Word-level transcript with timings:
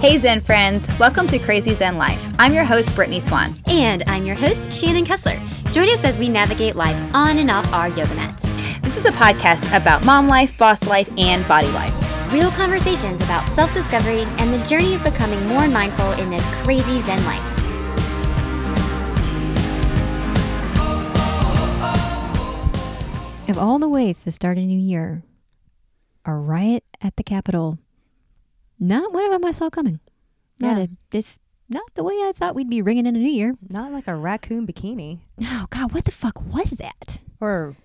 Hey 0.00 0.16
Zen 0.16 0.40
friends, 0.40 0.88
welcome 0.98 1.26
to 1.26 1.38
Crazy 1.38 1.74
Zen 1.74 1.98
Life. 1.98 2.18
I'm 2.38 2.54
your 2.54 2.64
host, 2.64 2.94
Brittany 2.96 3.20
Swan. 3.20 3.54
And 3.66 4.02
I'm 4.06 4.24
your 4.24 4.34
host, 4.34 4.72
Shannon 4.72 5.04
Kessler. 5.04 5.38
Join 5.72 5.90
us 5.90 6.02
as 6.04 6.18
we 6.18 6.26
navigate 6.26 6.74
life 6.74 7.14
on 7.14 7.36
and 7.36 7.50
off 7.50 7.70
our 7.74 7.88
yoga 7.90 8.14
mats. 8.14 8.40
This 8.80 8.96
is 8.96 9.04
a 9.04 9.10
podcast 9.10 9.76
about 9.76 10.06
mom 10.06 10.26
life, 10.26 10.56
boss 10.56 10.86
life, 10.86 11.12
and 11.18 11.46
body 11.46 11.66
life. 11.72 11.92
Real 12.32 12.50
conversations 12.52 13.22
about 13.22 13.46
self 13.54 13.74
discovery 13.74 14.22
and 14.38 14.54
the 14.54 14.66
journey 14.66 14.94
of 14.94 15.04
becoming 15.04 15.46
more 15.46 15.68
mindful 15.68 16.12
in 16.12 16.30
this 16.30 16.48
crazy 16.62 17.02
Zen 17.02 17.22
life. 17.26 17.44
Of 23.50 23.58
all 23.58 23.78
the 23.78 23.86
ways 23.86 24.24
to 24.24 24.32
start 24.32 24.56
a 24.56 24.62
new 24.62 24.78
year, 24.78 25.24
a 26.24 26.32
riot 26.32 26.84
at 27.02 27.16
the 27.16 27.22
Capitol. 27.22 27.78
Not 28.80 29.12
one 29.12 29.24
of 29.26 29.30
them 29.32 29.44
I 29.44 29.50
saw 29.52 29.70
coming. 29.70 30.00
Not 30.58 30.78
Yeah. 30.78 30.84
a, 30.84 30.88
this, 31.10 31.38
not 31.68 31.82
the 31.94 32.02
way 32.02 32.14
I 32.14 32.32
thought 32.34 32.54
we'd 32.54 32.70
be 32.70 32.82
ringing 32.82 33.06
in 33.06 33.14
a 33.14 33.18
new 33.18 33.28
year. 33.30 33.54
Not 33.68 33.92
like 33.92 34.08
a 34.08 34.14
raccoon 34.16 34.66
bikini 34.66 35.18
Oh 35.42 35.66
God, 35.70 35.92
what 35.92 36.04
the 36.04 36.10
fuck 36.10 36.42
was 36.52 36.70
that? 36.70 37.18
or 37.40 37.76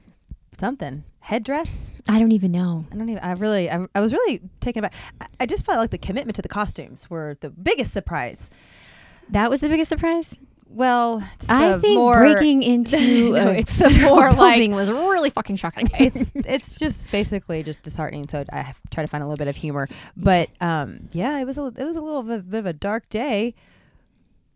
something. 0.58 1.04
Headdress. 1.20 1.90
I 2.08 2.20
don't 2.20 2.32
even 2.32 2.52
know. 2.52 2.86
I 2.92 2.96
don't 2.96 3.10
even. 3.10 3.24
I 3.24 3.32
really. 3.34 3.70
I, 3.70 3.88
I 3.96 4.00
was 4.00 4.14
really 4.14 4.42
taken 4.60 4.84
aback. 4.84 4.94
I, 5.20 5.28
I 5.42 5.46
just 5.48 5.66
felt 5.66 5.80
like 5.80 5.90
the 5.90 5.98
commitment 5.98 6.36
to 6.36 6.42
the 6.42 6.48
costumes 6.50 7.10
were 7.10 7.38
the 7.42 7.50
biggest 7.50 7.92
surprise. 7.94 8.50
That 9.30 9.50
was 9.50 9.62
the 9.62 9.70
biggest 9.70 9.90
surprise. 9.90 10.36
Well, 10.68 11.24
it's 11.36 11.48
I 11.48 11.78
think 11.80 11.96
more, 11.98 12.20
breaking 12.20 12.64
into 12.74 13.32
No, 13.32 13.50
a 13.50 13.54
it's 13.54 13.78
the 13.78 13.90
more, 14.04 14.32
like- 14.34 14.70
was 14.72 14.90
really 14.92 15.30
fucking 15.30 15.56
shocking. 15.56 15.88
it's 15.98 16.32
it's 16.36 16.78
just 16.78 17.10
basically 17.12 17.64
just 17.64 17.82
disheartening. 17.84 18.28
So 18.28 18.44
I 18.52 18.74
try 18.92 19.04
to 19.04 19.08
find 19.08 19.24
a 19.24 19.28
little 19.28 19.38
bit 19.38 19.48
of 19.48 19.56
humor. 19.56 19.88
But 20.18 20.50
um, 20.60 21.08
yeah, 21.14 21.38
it 21.40 21.46
was 21.46 21.58
a 21.58 21.68
it 21.78 21.84
was 21.86 21.96
a 21.96 22.02
little 22.02 22.24
bit, 22.24 22.50
bit 22.50 22.58
of 22.60 22.66
a 22.66 22.74
dark 22.74 23.08
day. 23.10 23.56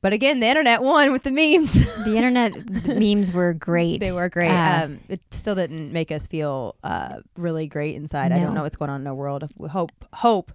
But 0.01 0.13
again, 0.13 0.39
the 0.39 0.47
internet 0.47 0.81
won 0.81 1.11
with 1.11 1.23
the 1.23 1.31
memes. 1.31 1.73
the 2.05 2.15
internet 2.15 2.53
memes 2.87 3.33
were 3.33 3.53
great. 3.53 3.99
They 3.99 4.13
were 4.13 4.29
great. 4.29 4.49
Uh, 4.49 4.85
um, 4.85 4.99
it 5.09 5.19
still 5.31 5.55
didn't 5.55 5.91
make 5.91 6.09
us 6.09 6.25
feel 6.25 6.75
uh, 6.85 7.19
really 7.35 7.67
great 7.67 7.95
inside. 7.95 8.31
I 8.31 8.39
don't 8.39 8.53
know 8.53 8.63
what's 8.63 8.77
going 8.77 8.89
on 8.89 9.01
in 9.01 9.03
the 9.03 9.13
world. 9.13 9.43
We 9.57 9.67
Hope, 9.67 9.91
hope, 10.13 10.53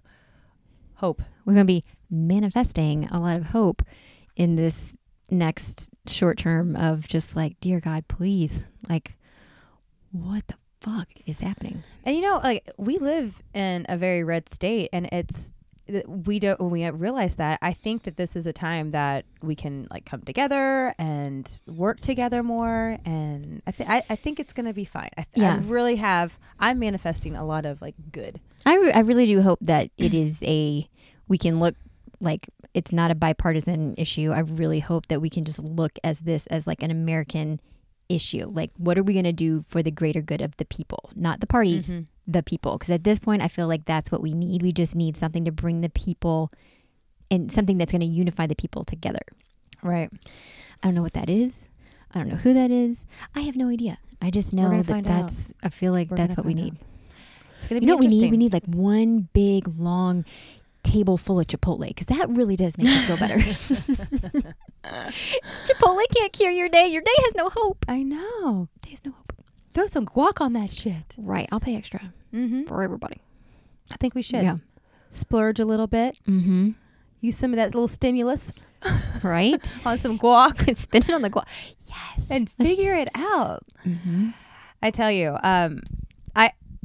hope. 0.95 1.21
we're 1.45 1.53
going 1.53 1.65
to 1.67 1.71
be 1.71 1.83
manifesting 2.09 3.05
a 3.11 3.19
lot 3.19 3.37
of 3.37 3.45
hope 3.49 3.83
in 4.35 4.55
this 4.55 4.95
next 5.29 5.89
short 6.07 6.37
term 6.37 6.75
of 6.75 7.07
just 7.07 7.35
like, 7.35 7.59
dear 7.59 7.79
God, 7.79 8.07
please, 8.07 8.63
like, 8.89 9.17
what 10.11 10.47
the 10.47 10.55
fuck 10.81 11.07
is 11.25 11.39
happening? 11.39 11.83
And 12.03 12.15
you 12.15 12.21
know, 12.21 12.39
like 12.43 12.69
we 12.77 12.97
live 12.97 13.41
in 13.53 13.85
a 13.89 13.97
very 13.97 14.23
red 14.23 14.49
state, 14.49 14.89
and 14.93 15.07
it's 15.11 15.51
we 16.07 16.39
don't 16.39 16.59
when 16.59 16.71
we 16.71 16.89
realize 16.89 17.35
that. 17.35 17.59
I 17.61 17.73
think 17.73 18.03
that 18.03 18.17
this 18.17 18.35
is 18.35 18.47
a 18.47 18.53
time 18.53 18.91
that 18.91 19.25
we 19.41 19.55
can 19.55 19.87
like 19.91 20.05
come 20.05 20.21
together 20.21 20.95
and 20.97 21.47
work 21.67 21.99
together 21.99 22.43
more, 22.43 22.97
and 23.05 23.61
I 23.67 23.71
think 23.71 23.89
I 23.89 24.03
I 24.09 24.15
think 24.15 24.39
it's 24.39 24.53
gonna 24.53 24.73
be 24.73 24.85
fine. 24.85 25.09
I, 25.17 25.25
th- 25.33 25.45
I 25.45 25.57
really 25.57 25.97
have. 25.97 26.39
I'm 26.59 26.79
manifesting 26.79 27.35
a 27.35 27.45
lot 27.45 27.65
of 27.65 27.81
like 27.81 27.95
good. 28.11 28.39
I, 28.65 28.77
re- 28.77 28.91
I 28.91 28.99
really 28.99 29.27
do 29.27 29.41
hope 29.41 29.59
that 29.61 29.91
it 29.97 30.13
is 30.15 30.41
a, 30.41 30.89
we 31.27 31.37
can 31.37 31.59
look 31.59 31.75
like 32.19 32.49
it's 32.75 32.91
not 32.93 33.09
a 33.09 33.15
bipartisan 33.15 33.95
issue. 33.97 34.31
I 34.31 34.39
really 34.39 34.81
hope 34.81 35.07
that 35.07 35.21
we 35.21 35.29
can 35.29 35.45
just 35.45 35.57
look 35.59 35.93
as 36.03 36.19
this 36.19 36.45
as 36.47 36.67
like 36.67 36.83
an 36.83 36.91
American 36.91 37.59
issue. 38.09 38.45
Like, 38.53 38.69
what 38.77 38.97
are 38.97 39.03
we 39.03 39.13
going 39.13 39.25
to 39.25 39.33
do 39.33 39.63
for 39.67 39.81
the 39.81 39.89
greater 39.91 40.21
good 40.21 40.41
of 40.41 40.55
the 40.57 40.65
people, 40.65 41.09
not 41.15 41.39
the 41.39 41.47
parties, 41.47 41.89
Mhm. 41.89 42.05
the 42.27 42.43
people? 42.43 42.77
Because 42.77 42.91
at 42.91 43.03
this 43.03 43.17
point, 43.17 43.41
I 43.41 43.47
feel 43.47 43.67
like 43.67 43.85
that's 43.85 44.11
what 44.11 44.21
we 44.21 44.33
need. 44.33 44.61
We 44.61 44.71
just 44.73 44.93
need 44.95 45.15
something 45.17 45.45
to 45.45 45.51
bring 45.51 45.81
the 45.81 45.89
people 45.89 46.51
and 47.31 47.51
something 47.51 47.77
that's 47.77 47.91
going 47.91 48.01
to 48.01 48.05
unify 48.05 48.45
the 48.45 48.55
people 48.55 48.83
together. 48.83 49.21
Right. 49.81 50.09
I 50.83 50.87
don't 50.87 50.93
know 50.95 51.01
what 51.01 51.13
that 51.13 51.29
is. 51.29 51.69
I 52.13 52.19
don't 52.19 52.27
know 52.29 52.35
who 52.35 52.53
that 52.53 52.71
is. 52.71 53.05
I 53.33 53.41
have 53.41 53.55
no 53.55 53.69
idea. 53.69 53.97
I 54.21 54.29
just 54.31 54.53
know 54.53 54.69
that 54.69 54.85
find 54.85 55.07
out. 55.07 55.27
that's, 55.29 55.53
I 55.63 55.69
feel 55.69 55.91
like 55.91 56.11
We're 56.11 56.17
that's 56.17 56.37
what 56.37 56.45
we 56.45 56.53
need. 56.53 56.75
It's 57.57 57.67
gonna 57.67 57.79
be. 57.79 57.85
You 57.85 57.87
know 57.91 57.95
what 57.95 58.03
we 58.05 58.09
need? 58.17 58.31
We 58.31 58.37
need 58.37 58.53
like 58.53 58.65
one 58.65 59.29
big 59.33 59.67
long 59.79 60.25
table 60.85 61.17
full 61.17 61.39
of 61.39 61.47
Chipotle 61.47 61.87
because 61.87 62.07
that 62.07 62.29
really 62.29 62.55
does 62.55 62.77
make 62.77 62.87
you 62.87 62.99
feel 63.01 63.17
better. 63.17 63.35
Chipotle 65.65 66.01
can't 66.15 66.31
cure 66.33 66.51
your 66.51 66.69
day. 66.69 66.87
Your 66.87 67.01
day 67.01 67.13
has 67.25 67.35
no 67.35 67.49
hope. 67.49 67.85
I 67.87 68.03
know. 68.03 68.69
Day 68.81 68.91
has 68.91 69.03
no 69.05 69.11
hope. 69.11 69.33
Throw 69.73 69.87
some 69.87 70.05
guac 70.05 70.39
on 70.41 70.53
that 70.53 70.71
shit. 70.71 71.15
Right. 71.17 71.49
I'll 71.51 71.59
pay 71.59 71.75
extra 71.75 72.13
Mm-hmm. 72.33 72.63
for 72.63 72.83
everybody. 72.83 73.21
I 73.91 73.95
think 73.97 74.13
we 74.15 74.21
should 74.21 74.43
Yeah. 74.43 74.57
splurge 75.09 75.59
a 75.59 75.65
little 75.65 75.87
bit. 75.87 76.17
Mm-hmm. 76.27 76.71
Use 77.21 77.37
some 77.37 77.51
of 77.51 77.57
that 77.57 77.73
little 77.73 77.87
stimulus 77.87 78.51
Right. 79.23 79.75
on 79.85 79.97
some 79.97 80.19
guac 80.19 80.75
Spin 80.77 81.03
it 81.03 81.09
on 81.11 81.21
the 81.21 81.29
guac. 81.29 81.45
Yes. 81.87 82.27
and 82.29 82.49
figure 82.51 82.93
it 82.93 83.09
out. 83.15 83.63
Mm-hmm. 83.85 84.29
I 84.83 84.91
tell 84.91 85.11
you, 85.11 85.37
um, 85.43 85.79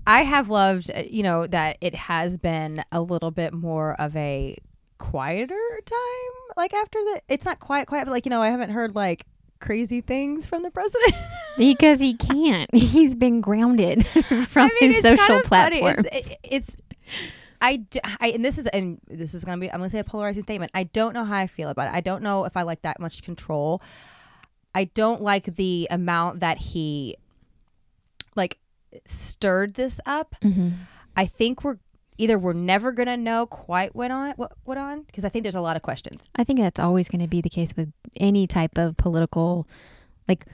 I 0.07 0.23
have 0.23 0.49
loved, 0.49 0.91
uh, 0.95 1.03
you 1.09 1.23
know, 1.23 1.47
that 1.47 1.77
it 1.81 1.95
has 1.95 2.39
been 2.39 2.83
a 2.91 3.01
little 3.01 3.31
bit 3.31 3.53
more 3.53 3.95
of 4.01 4.17
a 4.17 4.57
quieter 4.99 5.81
time. 5.85 6.55
Like 6.57 6.75
after 6.75 6.99
the, 6.99 7.23
it's 7.29 7.45
not 7.45 7.61
quiet, 7.61 7.87
quiet, 7.87 8.05
but 8.07 8.11
like 8.13 8.27
you 8.27 8.31
know, 8.31 8.43
I 8.43 8.49
haven't 8.51 8.71
heard 8.71 8.95
like 8.95 9.25
crazy 9.61 10.01
things 10.01 10.47
from 10.47 10.63
the 10.63 10.71
president. 10.71 11.15
Because 11.59 11.99
he 12.01 12.15
can't. 12.15 12.73
He's 12.73 13.15
been 13.17 13.41
grounded 13.43 14.07
from 14.47 14.71
I 14.71 14.79
mean, 14.81 14.93
his 14.93 15.03
social 15.03 15.17
kind 15.27 15.41
of 15.43 15.47
funny. 15.47 15.81
platform. 15.81 16.07
It's, 16.13 16.29
it- 16.31 16.39
it's 16.45 16.77
I, 17.61 17.85
I- 18.21 18.29
and 18.31 18.43
this 18.45 18.57
is 18.57 18.67
and 18.69 18.99
this 19.09 19.35
is 19.35 19.45
gonna 19.45 19.61
be 19.61 19.71
I'm 19.71 19.81
gonna 19.81 19.91
say 19.91 19.99
a 19.99 20.05
polarizing 20.05 20.43
statement. 20.45 20.71
I 20.75 20.85
don't 20.85 21.13
know 21.13 21.25
how 21.25 21.37
I 21.37 21.49
feel 21.49 21.69
about 21.69 21.89
it. 21.89 21.95
I 21.95 22.01
don't 22.01 22.23
know 22.23 22.45
if 22.45 22.57
I 22.57 22.63
like 22.63 22.83
that 22.83 23.01
much 23.01 23.23
control. 23.23 23.83
I 24.75 24.85
don't 24.85 25.21
like 25.21 25.57
the 25.57 25.89
amount 25.91 26.41
that 26.41 26.57
he 26.57 27.17
like 28.37 28.59
stirred 29.05 29.75
this 29.75 30.01
up. 30.07 30.35
mm-hmm. 30.43 30.71
I 31.17 31.27
think 31.27 31.65
we're 31.65 31.79
either 32.19 32.39
we're 32.39 32.53
never 32.53 32.93
gonna 32.93 33.17
know 33.17 33.47
quite 33.47 33.95
what 33.95 34.11
on 34.11 34.33
what 34.37 34.53
what 34.65 34.77
on 34.77 35.03
because 35.03 35.25
I 35.25 35.29
think 35.29 35.43
there's 35.43 35.55
a 35.55 35.61
lot 35.61 35.77
of 35.77 35.83
questions. 35.83 36.29
I 36.37 36.45
think 36.45 36.61
that's 36.61 36.79
always 36.81 37.09
going 37.09 37.23
to 37.23 37.29
be 37.29 37.41
the 37.41 37.49
case 37.49 37.75
with 37.77 37.93
any 38.17 38.47
type 38.47 38.77
of 38.79 38.97
political, 38.97 39.67
like 40.29 40.45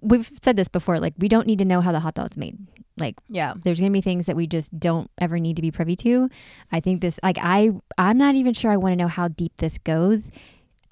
we've 0.00 0.30
said 0.42 0.56
this 0.56 0.68
before. 0.68 0.98
Like 0.98 1.14
we 1.18 1.28
don't 1.28 1.46
need 1.46 1.58
to 1.58 1.64
know 1.64 1.80
how 1.80 1.92
the 1.92 2.00
hot 2.00 2.14
dog's 2.14 2.36
made. 2.36 2.58
Like 2.98 3.16
Yeah. 3.28 3.54
there's 3.56 3.78
going 3.78 3.92
to 3.92 3.96
be 3.96 4.00
things 4.00 4.26
that 4.26 4.36
we 4.36 4.46
just 4.46 4.78
don't 4.78 5.10
ever 5.18 5.38
need 5.38 5.56
to 5.56 5.62
be 5.62 5.70
privy 5.70 5.96
to. 5.96 6.30
I 6.72 6.80
think 6.80 7.00
this, 7.02 7.20
like 7.22 7.36
I, 7.40 7.72
I'm 7.98 8.16
not 8.18 8.34
even 8.36 8.54
sure 8.54 8.70
I 8.70 8.78
want 8.78 8.92
to 8.92 8.96
know 8.96 9.06
how 9.08 9.28
deep 9.28 9.52
this 9.58 9.76
goes. 9.78 10.30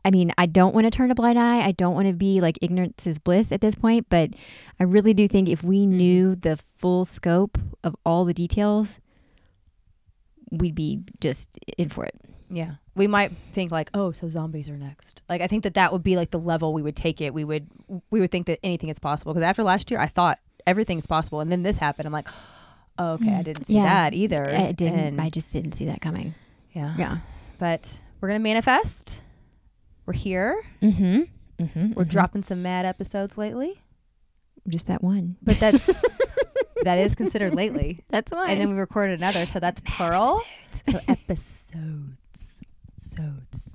I 0.05 0.11
mean, 0.11 0.33
I 0.37 0.47
don't 0.47 0.75
want 0.75 0.87
to 0.87 0.91
turn 0.91 1.11
a 1.11 1.15
blind 1.15 1.39
eye. 1.39 1.61
I 1.61 1.73
don't 1.73 1.95
want 1.95 2.09
to 2.09 2.13
be 2.13 2.41
like 2.41 2.59
ignorance 2.61 3.07
is 3.07 3.19
bliss 3.19 3.51
at 3.53 3.61
this 3.61 3.75
point. 3.75 4.07
But 4.11 4.31
I 4.79 4.85
really 4.85 5.15
do 5.15 5.27
think 5.27 5.49
if 5.49 5.63
we 5.63 5.81
mm-hmm. 5.81 5.97
knew 5.97 6.37
the 6.37 6.57
full 6.57 7.05
scope 7.05 7.59
of 7.83 7.97
all 8.05 8.25
the 8.25 8.35
details, 8.35 8.99
we'd 10.51 10.75
be 10.75 11.01
just 11.21 11.59
in 11.79 11.89
for 11.89 12.05
it. 12.05 12.15
Yeah. 12.51 12.73
We 12.95 13.07
might 13.07 13.33
think 13.53 13.73
like, 13.73 13.91
oh, 13.95 14.13
so 14.13 14.29
zombies 14.29 14.69
are 14.69 14.77
next. 14.77 15.23
Like 15.29 15.41
I 15.41 15.47
think 15.47 15.65
that 15.65 15.75
that 15.75 15.93
would 15.93 16.03
be 16.03 16.17
like 16.17 16.31
the 16.31 16.39
level 16.39 16.73
we 16.73 16.83
would 16.83 16.97
take 16.97 17.21
it. 17.21 17.35
We 17.35 17.45
would 17.45 17.67
we 18.11 18.21
would 18.21 18.31
think 18.31 18.47
that 18.47 18.61
anything 18.63 18.91
is 18.91 18.99
possible 18.99 19.33
because 19.33 19.45
after 19.45 19.63
last 19.63 19.91
year, 19.91 19.99
I 19.99 20.07
thought 20.07 20.39
everything's 20.67 21.07
possible, 21.07 21.41
and 21.41 21.51
then 21.51 21.63
this 21.63 21.77
happened. 21.77 22.07
I'm 22.07 22.13
like, 22.13 22.29
oh, 22.99 23.13
okay, 23.15 23.31
I 23.35 23.41
mm. 23.41 23.45
didn't 23.45 23.65
see 23.65 23.75
Yeah. 23.75 23.85
that 23.85 24.15
either. 24.15 24.47
I 24.49 24.73
didn't. 24.73 24.99
And- 24.99 25.21
I 25.21 25.31
just 25.31 25.53
didn't 25.53 25.73
see 25.73 25.87
that 25.87 26.01
coming. 26.01 26.35
yeah. 26.73 26.95
Yeah. 26.97 27.19
But 27.59 27.99
we're 28.21 28.29
gonna 28.29 28.41
manifest. 28.41 29.23
We're 30.07 30.13
here. 30.15 30.65
Mm-hmm. 30.83 31.23
Mm-hmm. 31.65 31.93
We're 31.93 32.05
dropping 32.05 32.43
some 32.43 32.63
mad 32.63 32.85
episodes 32.85 33.39
lately, 33.39 33.81
just 34.69 34.87
that 34.89 35.03
one. 35.03 35.37
but 35.43 35.59
that's 35.59 35.87
that 36.83 36.99
is 36.99 37.15
considered 37.15 37.55
lately. 37.55 38.03
That's 38.11 38.31
why. 38.33 38.51
And 38.51 38.61
then 38.61 38.69
we 38.71 38.79
recorded 38.79 39.19
another, 39.19 39.47
so 39.47 39.59
that's 39.61 39.81
plural. 39.81 40.43
So 40.91 41.01
episodes, 41.09 42.61
episodes. 42.93 43.75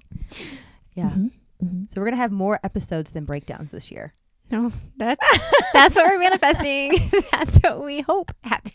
Yeah. 0.94 1.10
Mm-hmm. 1.10 1.86
So 1.88 2.00
we're 2.00 2.06
gonna 2.06 2.18
have 2.18 2.32
more 2.32 2.60
episodes 2.64 3.12
than 3.12 3.26
breakdowns 3.26 3.72
this 3.72 3.90
year. 3.92 4.14
No, 4.52 4.72
that's 4.98 5.26
that's 5.74 5.96
what 5.96 6.08
we're 6.10 6.20
manifesting. 6.20 6.92
that's 7.32 7.58
what 7.58 7.84
we 7.84 8.02
hope 8.02 8.32
happens. 8.42 8.74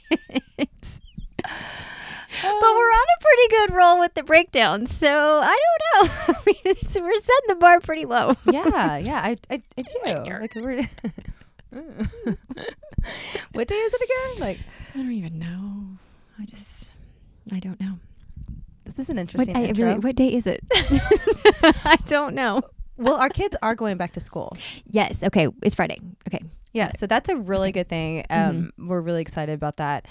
but 0.59 1.45
we're 2.43 2.93
on 2.93 3.07
a 3.14 3.14
pretty 3.35 3.49
good 3.49 3.75
roll 3.75 3.99
with 3.99 4.15
the 4.15 4.23
breakdown, 4.23 4.87
so 4.87 5.41
I 5.43 5.59
don't 5.99 6.09
know. 6.29 6.35
we 6.47 6.53
just, 6.75 6.95
we're 7.01 7.17
setting 7.17 7.49
the 7.49 7.57
bar 7.57 7.81
pretty 7.81 8.05
low. 8.05 8.35
Yeah, 8.53 8.99
yeah, 8.99 9.21
I, 9.21 9.37
I, 9.51 9.63
I 9.77 9.83
do. 9.83 9.99
right. 10.05 10.41
Like 10.41 10.55
we're. 10.55 10.89
what 13.53 13.69
day 13.69 13.75
is 13.75 13.95
it 13.95 14.01
again? 14.03 14.41
Like 14.41 14.59
I 14.95 14.99
don't 14.99 15.13
even 15.13 15.39
know. 15.39 15.99
I 16.41 16.45
just, 16.45 16.93
I 17.53 17.59
don't 17.59 17.81
know. 17.81 17.99
this 18.85 18.99
is 18.99 19.09
an 19.11 19.17
What, 19.17 19.21
interesting. 19.23 19.57
I 19.57 19.65
intro. 19.67 19.87
really, 19.87 19.99
what 20.01 20.17
day 20.17 20.33
is 20.35 20.47
it? 20.47 20.61
I 21.85 21.97
don't 22.07 22.35
know. 22.35 22.63
well, 22.97 23.17
our 23.17 23.29
kids 23.29 23.57
are 23.63 23.75
going 23.75 23.97
back 23.97 24.13
to 24.15 24.21
school. 24.21 24.57
Yes. 24.89 25.23
Okay. 25.23 25.49
It's 25.63 25.75
Friday. 25.75 25.99
Okay. 26.29 26.41
Yeah, 26.73 26.91
so 26.91 27.07
that's 27.07 27.29
a 27.29 27.37
really 27.37 27.71
good 27.71 27.89
thing. 27.89 28.25
Um, 28.31 28.73
We're 28.77 29.01
really 29.01 29.23
excited 29.23 29.53
about 29.55 29.77
that. 29.77 30.07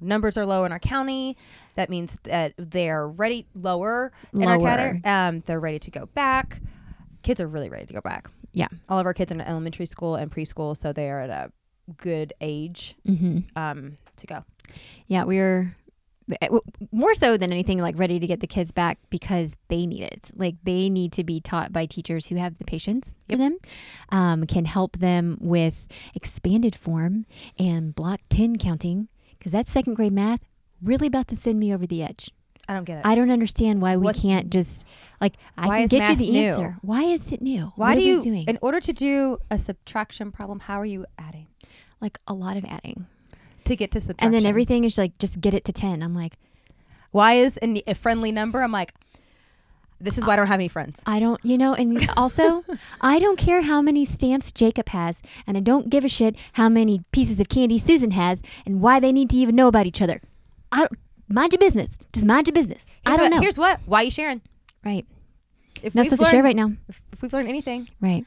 numbers 0.00 0.36
are 0.36 0.46
low 0.46 0.64
in 0.64 0.70
our 0.70 0.78
county. 0.78 1.36
That 1.76 1.88
means 1.90 2.16
that 2.24 2.54
they're 2.58 3.08
ready 3.08 3.46
lower 3.54 4.12
in 4.32 4.44
our 4.44 4.58
Lower. 4.58 5.00
Um, 5.04 5.40
they're 5.46 5.60
ready 5.60 5.78
to 5.78 5.90
go 5.90 6.06
back. 6.06 6.60
Kids 7.22 7.40
are 7.40 7.48
really 7.48 7.70
ready 7.70 7.86
to 7.86 7.92
go 7.92 8.00
back. 8.00 8.28
Yeah. 8.52 8.68
All 8.88 8.98
of 8.98 9.06
our 9.06 9.14
kids 9.14 9.30
are 9.30 9.34
in 9.34 9.40
elementary 9.42 9.86
school 9.86 10.16
and 10.16 10.30
preschool, 10.32 10.76
so 10.76 10.92
they 10.92 11.10
are 11.10 11.20
at 11.22 11.30
a 11.30 11.52
good 11.96 12.32
age 12.40 12.94
Mm-hmm. 13.06 13.38
um, 13.54 13.98
to 14.16 14.26
go. 14.26 14.44
Yeah, 15.06 15.24
we're 15.24 15.76
eh, 16.40 16.48
more 16.90 17.14
so 17.14 17.36
than 17.36 17.52
anything 17.52 17.78
like 17.78 17.98
ready 17.98 18.18
to 18.18 18.26
get 18.26 18.40
the 18.40 18.46
kids 18.46 18.72
back 18.72 18.98
because 19.10 19.52
they 19.68 19.86
need 19.86 20.02
it. 20.02 20.30
Like 20.34 20.54
they 20.64 20.88
need 20.88 21.12
to 21.12 21.24
be 21.24 21.40
taught 21.40 21.72
by 21.72 21.84
teachers 21.86 22.26
who 22.26 22.36
have 22.36 22.56
the 22.58 22.64
patience 22.64 23.14
for 23.30 23.36
them, 23.36 23.58
um, 24.08 24.44
can 24.46 24.64
help 24.64 24.98
them 24.98 25.36
with 25.40 25.86
expanded 26.14 26.74
form 26.74 27.26
and 27.58 27.94
block 27.94 28.20
10 28.30 28.56
counting 28.56 29.08
because 29.38 29.52
that's 29.52 29.70
second 29.70 29.94
grade 29.94 30.12
math 30.12 30.40
really 30.82 31.06
about 31.06 31.28
to 31.28 31.36
send 31.36 31.58
me 31.58 31.72
over 31.74 31.86
the 31.86 32.02
edge. 32.02 32.30
I 32.68 32.74
don't 32.74 32.84
get 32.84 32.98
it. 32.98 33.06
I 33.06 33.14
don't 33.14 33.30
understand 33.30 33.80
why 33.80 33.96
we 33.96 34.04
What- 34.04 34.16
can't 34.16 34.50
just 34.50 34.84
like 35.20 35.34
I 35.56 35.86
can 35.86 35.86
get 35.88 36.10
you 36.10 36.16
the 36.16 36.30
new? 36.32 36.42
answer. 36.48 36.78
Why 36.82 37.04
is 37.04 37.30
it 37.32 37.40
new? 37.40 37.72
Why 37.76 37.90
What 37.90 37.94
do 38.00 38.04
you, 38.04 38.20
doing? 38.20 38.44
in 38.48 38.58
order 38.60 38.80
to 38.80 38.92
do 38.92 39.38
a 39.50 39.58
subtraction 39.58 40.32
problem, 40.32 40.60
how 40.60 40.80
are 40.80 40.84
you 40.86 41.06
adding 41.18 41.46
like 42.00 42.18
a 42.26 42.34
lot 42.34 42.56
of 42.56 42.64
adding. 42.66 43.06
to 43.64 43.76
get 43.76 43.90
to 43.92 44.00
subtraction? 44.00 44.26
And 44.26 44.34
then 44.34 44.48
everything 44.48 44.84
is 44.84 44.98
like 44.98 45.16
just 45.18 45.40
get 45.40 45.54
it 45.54 45.64
to 45.66 45.72
10. 45.72 46.02
I'm 46.02 46.14
like, 46.14 46.34
Why 47.12 47.34
is 47.34 47.56
an, 47.58 47.80
a 47.86 47.94
friendly 47.94 48.30
number? 48.32 48.62
I'm 48.62 48.72
like, 48.72 48.92
this 49.98 50.18
is 50.18 50.26
why 50.26 50.34
I 50.34 50.36
don't 50.36 50.48
have 50.48 50.60
any 50.60 50.68
friends. 50.68 51.02
I 51.06 51.18
don't, 51.20 51.42
you 51.44 51.56
know, 51.56 51.72
and 51.72 52.06
also, 52.16 52.62
I 53.00 53.18
don't 53.18 53.38
care 53.38 53.62
how 53.62 53.80
many 53.80 54.04
stamps 54.04 54.52
Jacob 54.52 54.90
has, 54.90 55.22
and 55.46 55.56
I 55.56 55.60
don't 55.60 55.88
give 55.88 56.04
a 56.04 56.08
shit 56.08 56.36
how 56.54 56.68
many 56.68 57.02
pieces 57.12 57.40
of 57.40 57.48
candy 57.48 57.78
Susan 57.78 58.10
has, 58.10 58.42
and 58.66 58.82
why 58.82 59.00
they 59.00 59.12
need 59.12 59.30
to 59.30 59.36
even 59.36 59.54
know 59.56 59.68
about 59.68 59.86
each 59.86 60.02
other. 60.02 60.20
I 60.72 60.78
don't, 60.80 60.92
mind 61.28 61.52
your 61.52 61.60
business. 61.60 61.90
Just 62.12 62.26
mind 62.26 62.46
your 62.48 62.54
business. 62.54 62.84
I 63.04 63.16
don't 63.16 63.30
what- 63.30 63.36
know. 63.36 63.40
Here's 63.40 63.58
what. 63.58 63.80
Why 63.86 64.00
are 64.00 64.04
you 64.04 64.10
sharing? 64.10 64.40
right. 64.84 65.06
If 65.82 65.94
Not 65.94 66.06
supposed 66.06 66.24
to 66.24 66.30
share 66.30 66.42
right 66.42 66.56
now. 66.56 66.72
If, 66.88 67.02
if 67.12 67.22
we've 67.22 67.32
learned 67.32 67.48
anything, 67.48 67.88
Right. 68.00 68.24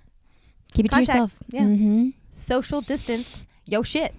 Keep 0.74 0.86
it 0.86 0.91
Contact, 0.91 1.07
to 1.07 1.13
yourself. 1.13 1.39
yeah. 1.50 1.63
hmm 1.63 2.09
social 2.33 2.80
distance, 2.81 3.45
yo 3.65 3.81
shit. 3.81 4.13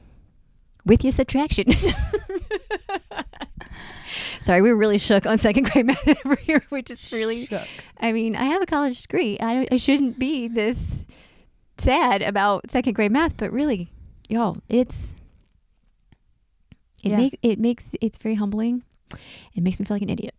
With 0.85 1.05
your 1.05 1.13
subtraction. 1.13 1.67
Sorry, 4.41 4.63
we 4.63 4.71
were 4.71 4.77
really 4.77 4.99
shook 4.99 5.27
on 5.27 5.39
second 5.39 5.71
grade 5.71 5.87
math 5.87 6.09
over 6.27 6.35
here, 6.37 6.63
which 6.71 6.91
is 6.91 7.13
really. 7.13 7.47
Shook. 7.47 7.67
I 7.99 8.13
mean, 8.13 8.35
I 8.35 8.45
have 8.45 8.63
a 8.63 8.67
college 8.67 9.03
degree. 9.03 9.37
I, 9.41 9.67
I 9.71 9.77
shouldn't 9.77 10.19
be 10.19 10.49
this 10.49 11.05
sad 11.79 12.23
about 12.23 12.71
second 12.71 12.95
grade 12.95 13.13
math, 13.13 13.37
but 13.37 13.53
really, 13.53 13.93
y'all, 14.29 14.57
it's 14.69 15.15
it 17.03 17.11
Yeah. 17.11 17.17
makes 17.17 17.37
it 17.43 17.59
makes 17.59 17.91
it's 18.01 18.19
very 18.19 18.35
humbling. 18.37 18.83
It 19.55 19.63
makes 19.63 19.79
me 19.81 19.87
feel 19.87 19.95
like 19.97 20.03
an 20.03 20.11
idiot. 20.11 20.35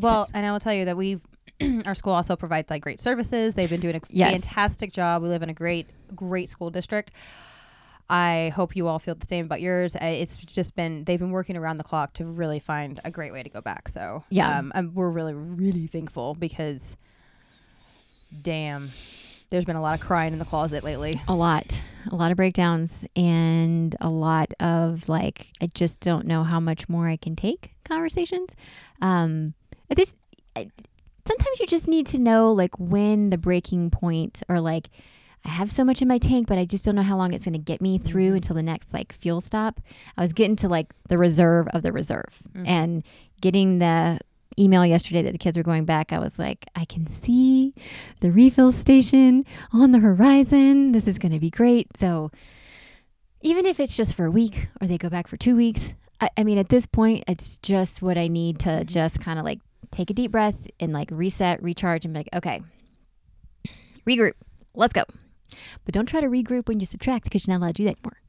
Well, 0.00 0.28
and 0.32 0.46
I 0.46 0.52
will 0.52 0.60
tell 0.60 0.72
you 0.74 0.84
that 0.86 0.96
we've 0.96 1.20
our 1.86 1.94
school 1.94 2.12
also 2.12 2.36
provides 2.36 2.70
like 2.70 2.82
great 2.82 3.00
services. 3.00 3.54
They've 3.54 3.68
been 3.68 3.80
doing 3.80 3.96
a 3.96 4.00
Yes. 4.08 4.32
fantastic 4.32 4.92
job. 4.92 5.22
We 5.22 5.28
live 5.28 5.42
in 5.42 5.50
a 5.50 5.54
great, 5.54 5.88
great 6.14 6.48
school 6.48 6.70
district. 6.70 7.10
I 8.08 8.50
hope 8.56 8.74
you 8.74 8.88
all 8.88 8.98
feel 8.98 9.14
the 9.14 9.26
same 9.26 9.44
about 9.44 9.60
yours. 9.60 9.96
It's 10.00 10.36
just 10.36 10.74
been 10.74 11.04
they've 11.04 11.18
been 11.18 11.30
working 11.30 11.56
around 11.56 11.76
the 11.78 11.84
clock 11.84 12.12
to 12.14 12.24
really 12.24 12.58
find 12.58 12.98
a 13.04 13.10
great 13.10 13.32
way 13.32 13.42
to 13.42 13.48
go 13.48 13.60
back. 13.60 13.88
So 13.88 14.24
Yeah. 14.30 14.58
um, 14.58 14.92
we're 14.94 15.10
really, 15.10 15.34
really 15.34 15.86
thankful 15.86 16.34
because, 16.34 16.96
damn, 18.42 18.90
there's 19.50 19.64
been 19.64 19.76
a 19.76 19.82
lot 19.82 19.98
of 19.98 20.04
crying 20.04 20.32
in 20.32 20.38
the 20.38 20.44
closet 20.44 20.82
lately. 20.84 21.20
A 21.28 21.34
lot, 21.34 21.80
a 22.10 22.14
lot 22.14 22.30
of 22.30 22.36
breakdowns, 22.36 22.92
and 23.14 23.94
a 24.00 24.08
lot 24.08 24.54
of 24.60 25.08
like, 25.08 25.48
I 25.60 25.66
just 25.66 26.00
don't 26.00 26.26
know 26.26 26.44
how 26.44 26.60
much 26.60 26.88
more 26.88 27.08
I 27.08 27.16
can 27.16 27.36
take 27.36 27.72
conversations. 27.84 28.50
Um, 29.02 29.54
this, 29.88 30.14
sometimes 30.54 31.60
you 31.60 31.66
just 31.66 31.88
need 31.88 32.06
to 32.06 32.18
know 32.18 32.52
like 32.52 32.78
when 32.78 33.30
the 33.30 33.38
breaking 33.38 33.90
point, 33.90 34.42
or 34.48 34.60
like, 34.60 34.88
I 35.44 35.48
have 35.48 35.70
so 35.70 35.84
much 35.84 36.02
in 36.02 36.08
my 36.08 36.18
tank, 36.18 36.46
but 36.46 36.58
I 36.58 36.66
just 36.66 36.84
don't 36.84 36.94
know 36.94 37.02
how 37.02 37.16
long 37.16 37.32
it's 37.32 37.44
going 37.44 37.54
to 37.54 37.58
get 37.58 37.80
me 37.80 37.98
through 37.98 38.34
until 38.34 38.54
the 38.54 38.62
next 38.62 38.92
like 38.92 39.12
fuel 39.12 39.40
stop. 39.40 39.80
I 40.16 40.22
was 40.22 40.34
getting 40.34 40.56
to 40.56 40.68
like 40.68 40.92
the 41.08 41.16
reserve 41.18 41.66
of 41.68 41.82
the 41.82 41.92
reserve, 41.92 42.42
and 42.66 43.02
getting 43.40 43.78
the 43.78 44.20
email 44.58 44.84
yesterday 44.84 45.22
that 45.22 45.32
the 45.32 45.38
kids 45.38 45.56
were 45.56 45.62
going 45.62 45.84
back, 45.84 46.12
I 46.12 46.18
was 46.18 46.38
like, 46.38 46.66
I 46.74 46.84
can 46.84 47.06
see 47.06 47.74
the 48.20 48.32
refill 48.32 48.72
station 48.72 49.44
on 49.72 49.92
the 49.92 49.98
horizon. 49.98 50.92
This 50.92 51.06
is 51.06 51.18
going 51.18 51.32
to 51.32 51.40
be 51.40 51.50
great. 51.50 51.96
So, 51.96 52.30
even 53.42 53.64
if 53.64 53.80
it's 53.80 53.96
just 53.96 54.14
for 54.14 54.26
a 54.26 54.30
week 54.30 54.68
or 54.80 54.86
they 54.86 54.98
go 54.98 55.08
back 55.08 55.26
for 55.26 55.36
two 55.36 55.56
weeks, 55.56 55.94
I, 56.20 56.28
I 56.36 56.44
mean, 56.44 56.58
at 56.58 56.68
this 56.68 56.86
point, 56.86 57.24
it's 57.26 57.58
just 57.58 58.02
what 58.02 58.18
I 58.18 58.28
need 58.28 58.58
to 58.60 58.68
mm-hmm. 58.68 58.84
just 58.84 59.20
kind 59.20 59.38
of 59.38 59.44
like 59.44 59.60
take 59.90 60.10
a 60.10 60.14
deep 60.14 60.30
breath 60.30 60.56
and 60.78 60.92
like 60.92 61.08
reset, 61.10 61.62
recharge, 61.62 62.04
and 62.04 62.14
be 62.14 62.20
like, 62.20 62.28
okay, 62.34 62.60
regroup, 64.06 64.32
let's 64.74 64.92
go. 64.92 65.04
But 65.84 65.94
don't 65.94 66.06
try 66.06 66.20
to 66.20 66.28
regroup 66.28 66.68
when 66.68 66.80
you 66.80 66.86
subtract 66.86 67.24
because 67.24 67.46
you're 67.46 67.54
not 67.54 67.64
allowed 67.64 67.76
to 67.76 67.82
do 67.82 67.84
that 67.84 67.96
anymore. 67.96 68.20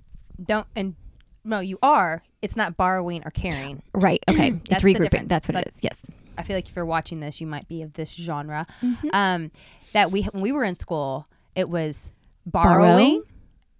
Don't 0.43 0.67
and 0.75 0.95
no, 1.43 1.59
you 1.59 1.77
are. 1.81 2.23
It's 2.41 2.55
not 2.55 2.77
borrowing 2.77 3.21
or 3.25 3.31
carrying. 3.31 3.81
Right. 3.93 4.23
Okay. 4.29 4.49
That's 4.69 4.83
it's 4.83 4.99
regrouping. 4.99 5.27
That's 5.27 5.47
what 5.47 5.55
Like- 5.55 5.67
it 5.67 5.73
is. 5.75 5.83
Yes. 5.83 5.97
I 6.37 6.43
feel 6.43 6.55
like 6.55 6.67
if 6.67 6.75
you're 6.75 6.85
watching 6.85 7.19
this, 7.19 7.39
you 7.41 7.45
might 7.47 7.67
be 7.67 7.81
of 7.83 7.93
this 7.93 8.11
genre. 8.11 8.65
Mm-hmm. 8.81 9.09
Um, 9.13 9.51
that 9.93 10.11
we 10.11 10.23
when 10.23 10.41
we 10.41 10.51
were 10.51 10.63
in 10.63 10.73
school, 10.75 11.27
it 11.55 11.69
was 11.69 12.11
Borrow. 12.45 12.81
borrowing 12.81 13.23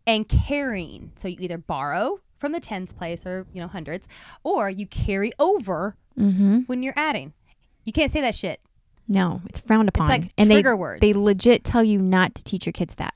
and 0.06 0.28
carrying. 0.28 1.12
So 1.16 1.28
you 1.28 1.38
either 1.40 1.58
borrow 1.58 2.20
from 2.38 2.52
the 2.52 2.60
tens 2.60 2.92
place 2.94 3.26
or 3.26 3.48
you 3.54 3.62
know 3.62 3.68
hundreds, 3.68 4.08
or 4.44 4.70
you 4.70 4.86
carry 4.86 5.32
over 5.40 5.96
Mm-hmm. 6.20 6.60
when 6.68 6.84
you're 6.84 6.94
adding. 6.98 7.32
You 7.86 7.94
can't 7.94 8.12
say 8.12 8.20
that 8.22 8.36
shit. 8.36 8.60
No, 9.08 9.42
it's 9.50 9.60
frowned 9.62 9.88
upon. 9.88 10.10
like 10.10 10.34
and 10.38 10.52
trigger 10.52 10.72
they, 10.72 10.76
words. 10.76 11.02
They 11.02 11.14
legit 11.14 11.64
tell 11.64 11.84
you 11.86 12.00
not 12.00 12.36
to 12.36 12.44
teach 12.44 12.66
your 12.66 12.74
kids 12.74 12.96
that. 12.96 13.14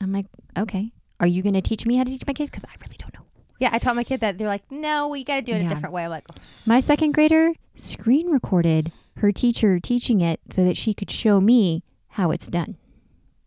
I'm 0.00 0.12
like, 0.12 0.26
okay. 0.58 0.92
Are 1.20 1.26
you 1.26 1.42
going 1.42 1.54
to 1.54 1.62
teach 1.62 1.86
me 1.86 1.96
how 1.96 2.04
to 2.04 2.10
teach 2.10 2.26
my 2.26 2.34
kids? 2.34 2.50
Because 2.50 2.64
I 2.64 2.74
really 2.82 2.96
don't 2.98 3.14
know. 3.14 3.23
Yeah, 3.64 3.70
I 3.72 3.78
taught 3.78 3.96
my 3.96 4.04
kid 4.04 4.20
that. 4.20 4.36
They're 4.36 4.46
like, 4.46 4.70
no, 4.70 5.08
we 5.08 5.24
got 5.24 5.36
to 5.36 5.42
do 5.42 5.52
it 5.52 5.60
Yeah. 5.62 5.66
a 5.66 5.68
different 5.70 5.94
way. 5.94 6.04
I'm 6.04 6.10
like, 6.10 6.26
My 6.66 6.80
second 6.80 7.12
grader 7.14 7.52
screen 7.76 8.28
recorded 8.28 8.92
her 9.16 9.32
teacher 9.32 9.80
teaching 9.80 10.20
it 10.20 10.38
so 10.50 10.64
that 10.66 10.76
she 10.76 10.92
could 10.92 11.10
show 11.10 11.40
me 11.40 11.82
how 12.08 12.30
it's 12.30 12.48
done. 12.48 12.76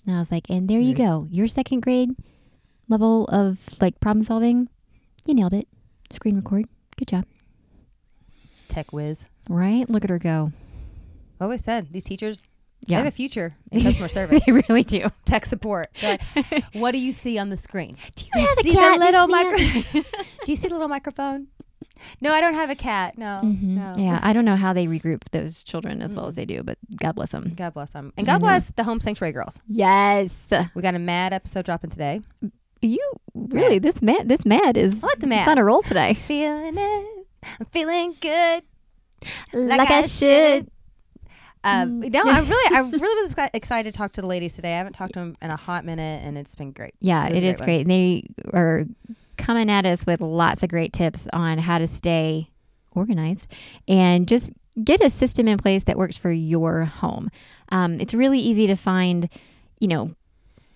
And 0.07 0.15
I 0.15 0.19
was 0.19 0.31
like, 0.31 0.49
and 0.49 0.67
there 0.67 0.79
you 0.79 0.95
go. 0.95 1.27
Your 1.29 1.47
second 1.47 1.81
grade 1.81 2.09
level 2.89 3.25
of 3.25 3.59
like 3.79 3.99
problem 3.99 4.25
solving, 4.25 4.69
you 5.27 5.35
nailed 5.35 5.53
it. 5.53 5.67
Screen 6.09 6.35
record. 6.37 6.65
Good 6.95 7.09
job. 7.09 7.25
tech 8.69 8.91
whiz. 8.91 9.27
Right? 9.49 9.87
Look 9.87 10.03
at 10.03 10.09
her 10.09 10.17
go. 10.19 10.51
Always 11.39 11.63
said 11.63 11.89
these 11.91 12.03
teachers, 12.03 12.43
they 12.85 12.91
Yeah. 12.93 12.97
have 12.99 13.07
a 13.07 13.11
future 13.11 13.55
in 13.71 13.81
customer 13.81 14.07
service, 14.07 14.43
they 14.45 14.51
really 14.51 14.83
do. 14.83 15.09
tech 15.25 15.45
support. 15.45 15.89
Like, 16.03 16.21
what 16.73 16.91
do 16.91 16.99
you 16.99 17.11
see 17.11 17.37
on 17.37 17.49
the 17.49 17.57
screen? 17.57 17.97
Do 18.15 18.25
you 18.25 18.31
Do 18.33 18.39
you 18.41 18.47
have 18.47 18.57
a 18.59 18.63
see 18.63 18.71
the 18.73 18.97
little 18.99 19.27
micro? 19.27 19.57
do 20.45 20.51
you 20.51 20.55
see 20.55 20.67
the 20.67 20.73
little 20.75 20.87
microphone? 20.87 21.47
No, 22.21 22.31
I 22.31 22.41
don't 22.41 22.53
have 22.53 22.69
a 22.69 22.75
cat. 22.75 23.17
No, 23.17 23.41
Mhm. 23.43 23.61
no. 23.63 23.95
Yeah, 23.97 24.19
I 24.21 24.31
don't 24.31 24.45
know 24.45 24.55
how 24.55 24.71
they 24.71 24.85
regroup 24.85 25.23
those 25.31 25.63
children 25.63 25.99
as 26.01 26.15
well 26.15 26.27
as 26.27 26.35
they 26.35 26.45
do, 26.45 26.61
but 26.61 26.77
God 26.95 27.13
bless 27.13 27.31
them. 27.31 27.53
God 27.55 27.73
bless 27.73 27.93
them, 27.93 28.13
and 28.15 28.27
God 28.27 28.37
Mhm. 28.37 28.41
bless 28.41 28.69
the 28.69 28.83
home 28.83 28.99
sanctuary 28.99 29.31
girls. 29.33 29.59
Yes. 29.65 30.31
We 30.75 30.81
got 30.83 30.93
a 30.93 30.99
mad 30.99 31.33
episode 31.33 31.65
dropping 31.65 31.89
today. 31.89 32.21
You 32.83 33.01
really 33.33 33.79
this 33.79 33.99
mad 34.03 34.29
this 34.29 34.45
mad 34.45 34.77
is 34.77 35.01
like 35.01 35.17
the 35.19 35.27
it's 35.33 35.47
on 35.47 35.57
a 35.57 35.63
roll 35.63 35.81
today. 35.81 36.13
Feeling 36.27 36.75
it, 36.77 37.25
I'm 37.59 37.65
feeling 37.71 38.13
good. 38.21 38.61
Like, 39.51 39.89
I 39.89 39.97
I 39.97 40.01
should. 40.03 40.69
Um, 41.63 42.01
Mm. 42.01 42.13
no, 42.13 42.21
I 42.25 42.39
really, 42.39 42.75
I 42.77 42.79
really 42.89 43.23
was 43.23 43.35
excited 43.53 43.93
to 43.93 43.97
talk 43.97 44.13
to 44.13 44.21
the 44.21 44.27
ladies 44.27 44.53
today. 44.53 44.73
I 44.75 44.77
haven't 44.77 44.93
talked 44.93 45.13
to 45.13 45.19
them 45.19 45.35
in 45.41 45.49
a 45.49 45.55
hot 45.55 45.85
minute, 45.85 46.23
and 46.25 46.37
it's 46.37 46.55
been 46.55 46.71
great. 46.71 46.93
Yeah, 47.01 47.27
It 47.27 47.37
it 47.37 47.43
is 47.43 47.57
great 47.57 47.59
one. 47.59 47.85
great. 47.85 47.87
They 47.87 48.23
are 48.57 48.85
coming 49.37 49.69
at 49.69 49.85
us 49.85 50.05
with 50.05 50.21
lots 50.21 50.63
of 50.63 50.69
great 50.69 50.93
tips 50.93 51.27
on 51.33 51.57
how 51.59 51.77
to 51.77 51.87
stay 51.87 52.49
organized 52.93 53.47
and 53.87 54.27
just 54.27 54.51
get 54.83 55.03
a 55.03 55.09
system 55.09 55.47
in 55.47 55.57
place 55.57 55.83
that 55.85 55.97
works 55.97 56.17
for 56.17 56.31
your 56.31 56.85
home. 56.85 57.29
Um, 57.69 57.99
it's 57.99 58.13
really 58.13 58.39
easy 58.39 58.67
to 58.67 58.75
find, 58.75 59.29
you 59.79 59.87
know, 59.87 60.11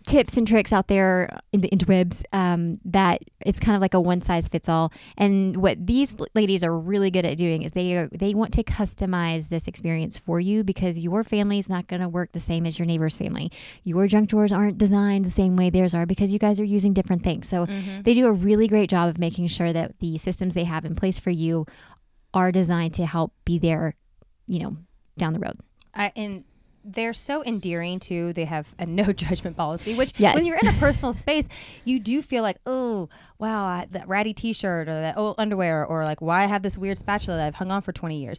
tips 0.08 0.38
and 0.38 0.48
tricks 0.48 0.74
out 0.74 0.88
there 0.88 1.40
in 1.52 1.62
the 1.62 1.70
interwebs 1.70 2.24
um, 2.34 2.80
that 2.86 3.22
it's 3.42 3.60
kind 3.60 3.76
of 3.76 3.82
like 3.82 3.94
a 3.94 4.00
one 4.00 4.22
size 4.22 4.48
fits 4.48 4.70
all. 4.70 4.92
And 5.18 5.58
what 5.58 5.86
these 5.86 6.16
ladies 6.36 6.64
are 6.64 6.78
really 6.78 7.12
good 7.12 7.26
at 7.26 7.38
doing 7.38 7.64
is 7.64 7.72
they 7.72 7.96
are 7.96 8.08
they 8.08 8.34
want 8.34 8.54
to 8.54 8.64
customize 8.64 9.50
this 9.50 9.68
experience 9.68 10.18
for 10.18 10.40
you 10.40 10.64
because 10.64 10.98
your 10.98 11.24
family 11.24 11.60
is 11.60 11.70
not 11.70 11.88
going 11.88 12.02
to 12.02 12.10
work 12.10 12.32
the 12.32 12.40
same 12.40 12.66
as 12.66 12.80
your 12.80 12.86
neighbor's 12.86 13.18
family. 13.18 13.52
Your 13.84 14.08
junk 14.08 14.30
drawers 14.30 14.52
aren't 14.52 14.78
designed 14.78 15.26
the 15.26 15.32
same 15.32 15.56
way 15.56 15.70
theirs 15.70 15.94
are 15.94 16.06
because 16.06 16.34
you 16.34 16.40
guys 16.40 16.60
are 16.60 16.66
using 16.66 16.94
different 16.94 17.24
things. 17.24 17.48
So 17.48 17.68
they 18.04 18.14
do 18.14 18.28
a 18.28 18.32
really 18.32 18.68
great 18.68 18.90
job 18.90 19.10
of 19.10 19.18
making 19.18 19.48
sure 19.48 19.74
that 19.74 20.00
the 20.00 20.18
systems 20.18 20.54
they 20.54 20.64
have 20.64 20.86
in 20.86 20.96
place 20.96 21.20
for 21.20 21.30
you 21.30 21.66
are 22.34 22.52
designed 22.52 22.94
to 22.96 23.06
help 23.06 23.34
be 23.46 23.60
there, 23.60 23.96
you 24.48 24.60
know, 24.60 24.78
down 25.18 25.34
the 25.34 25.40
road. 25.40 25.60
I, 25.94 26.12
and 26.16 26.46
they're 26.84 27.14
so 27.14 27.44
endearing 27.44 28.00
too. 28.00 28.34
They 28.34 28.46
have 28.46 28.74
a 28.80 28.86
no 28.86 29.12
judgment 29.14 29.56
policy, 29.58 29.94
which 29.96 30.14
Yes. 30.18 30.36
when 30.36 30.46
you're 30.46 30.58
in 30.58 30.68
a 30.68 30.74
personal 30.74 31.14
space, 31.24 31.48
you 31.86 32.00
do 32.00 32.22
feel 32.22 32.44
like, 32.44 32.58
oh, 32.66 33.10
wow, 33.40 33.66
I, 33.66 33.88
that 33.92 34.08
ratty 34.08 34.34
T-shirt 34.34 34.88
or 34.88 34.94
that 35.02 35.18
old 35.18 35.36
underwear, 35.38 35.86
or 35.86 36.04
like, 36.04 36.22
why 36.22 36.44
I 36.44 36.48
have 36.48 36.64
this 36.64 36.78
weird 36.78 36.98
spatula 36.98 37.38
that 37.38 37.48
I've 37.48 37.56
hung 37.56 37.72
on 37.72 37.82
for 37.82 37.92
20 37.92 38.20
years. 38.20 38.38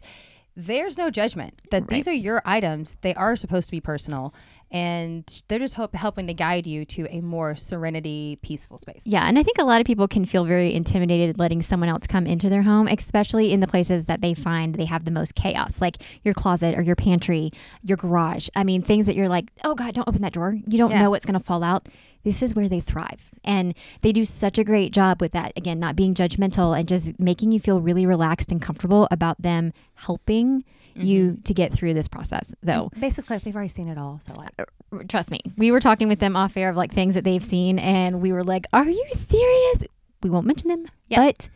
There's 0.55 0.97
no 0.99 1.09
judgment. 1.09 1.59
That 1.71 1.87
these 1.87 2.07
are 2.07 2.13
your 2.13 2.41
items. 2.45 2.95
They 3.01 3.15
are 3.15 3.35
supposed 3.35 3.67
to 3.69 3.71
be 3.71 3.81
personal, 3.81 4.33
and 4.73 5.43
they're 5.47 5.59
just 5.59 5.75
hope, 5.75 5.93
helping 5.93 6.25
to 6.27 6.33
guide 6.33 6.65
you 6.65 6.83
to 6.83 7.07
a 7.09 7.21
more 7.21 7.55
serenity, 7.55 8.39
peaceful 8.41 8.79
space. 8.79 9.03
Yeah, 9.05 9.23
and 9.27 9.37
I 9.37 9.43
think 9.43 9.59
a 9.59 9.63
lot 9.63 9.79
of 9.79 9.85
people 9.85 10.07
can 10.07 10.25
feel 10.25 10.45
very 10.45 10.73
intimidated 10.73 11.37
letting 11.37 11.61
someone 11.61 11.89
else 11.89 12.07
come 12.07 12.25
into 12.25 12.49
their 12.49 12.63
home, 12.63 12.87
especially 12.87 13.53
in 13.53 13.59
the 13.59 13.67
places 13.67 14.05
that 14.05 14.21
they 14.21 14.33
find 14.33 14.73
they 14.73 14.85
have 14.85 15.05
the 15.05 15.11
most 15.11 15.35
chaos, 15.35 15.79
like 15.79 15.97
your 16.23 16.33
closet 16.33 16.75
or 16.77 16.81
your 16.81 16.95
pantry, 16.95 17.51
your 17.83 17.97
garage. 17.97 18.49
I 18.55 18.63
mean, 18.63 18.81
things 18.81 19.05
that 19.05 19.15
you're 19.15 19.29
like, 19.29 19.51
oh 19.63 19.75
God, 19.75 19.93
don't 19.93 20.07
open 20.07 20.23
that 20.23 20.33
door. 20.33 20.57
You 20.67 20.77
don't 20.79 20.89
Yeah. 20.91 21.03
know 21.03 21.11
what's 21.11 21.25
going 21.25 21.39
to 21.39 21.45
fall 21.45 21.61
out. 21.63 21.87
This 22.23 22.41
is 22.41 22.55
where 22.55 22.67
they 22.67 22.79
thrive. 22.79 23.19
And 23.43 23.75
they 24.01 24.11
do 24.11 24.25
such 24.25 24.57
a 24.57 24.63
great 24.63 24.91
job 24.91 25.21
with 25.21 25.33
that. 25.33 25.51
Again, 25.55 25.79
not 25.79 25.95
being 25.95 26.15
judgmental 26.15 26.77
and 26.77 26.87
just 26.87 27.19
making 27.19 27.51
you 27.51 27.59
feel 27.59 27.79
really 27.79 28.05
relaxed 28.07 28.51
and 28.51 28.61
comfortable 28.61 29.07
about 29.11 29.39
them 29.41 29.71
helping 29.95 30.63
you 30.95 31.37
to 31.45 31.53
get 31.53 31.73
through 31.73 31.93
this 31.93 32.07
process. 32.07 32.53
So, 32.63 32.89
Basically, 32.99 33.37
they've 33.39 33.55
already 33.55 33.69
seen 33.69 33.87
it 33.87 33.97
all. 33.97 34.19
So 34.23 34.33
like, 34.33 35.07
trust 35.09 35.31
me, 35.31 35.39
we 35.57 35.71
were 35.71 35.79
talking 35.79 36.07
with 36.07 36.19
them 36.19 36.35
off 36.35 36.55
air 36.57 36.69
of 36.69 36.75
like 36.75 36.91
things 36.91 37.13
that 37.15 37.23
they've 37.23 37.43
seen, 37.43 37.79
and 37.79 38.21
we 38.21 38.31
were 38.31 38.43
like, 38.43 38.65
"Are 38.73 38.87
you 38.87 39.05
serious?" 39.29 39.83
We 40.21 40.29
won't 40.29 40.45
mention 40.47 40.69
them, 40.69 40.85
Yeah. 41.09 41.25
but 41.25 41.49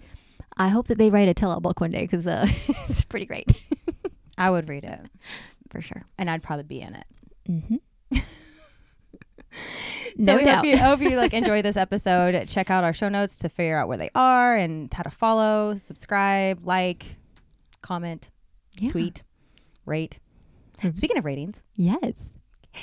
I 0.58 0.68
hope 0.70 0.88
that 0.88 0.98
they 0.98 1.10
write 1.10 1.30
a 1.30 1.34
tell-all 1.34 1.62
book 1.62 1.80
one 1.80 1.92
day 1.92 2.02
because 2.02 2.26
uh, 2.28 2.48
it's 2.90 3.04
pretty 3.04 3.26
great 3.26 3.52
I 4.38 4.50
would 4.50 4.68
read 4.70 4.84
it, 4.84 5.00
for 5.70 5.82
sure. 5.82 6.02
and 6.18 6.30
I'd 6.30 6.44
probably 6.44 6.64
be 6.66 6.82
in 6.82 6.96
it. 6.96 7.06
Mm-hmm. 7.50 7.76
So 10.18 10.24
no 10.24 10.36
we 10.36 10.44
doubt. 10.46 10.56
hope 10.58 10.66
you 10.66 10.78
hope 10.78 11.00
you 11.02 11.16
like 11.16 11.34
enjoy 11.34 11.62
this 11.62 11.78
episode. 11.78 12.48
Check 12.48 12.72
out 12.72 12.84
our 12.84 12.94
show 12.94 13.08
notes 13.10 13.38
to 13.40 13.50
figure 13.50 13.78
out 13.78 13.88
where 13.88 13.98
they 13.98 14.10
are 14.16 14.56
and 14.56 14.92
how 14.94 15.04
to 15.04 15.12
follow, 15.12 15.76
subscribe, 15.76 16.66
like, 16.66 17.18
comment, 17.82 18.30
Yeah. 18.80 18.90
tweet, 18.90 19.24
rate. 19.88 20.20
Mhm. 20.82 20.96
Speaking 20.98 21.18
of 21.18 21.26
ratings, 21.26 21.64
Yes, 21.76 22.28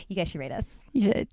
you 0.09 0.17
guys 0.17 0.29
should 0.29 0.41
rate 0.41 0.53
us. 0.53 0.77
you 0.93 1.03
should. 1.03 1.29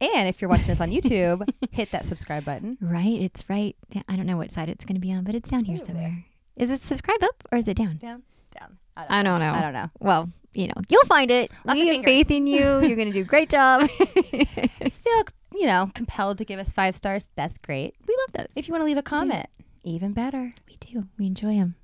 And 0.00 0.28
if 0.28 0.40
you're 0.42 0.50
watching 0.50 0.70
us 0.70 0.80
on 0.80 0.90
YouTube, 0.92 1.48
hit 1.70 1.92
that 1.92 2.06
subscribe 2.06 2.44
button. 2.44 2.76
Right, 2.80 3.20
it's 3.20 3.48
right. 3.48 3.76
I 4.08 4.16
don't 4.16 4.26
know 4.26 4.36
what 4.36 4.50
side 4.50 4.68
it's 4.68 4.84
going 4.84 4.96
to 4.96 5.00
be 5.00 5.12
on, 5.12 5.22
but 5.24 5.34
it's 5.36 5.50
down 5.50 5.64
here 5.66 5.78
somewhere. 5.78 6.24
Is 6.56 6.70
it 6.70 6.80
subscribe 6.80 7.22
up 7.22 7.46
or 7.52 7.58
is 7.58 7.68
it 7.68 7.76
down? 7.76 7.98
Down, 7.98 8.22
down. 8.58 8.78
I 8.96 9.22
don't 9.22 9.38
know. 9.38 9.52
I 9.52 9.60
don't 9.62 9.72
know. 9.72 9.88
Well, 10.00 10.30
you 10.52 10.66
know, 10.66 10.74
you'll 10.88 11.04
find 11.06 11.30
it. 11.30 11.50
Lots 11.64 11.78
we 11.80 11.86
have 11.94 12.04
faith 12.04 12.30
in 12.30 12.46
you. 12.46 12.58
You're 12.82 12.96
going 12.96 13.06
to 13.08 13.12
do 13.12 13.22
a 13.22 13.24
great 13.24 13.48
job. 13.48 13.88
Feel 14.30 15.22
you 15.54 15.66
know 15.66 15.90
compelled 15.94 16.38
to 16.38 16.44
give 16.44 16.58
us 16.58 16.72
five 16.72 16.96
stars, 16.96 17.28
that's 17.36 17.56
great. 17.58 17.94
we 18.06 18.14
love 18.26 18.32
those. 18.32 18.48
If 18.56 18.66
you 18.68 18.72
want 18.72 18.82
to 18.82 18.86
leave 18.86 18.96
a 18.96 19.02
comment, 19.02 19.46
even 19.84 20.12
better. 20.12 20.52
we 20.68 20.76
do. 20.80 21.06
We 21.18 21.26
enjoy 21.26 21.54
them. 21.56 21.76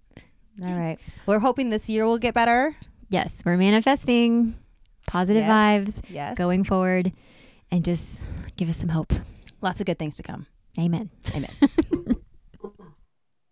All 0.65 0.75
right. 0.75 0.99
We're 1.27 1.39
hoping 1.39 1.71
this 1.71 1.89
year 1.89 2.05
will 2.05 2.19
get 2.19 2.35
better. 2.35 2.77
Yes, 3.09 3.35
we're 3.45 3.57
manifesting 3.57 4.55
positive 5.07 5.43
Yes. 5.45 5.51
vibes 5.87 6.03
Yes. 6.11 6.37
going 6.37 6.65
forward 6.65 7.13
and 7.71 7.85
just 7.85 8.21
give 8.57 8.69
us 8.69 8.77
some 8.77 8.89
hope. 8.91 9.13
Lots 9.63 9.81
of 9.81 9.87
good 9.87 9.99
things 9.99 10.17
to 10.17 10.23
come. 10.23 10.47
Amen. 10.79 11.11
Amen. 11.35 11.51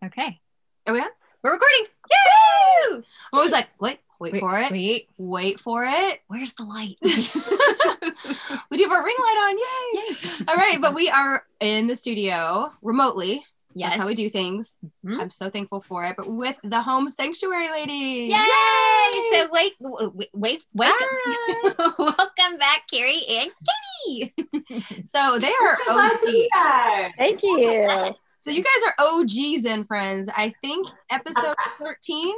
Okay. 0.05 0.41
Are 0.87 0.93
we 0.93 1.01
on? 1.01 1.09
We're 1.43 1.53
recording. 1.53 1.87
Yay! 2.11 3.03
I 3.33 3.37
was 3.39 3.51
like, 3.51 3.69
wait, 3.81 3.99
wait, 4.21 4.39
for 4.39 4.57
it. 4.61 4.71
Wait. 4.71 5.09
Wait 5.19 5.59
for 5.59 5.85
it. 5.85 6.21
Where's 6.29 6.53
the 6.53 6.63
light? 6.65 6.97
we 8.71 8.77
do 8.77 8.85
have 8.85 8.93
our 8.93 9.03
ring 9.05 9.17
light 9.19 9.39
on. 9.49 9.59
Yay! 9.59 10.45
All 10.49 10.55
right, 10.55 10.79
but 10.81 10.95
we 10.95 11.09
are 11.09 11.45
in 11.61 11.87
the 11.89 11.97
studio 11.97 12.71
remotely. 12.83 13.45
Yes. 13.77 13.91
That's 13.91 14.03
how 14.03 14.07
we 14.09 14.15
do 14.15 14.29
things. 14.29 14.77
Mhm. 15.05 15.21
I'm 15.21 15.31
so 15.31 15.51
thankful 15.51 15.83
for 15.83 16.05
it. 16.05 16.17
But 16.17 16.27
with 16.29 16.59
the 16.65 16.83
home 16.83 17.09
sanctuary 17.09 17.71
lady. 17.71 18.33
Yay! 18.35 19.21
So 19.33 19.49
wait, 19.53 19.75
wait, 19.81 20.31
wait, 20.35 20.65
wait. 20.75 20.93
Ah. 20.93 21.95
Welcome 21.99 22.59
back, 22.59 22.83
Carrie 22.91 23.25
and 23.29 23.51
Katie. 23.69 24.35
So 25.07 25.39
they 25.39 25.53
are 25.53 25.79
OG. 25.89 27.13
Thank 27.19 27.43
you. 27.43 28.15
So 28.39 28.53
you 28.53 28.63
guys 28.63 28.83
are 28.87 29.05
OGs 29.05 29.65
and 29.67 29.89
friends. 29.89 30.29
I 30.37 30.55
think 30.63 30.87
episode 31.11 31.57
13. 31.81 32.33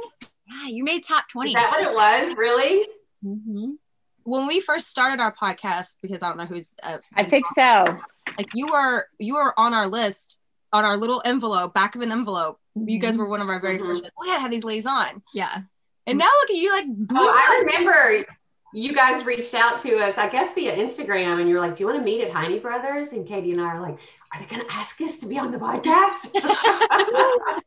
Yeah, 0.47 0.67
you 0.69 0.83
made 0.83 1.03
top 1.03 1.25
twenty. 1.31 1.51
Is 1.51 1.55
that 1.61 1.69
what 1.69 1.81
it 1.81 1.93
was? 1.93 2.35
Really? 2.35 2.87
Mhm. 3.23 3.77
When 4.23 4.47
we 4.47 4.59
first 4.59 4.87
started 4.87 5.19
our 5.21 5.31
podcast, 5.35 5.97
because 6.01 6.23
I 6.23 6.29
don't 6.29 6.37
know 6.39 6.45
who's 6.47 6.73
uh, 6.81 6.97
I 7.13 7.25
think 7.25 7.45
so. 7.53 7.85
like 8.39 8.47
you 8.55 8.67
were 8.71 9.05
you 9.19 9.35
were 9.35 9.53
on 9.59 9.75
our 9.75 9.85
list 9.85 10.38
on 10.71 10.85
our 10.85 10.97
little 10.97 11.21
envelope, 11.25 11.73
back 11.73 11.95
of 11.95 12.01
an 12.01 12.11
envelope. 12.11 12.59
You 12.75 12.99
guys 12.99 13.17
were 13.17 13.27
one 13.27 13.41
of 13.41 13.49
our 13.49 13.59
very 13.59 13.77
Mhm. 13.77 13.87
first. 13.87 14.03
We 14.21 14.27
had 14.29 14.35
to 14.35 14.41
have 14.41 14.51
these 14.51 14.63
ladies 14.63 14.85
on, 14.85 15.21
Yeah. 15.33 15.61
and 16.07 16.17
now 16.17 16.25
look 16.41 16.49
at 16.51 16.55
you, 16.55 16.71
like 16.71 16.85
blew 16.87 17.19
Oh, 17.19 17.29
I 17.29 17.63
remember 17.65 18.25
you 18.73 18.93
guys 18.93 19.25
reached 19.25 19.55
out 19.55 19.79
to 19.81 19.97
us, 19.97 20.17
I 20.17 20.29
guess 20.29 20.53
via 20.53 20.75
Instagram, 20.75 21.39
and 21.39 21.49
you 21.49 21.55
were 21.55 21.61
like, 21.61 21.75
"Do 21.75 21.81
you 21.83 21.87
want 21.87 21.97
to 21.99 22.05
meet 22.05 22.21
at 22.21 22.31
Heine 22.31 22.59
Brothers?" 22.59 23.13
And 23.13 23.27
Katie 23.27 23.51
and 23.51 23.59
I 23.59 23.65
are 23.65 23.81
like, 23.81 23.97
"Are 24.33 24.39
they 24.39 24.45
going 24.45 24.61
to 24.65 24.71
ask 24.71 25.01
us 25.01 25.17
to 25.19 25.25
be 25.25 25.39
on 25.39 25.51
the 25.51 25.57
podcast?" 25.57 26.29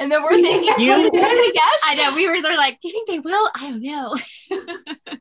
And 0.00 0.12
then 0.12 0.22
we're 0.22 0.40
thinking, 0.40 0.72
You 0.78 0.92
"Are 0.92 1.02
they 1.02 1.10
gonna 1.10 1.26
say 1.26 1.50
yes? 1.54 1.80
I 1.84 1.94
know. 1.96 2.14
We 2.14 2.28
were 2.28 2.38
sort 2.38 2.52
of 2.52 2.58
like, 2.58 2.78
do 2.80 2.86
you 2.86 2.92
think 2.94 3.08
they 3.08 3.18
will? 3.18 3.50
I 3.56 3.68
don't 3.68 3.82
know. 3.82 4.16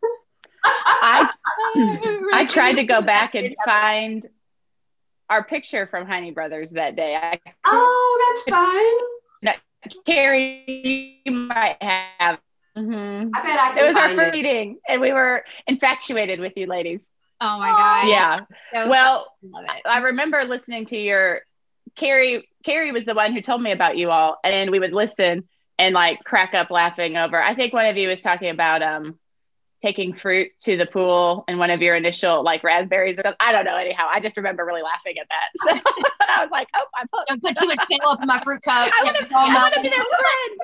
I 0.64 1.30
I 2.34 2.46
tried 2.46 2.74
to 2.76 2.84
go 2.84 3.02
back 3.02 3.34
and 3.34 3.56
find 3.66 4.28
our 5.30 5.44
picture 5.44 5.88
from 5.88 6.08
Heine 6.08 6.34
Brothers 6.34 6.72
that 6.72 6.96
day. 6.96 7.16
I, 7.16 7.40
oh, 7.66 8.44
that's 8.46 8.56
fine. 8.56 9.54
Carrie, 10.06 11.22
you 11.26 11.32
might 11.32 11.78
have. 11.82 12.40
Mhm. 12.78 13.32
I 13.34 13.42
bet 13.42 13.60
I 13.60 13.72
It 13.72 13.76
can 13.76 13.88
was 13.88 13.96
our 13.96 14.08
find 14.08 14.16
first 14.16 14.34
it. 14.34 14.34
meeting, 14.34 14.80
and 14.88 15.02
we 15.02 15.12
were 15.14 15.44
infatuated 15.68 16.40
with 16.40 16.54
you 16.56 16.68
ladies. 16.68 17.06
Oh 17.40 17.58
my 17.60 17.72
gosh. 17.72 18.10
Yeah. 18.10 18.40
So 18.74 18.90
Well, 18.90 19.28
love 19.44 19.64
it. 19.66 19.82
I 19.86 20.00
remember 20.00 20.44
listening 20.44 20.86
to 20.88 20.98
your 20.98 21.42
Carrie. 21.96 22.48
Carrie 22.66 22.92
was 22.92 23.06
the 23.06 23.14
one 23.16 23.34
who 23.34 23.42
told 23.42 23.62
me 23.62 23.72
about 23.72 23.98
you 23.98 24.10
all, 24.12 24.38
and 24.44 24.72
we 24.72 24.80
would 24.80 24.94
listen 24.94 25.48
and 25.80 25.94
like 25.94 26.24
crack 26.24 26.54
up 26.54 26.70
laughing 26.70 27.16
over. 27.18 27.42
I 27.42 27.56
think 27.56 27.74
one 27.74 27.86
of 27.86 27.98
you 27.98 28.10
was 28.10 28.22
talking 28.22 28.50
about 28.50 28.82
um 28.82 29.18
taking 29.82 30.14
fruit 30.16 30.50
to 30.62 30.76
the 30.78 30.86
pool 30.86 31.44
and 31.48 31.60
one 31.60 31.70
of 31.70 31.82
your 31.82 31.96
initial 31.96 32.44
like 32.44 32.64
raspberries 32.64 33.20
or 33.20 33.22
something. 33.24 33.38
I 33.40 33.52
don't 33.52 33.66
know. 33.66 33.76
Anyhow, 33.78 34.08
I 34.12 34.20
just 34.20 34.36
remember 34.38 34.66
really 34.66 34.82
laughing 34.82 35.16
at 35.20 35.28
that. 35.30 35.84
So 35.86 35.92
I 36.28 36.42
was 36.42 36.50
like, 36.52 36.68
oh, 36.78 36.86
I'm 37.00 37.08
hooked. 37.14 37.28
Don't 37.30 37.42
put 37.44 37.58
too 37.58 37.68
much 37.68 37.80
pickle 37.90 38.10
up 38.10 38.20
in 38.22 38.28
my 38.28 38.40
fruit 38.40 38.62
cup. 38.64 38.92
I 38.94 39.02
Yeah, 39.04 39.04
want 39.06 39.18
to 39.18 39.26
it's 39.26 39.34
all 39.36 39.42
I 39.42 39.54
want 39.54 39.74
to 39.76 39.82
melted. 39.82 39.84
be 39.84 39.90
their 39.90 40.06
friend. 40.06 40.60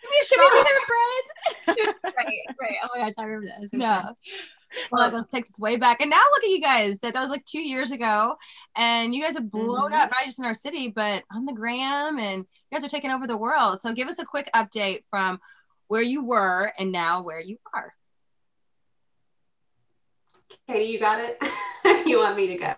Give 0.00 0.10
me 0.10 0.16
a 0.20 0.24
Should 0.24 0.38
we 0.38 0.50
be 0.50 0.64
their 0.64 1.86
friend? 1.86 2.14
right, 2.16 2.56
right. 2.60 2.76
Oh 2.84 2.88
my 2.94 3.04
gosh, 3.04 3.12
I 3.18 3.22
remember 3.24 3.46
that. 3.70 3.76
No. 3.78 4.14
Well, 4.92 5.02
like, 5.02 5.12
let's 5.12 5.32
take 5.32 5.46
this 5.46 5.58
way 5.58 5.76
back. 5.76 6.00
And 6.00 6.10
now 6.10 6.22
look 6.32 6.44
at 6.44 6.50
you 6.50 6.60
guys. 6.60 7.00
That, 7.00 7.14
that 7.14 7.20
was 7.20 7.30
like 7.30 7.44
two 7.46 7.60
years 7.60 7.90
ago. 7.90 8.36
And 8.76 9.14
you 9.14 9.22
guys 9.24 9.34
have 9.34 9.50
blown 9.50 9.90
Mhm. 9.92 9.98
up, 10.00 10.10
not 10.10 10.24
just 10.24 10.38
in 10.38 10.44
our 10.44 10.54
city, 10.54 10.88
but 10.88 11.24
on 11.32 11.46
the 11.46 11.52
gram. 11.54 12.18
And 12.18 12.44
you 12.70 12.76
guys 12.78 12.84
are 12.84 12.88
taking 12.88 13.10
over 13.10 13.26
the 13.26 13.36
world. 13.36 13.80
So 13.80 13.92
give 13.92 14.08
us 14.08 14.18
a 14.18 14.24
quick 14.24 14.48
update 14.54 15.04
from 15.10 15.40
where 15.88 16.02
you 16.02 16.24
were 16.24 16.72
and 16.78 16.92
now 16.92 17.22
where 17.22 17.40
you 17.40 17.58
are. 17.74 17.92
Katie, 20.68 20.90
you 20.90 21.00
got 21.00 21.20
it? 21.20 21.42
you 22.06 22.18
want 22.18 22.36
me 22.36 22.46
to 22.48 22.56
go? 22.56 22.74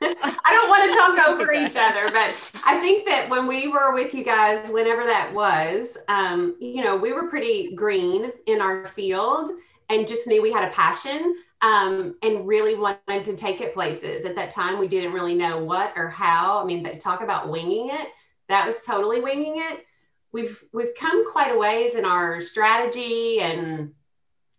I 0.02 0.52
don't 0.52 0.68
want 0.68 0.84
to 0.84 0.96
talk 0.96 1.28
over 1.40 1.52
each 1.52 1.76
other, 1.76 2.10
but 2.10 2.34
I 2.64 2.78
think 2.80 3.06
that 3.06 3.28
when 3.28 3.46
we 3.46 3.68
were 3.68 3.92
with 3.92 4.14
you 4.14 4.24
guys, 4.24 4.68
whenever 4.70 5.04
that 5.04 5.32
was, 5.32 5.96
um, 6.08 6.56
you 6.60 6.82
know, 6.82 6.96
we 6.96 7.12
were 7.12 7.28
pretty 7.28 7.74
green 7.74 8.32
in 8.46 8.60
our 8.60 8.88
field 8.88 9.50
and 9.88 10.08
just 10.08 10.26
knew 10.26 10.42
we 10.42 10.52
had 10.52 10.68
a 10.68 10.72
passion 10.72 11.36
um, 11.62 12.14
and 12.22 12.46
really 12.46 12.74
wanted 12.74 13.24
to 13.24 13.36
take 13.36 13.60
it 13.60 13.74
places. 13.74 14.24
At 14.24 14.34
that 14.36 14.52
time, 14.52 14.78
we 14.78 14.88
didn't 14.88 15.12
really 15.12 15.34
know 15.34 15.62
what 15.62 15.92
or 15.96 16.08
how. 16.08 16.60
I 16.60 16.64
mean, 16.64 16.82
they 16.82 16.94
talk 16.94 17.20
about 17.20 17.50
winging 17.50 17.90
it. 17.90 18.08
That 18.48 18.66
was 18.66 18.76
totally 18.84 19.20
winging 19.20 19.54
it. 19.56 19.84
We've 20.32 20.62
we've 20.72 20.94
come 20.96 21.30
quite 21.30 21.52
a 21.54 21.58
ways 21.58 21.94
in 21.94 22.04
our 22.04 22.40
strategy 22.40 23.40
and 23.40 23.92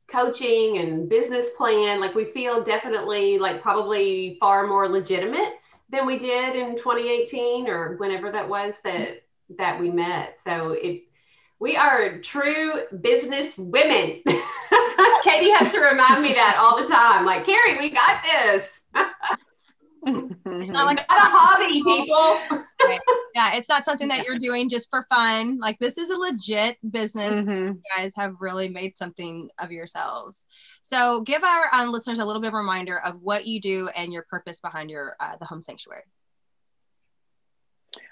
coaching 0.07 0.77
and 0.77 1.07
business 1.07 1.49
plan. 1.57 1.99
Like 1.99 2.15
we 2.15 2.25
feel 2.25 2.63
definitely 2.63 3.37
like 3.37 3.61
probably 3.61 4.37
far 4.39 4.67
more 4.67 4.89
legitimate 4.89 5.53
than 5.89 6.05
we 6.05 6.17
did 6.19 6.55
in 6.55 6.77
2018 6.77 7.67
or 7.67 7.95
whenever 7.97 8.31
that 8.31 8.47
was 8.47 8.79
that 8.81 9.23
that 9.57 9.79
we 9.79 9.89
met. 9.89 10.37
So 10.43 10.71
it 10.71 11.03
we 11.59 11.77
are 11.77 12.17
true 12.19 12.83
business 13.01 13.57
women. 13.57 14.21
Katie 15.23 15.51
has 15.51 15.71
to 15.71 15.79
remind 15.79 16.23
me 16.23 16.33
that 16.33 16.57
all 16.59 16.81
the 16.81 16.91
time. 16.91 17.25
Like 17.25 17.45
carrie 17.45 17.77
we 17.79 17.89
got 17.89 18.23
this 18.23 18.81
It's 20.03 20.69
not 20.71 20.85
like 20.85 20.97
Not 20.97 21.05
a 21.09 21.29
hobby, 21.29 21.73
people. 21.85 22.39
yeah, 23.35 23.55
it's 23.55 23.69
not 23.69 23.85
something 23.85 24.07
that 24.07 24.25
you're 24.25 24.37
doing 24.39 24.67
just 24.67 24.89
for 24.89 25.05
fun. 25.09 25.59
Like 25.59 25.77
this 25.79 25.97
is 25.97 26.09
a 26.09 26.15
legit 26.15 26.77
business. 26.89 27.45
Mhm. 27.45 27.75
You 27.75 27.81
guys 27.97 28.13
have 28.15 28.33
really 28.39 28.67
made 28.67 28.97
something 28.97 29.49
of 29.59 29.71
yourselves. 29.71 30.45
So 30.81 31.21
give 31.21 31.43
our 31.43 31.65
um, 31.71 31.91
listeners 31.91 32.17
a 32.19 32.25
little 32.25 32.41
bit 32.41 32.47
of 32.47 32.53
a 32.55 32.57
reminder 32.57 32.99
of 32.99 33.21
what 33.21 33.45
you 33.45 33.61
do 33.61 33.89
and 33.89 34.11
your 34.11 34.23
purpose 34.29 34.59
behind 34.59 34.89
your 34.89 35.15
uh, 35.19 35.37
the 35.37 35.45
home 35.45 35.61
sanctuary. 35.61 36.03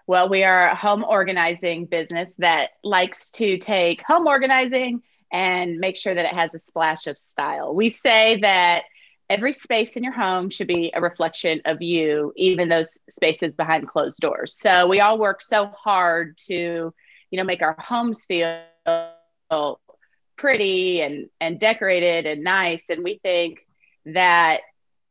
Well, 0.08 0.29
we 0.29 0.43
are 0.43 0.69
a 0.69 0.75
home 0.75 1.03
organizing 1.03 1.86
business 1.86 2.34
that 2.39 2.72
likes 2.84 3.31
to 3.31 3.58
take 3.58 4.01
home 4.05 4.27
organizing 4.27 5.01
and 5.31 5.77
make 5.77 5.96
sure 5.96 6.13
that 6.13 6.25
it 6.25 6.34
has 6.34 6.53
a 6.55 6.60
splash 6.60 7.08
of 7.08 7.17
style. 7.17 7.74
We 7.74 7.89
say 7.89 8.39
that 8.41 8.84
every 9.29 9.53
space 9.53 9.95
in 9.95 10.03
your 10.03 10.13
home 10.13 10.50
should 10.50 10.67
be 10.67 10.91
a 10.93 11.01
reflection 11.01 11.62
of 11.65 11.81
you, 11.81 12.33
even 12.36 12.67
those 12.67 12.98
spaces 13.09 13.53
behind 13.53 13.88
closed 13.88 14.19
doors. 14.19 14.57
So 14.57 14.88
we 14.88 15.00
all 15.01 15.19
work 15.19 15.41
so 15.41 15.67
hard 15.67 16.38
to, 16.48 16.93
you 17.31 17.38
know, 17.38 17.43
make 17.43 17.62
our 17.62 17.75
homes 17.77 18.25
feel 18.25 19.79
pretty 20.36 21.01
and 21.01 21.29
and 21.41 21.59
decorated 21.59 22.25
and 22.25 22.43
nice 22.45 22.83
and 22.88 23.03
we 23.03 23.19
think 23.21 23.59
that 24.05 24.62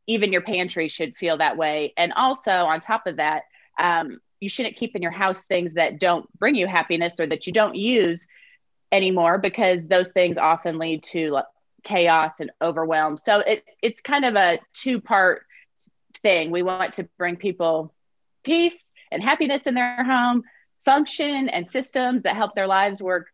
even 0.07 0.33
your 0.33 0.41
pantry 0.41 0.87
should 0.87 1.15
feel 1.15 1.37
that 1.37 1.55
way 1.55 1.93
and 1.97 2.11
also 2.13 2.51
on 2.51 2.79
top 2.79 3.05
of 3.05 3.17
that 3.17 3.43
um, 3.77 4.19
you 4.39 4.49
shouldn't 4.49 4.75
keep 4.75 4.95
in 4.95 5.03
your 5.03 5.11
house 5.11 5.45
things 5.45 5.75
that 5.75 5.99
don't 5.99 6.27
bring 6.39 6.55
you 6.55 6.65
happiness 6.65 7.19
or 7.19 7.27
that 7.27 7.45
you 7.45 7.53
don't 7.53 7.75
use 7.75 8.25
anymore 8.91 9.37
because 9.37 9.85
those 9.85 10.09
things 10.09 10.35
often 10.35 10.79
lead 10.79 11.03
to 11.03 11.37
chaos 11.83 12.39
and 12.39 12.51
overwhelm. 12.61 13.17
So 13.17 13.39
it 13.39 13.63
it's 13.81 14.01
kind 14.01 14.25
of 14.25 14.35
a 14.35 14.59
two 14.73 15.01
part 15.01 15.43
thing. 16.21 16.51
We 16.51 16.63
want 16.63 16.93
to 16.95 17.09
bring 17.17 17.35
people 17.35 17.93
peace 18.43 18.91
and 19.11 19.23
happiness 19.23 19.67
in 19.67 19.73
their 19.73 20.03
home, 20.03 20.43
function 20.85 21.49
and 21.49 21.65
systems 21.65 22.23
that 22.23 22.35
help 22.35 22.55
their 22.55 22.67
lives 22.67 23.01
work 23.01 23.27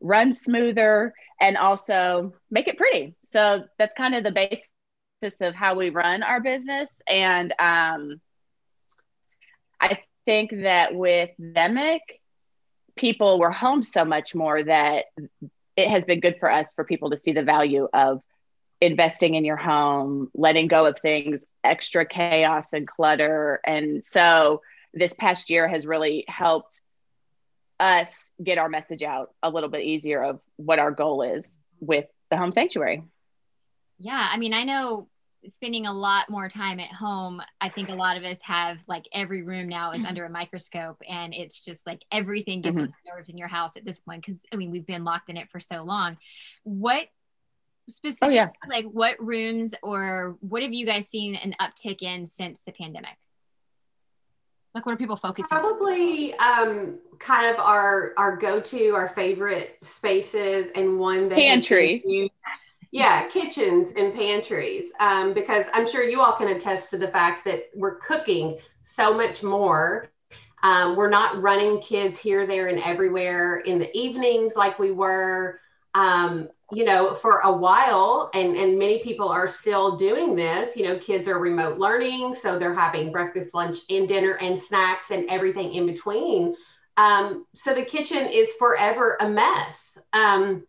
run 0.00 0.34
smoother 0.34 1.14
and 1.40 1.56
also 1.56 2.34
make 2.50 2.68
it 2.68 2.76
pretty. 2.76 3.14
So 3.24 3.64
that's 3.78 3.94
kind 3.94 4.14
of 4.14 4.24
the 4.24 4.32
basis 4.32 5.40
of 5.40 5.54
how 5.54 5.76
we 5.76 5.90
run 5.90 6.22
our 6.22 6.40
business 6.40 6.90
and 7.08 7.52
um 7.58 8.20
I 9.80 9.98
think 10.24 10.52
that 10.62 10.94
with 10.94 11.30
pandemic, 11.36 12.02
people 12.96 13.38
were 13.40 13.50
home 13.50 13.82
so 13.82 14.04
much 14.04 14.34
more 14.34 14.62
that 14.62 15.06
it 15.76 15.88
has 15.88 16.04
been 16.04 16.20
good 16.20 16.36
for 16.38 16.50
us 16.50 16.72
for 16.74 16.84
people 16.84 17.10
to 17.10 17.18
see 17.18 17.32
the 17.32 17.42
value 17.42 17.88
of 17.92 18.22
investing 18.80 19.34
in 19.34 19.44
your 19.44 19.56
home, 19.56 20.30
letting 20.34 20.66
go 20.68 20.86
of 20.86 20.98
things, 20.98 21.44
extra 21.62 22.04
chaos 22.04 22.68
and 22.72 22.86
clutter. 22.86 23.60
And 23.64 24.04
so 24.04 24.62
this 24.92 25.12
past 25.12 25.50
year 25.50 25.68
has 25.68 25.86
really 25.86 26.24
helped 26.28 26.80
us 27.78 28.14
get 28.42 28.58
our 28.58 28.68
message 28.68 29.02
out 29.02 29.32
a 29.42 29.50
little 29.50 29.68
bit 29.68 29.82
easier 29.82 30.22
of 30.22 30.40
what 30.56 30.78
our 30.78 30.90
goal 30.90 31.22
is 31.22 31.48
with 31.80 32.06
the 32.30 32.36
home 32.36 32.52
sanctuary. 32.52 33.02
Yeah, 33.98 34.28
I 34.30 34.36
mean, 34.36 34.52
I 34.52 34.64
know 34.64 35.08
spending 35.48 35.86
a 35.86 35.92
lot 35.92 36.30
more 36.30 36.48
time 36.48 36.78
at 36.80 36.92
home. 36.92 37.42
I 37.60 37.68
think 37.68 37.88
a 37.88 37.94
lot 37.94 38.16
of 38.16 38.22
us 38.24 38.38
have 38.42 38.78
like 38.86 39.06
every 39.12 39.42
room 39.42 39.68
now 39.68 39.92
is 39.92 40.04
under 40.04 40.24
a 40.24 40.30
microscope, 40.30 41.00
and 41.08 41.34
it's 41.34 41.64
just 41.64 41.80
like 41.86 42.02
everything 42.12 42.60
gets 42.62 42.78
Mhm. 42.78 42.82
on 42.84 42.94
nerves 43.06 43.28
in 43.30 43.36
your 43.38 43.48
house 43.48 43.76
at 43.76 43.84
this 43.84 43.98
point. 44.00 44.24
Because 44.24 44.44
I 44.52 44.56
mean, 44.56 44.70
we've 44.70 44.86
been 44.86 45.04
locked 45.04 45.30
in 45.30 45.36
it 45.36 45.50
for 45.50 45.60
so 45.60 45.82
long. 45.82 46.16
What 46.62 47.08
specifically, 47.90 48.36
yeah. 48.36 48.50
like, 48.68 48.84
what 48.84 49.16
rooms 49.22 49.74
or 49.82 50.36
what 50.40 50.62
have 50.62 50.72
you 50.72 50.86
guys 50.86 51.08
seen 51.08 51.34
an 51.34 51.54
uptick 51.60 52.02
in 52.02 52.26
since 52.26 52.62
the 52.62 52.72
pandemic? 52.72 53.16
Like 54.74 54.86
what 54.86 54.92
are 54.92 54.96
people 54.96 55.16
focusing? 55.16 55.48
Probably 55.58 56.32
um, 56.34 56.98
kind 57.18 57.52
of 57.52 57.58
our 57.60 58.14
our 58.16 58.36
go-to, 58.36 58.90
our 58.94 59.08
favorite 59.10 59.76
spaces, 59.82 60.70
and 60.74 60.98
one 60.98 61.28
that 61.28 61.36
has 61.38 61.44
been 61.44 61.46
Pantries. 61.60 62.02
used- 62.06 62.32
Yeah, 62.92 63.26
kitchens 63.28 63.92
and 63.96 64.14
pantries. 64.14 64.92
Um, 65.00 65.32
because 65.32 65.66
I'm 65.72 65.88
sure 65.88 66.04
you 66.04 66.20
all 66.20 66.34
can 66.34 66.48
attest 66.48 66.90
to 66.90 66.98
the 66.98 67.08
fact 67.08 67.44
that 67.46 67.70
we're 67.74 67.96
cooking 67.98 68.58
so 68.82 69.14
much 69.14 69.42
more. 69.42 70.10
Um, 70.62 70.94
we're 70.94 71.10
not 71.10 71.40
running 71.42 71.80
kids 71.80 72.18
here, 72.18 72.46
there, 72.46 72.68
and 72.68 72.78
everywhere 72.80 73.58
in 73.58 73.78
the 73.78 73.96
evenings 73.96 74.54
like 74.56 74.78
we 74.78 74.92
were. 74.92 75.60
Um, 75.94 76.48
you 76.72 76.84
know, 76.86 77.14
for 77.14 77.40
a 77.40 77.52
while, 77.52 78.30
and 78.34 78.56
and 78.56 78.78
many 78.78 79.00
people 79.00 79.28
are 79.28 79.48
still 79.48 79.96
doing 79.96 80.34
this. 80.34 80.76
You 80.76 80.84
know, 80.88 80.98
kids 80.98 81.28
are 81.28 81.38
remote 81.38 81.78
learning, 81.78 82.34
so 82.34 82.58
they're 82.58 82.74
having 82.74 83.12
breakfast, 83.12 83.52
lunch, 83.54 83.78
and 83.90 84.08
dinner, 84.08 84.38
and 84.40 84.60
snacks, 84.60 85.10
and 85.10 85.28
everything 85.30 85.74
in 85.74 85.86
between. 85.86 86.56
Um, 86.96 87.46
so 87.54 87.74
the 87.74 87.84
kitchen 87.84 88.26
is 88.28 88.54
forever 88.58 89.18
a 89.20 89.28
mess. 89.28 89.98
Um, 90.14 90.66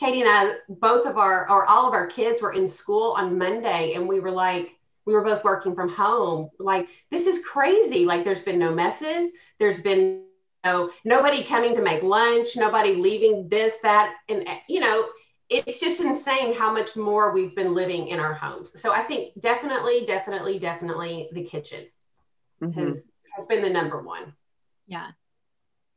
Katie 0.00 0.22
and 0.22 0.30
I, 0.30 0.54
both 0.68 1.06
of 1.06 1.18
our, 1.18 1.48
or 1.50 1.66
all 1.66 1.86
of 1.86 1.92
our 1.92 2.06
kids 2.06 2.40
were 2.40 2.54
in 2.54 2.66
school 2.66 3.12
on 3.12 3.36
Monday, 3.36 3.92
and 3.92 4.08
we 4.08 4.18
were 4.18 4.30
like, 4.30 4.70
we 5.04 5.12
were 5.12 5.22
both 5.22 5.44
working 5.44 5.74
from 5.74 5.90
home. 5.90 6.48
Like, 6.58 6.88
this 7.10 7.26
is 7.26 7.44
crazy. 7.44 8.06
Like, 8.06 8.24
there's 8.24 8.42
been 8.42 8.58
no 8.58 8.74
messes. 8.74 9.30
There's 9.58 9.82
been 9.82 10.24
no 10.64 10.90
nobody 11.04 11.44
coming 11.44 11.74
to 11.74 11.82
make 11.82 12.02
lunch. 12.02 12.56
Nobody 12.56 12.94
leaving 12.94 13.48
this, 13.48 13.74
that, 13.82 14.14
and 14.30 14.48
you 14.68 14.80
know, 14.80 15.06
it's 15.50 15.80
just 15.80 16.00
insane 16.00 16.54
how 16.54 16.72
much 16.72 16.96
more 16.96 17.32
we've 17.32 17.54
been 17.54 17.74
living 17.74 18.08
in 18.08 18.20
our 18.20 18.32
homes. 18.32 18.80
So 18.80 18.92
I 18.92 19.02
think 19.02 19.38
definitely, 19.40 20.06
definitely, 20.06 20.58
definitely 20.58 21.28
the 21.32 21.44
kitchen 21.44 21.86
Mhm. 22.62 22.86
has 22.86 23.04
has 23.36 23.46
been 23.46 23.62
the 23.62 23.70
number 23.70 24.00
one. 24.00 24.34
Yeah. 24.86 25.10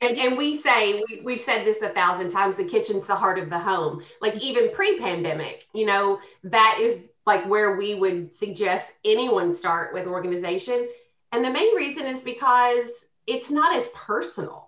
And, 0.03 0.17
and 0.17 0.37
we 0.37 0.55
say 0.55 1.01
we, 1.09 1.21
we've 1.23 1.41
said 1.41 1.65
this 1.65 1.81
a 1.81 1.89
thousand 1.89 2.31
times 2.31 2.55
the 2.57 2.65
kitchen's 2.65 3.07
the 3.07 3.15
heart 3.15 3.39
of 3.39 3.49
the 3.49 3.59
home. 3.59 4.03
Like 4.21 4.35
even 4.41 4.71
pre-pandemic 4.71 5.67
you 5.73 5.85
know 5.85 6.19
that 6.43 6.77
is 6.81 6.99
like 7.25 7.47
where 7.47 7.77
we 7.77 7.95
would 7.95 8.35
suggest 8.35 8.91
anyone 9.05 9.55
start 9.55 9.93
with 9.93 10.07
organization. 10.07 10.87
And 11.31 11.43
the 11.43 11.51
main 11.51 11.73
reason 11.75 12.05
is 12.05 12.21
because 12.21 12.89
it's 13.27 13.49
not 13.49 13.75
as 13.75 13.87
personal. 13.93 14.67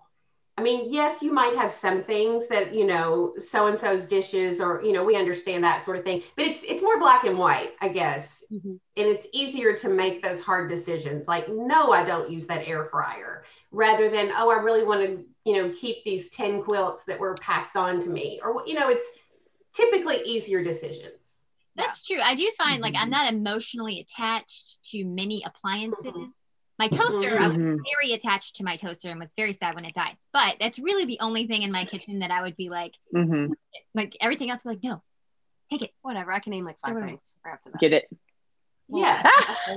I 0.58 0.62
mean 0.62 0.90
yes 0.90 1.20
you 1.20 1.32
might 1.32 1.54
have 1.56 1.70
some 1.70 2.02
things 2.04 2.48
that 2.48 2.74
you 2.74 2.86
know 2.86 3.34
so 3.38 3.66
and 3.66 3.78
so's 3.78 4.06
dishes 4.06 4.58
or 4.58 4.82
you 4.82 4.92
know 4.94 5.04
we 5.04 5.14
understand 5.14 5.62
that 5.64 5.84
sort 5.84 5.98
of 5.98 6.04
thing 6.04 6.22
but 6.34 6.46
it's 6.46 6.60
it's 6.66 6.82
more 6.82 6.98
black 6.98 7.24
and 7.24 7.36
white 7.36 7.72
i 7.82 7.88
guess. 7.88 8.42
Mhm. 8.50 8.78
and 8.96 9.06
it's 9.06 9.26
easier 9.32 9.76
to 9.76 9.88
make 9.90 10.22
those 10.22 10.40
hard 10.40 10.70
decisions. 10.70 11.28
Like 11.28 11.46
no 11.50 11.92
i 11.92 12.04
don't 12.04 12.30
use 12.30 12.46
that 12.46 12.66
air 12.66 12.84
fryer 12.86 13.44
rather 13.70 14.08
than 14.08 14.30
oh 14.36 14.50
i 14.50 14.56
really 14.56 14.84
want 14.84 15.00
to 15.04 15.24
you 15.44 15.54
know 15.56 15.72
keep 15.78 16.04
these 16.04 16.30
10 16.30 16.62
quilts 16.62 17.04
that 17.04 17.18
were 17.18 17.34
passed 17.34 17.76
on 17.76 18.00
to 18.00 18.10
me 18.10 18.40
or 18.42 18.62
you 18.66 18.74
know 18.74 18.88
it's 18.88 19.06
typically 19.74 20.22
easier 20.24 20.62
decisions 20.64 21.40
That's 21.76 22.06
true. 22.06 22.20
I 22.22 22.34
do 22.34 22.50
find 22.56 22.80
like 22.80 22.94
Mm-hmm. 22.94 23.02
I'm 23.02 23.10
not 23.10 23.30
emotionally 23.32 24.00
attached 24.00 24.82
to 24.92 25.04
many 25.04 25.42
appliances. 25.44 26.14
My 26.78 26.88
toaster, 26.88 27.38
I 27.38 27.48
was 27.48 27.56
Mhm. 27.58 27.78
very 27.92 28.14
attached 28.14 28.56
to 28.56 28.64
my 28.64 28.76
toaster 28.76 29.10
and 29.10 29.20
was 29.20 29.34
very 29.36 29.52
sad 29.52 29.74
when 29.74 29.84
it 29.84 29.92
died. 29.94 30.16
But 30.32 30.56
that's 30.58 30.78
really 30.78 31.04
the 31.04 31.18
only 31.20 31.46
thing 31.46 31.60
in 31.62 31.70
my 31.72 31.84
kitchen 31.84 32.20
that 32.20 32.30
I 32.30 32.40
would 32.40 32.56
be 32.56 32.70
like, 32.70 32.94
Mhm. 33.14 33.50
like 33.94 34.16
everything 34.20 34.50
else, 34.50 34.64
would 34.64 34.80
be 34.80 34.88
like, 34.88 34.94
no, 34.94 35.02
take 35.70 35.82
it. 35.82 35.92
Whatever. 36.00 36.32
I 36.32 36.38
can 36.38 36.52
name 36.52 36.64
like 36.64 36.78
five 36.80 36.94
things 36.94 37.34
right 37.44 37.52
after 37.52 37.70
that. 37.72 37.80
Get 37.80 37.92
it? 37.92 38.08
yeah 38.88 39.20
Ah! 39.26 39.74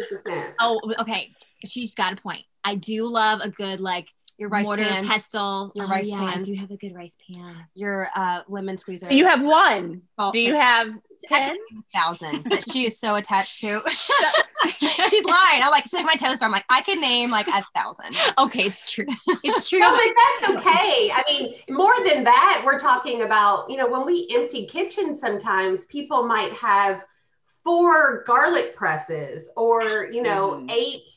Oh, 0.62 0.80
okay. 1.00 1.34
She's 1.66 1.96
got 1.96 2.14
a 2.14 2.22
point. 2.22 2.46
I 2.70 2.76
do 2.76 3.08
love 3.08 3.40
a 3.42 3.50
good 3.50 3.80
like 3.82 4.08
Your 4.38 4.50
rice 4.50 4.64
mortar 4.66 4.84
pan, 4.84 5.06
pestle. 5.08 5.72
Your 5.74 5.86
Oh, 5.88 5.90
rice 5.90 6.10
yeah, 6.12 6.22
I 6.24 6.34
pan. 6.34 6.42
do 6.44 6.54
have 6.54 6.70
a 6.70 6.78
good 6.78 6.94
rice 6.94 7.14
pan. 7.34 7.56
your 7.74 8.08
uh, 8.16 8.42
lemon 8.48 8.78
squeezer. 8.78 9.12
You 9.12 9.26
have 9.28 9.42
one. 9.42 10.04
Well, 10.18 10.32
Do 10.32 10.40
you 10.40 10.54
have 10.56 10.88
I 11.32 11.40
10? 11.40 11.44
can 11.46 11.54
name 11.56 11.84
a 11.84 11.98
thousand 12.00 12.46
that 12.52 12.70
she 12.72 12.86
is 12.86 13.00
so 13.00 13.16
attached 13.16 13.60
to. 13.62 13.82
She's 13.90 15.26
lying. 15.26 15.64
I'm 15.64 15.72
like, 15.72 15.84
she's 15.86 15.94
like 15.94 16.06
my 16.06 16.14
toaster. 16.16 16.46
I'm 16.46 16.52
like, 16.52 16.66
I 16.70 16.82
can 16.82 17.02
name 17.02 17.32
like 17.32 17.48
a 17.48 17.64
thousand. 17.76 18.16
okay, 18.38 18.66
it's 18.66 18.90
true. 18.92 19.06
It's 19.44 19.68
true. 19.70 19.80
no, 19.80 19.92
but 19.92 20.16
that's 20.42 20.58
okay. 20.58 21.12
I 21.12 21.24
mean, 21.28 21.56
more 21.70 21.94
than 22.08 22.24
that, 22.26 22.62
we're 22.66 22.78
talking 22.80 23.24
about, 23.24 23.70
you 23.70 23.78
know, 23.78 23.88
when 23.90 24.06
we 24.06 24.30
empty 24.36 24.66
kitchens, 24.68 25.20
sometimes 25.20 25.86
people 25.86 26.24
might 26.28 26.54
have 26.54 27.04
four 27.64 28.24
garlic 28.26 28.76
presses 28.76 29.50
or, 29.58 30.08
you 30.12 30.22
know, 30.22 30.52
Mhm. 30.62 30.72
eight 30.72 31.10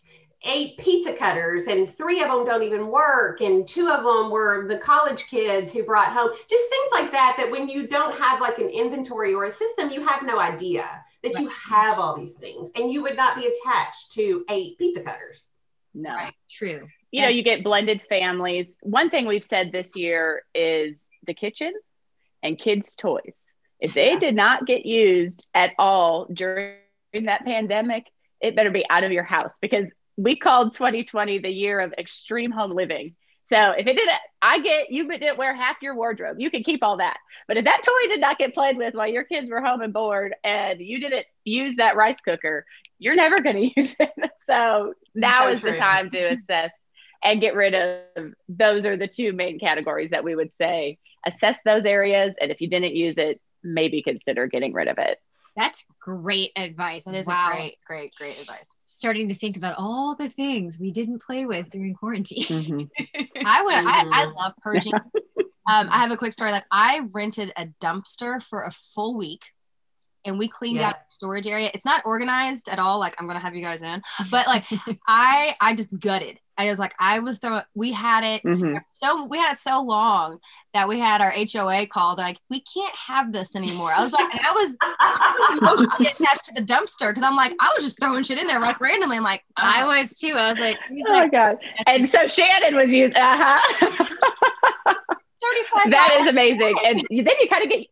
eight 0.44 0.76
pizza 0.78 1.12
cutters 1.12 1.66
and 1.66 1.94
three 1.96 2.20
of 2.22 2.28
them 2.28 2.44
don't 2.44 2.62
even 2.62 2.88
work 2.88 3.40
and 3.40 3.66
two 3.68 3.88
of 3.88 4.02
them 4.02 4.30
were 4.30 4.66
the 4.68 4.78
college 4.78 5.26
kids 5.26 5.72
who 5.72 5.82
brought 5.84 6.12
home 6.12 6.30
just 6.48 6.68
things 6.68 6.88
like 6.92 7.12
that 7.12 7.34
that 7.36 7.50
when 7.50 7.68
you 7.68 7.86
don't 7.86 8.18
have 8.20 8.40
like 8.40 8.58
an 8.58 8.68
inventory 8.68 9.32
or 9.34 9.44
a 9.44 9.50
system 9.50 9.90
you 9.90 10.04
have 10.06 10.22
no 10.24 10.40
idea 10.40 10.84
that 11.22 11.38
you 11.38 11.48
have 11.48 11.98
all 11.98 12.16
these 12.16 12.32
things 12.32 12.70
and 12.74 12.90
you 12.90 13.02
would 13.02 13.16
not 13.16 13.36
be 13.36 13.46
attached 13.46 14.12
to 14.12 14.44
eight 14.50 14.76
pizza 14.78 15.02
cutters 15.02 15.48
No. 15.94 16.10
Right. 16.14 16.34
True. 16.50 16.88
You 17.10 17.22
know, 17.22 17.28
you 17.28 17.42
get 17.42 17.62
blended 17.62 18.00
families. 18.08 18.74
One 18.80 19.10
thing 19.10 19.26
we've 19.26 19.44
said 19.44 19.70
this 19.70 19.94
year 19.94 20.42
is 20.54 21.02
the 21.26 21.34
kitchen 21.34 21.72
and 22.42 22.58
kids' 22.58 22.96
toys. 22.96 23.34
If 23.78 23.92
they 23.92 24.12
Yeah. 24.12 24.18
did 24.18 24.34
not 24.34 24.66
get 24.66 24.86
used 24.86 25.46
at 25.54 25.74
all 25.78 26.24
during 26.32 26.78
that 27.12 27.44
pandemic, 27.44 28.06
it 28.40 28.56
better 28.56 28.70
be 28.70 28.86
out 28.88 29.04
of 29.04 29.12
your 29.12 29.22
house 29.24 29.58
because 29.60 29.92
we 30.16 30.36
called 30.36 30.74
2020 30.74 31.38
the 31.38 31.48
year 31.48 31.80
of 31.80 31.92
extreme 31.98 32.50
home 32.50 32.72
living. 32.72 33.14
So 33.44 33.72
if 33.72 33.86
it 33.86 33.96
didn't, 33.96 34.16
I 34.40 34.60
get 34.60 34.90
you 34.90 35.08
didn't 35.08 35.36
wear 35.36 35.54
half 35.54 35.76
your 35.82 35.94
wardrobe. 35.94 36.36
You 36.38 36.50
can 36.50 36.62
keep 36.62 36.82
all 36.82 36.98
that. 36.98 37.18
But 37.48 37.56
if 37.56 37.64
that 37.64 37.82
toy 37.82 38.08
did 38.08 38.20
not 38.20 38.38
get 38.38 38.54
played 38.54 38.76
with 38.76 38.94
while 38.94 39.08
your 39.08 39.24
kids 39.24 39.50
were 39.50 39.60
home 39.60 39.82
and 39.82 39.92
bored 39.92 40.34
and 40.44 40.80
you 40.80 41.00
didn't 41.00 41.26
use 41.44 41.76
that 41.76 41.96
rice 41.96 42.20
cooker, 42.20 42.64
you're 42.98 43.16
never 43.16 43.40
going 43.40 43.56
to 43.74 43.80
use 43.80 43.96
it. 43.98 44.30
So 44.46 44.94
now 45.14 45.46
So 45.46 45.52
is 45.52 45.60
the 45.60 45.72
time 45.74 46.08
to 46.10 46.18
assess 46.32 46.70
and 47.22 47.40
get 47.40 47.54
rid 47.54 47.74
of 47.74 48.32
those 48.48 48.86
are 48.86 48.96
the 48.96 49.08
two 49.08 49.32
main 49.32 49.58
categories 49.58 50.10
that 50.10 50.24
we 50.24 50.34
would 50.34 50.52
say 50.52 50.98
assess 51.26 51.58
those 51.64 51.84
areas. 51.84 52.34
And 52.40 52.50
if 52.50 52.60
you 52.60 52.68
didn't 52.68 52.94
use 52.94 53.18
it, 53.18 53.40
maybe 53.62 54.02
consider 54.02 54.46
getting 54.46 54.72
rid 54.72 54.88
of 54.88 54.98
it. 54.98 55.18
That's 55.56 55.84
great 56.00 56.52
advice. 56.56 57.04
That 57.04 57.14
is 57.14 57.26
wow. 57.26 57.50
a 57.50 57.54
great, 57.54 57.78
great, 57.86 58.14
great 58.16 58.38
advice. 58.38 58.70
Starting 58.84 59.28
to 59.28 59.34
think 59.34 59.56
about 59.56 59.74
all 59.78 60.14
the 60.14 60.28
things 60.28 60.78
we 60.80 60.90
didn't 60.90 61.22
play 61.22 61.44
with 61.44 61.68
during 61.70 61.94
quarantine. 61.94 62.44
I 63.44 63.62
would. 63.62 63.74
I, 63.74 64.04
I 64.10 64.26
Mhm. 64.26 64.34
love 64.36 64.52
purging. 64.62 64.92
um, 64.94 65.88
I 65.90 65.98
have 65.98 66.10
a 66.10 66.16
quick 66.16 66.32
story. 66.32 66.52
Like 66.52 66.64
I 66.70 67.02
rented 67.12 67.52
a 67.56 67.66
dumpster 67.82 68.42
for 68.42 68.62
a 68.64 68.70
full 68.70 69.16
week, 69.16 69.42
and 70.24 70.38
we 70.38 70.48
cleaned 70.48 70.78
Yeah. 70.78 70.88
out 70.88 70.94
the 70.94 71.10
storage 71.10 71.46
area. 71.46 71.70
It's 71.74 71.84
not 71.84 72.02
organized 72.06 72.68
at 72.68 72.78
all. 72.78 72.98
Like 72.98 73.14
I'm 73.18 73.26
gonna 73.26 73.38
have 73.40 73.54
you 73.54 73.62
guys 73.62 73.82
in, 73.82 74.02
but 74.30 74.46
like 74.46 74.64
I, 75.06 75.56
I 75.60 75.74
just 75.74 75.98
gutted. 76.00 76.38
I 76.58 76.68
was 76.68 76.78
like, 76.78 76.94
I 76.98 77.18
was 77.20 77.38
throwing. 77.38 77.62
We 77.74 77.92
had 77.92 78.24
it 78.24 78.42
Mhm. 78.42 78.80
so 78.92 79.24
we 79.24 79.38
had 79.38 79.52
it 79.52 79.58
so 79.58 79.80
long 79.80 80.38
that 80.74 80.88
we 80.88 80.98
had 80.98 81.20
our 81.20 81.32
HOA 81.32 81.86
called, 81.86 82.18
like, 82.18 82.38
we 82.50 82.60
can't 82.60 82.94
have 82.94 83.32
this 83.32 83.56
anymore. 83.56 83.90
I 83.92 84.02
was 84.02 84.12
like, 84.12 84.34
and 84.34 84.40
I 84.46 84.52
was, 84.52 84.76
I 84.80 85.34
was 85.50 85.58
emotionally 85.58 86.06
attached 86.12 86.44
to 86.46 86.54
the 86.54 86.62
dumpster 86.62 87.10
because 87.10 87.22
I'm 87.22 87.36
like, 87.36 87.52
I 87.60 87.72
was 87.76 87.84
just 87.84 87.98
throwing 88.00 88.22
shit 88.22 88.38
in 88.38 88.46
there 88.46 88.60
like 88.60 88.80
randomly. 88.80 89.16
I'm 89.16 89.22
like, 89.22 89.44
I 89.56 89.82
oh, 89.82 89.88
was 89.88 90.18
too. 90.18 90.34
I 90.34 90.50
was 90.50 90.58
like, 90.58 90.76
he's 90.90 91.04
Oh 91.08 91.12
like 91.12 91.32
God. 91.32 91.56
And 91.86 92.06
so 92.06 92.26
Shannon 92.26 92.76
was 92.76 92.92
used. 92.92 93.14
Uh-huh. 93.16 94.04
35. 95.42 95.90
that 95.90 96.18
is 96.20 96.28
amazing. 96.28 96.74
And 96.84 96.96
then 97.10 97.34
you 97.40 97.48
kind 97.48 97.64
of 97.64 97.70
get 97.70 97.86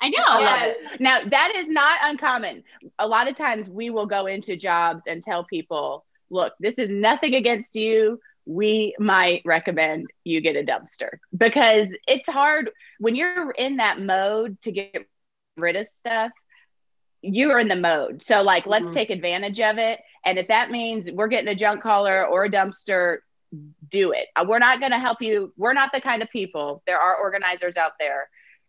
I 0.00 0.08
know. 0.08 0.40
Yes. 0.40 0.76
Now, 0.98 1.20
that 1.24 1.52
is 1.54 1.68
not 1.68 2.00
uncommon. 2.02 2.64
A 2.98 3.06
lot 3.06 3.28
of 3.28 3.36
times 3.36 3.70
we 3.70 3.90
will 3.90 4.06
go 4.06 4.26
into 4.26 4.56
jobs 4.56 5.02
and 5.06 5.22
tell 5.22 5.44
people, 5.44 6.04
look, 6.32 6.54
this 6.58 6.78
is 6.78 6.90
nothing 6.90 7.34
against 7.34 7.76
you. 7.76 8.20
We 8.46 8.96
might 8.98 9.42
recommend 9.44 10.08
you 10.24 10.40
get 10.40 10.56
a 10.56 10.64
dumpster 10.64 11.18
because 11.36 11.88
it's 12.08 12.28
hard 12.28 12.70
when 12.98 13.14
you're 13.14 13.52
in 13.52 13.76
that 13.76 14.00
mode 14.00 14.60
to 14.62 14.72
get 14.72 15.06
rid 15.56 15.76
of 15.76 15.86
stuff. 15.86 16.32
You're 17.20 17.60
in 17.60 17.68
the 17.68 17.76
mode. 17.76 18.22
So, 18.22 18.42
like, 18.42 18.66
let's 18.66 18.90
Mhm. 18.90 18.94
take 18.94 19.10
advantage 19.10 19.60
of 19.60 19.78
it. 19.78 20.00
And 20.24 20.38
if 20.38 20.48
that 20.48 20.70
means 20.72 21.08
we're 21.10 21.28
getting 21.28 21.48
a 21.48 21.54
junk 21.54 21.82
hauler 21.82 22.26
or 22.26 22.44
a 22.44 22.50
dumpster, 22.50 23.18
do 23.88 24.12
it. 24.12 24.26
Uh, 24.34 24.44
We're 24.48 24.58
not 24.58 24.80
going 24.80 24.92
to 24.92 24.98
help 24.98 25.20
you. 25.20 25.52
We're 25.56 25.74
not 25.74 25.92
the 25.92 26.00
kind 26.00 26.22
of 26.22 26.30
people. 26.30 26.82
There 26.86 26.98
are 26.98 27.16
organizers 27.18 27.76
out 27.76 27.92
there 28.00 28.28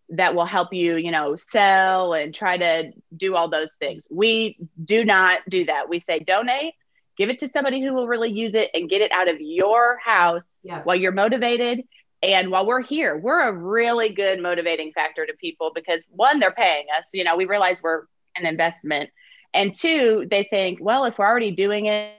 that 0.09 0.35
will 0.35 0.45
help 0.45 0.73
you, 0.73 0.97
you 0.97 1.09
know, 1.11 1.35
sell 1.37 2.13
and 2.13 2.35
try 2.35 2.57
to 2.57 2.91
do 3.15 3.35
all 3.35 3.49
those 3.49 3.73
things. 3.75 4.05
We 4.11 4.57
do 4.83 5.05
not 5.05 5.39
do 5.47 5.65
that. 5.65 5.87
We 5.89 5.99
say 5.99 6.19
donate, 6.19 6.75
give 7.17 7.29
it 7.29 7.39
to 7.39 7.47
somebody 7.47 7.81
who 7.81 7.93
will 7.93 8.07
really 8.07 8.31
use 8.31 8.55
it 8.55 8.69
and 8.73 8.89
get 8.89 9.01
it 9.01 9.11
out 9.11 9.27
of 9.27 9.39
your 9.39 9.97
house 10.03 10.51
Yeah. 10.63 10.81
while 10.83 10.95
you're 10.95 11.11
motivated. 11.11 11.83
And 12.21 12.51
while 12.51 12.65
we're 12.65 12.81
here, 12.81 13.17
we're 13.17 13.41
a 13.41 13.51
really 13.51 14.13
good 14.13 14.41
motivating 14.41 14.93
factor 14.93 15.25
to 15.25 15.33
people 15.33 15.71
because 15.75 16.05
one, 16.09 16.39
they're 16.39 16.51
paying 16.51 16.85
us. 16.97 17.09
You 17.13 17.23
know, 17.23 17.35
we 17.35 17.45
realize 17.45 17.83
we're 17.83 18.03
an 18.35 18.45
investment. 18.45 19.09
And 19.53 19.75
two, 19.75 20.25
they 20.31 20.43
think, 20.43 20.79
well, 20.81 21.05
if 21.05 21.17
we're 21.17 21.27
already 21.27 21.51
doing 21.51 21.85
it, 21.85 22.15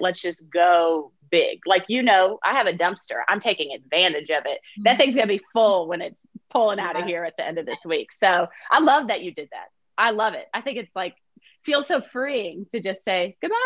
let's 0.00 0.20
just 0.20 0.48
go 0.48 1.12
big. 1.30 1.60
Like, 1.66 1.84
you 1.88 2.02
know, 2.02 2.38
I 2.44 2.54
have 2.54 2.66
a 2.66 2.72
dumpster. 2.72 3.22
I'm 3.28 3.40
taking 3.40 3.72
advantage 3.74 4.30
of 4.30 4.44
it. 4.46 4.60
That 4.84 4.92
mm-hmm. 4.92 4.98
thing's 4.98 5.14
going 5.16 5.28
to 5.28 5.34
be 5.34 5.44
full 5.52 5.88
when 5.88 6.00
it's 6.02 6.24
pulling 6.50 6.78
out 6.78 6.98
of 6.98 7.04
here 7.04 7.24
at 7.24 7.36
the 7.36 7.44
end 7.44 7.58
of 7.58 7.66
this 7.66 7.80
week. 7.84 8.12
So 8.12 8.46
I 8.70 8.80
love 8.80 9.08
that 9.08 9.22
you 9.22 9.34
did 9.34 9.48
that. 9.50 9.66
I 9.98 10.12
love 10.12 10.34
it. 10.34 10.46
I 10.54 10.60
think 10.60 10.78
it's 10.78 10.94
like, 10.94 11.16
feels 11.64 11.86
so 11.86 12.00
freeing 12.00 12.66
to 12.70 12.80
just 12.80 13.04
say 13.04 13.36
goodbye. 13.42 13.56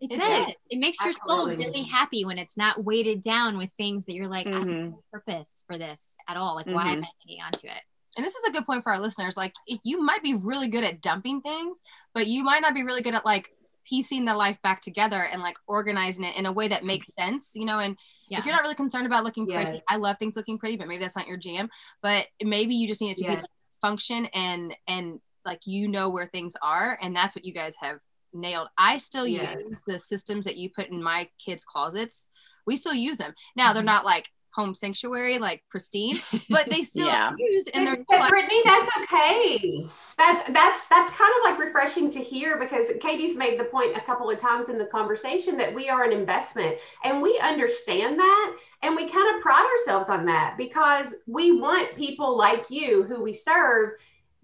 It 0.00 0.12
It 0.12 0.16
does. 0.18 0.46
did. 0.46 0.56
It 0.70 0.78
makes 0.78 1.02
your 1.04 1.12
soul 1.12 1.46
really 1.48 1.82
happy 1.82 2.24
when 2.24 2.38
it's 2.38 2.56
not 2.56 2.82
weighted 2.82 3.20
down 3.22 3.58
with 3.58 3.70
things 3.76 4.06
that 4.06 4.14
you're 4.14 4.28
like, 4.28 4.46
I 4.46 4.52
have 4.58 4.66
no 4.66 5.02
purpose 5.12 5.62
for 5.66 5.76
this 5.76 6.14
at 6.28 6.36
all. 6.38 6.54
Like, 6.54 6.66
why 6.66 6.92
am 6.92 7.02
Mhm. 7.02 7.04
I 7.04 7.08
hanging 7.26 7.42
on 7.42 7.52
to 7.52 7.66
it? 7.66 7.82
and 8.16 8.26
this 8.26 8.34
is 8.34 8.44
a 8.48 8.50
good 8.50 8.66
point 8.66 8.82
for 8.82 8.90
our 8.90 8.98
listeners 8.98 9.36
like 9.36 9.54
if 9.68 9.78
you 9.84 10.02
might 10.02 10.20
be 10.20 10.34
really 10.34 10.66
good 10.66 10.82
at 10.82 11.00
dumping 11.00 11.40
things 11.40 11.78
but 12.12 12.26
you 12.26 12.42
might 12.42 12.60
not 12.60 12.74
be 12.74 12.82
really 12.82 13.02
good 13.02 13.14
at 13.14 13.24
like 13.24 13.54
piecing 13.88 14.24
the 14.24 14.34
life 14.34 14.60
back 14.62 14.82
together 14.82 15.22
and 15.30 15.40
like 15.40 15.56
organizing 15.68 16.24
it 16.24 16.34
in 16.36 16.44
a 16.44 16.50
way 16.50 16.66
that 16.66 16.84
makes 16.84 17.06
sense 17.14 17.52
you 17.54 17.64
know 17.64 17.78
and 17.78 17.96
Yeah. 18.26 18.38
if 18.40 18.44
you're 18.44 18.52
not 18.52 18.62
really 18.62 18.74
concerned 18.74 19.06
about 19.06 19.22
looking 19.22 19.46
pretty 19.46 19.80
i 19.88 19.94
love 19.94 20.18
things 20.18 20.34
looking 20.34 20.58
pretty 20.58 20.76
but 20.76 20.88
maybe 20.88 20.98
that's 21.00 21.14
not 21.14 21.28
your 21.28 21.36
jam 21.36 21.70
but 22.02 22.26
maybe 22.42 22.74
you 22.74 22.88
just 22.88 23.00
need 23.00 23.12
it 23.12 23.16
to 23.18 23.24
be 23.24 23.30
like, 23.36 23.44
function 23.80 24.26
and 24.34 24.76
and 24.88 25.20
like 25.44 25.60
you 25.66 25.86
know 25.86 26.08
where 26.08 26.26
things 26.26 26.54
are 26.62 26.98
and 27.00 27.14
that's 27.14 27.36
what 27.36 27.44
you 27.44 27.54
guys 27.54 27.74
have 27.80 28.00
nailed 28.32 28.68
i 28.78 28.96
still 28.98 29.26
Yes. 29.26 29.58
use 29.64 29.82
the 29.86 29.98
systems 29.98 30.44
that 30.44 30.56
you 30.56 30.70
put 30.70 30.88
in 30.88 31.02
my 31.02 31.28
kids 31.44 31.64
closets 31.64 32.26
we 32.66 32.76
still 32.76 32.94
use 32.94 33.18
them 33.18 33.34
now 33.56 33.72
they're 33.72 33.80
mm-hmm. 33.80 33.86
not 33.86 34.04
like 34.04 34.28
home 34.52 34.74
sanctuary 34.74 35.38
like 35.38 35.62
pristine 35.70 36.20
but 36.48 36.68
they 36.68 36.82
still 36.82 37.06
Yeah. 37.06 37.30
used 37.38 37.70
and 37.72 37.86
they're 37.86 38.04
but 38.08 38.20
like, 38.20 38.30
Brittany, 38.30 38.60
that's 38.64 38.90
okay. 39.02 39.86
That's 40.18 40.50
that's 40.50 40.82
that's 40.90 41.10
kind 41.12 41.32
of 41.38 41.44
like 41.44 41.58
refreshing 41.58 42.10
to 42.10 42.18
hear 42.18 42.58
because 42.58 42.88
Katie's 43.00 43.36
made 43.36 43.58
the 43.58 43.64
point 43.64 43.96
a 43.96 44.00
couple 44.00 44.28
of 44.28 44.38
times 44.38 44.68
in 44.68 44.76
the 44.76 44.86
conversation 44.86 45.56
that 45.58 45.72
we 45.72 45.88
are 45.88 46.04
an 46.04 46.12
investment 46.12 46.76
and 47.04 47.22
we 47.22 47.38
understand 47.38 48.18
that 48.18 48.56
and 48.82 48.96
we 48.96 49.08
kind 49.08 49.36
of 49.36 49.42
pride 49.42 49.66
ourselves 49.78 50.10
on 50.10 50.26
that 50.26 50.56
because 50.56 51.14
we 51.26 51.58
want 51.58 51.94
people 51.96 52.36
like 52.36 52.66
you 52.70 53.04
who 53.04 53.22
we 53.22 53.32
serve 53.32 53.92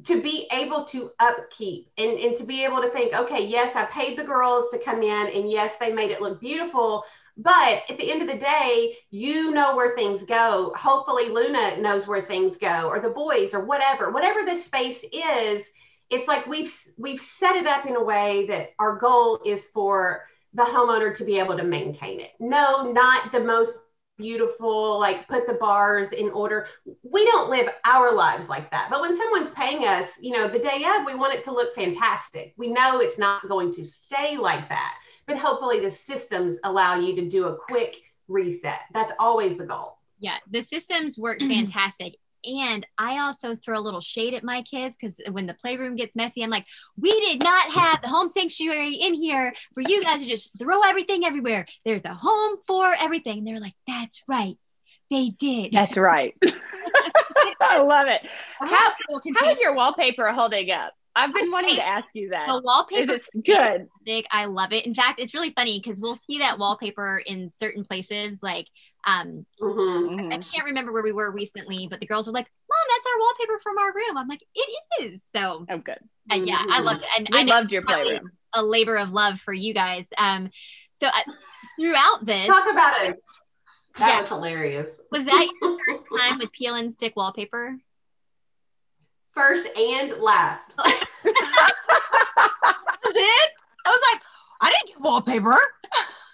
to 0.04 0.20
be 0.20 0.46
able 0.52 0.84
to 0.84 1.10
upkeep 1.18 1.88
and, 1.96 2.18
and 2.18 2.36
to 2.36 2.44
be 2.44 2.64
able 2.64 2.82
to 2.82 2.90
think, 2.90 3.14
okay, 3.14 3.46
yes, 3.46 3.74
I 3.76 3.84
paid 3.86 4.18
the 4.18 4.24
girls 4.24 4.68
to 4.70 4.78
come 4.78 5.02
in 5.02 5.28
and 5.28 5.50
yes, 5.50 5.74
they 5.80 5.92
made 5.92 6.10
it 6.10 6.20
look 6.20 6.40
beautiful. 6.40 7.04
But 7.38 7.82
at 7.90 7.98
the 7.98 8.10
end 8.10 8.22
of 8.22 8.28
the 8.28 8.42
day, 8.42 8.96
you 9.10 9.52
know 9.52 9.76
where 9.76 9.94
things 9.94 10.22
go. 10.22 10.72
Hopefully, 10.76 11.28
Luna 11.28 11.76
knows 11.78 12.06
where 12.06 12.22
things 12.22 12.56
go, 12.56 12.88
or 12.88 12.98
the 12.98 13.10
boys, 13.10 13.52
or 13.52 13.62
whatever. 13.62 14.10
Whatever 14.10 14.44
this 14.44 14.64
space 14.64 15.04
is, 15.12 15.62
it's 16.08 16.28
like 16.28 16.46
we've 16.46 16.74
we've 16.96 17.20
set 17.20 17.56
it 17.56 17.66
up 17.66 17.84
in 17.84 17.96
a 17.96 18.02
way 18.02 18.46
that 18.46 18.70
our 18.78 18.96
goal 18.96 19.40
is 19.44 19.66
for 19.68 20.26
the 20.54 20.62
homeowner 20.62 21.14
to 21.14 21.24
be 21.24 21.38
able 21.38 21.58
to 21.58 21.64
maintain 21.64 22.20
it. 22.20 22.30
No, 22.40 22.90
not 22.90 23.32
the 23.32 23.40
most 23.40 23.80
beautiful, 24.16 24.98
like 24.98 25.28
put 25.28 25.46
the 25.46 25.54
bars 25.54 26.12
in 26.12 26.30
order. 26.30 26.68
We 27.02 27.24
don't 27.26 27.50
live 27.50 27.68
our 27.84 28.14
lives 28.14 28.48
like 28.48 28.70
that. 28.70 28.88
But 28.90 29.00
when 29.00 29.16
someone's 29.16 29.50
paying 29.50 29.86
us, 29.86 30.08
you 30.20 30.32
know, 30.32 30.48
the 30.48 30.58
day 30.58 30.84
of, 30.96 31.06
we 31.06 31.14
want 31.14 31.34
it 31.34 31.44
to 31.44 31.52
look 31.52 31.74
fantastic. 31.74 32.54
We 32.56 32.68
know 32.68 33.00
it's 33.00 33.18
not 33.18 33.48
going 33.48 33.72
to 33.74 33.84
stay 33.84 34.36
like 34.36 34.68
that, 34.68 34.94
but 35.26 35.38
hopefully 35.38 35.80
the 35.80 35.90
systems 35.90 36.58
allow 36.64 36.98
you 36.98 37.14
to 37.16 37.28
do 37.28 37.46
a 37.46 37.56
quick 37.56 37.96
reset. 38.28 38.80
That's 38.92 39.12
always 39.18 39.56
the 39.56 39.64
goal. 39.64 39.98
Yeah, 40.18 40.36
the 40.50 40.62
systems 40.62 41.18
work 41.18 41.40
fantastic. 41.40 42.16
And 42.46 42.86
I 42.96 43.18
also 43.18 43.54
throw 43.54 43.78
a 43.78 43.80
little 43.80 44.00
shade 44.00 44.34
at 44.34 44.44
my 44.44 44.62
kids 44.62 44.96
because 45.00 45.16
when 45.32 45.46
the 45.46 45.54
playroom 45.54 45.96
gets 45.96 46.14
messy, 46.14 46.42
I'm 46.42 46.50
like, 46.50 46.66
we 46.96 47.10
did 47.20 47.42
not 47.42 47.70
have 47.72 48.02
the 48.02 48.08
home 48.08 48.30
sanctuary 48.34 48.94
in 48.94 49.14
here 49.14 49.52
for 49.74 49.80
you 49.80 50.02
guys 50.02 50.22
to 50.22 50.28
just 50.28 50.58
throw 50.58 50.80
everything 50.82 51.24
everywhere. 51.24 51.66
There's 51.84 52.04
a 52.04 52.14
home 52.14 52.58
for 52.66 52.94
everything. 52.98 53.38
And 53.38 53.46
they're 53.46 53.60
like, 53.60 53.74
that's 53.86 54.22
right. 54.28 54.56
They 55.10 55.30
did. 55.30 55.72
That's 55.72 55.96
right. 55.96 56.34
I 57.60 57.78
love 57.78 58.06
it. 58.08 58.22
How- 58.58 58.66
we 58.66 58.72
have 58.72 58.92
a 58.92 59.12
little 59.12 59.44
How 59.44 59.50
is 59.50 59.60
your 59.60 59.74
wallpaper 59.74 60.32
holding 60.32 60.70
up? 60.70 60.92
I've 61.16 61.32
been 61.32 61.50
wanting 61.50 61.76
to 61.76 61.86
ask 61.86 62.14
you 62.14 62.28
that. 62.28 62.46
the 62.46 62.60
wallpaper 62.60 63.14
is 63.14 63.26
good? 63.34 63.54
fantastic. 63.56 64.26
I 64.30 64.44
love 64.44 64.72
it. 64.72 64.84
In 64.84 64.94
fact, 64.94 65.18
it's 65.18 65.32
really 65.32 65.50
funny 65.50 65.80
because 65.82 65.98
we'll 66.00 66.14
see 66.14 66.38
that 66.40 66.58
wallpaper 66.58 67.22
in 67.24 67.50
certain 67.56 67.84
places. 67.84 68.40
Like, 68.42 68.66
um, 69.06 69.46
Mhm. 69.60 70.32
I 70.32 70.38
can't 70.38 70.64
remember 70.66 70.92
where 70.92 71.02
we 71.02 71.12
were 71.12 71.30
recently, 71.30 71.86
but 71.88 72.00
the 72.00 72.06
girls 72.06 72.26
were 72.26 72.32
like, 72.32 72.50
"Mom, 72.68 72.78
that's 72.88 73.06
our 73.14 73.20
wallpaper 73.20 73.58
from 73.62 73.78
our 73.78 73.92
room." 73.92 74.16
I'm 74.18 74.28
like, 74.28 74.42
"It 74.54 74.78
is." 75.02 75.20
So, 75.34 75.64
Oh, 75.70 75.78
good. 75.78 75.98
uh, 76.30 76.34
yeah, 76.36 76.62
I 76.68 76.80
Mhm. 76.80 76.84
loved 76.84 77.02
it, 77.02 77.08
and 77.16 77.28
We 77.32 77.38
I 77.40 77.42
loved 77.44 77.72
your 77.72 77.82
probably 77.82 78.04
playroom. 78.10 78.32
a 78.52 78.62
labor 78.62 78.96
of 78.96 79.10
love 79.10 79.40
for 79.40 79.52
you 79.54 79.72
guys. 79.72 80.06
Um, 80.18 80.50
so 81.00 81.08
uh, 81.08 81.32
throughout 81.78 82.24
this, 82.24 82.48
Talk 82.48 82.68
about 82.70 83.04
it. 83.04 83.22
That 83.98 84.08
Yeah. 84.08 84.18
was 84.20 84.28
hilarious. 84.28 84.88
was 85.10 85.24
that 85.24 85.48
your 85.62 85.78
first 85.86 86.06
time 86.16 86.38
with 86.38 86.50
peel 86.52 86.74
and 86.74 86.92
stick 86.92 87.14
wallpaper? 87.16 87.78
First 89.32 89.66
and 89.76 90.12
last. 90.20 90.74
Was 93.04 93.14
it. 93.14 93.50
I 93.84 93.90
was 93.90 94.00
like, 94.12 94.22
I 94.60 94.70
didn't 94.70 94.88
get 94.88 95.00
wallpaper. 95.00 95.56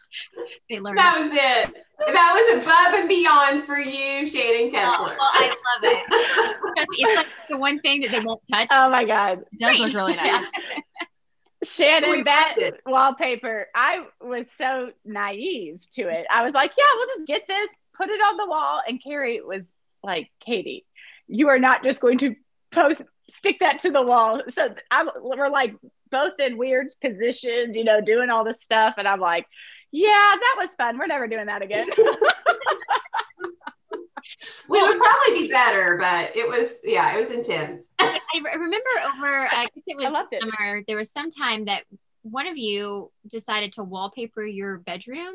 They 0.69 0.81
learned. 0.81 0.99
That 0.99 1.19
was 1.19 1.31
it. 1.33 1.85
That 2.07 2.33
was 2.35 2.63
above 2.63 3.01
and 3.01 3.09
beyond 3.09 3.65
for 3.65 3.79
you, 3.79 4.27
Shannon 4.27 4.73
Oh, 4.75 5.05
well, 5.05 5.17
I 5.21 5.49
love 5.49 5.85
it. 5.85 6.07
Trust 6.09 6.91
me, 6.91 6.97
it's 6.99 7.17
like 7.17 7.27
the 7.49 7.59
one 7.59 7.79
thing 7.81 8.01
that 8.03 8.11
they 8.11 8.21
won't 8.21 8.43
touch. 8.51 8.69
Oh 8.71 8.91
my 8.91 9.05
God. 9.05 9.45
That 9.61 9.79
was 9.79 9.95
really 9.95 10.17
nice. 10.17 10.47
Shannon, 11.65 12.25
that 12.25 12.57
wallpaper, 12.87 13.69
I 13.75 14.05
was 14.21 14.51
so 14.51 14.91
naive 15.05 15.89
to 15.93 16.09
it. 16.09 16.27
I 16.29 16.45
was 16.45 16.55
like, 16.55 16.73
yeah, 16.77 16.85
we'll 16.97 17.07
just 17.07 17.27
get 17.27 17.47
this, 17.47 17.69
put 17.97 18.09
it 18.09 18.21
on 18.21 18.37
the 18.37 18.47
wall. 18.47 18.81
And 18.87 19.01
Carrie 19.03 19.41
was 19.41 19.63
like, 20.03 20.29
Katie, 20.45 20.85
you 21.29 21.49
are 21.49 21.61
not 21.61 21.85
just 21.85 22.01
going 22.01 22.19
to 22.19 22.35
post, 22.73 23.03
stick 23.31 23.61
that 23.61 23.79
to 23.81 23.91
the 23.91 24.03
wall. 24.03 24.43
So 24.49 24.75
I, 24.91 25.09
we're 25.21 25.51
like 25.51 25.77
both 26.11 26.33
in 26.41 26.59
weird 26.59 26.89
positions, 27.01 27.77
you 27.77 27.85
know, 27.85 28.01
doing 28.01 28.29
all 28.29 28.45
this 28.45 28.61
stuff. 28.61 28.95
And 28.99 29.07
I'm 29.07 29.21
like, 29.21 29.47
yeah, 29.93 30.09
that 30.11 30.57
was 30.59 30.75
fun. 30.75 30.99
We're 30.99 31.07
never 31.07 31.29
doing 31.29 31.47
that 31.47 31.63
again. 31.63 31.87
we 34.69 34.83
would 34.83 34.99
probably 34.99 35.47
be 35.47 35.49
better, 35.49 35.99
but 36.01 36.35
it 36.35 36.49
was, 36.49 36.73
yeah, 36.83 37.15
it 37.15 37.21
was 37.21 37.31
intense. 37.31 37.85
I 37.99 38.19
remember 38.55 38.89
over, 39.15 39.49
I 39.53 39.67
guess 39.75 39.85
it 39.87 39.97
was 39.97 40.11
summer, 40.11 40.79
it. 40.79 40.85
there 40.87 40.97
was 40.97 41.11
some 41.13 41.31
time 41.31 41.67
that 41.67 41.85
one 42.23 42.47
of 42.47 42.57
you 42.57 43.11
decided 43.29 43.75
to 43.75 43.83
wallpaper 43.83 44.45
your 44.45 44.79
bedroom. 44.79 45.35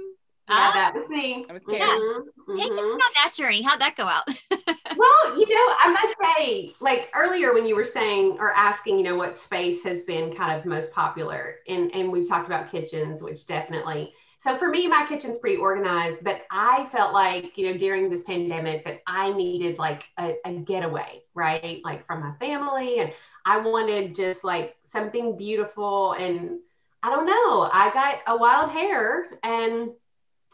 Yeah, 0.50 0.70
uh, 0.70 0.74
that 0.74 0.94
was 0.96 1.10
me. 1.10 1.46
That 1.48 1.54
was 1.54 1.64
yeah. 1.68 1.88
Mm-hmm. 1.88 2.58
Take 2.58 2.72
us 2.72 2.80
on 2.80 2.98
that 2.98 3.34
journey. 3.36 3.62
How'd 3.62 3.82
that 3.82 3.96
go 3.98 4.06
out? 4.06 4.24
well, 4.50 5.38
you 5.40 5.46
know, 5.50 5.76
I 5.84 5.92
must 5.92 6.16
say, 6.38 6.74
like 6.80 7.12
earlier 7.14 7.54
when 7.54 7.68
you 7.68 7.76
were 7.76 7.84
saying 7.84 8.38
or 8.40 8.54
asking, 8.54 8.98
you 8.98 9.04
know, 9.04 9.18
what 9.18 9.38
space 9.38 9.84
has 9.84 10.04
been 10.04 10.34
kind 10.34 10.58
of 10.58 10.66
most 10.66 10.92
popular, 10.94 11.58
and 11.68 11.94
and 11.94 12.10
we've 12.10 12.28
talked 12.28 12.48
about 12.48 12.72
kitchens, 12.72 13.22
which 13.22 13.46
definitely 13.46 14.14
so 14.40 14.58
for 14.58 14.70
me, 14.70 14.88
my 14.88 15.06
kitchen's 15.08 15.40
pretty 15.40 15.58
organized, 15.58 16.24
but 16.24 16.44
I 16.52 16.88
felt 16.92 17.12
like, 17.12 17.58
you 17.58 17.72
know, 17.72 17.78
during 17.78 18.10
this 18.10 18.24
pandemic 18.24 18.86
that 18.86 19.02
I 19.08 19.34
needed 19.34 19.80
like 19.80 20.06
a, 20.20 20.36
a 20.46 20.54
getaway, 20.54 21.24
right? 21.34 21.82
Like 21.84 22.06
from 22.06 22.22
my 22.22 22.34
family. 22.40 23.00
And 23.00 23.12
I 23.46 23.58
wanted 23.58 24.16
just 24.16 24.44
like 24.44 24.76
something 24.88 25.38
beautiful. 25.38 26.14
And 26.14 26.60
I 27.02 27.10
don't 27.10 27.26
know, 27.26 27.70
I 27.74 27.92
got 27.94 28.20
a 28.28 28.38
wild 28.38 28.70
hair 28.70 29.26
and 29.42 29.90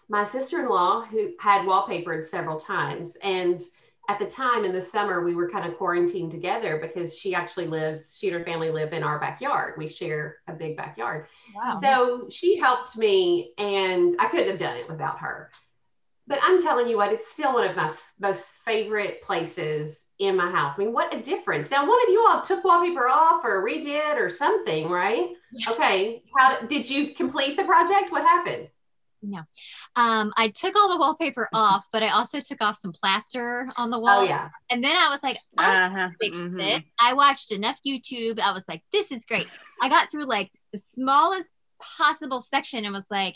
my 0.10 0.26
sister-in-law 0.26 1.06
who 1.06 1.32
had 1.40 1.66
wallpapered 1.66 2.26
several 2.26 2.60
times 2.60 3.18
and 3.22 3.64
at 4.10 4.20
the 4.20 4.26
time 4.26 4.66
in 4.66 4.74
the 4.74 4.82
summer 4.82 5.24
we 5.24 5.36
were 5.36 5.50
kind 5.50 5.66
of 5.66 5.78
quarantined 5.78 6.32
together 6.32 6.78
because 6.82 7.18
she 7.18 7.34
actually 7.34 7.68
lives 7.68 8.18
she 8.18 8.28
and 8.28 8.38
her 8.38 8.44
family 8.44 8.70
live 8.70 8.92
in 8.94 9.04
our 9.04 9.20
backyard. 9.20 9.76
We 9.78 9.88
share 9.88 10.38
a 10.48 10.54
big 10.54 10.76
backyard. 10.76 11.28
Wow. 11.56 11.80
so 11.82 12.28
she 12.30 12.58
helped 12.58 12.98
me 12.98 13.54
and 13.58 14.16
i 14.20 14.28
couldn't 14.28 14.50
have 14.50 14.60
done 14.60 14.78
it 14.78 14.90
without 14.90 15.20
her. 15.20 15.52
But 16.28 16.40
i'm 16.44 16.62
telling 16.62 16.88
you 16.88 16.98
what 16.98 17.14
it's 17.14 17.32
still 17.32 17.54
one 17.54 17.70
of 17.70 17.76
my 17.76 17.90
f- 17.90 18.14
most 18.20 18.52
favorite 18.66 19.22
places 19.22 19.98
in 20.20 20.36
my 20.36 20.50
house. 20.52 20.74
I 20.76 20.80
mean 20.82 20.94
what 20.94 21.14
a 21.14 21.22
difference. 21.22 21.72
Now 21.72 21.88
one 21.88 22.02
of 22.04 22.10
you 22.10 22.26
all 22.28 22.42
took 22.42 22.64
wallpaper 22.64 23.08
off 23.08 23.44
or 23.46 23.66
redid 23.66 24.18
or 24.18 24.30
something 24.30 24.90
right? 24.90 25.30
Okay 25.70 26.24
how 26.38 26.62
did 26.62 26.90
you 26.90 27.14
complete 27.14 27.56
the 27.58 27.64
project? 27.64 28.12
What 28.12 28.24
happened 28.24 28.68
no. 29.24 29.40
Um, 29.96 30.32
I 30.38 30.50
took 30.54 30.76
all 30.76 30.90
the 30.90 30.98
wallpaper 30.98 31.50
off, 31.54 31.86
but 31.92 32.04
I 32.04 32.10
also 32.10 32.40
took 32.40 32.62
off 32.62 32.78
some 32.78 32.94
plaster 32.94 33.68
on 33.78 33.90
the 33.90 34.00
wall. 34.00 34.22
Oh, 34.22 34.24
yeah. 34.24 34.50
And 34.70 34.84
then 34.84 34.96
I 34.96 35.10
was 35.10 35.22
like, 35.24 35.38
I 35.58 35.86
uh-huh. 35.86 36.10
fix 36.20 36.38
mm-hmm. 36.38 36.58
this. 36.58 36.84
I 37.00 37.14
watched 37.14 37.52
enough 37.52 37.80
YouTube. 37.86 38.40
I 38.40 38.52
was 38.52 38.64
like, 38.68 38.84
this 38.92 39.12
is 39.12 39.26
great. 39.26 39.48
I 39.82 39.90
got 39.90 40.12
through 40.12 40.26
like 40.26 40.52
the 40.72 40.80
smallest 40.80 41.50
possible 41.98 42.42
section 42.42 42.86
and 42.86 42.94
was 42.94 43.06
like, 43.10 43.36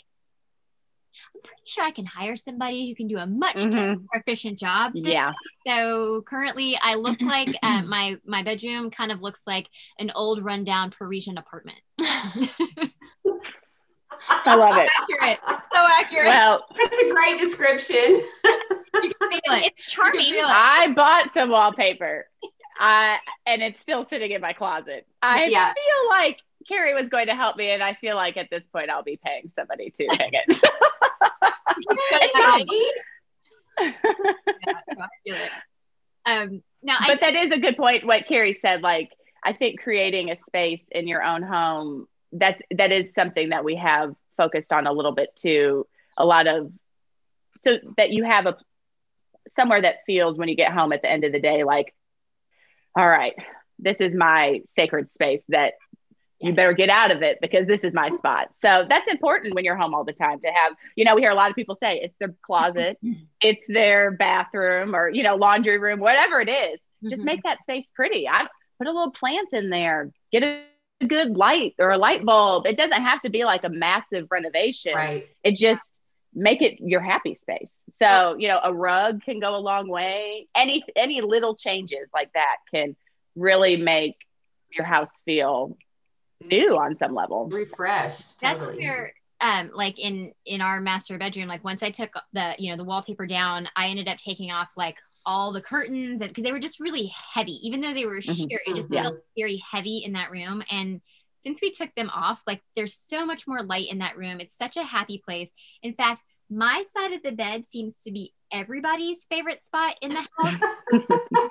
I'm 1.34 1.40
pretty 1.42 1.62
sure 1.66 1.84
I 1.84 1.90
can 1.90 2.04
hire 2.04 2.36
somebody 2.36 2.88
who 2.88 2.94
can 2.94 3.08
do 3.08 3.18
a 3.18 3.26
much 3.26 3.56
mm-hmm. 3.56 4.02
more 4.02 4.14
efficient 4.14 4.58
job. 4.58 4.92
Yeah. 4.94 5.32
So 5.66 6.22
currently, 6.26 6.78
I 6.80 6.94
look 6.94 7.20
like 7.22 7.56
uh, 7.62 7.82
my 7.82 8.18
my 8.24 8.42
bedroom 8.42 8.90
kind 8.90 9.10
of 9.10 9.20
looks 9.20 9.40
like 9.46 9.68
an 9.98 10.12
old 10.14 10.44
rundown 10.44 10.90
Parisian 10.96 11.38
apartment. 11.38 11.78
I 14.28 14.54
love 14.54 14.76
it. 14.76 14.88
Accurate. 15.00 15.38
It's 15.48 15.66
so 15.72 15.86
accurate. 15.98 16.28
Well, 16.28 16.64
that's 16.76 16.96
a 16.96 17.10
great 17.10 17.40
description. 17.40 18.22
it's 18.94 19.86
charming. 19.86 20.34
I 20.40 20.92
bought 20.94 21.34
some 21.34 21.50
wallpaper. 21.50 22.26
I 22.78 23.18
and 23.46 23.62
it's 23.62 23.80
still 23.80 24.04
sitting 24.04 24.30
in 24.30 24.40
my 24.40 24.52
closet. 24.52 25.06
I 25.20 25.46
yeah. 25.46 25.72
feel 25.72 26.08
like 26.08 26.38
Carrie 26.68 26.94
was 26.94 27.08
going 27.08 27.26
to 27.26 27.34
help 27.34 27.56
me, 27.56 27.70
and 27.70 27.82
I 27.82 27.94
feel 27.94 28.14
like 28.16 28.36
at 28.36 28.48
this 28.50 28.62
point 28.72 28.90
I'll 28.90 29.02
be 29.02 29.18
paying 29.22 29.48
somebody 29.48 29.90
to 29.90 30.06
hang 30.10 30.30
it. 30.32 30.62
um, 36.26 36.62
now, 36.82 36.96
but 37.06 37.22
I, 37.22 37.32
that 37.32 37.46
is 37.46 37.52
a 37.52 37.58
good 37.58 37.76
point. 37.76 38.06
What 38.06 38.26
Carrie 38.26 38.58
said, 38.62 38.82
like 38.82 39.10
I 39.42 39.52
think 39.52 39.80
creating 39.80 40.30
a 40.30 40.36
space 40.36 40.84
in 40.90 41.08
your 41.08 41.22
own 41.22 41.42
home 41.42 42.06
that's 42.32 42.60
that 42.70 42.92
is 42.92 43.12
something 43.14 43.50
that 43.50 43.64
we 43.64 43.76
have 43.76 44.14
focused 44.36 44.72
on 44.72 44.86
a 44.86 44.92
little 44.92 45.12
bit 45.12 45.34
too. 45.36 45.86
A 46.16 46.24
lot 46.24 46.46
of 46.46 46.72
so 47.62 47.78
that 47.96 48.10
you 48.10 48.24
have 48.24 48.46
a 48.46 48.56
somewhere 49.56 49.82
that 49.82 50.04
feels 50.06 50.38
when 50.38 50.48
you 50.48 50.54
get 50.54 50.72
home 50.72 50.92
at 50.92 51.02
the 51.02 51.10
end 51.10 51.24
of 51.24 51.32
the 51.32 51.40
day 51.40 51.64
like, 51.64 51.94
all 52.96 53.08
right, 53.08 53.34
this 53.78 53.98
is 53.98 54.14
my 54.14 54.60
sacred 54.66 55.10
space 55.10 55.42
that 55.48 55.74
you 56.40 56.52
better 56.52 56.72
get 56.72 56.88
out 56.88 57.10
of 57.10 57.22
it 57.22 57.38
because 57.40 57.66
this 57.66 57.82
is 57.82 57.92
my 57.92 58.10
spot. 58.10 58.54
So 58.54 58.86
that's 58.88 59.08
important 59.08 59.54
when 59.54 59.64
you're 59.64 59.76
home 59.76 59.92
all 59.92 60.04
the 60.04 60.12
time 60.12 60.40
to 60.40 60.48
have, 60.48 60.72
you 60.94 61.04
know, 61.04 61.16
we 61.16 61.22
hear 61.22 61.32
a 61.32 61.34
lot 61.34 61.50
of 61.50 61.56
people 61.56 61.74
say 61.74 61.98
it's 62.00 62.16
their 62.18 62.34
closet, 62.42 62.98
it's 63.42 63.66
their 63.66 64.12
bathroom 64.12 64.94
or, 64.94 65.08
you 65.08 65.24
know, 65.24 65.34
laundry 65.34 65.78
room, 65.78 65.98
whatever 65.98 66.40
it 66.40 66.48
is. 66.48 66.80
Just 67.04 67.16
mm-hmm. 67.16 67.26
make 67.26 67.42
that 67.42 67.62
space 67.62 67.90
pretty. 67.94 68.28
I 68.28 68.46
put 68.78 68.86
a 68.86 68.92
little 68.92 69.10
plant 69.10 69.52
in 69.52 69.70
there, 69.70 70.12
get 70.30 70.42
a 70.42 70.62
good 71.06 71.36
light 71.36 71.74
or 71.78 71.90
a 71.90 71.98
light 71.98 72.24
bulb. 72.24 72.66
It 72.66 72.76
doesn't 72.76 73.02
have 73.02 73.20
to 73.22 73.30
be 73.30 73.44
like 73.44 73.64
a 73.64 73.68
massive 73.68 74.28
renovation. 74.30 74.94
Right. 74.94 75.28
It 75.44 75.56
just 75.56 75.82
make 76.34 76.62
it 76.62 76.78
your 76.80 77.00
happy 77.00 77.34
space. 77.34 77.72
So, 77.98 78.36
you 78.38 78.48
know, 78.48 78.60
a 78.62 78.72
rug 78.72 79.22
can 79.24 79.40
go 79.40 79.56
a 79.56 79.58
long 79.58 79.88
way. 79.88 80.48
Any 80.54 80.84
any 80.96 81.20
little 81.20 81.56
changes 81.56 82.08
like 82.14 82.32
that 82.34 82.56
can 82.72 82.96
really 83.34 83.76
make 83.76 84.16
your 84.70 84.84
house 84.84 85.10
feel 85.24 85.76
new 86.44 86.76
on 86.76 86.96
some 86.98 87.14
level. 87.14 87.48
Refreshed. 87.48 88.40
That's 88.40 88.58
totally. 88.58 88.86
where 88.86 89.12
um 89.40 89.70
like 89.74 89.98
in 89.98 90.32
in 90.46 90.60
our 90.60 90.80
master 90.80 91.16
bedroom 91.16 91.46
like 91.46 91.62
once 91.62 91.82
i 91.82 91.90
took 91.90 92.10
the 92.32 92.54
you 92.58 92.70
know 92.70 92.76
the 92.76 92.82
wallpaper 92.84 93.24
down 93.24 93.68
i 93.76 93.86
ended 93.86 94.08
up 94.08 94.18
taking 94.18 94.50
off 94.50 94.68
like 94.76 94.96
all 95.28 95.52
the 95.52 95.60
curtains 95.60 96.18
because 96.20 96.42
they 96.42 96.52
were 96.52 96.58
just 96.58 96.80
really 96.80 97.12
heavy. 97.34 97.58
Even 97.66 97.82
though 97.82 97.92
they 97.92 98.06
were 98.06 98.18
mm-hmm. 98.18 98.48
sheer, 98.48 98.60
it 98.66 98.74
just 98.74 98.88
yeah. 98.90 99.02
felt 99.02 99.18
very 99.36 99.62
heavy 99.70 99.98
in 99.98 100.14
that 100.14 100.30
room. 100.30 100.62
And 100.70 101.02
since 101.40 101.60
we 101.60 101.70
took 101.70 101.94
them 101.94 102.08
off, 102.08 102.42
like 102.46 102.62
there's 102.74 102.96
so 102.96 103.26
much 103.26 103.46
more 103.46 103.62
light 103.62 103.90
in 103.90 103.98
that 103.98 104.16
room. 104.16 104.40
It's 104.40 104.56
such 104.56 104.78
a 104.78 104.82
happy 104.82 105.22
place. 105.22 105.52
In 105.82 105.92
fact, 105.92 106.22
my 106.50 106.82
side 106.96 107.12
of 107.12 107.22
the 107.22 107.32
bed 107.32 107.66
seems 107.66 107.92
to 108.04 108.10
be 108.10 108.32
everybody's 108.50 109.26
favorite 109.26 109.62
spot 109.62 109.96
in 110.00 110.10
the 110.10 110.26
house. 110.38 110.60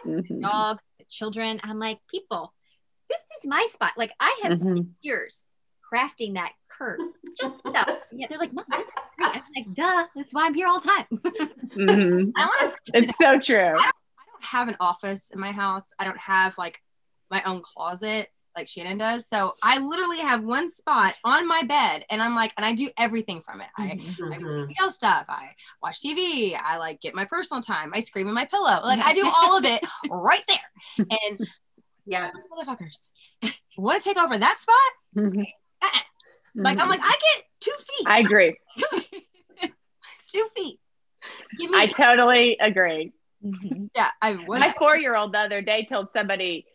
the 0.03 0.39
dog, 0.41 0.79
the 0.97 1.05
children. 1.07 1.61
I'm 1.63 1.77
like, 1.77 1.99
people, 2.09 2.53
this 3.09 3.21
is 3.39 3.47
my 3.47 3.65
spot. 3.73 3.91
Like 3.95 4.11
I 4.19 4.39
have 4.41 4.53
mm-hmm. 4.53 4.71
spent 4.71 4.87
years 5.01 5.45
crafting 5.93 6.33
that 6.33 6.53
curtain. 6.67 7.13
Just 7.39 7.59
stuff. 7.67 7.97
Yeah, 8.11 8.25
they're 8.27 8.39
like, 8.39 8.53
Mom, 8.53 8.65
great. 9.17 9.35
I'm 9.35 9.41
like, 9.55 9.73
duh, 9.73 10.07
that's 10.15 10.33
why 10.33 10.45
I'm 10.45 10.53
here 10.53 10.67
all 10.67 10.79
the 10.79 10.87
time. 10.87 11.05
mm-hmm. 11.11 12.29
I 12.35 12.45
want 12.45 12.73
to. 12.73 12.91
It's 12.93 13.17
so 13.17 13.39
true. 13.39 13.57
I 13.57 13.71
don't, 13.71 13.77
I 13.77 14.23
don't 14.31 14.43
have 14.43 14.67
an 14.67 14.77
office 14.79 15.29
in 15.33 15.39
my 15.39 15.51
house. 15.51 15.87
I 15.99 16.05
don't 16.05 16.19
have 16.19 16.57
like 16.57 16.81
my 17.29 17.41
own 17.43 17.61
closet 17.61 18.29
like 18.57 18.67
Shannon 18.67 18.97
does. 18.97 19.27
So 19.29 19.53
I 19.63 19.77
literally 19.77 20.17
have 20.17 20.43
one 20.43 20.69
spot 20.69 21.15
on 21.23 21.47
my 21.47 21.61
bed 21.61 22.05
and 22.09 22.21
I'm 22.21 22.33
like, 22.33 22.53
and 22.57 22.65
I 22.65 22.73
do 22.73 22.89
everything 22.97 23.43
from 23.45 23.61
it. 23.61 23.67
I, 23.77 23.89
mm-hmm. 23.89 24.33
I 24.33 24.37
do 24.39 24.45
CPL 24.45 24.91
stuff. 24.91 25.25
I 25.29 25.51
watch 25.81 26.01
TV. 26.01 26.59
I 26.59 26.77
like 26.77 26.99
get 26.99 27.13
my 27.13 27.25
personal 27.25 27.61
time. 27.61 27.91
I 27.93 27.99
scream 27.99 28.27
in 28.27 28.33
my 28.33 28.45
pillow. 28.45 28.81
Like 28.87 28.99
I 28.99 29.13
do 29.13 29.29
all 29.29 29.57
of 29.57 29.65
it 29.65 29.83
right 30.09 30.43
there. 30.47 31.05
And 31.27 31.39
yeah, 32.05 32.31
motherfuckers 32.57 33.11
want 33.77 34.01
to 34.01 34.09
take 34.09 34.17
over 34.17 34.37
that 34.37 34.57
spot? 34.57 34.75
Mm-hmm. 35.25 35.43
Mm-hmm. 36.57 36.65
Like 36.65 36.79
I'm 36.79 36.89
like 36.89 37.01
I 37.03 37.11
get 37.11 37.43
two 37.59 37.71
feet. 37.71 38.07
I 38.07 38.19
agree. 38.19 38.57
two 40.31 40.47
feet. 40.55 40.79
Give 41.59 41.69
me 41.69 41.77
I 41.77 41.85
totally 41.85 42.57
agree. 42.59 43.13
Mm-hmm. 43.45 43.85
Yeah, 43.95 44.09
I 44.21 44.43
was. 44.47 44.59
My 44.59 44.73
four 44.79 44.97
year 44.97 45.15
old 45.15 45.33
the 45.33 45.39
other 45.39 45.61
day 45.61 45.85
told 45.85 46.07
somebody 46.13 46.65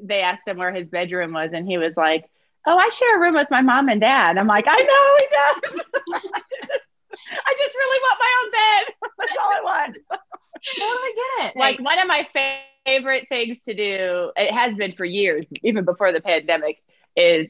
they 0.00 0.20
asked 0.20 0.46
him 0.46 0.58
where 0.58 0.72
his 0.72 0.88
bedroom 0.88 1.32
was, 1.32 1.50
and 1.52 1.66
he 1.66 1.76
was 1.76 1.92
like, 1.96 2.24
"Oh, 2.66 2.78
I 2.78 2.88
share 2.90 3.16
a 3.16 3.20
room 3.20 3.34
with 3.34 3.48
my 3.50 3.62
mom 3.62 3.88
and 3.88 4.00
dad." 4.00 4.38
I'm 4.38 4.46
like, 4.46 4.66
"I 4.68 4.78
know 4.78 5.16
he 5.18 5.70
does." 5.72 5.84
I 7.30 7.54
just 7.58 7.74
really 7.74 8.00
want 8.00 8.20
my 8.20 8.32
own 8.42 8.50
bed. 8.52 8.94
That's 9.18 9.38
all 9.38 9.52
I 9.54 9.60
want. 9.62 9.96
totally 10.78 11.12
get 11.14 11.50
it. 11.50 11.58
Like 11.58 11.80
one 11.80 11.98
of 11.98 12.06
my 12.06 12.26
favorite 12.86 13.28
things 13.28 13.60
to 13.62 13.74
do, 13.74 14.32
it 14.36 14.52
has 14.52 14.74
been 14.76 14.92
for 14.92 15.04
years, 15.04 15.46
even 15.62 15.84
before 15.84 16.12
the 16.12 16.20
pandemic, 16.20 16.78
is 17.16 17.48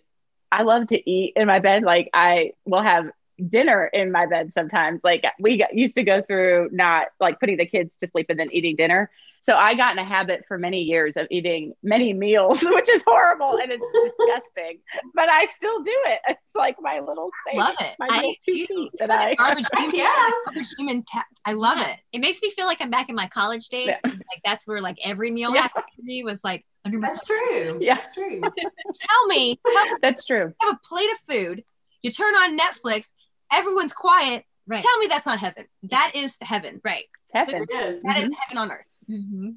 I 0.52 0.62
love 0.62 0.88
to 0.88 1.10
eat 1.10 1.32
in 1.34 1.46
my 1.48 1.58
bed. 1.58 1.82
Like 1.82 2.10
I 2.12 2.52
will 2.66 2.82
have 2.82 3.10
dinner 3.48 3.86
in 3.86 4.12
my 4.12 4.26
bed 4.26 4.52
sometimes. 4.54 5.00
Like 5.02 5.24
we 5.40 5.56
got, 5.56 5.74
used 5.74 5.96
to 5.96 6.04
go 6.04 6.22
through 6.22 6.68
not 6.70 7.08
like 7.18 7.40
putting 7.40 7.56
the 7.56 7.66
kids 7.66 7.96
to 7.98 8.08
sleep 8.08 8.26
and 8.28 8.38
then 8.38 8.50
eating 8.52 8.76
dinner. 8.76 9.10
So 9.44 9.54
I 9.54 9.74
got 9.74 9.92
in 9.92 9.98
a 9.98 10.04
habit 10.04 10.44
for 10.46 10.56
many 10.56 10.82
years 10.82 11.14
of 11.16 11.26
eating 11.30 11.72
many 11.82 12.12
meals, 12.12 12.60
which 12.62 12.88
is 12.88 13.02
horrible 13.06 13.58
and 13.60 13.72
it's 13.72 13.84
disgusting. 14.16 14.78
But 15.14 15.28
I 15.28 15.46
still 15.46 15.82
do 15.82 15.90
it. 16.06 16.20
It's 16.28 16.40
like 16.54 16.76
my 16.80 17.00
little 17.00 17.30
safe, 17.48 17.58
Love 17.58 17.74
it. 17.80 17.96
my 17.98 18.06
I 18.10 18.16
little 18.18 18.34
two 18.44 18.54
do. 18.54 18.66
feet 18.66 18.90
that 19.00 19.08
like 19.08 19.20
I 19.20 19.30
a 19.30 19.36
garbage 19.36 19.66
human. 19.76 19.96
Yeah. 19.96 20.30
Garbage 20.46 20.68
human. 20.78 21.02
Ta- 21.04 21.24
I 21.44 21.52
love 21.54 21.78
Yeah. 21.78 21.90
it. 21.92 21.98
It 22.12 22.20
makes 22.20 22.40
me 22.40 22.50
feel 22.52 22.66
like 22.66 22.80
I'm 22.80 22.90
back 22.90 23.08
in 23.08 23.14
my 23.16 23.26
college 23.28 23.68
days. 23.68 23.88
Yeah. 23.88 23.98
'cause, 24.02 24.12
Like 24.18 24.42
that's 24.44 24.66
where 24.66 24.80
like 24.80 24.98
every 25.04 25.30
meal 25.30 25.52
Yeah. 25.54 25.62
happened 25.62 25.84
to 25.96 26.02
me 26.04 26.22
was 26.22 26.42
like 26.44 26.64
under 26.84 26.98
my 26.98 27.08
That's 27.08 27.26
true. 27.26 27.78
Yeah. 27.80 27.96
That's 27.96 28.14
true. 28.14 28.40
Tell 28.40 29.26
me, 29.26 29.58
tell 29.66 29.84
me, 29.86 29.96
that's 30.02 30.24
true. 30.24 30.52
you 30.60 30.66
have 30.68 30.76
a 30.76 30.86
plate 30.86 31.08
of 31.12 31.18
food. 31.28 31.64
You 32.02 32.10
turn 32.10 32.34
on 32.34 32.56
Netflix. 32.58 33.12
Everyone's 33.52 33.92
quiet. 33.92 34.44
right. 34.66 34.82
Tell 34.82 34.98
me 34.98 35.06
that's 35.08 35.26
not 35.26 35.38
heaven. 35.40 35.66
That 35.90 36.12
is 36.14 36.36
heaven. 36.40 36.80
right. 36.84 37.04
Heaven. 37.34 37.62
It 37.68 37.74
is. 37.74 38.02
That 38.04 38.16
is 38.18 38.24
mm-hmm. 38.24 38.32
heaven 38.40 38.58
on 38.58 38.70
earth. 38.72 38.86
Mm-hmm. 39.12 39.50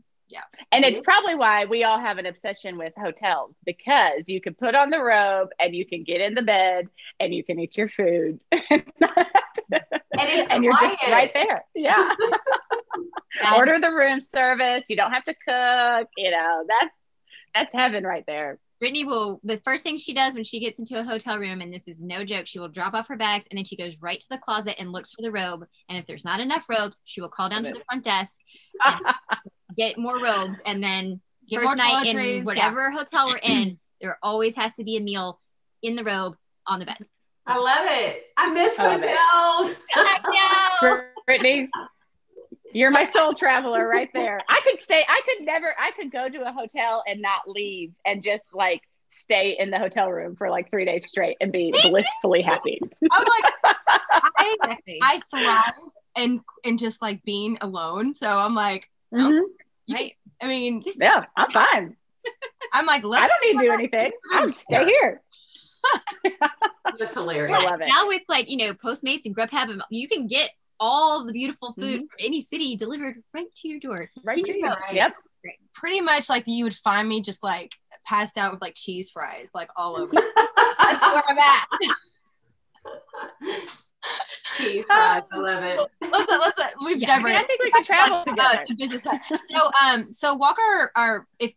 And 0.71 0.83
it's 0.83 0.99
probably 0.99 1.35
why 1.35 1.65
we 1.65 1.83
all 1.83 1.99
have 1.99 2.17
an 2.17 2.25
obsession 2.25 2.77
with 2.77 2.93
hotels 2.97 3.55
because 3.65 4.23
you 4.27 4.41
can 4.41 4.55
put 4.55 4.75
on 4.75 4.89
the 4.89 4.99
robe 4.99 5.49
and 5.59 5.75
you 5.75 5.85
can 5.85 6.03
get 6.03 6.19
in 6.19 6.33
the 6.33 6.41
bed 6.41 6.89
and 7.19 7.33
you 7.33 7.43
can 7.43 7.59
eat 7.59 7.77
your 7.77 7.89
food. 7.89 8.39
and 8.51 8.83
it's 9.69 10.49
you're 10.63 10.73
just 10.73 11.07
right 11.07 11.31
there. 11.33 11.63
Yeah. 11.75 12.13
Order 13.55 13.79
the 13.79 13.91
room 13.91 14.19
service. 14.19 14.83
You 14.89 14.95
don't 14.95 15.11
have 15.11 15.23
to 15.25 15.33
cook. 15.33 16.09
You 16.17 16.31
know, 16.31 16.65
that's 16.67 16.95
that's 17.53 17.73
heaven 17.73 18.03
right 18.03 18.25
there. 18.25 18.57
Brittany 18.85 19.03
will 19.03 19.39
the 19.43 19.59
first 19.65 19.81
thing 19.81 19.97
she 19.97 20.13
does 20.13 20.35
when 20.35 20.43
she 20.43 20.59
gets 20.59 20.77
into 20.77 20.99
a 20.99 21.03
hotel 21.03 21.39
room, 21.39 21.59
and 21.61 21.73
this 21.73 21.87
is 21.87 21.99
no 21.99 22.23
joke, 22.23 22.45
she 22.45 22.59
will 22.59 22.67
drop 22.67 22.93
off 22.93 23.07
her 23.07 23.17
bags 23.17 23.47
and 23.49 23.57
then 23.57 23.65
she 23.65 23.75
goes 23.75 23.99
right 23.99 24.19
to 24.19 24.29
the 24.29 24.37
closet 24.37 24.75
and 24.77 24.91
looks 24.91 25.11
for 25.11 25.23
the 25.23 25.31
robe. 25.31 25.65
And 25.89 25.97
if 25.97 26.05
there's 26.05 26.23
not 26.23 26.39
enough 26.39 26.69
robes, 26.69 27.01
she 27.03 27.19
will 27.19 27.29
call 27.29 27.49
down 27.49 27.63
to 27.63 27.71
the 27.71 27.81
front 27.89 28.03
desk, 28.03 28.39
and 28.85 28.99
get 29.75 29.97
more 29.97 30.21
robes, 30.21 30.59
and 30.67 30.83
then 30.83 31.19
Get 31.49 31.61
first 31.61 31.77
night 31.77 32.05
in 32.05 32.15
toiletries, 32.15 32.37
yeah. 32.37 32.43
whatever 32.43 32.91
hotel 32.91 33.25
we're 33.25 33.37
in, 33.37 33.79
there 34.01 34.19
always 34.21 34.55
has 34.55 34.71
to 34.75 34.83
be 34.83 34.97
a 34.97 35.01
meal 35.01 35.41
in 35.81 35.95
the 35.95 36.03
robe 36.03 36.35
on 36.67 36.77
the 36.77 36.85
bed. 36.85 37.07
I 37.47 37.57
love 37.57 37.87
it. 37.89 38.25
I 38.37 38.51
miss 38.51 38.77
I 38.77 38.93
hotels. 38.93 39.79
I 39.95 40.77
know. 40.83 41.01
Brittany, 41.25 41.69
you're 42.75 42.91
my 42.91 43.05
soul 43.05 43.33
traveler 43.33 43.87
right 43.87 44.09
there. 44.13 44.37
I 44.49 44.59
could 44.65 44.81
stay, 44.81 45.01
I 45.07 45.21
could 45.25 45.45
never, 45.45 45.73
I 45.79 45.91
could 45.91 46.11
go 46.11 46.27
to 46.27 46.47
a 46.47 46.51
hotel 46.51 47.03
and 47.07 47.21
not 47.21 47.47
leave 47.47 47.93
and 48.05 48.21
just 48.21 48.43
like 48.53 48.81
stay 49.11 49.55
in 49.57 49.69
the 49.71 49.79
hotel 49.79 50.11
room 50.11 50.35
for 50.35 50.49
like 50.49 50.69
three 50.69 50.83
days 50.83 51.07
straight 51.07 51.37
and 51.39 51.53
be 51.53 51.71
blissfully 51.83 52.41
happy. 52.41 52.81
I'm 53.09 53.23
like, 53.23 53.53
I, 54.37 54.57
I 55.01 55.21
thrive 55.31 55.73
in 56.17 56.41
in 56.65 56.77
just 56.77 57.01
like 57.01 57.23
being 57.23 57.57
alone. 57.61 58.13
So 58.13 58.27
I'm 58.27 58.55
like, 58.55 58.89
Mhm. 59.13 59.39
you 59.85 59.95
right. 59.95 60.13
I 60.41 60.47
mean, 60.47 60.83
Yeah, 60.97 61.23
I'm 61.37 61.49
fine. 61.49 61.95
I'm 62.73 62.85
like, 62.85 63.05
let's 63.05 63.23
I 63.23 63.27
don't 63.29 63.53
need 63.53 63.59
to 63.61 63.65
do 63.67 63.71
anything. 63.71 64.11
I'm 64.33 64.47
just 64.49 64.59
stay 64.61 64.85
here. 64.85 65.21
That's 66.99 67.13
hilarious. 67.13 67.55
I 67.55 67.63
love 67.63 67.79
it. 67.79 67.87
Now 67.87 68.07
with 68.07 68.23
like 68.27 68.49
you 68.49 68.57
know 68.57 68.73
Postmates 68.73 69.25
and 69.25 69.33
Grubhub, 69.33 69.79
you 69.89 70.09
can 70.09 70.27
get 70.27 70.49
all 70.79 71.25
the 71.25 71.31
beautiful 71.33 71.71
food 71.73 72.01
Mhm. 72.01 72.07
from 72.09 72.17
any 72.19 72.41
city 72.41 72.75
delivered 72.75 73.23
right 73.33 73.53
to 73.55 73.67
your 73.67 73.79
door. 73.79 74.09
Right 74.23 74.43
to 74.43 74.57
you. 74.57 74.65
Right. 74.65 74.93
Yep. 74.93 75.13
Pretty 75.73 76.01
much 76.01 76.29
like 76.29 76.43
you 76.47 76.63
would 76.63 76.73
find 76.75 77.07
me 77.07 77.21
just 77.21 77.43
like 77.43 77.71
passed 78.05 78.37
out 78.37 78.51
with 78.51 78.61
like 78.61 78.73
cheese 78.75 79.09
fries, 79.09 79.51
like 79.53 79.69
all 79.75 79.97
over. 79.97 80.11
That's 80.35 81.01
where 81.01 81.23
I'm 81.27 81.37
at. 81.37 81.67
Cheese 84.57 84.85
fries. 84.87 85.23
I 85.31 85.37
love 85.37 85.63
it. 85.63 85.79
Let's 86.01 86.29
let's 86.57 86.75
we've 86.85 86.97
Yeah, 87.01 87.13
I 87.13 87.17
never. 87.17 87.27
mean, 87.29 87.37
I 87.37 87.43
think 87.43 87.63
we 87.63 87.71
could 87.71 87.85
travel 87.85 88.23
to, 88.23 88.29
together. 88.31 88.63
to 88.65 88.75
business. 88.75 89.03
side. 89.03 89.19
So 89.49 89.71
um, 89.83 90.13
so 90.13 90.33
walk 90.35 90.57
our 90.59 90.91
our 90.95 91.27
if 91.39 91.53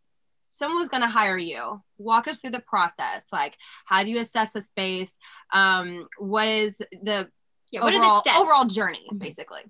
someone 0.53 0.79
was 0.79 0.89
going 0.89 1.03
to 1.03 1.09
hire 1.09 1.39
you, 1.39 1.83
walk 1.99 2.27
us 2.27 2.41
through 2.41 2.51
the 2.51 2.61
process. 2.61 3.27
Like, 3.33 3.57
how 3.85 4.03
do 4.03 4.11
you 4.11 4.19
assess 4.19 4.57
a 4.57 4.63
space? 4.63 5.17
Um, 5.53 6.09
what 6.19 6.49
is 6.49 6.79
the 6.79 7.29
Yeah. 7.71 7.83
What 7.83 7.95
overall 7.95 8.11
are 8.11 8.17
the 8.17 8.21
steps? 8.21 8.39
overall 8.39 8.65
journey, 8.67 9.07
basically? 9.17 9.63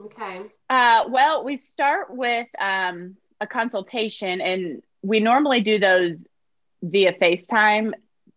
Okay. 0.00 0.42
Uh, 0.68 1.04
well, 1.08 1.44
we 1.44 1.58
start 1.58 2.14
with 2.14 2.48
um, 2.58 3.16
a 3.40 3.46
consultation, 3.46 4.40
and 4.40 4.82
we 5.02 5.20
normally 5.20 5.62
do 5.62 5.78
those 5.78 6.16
via 6.82 7.12
FaceTime. 7.12 7.92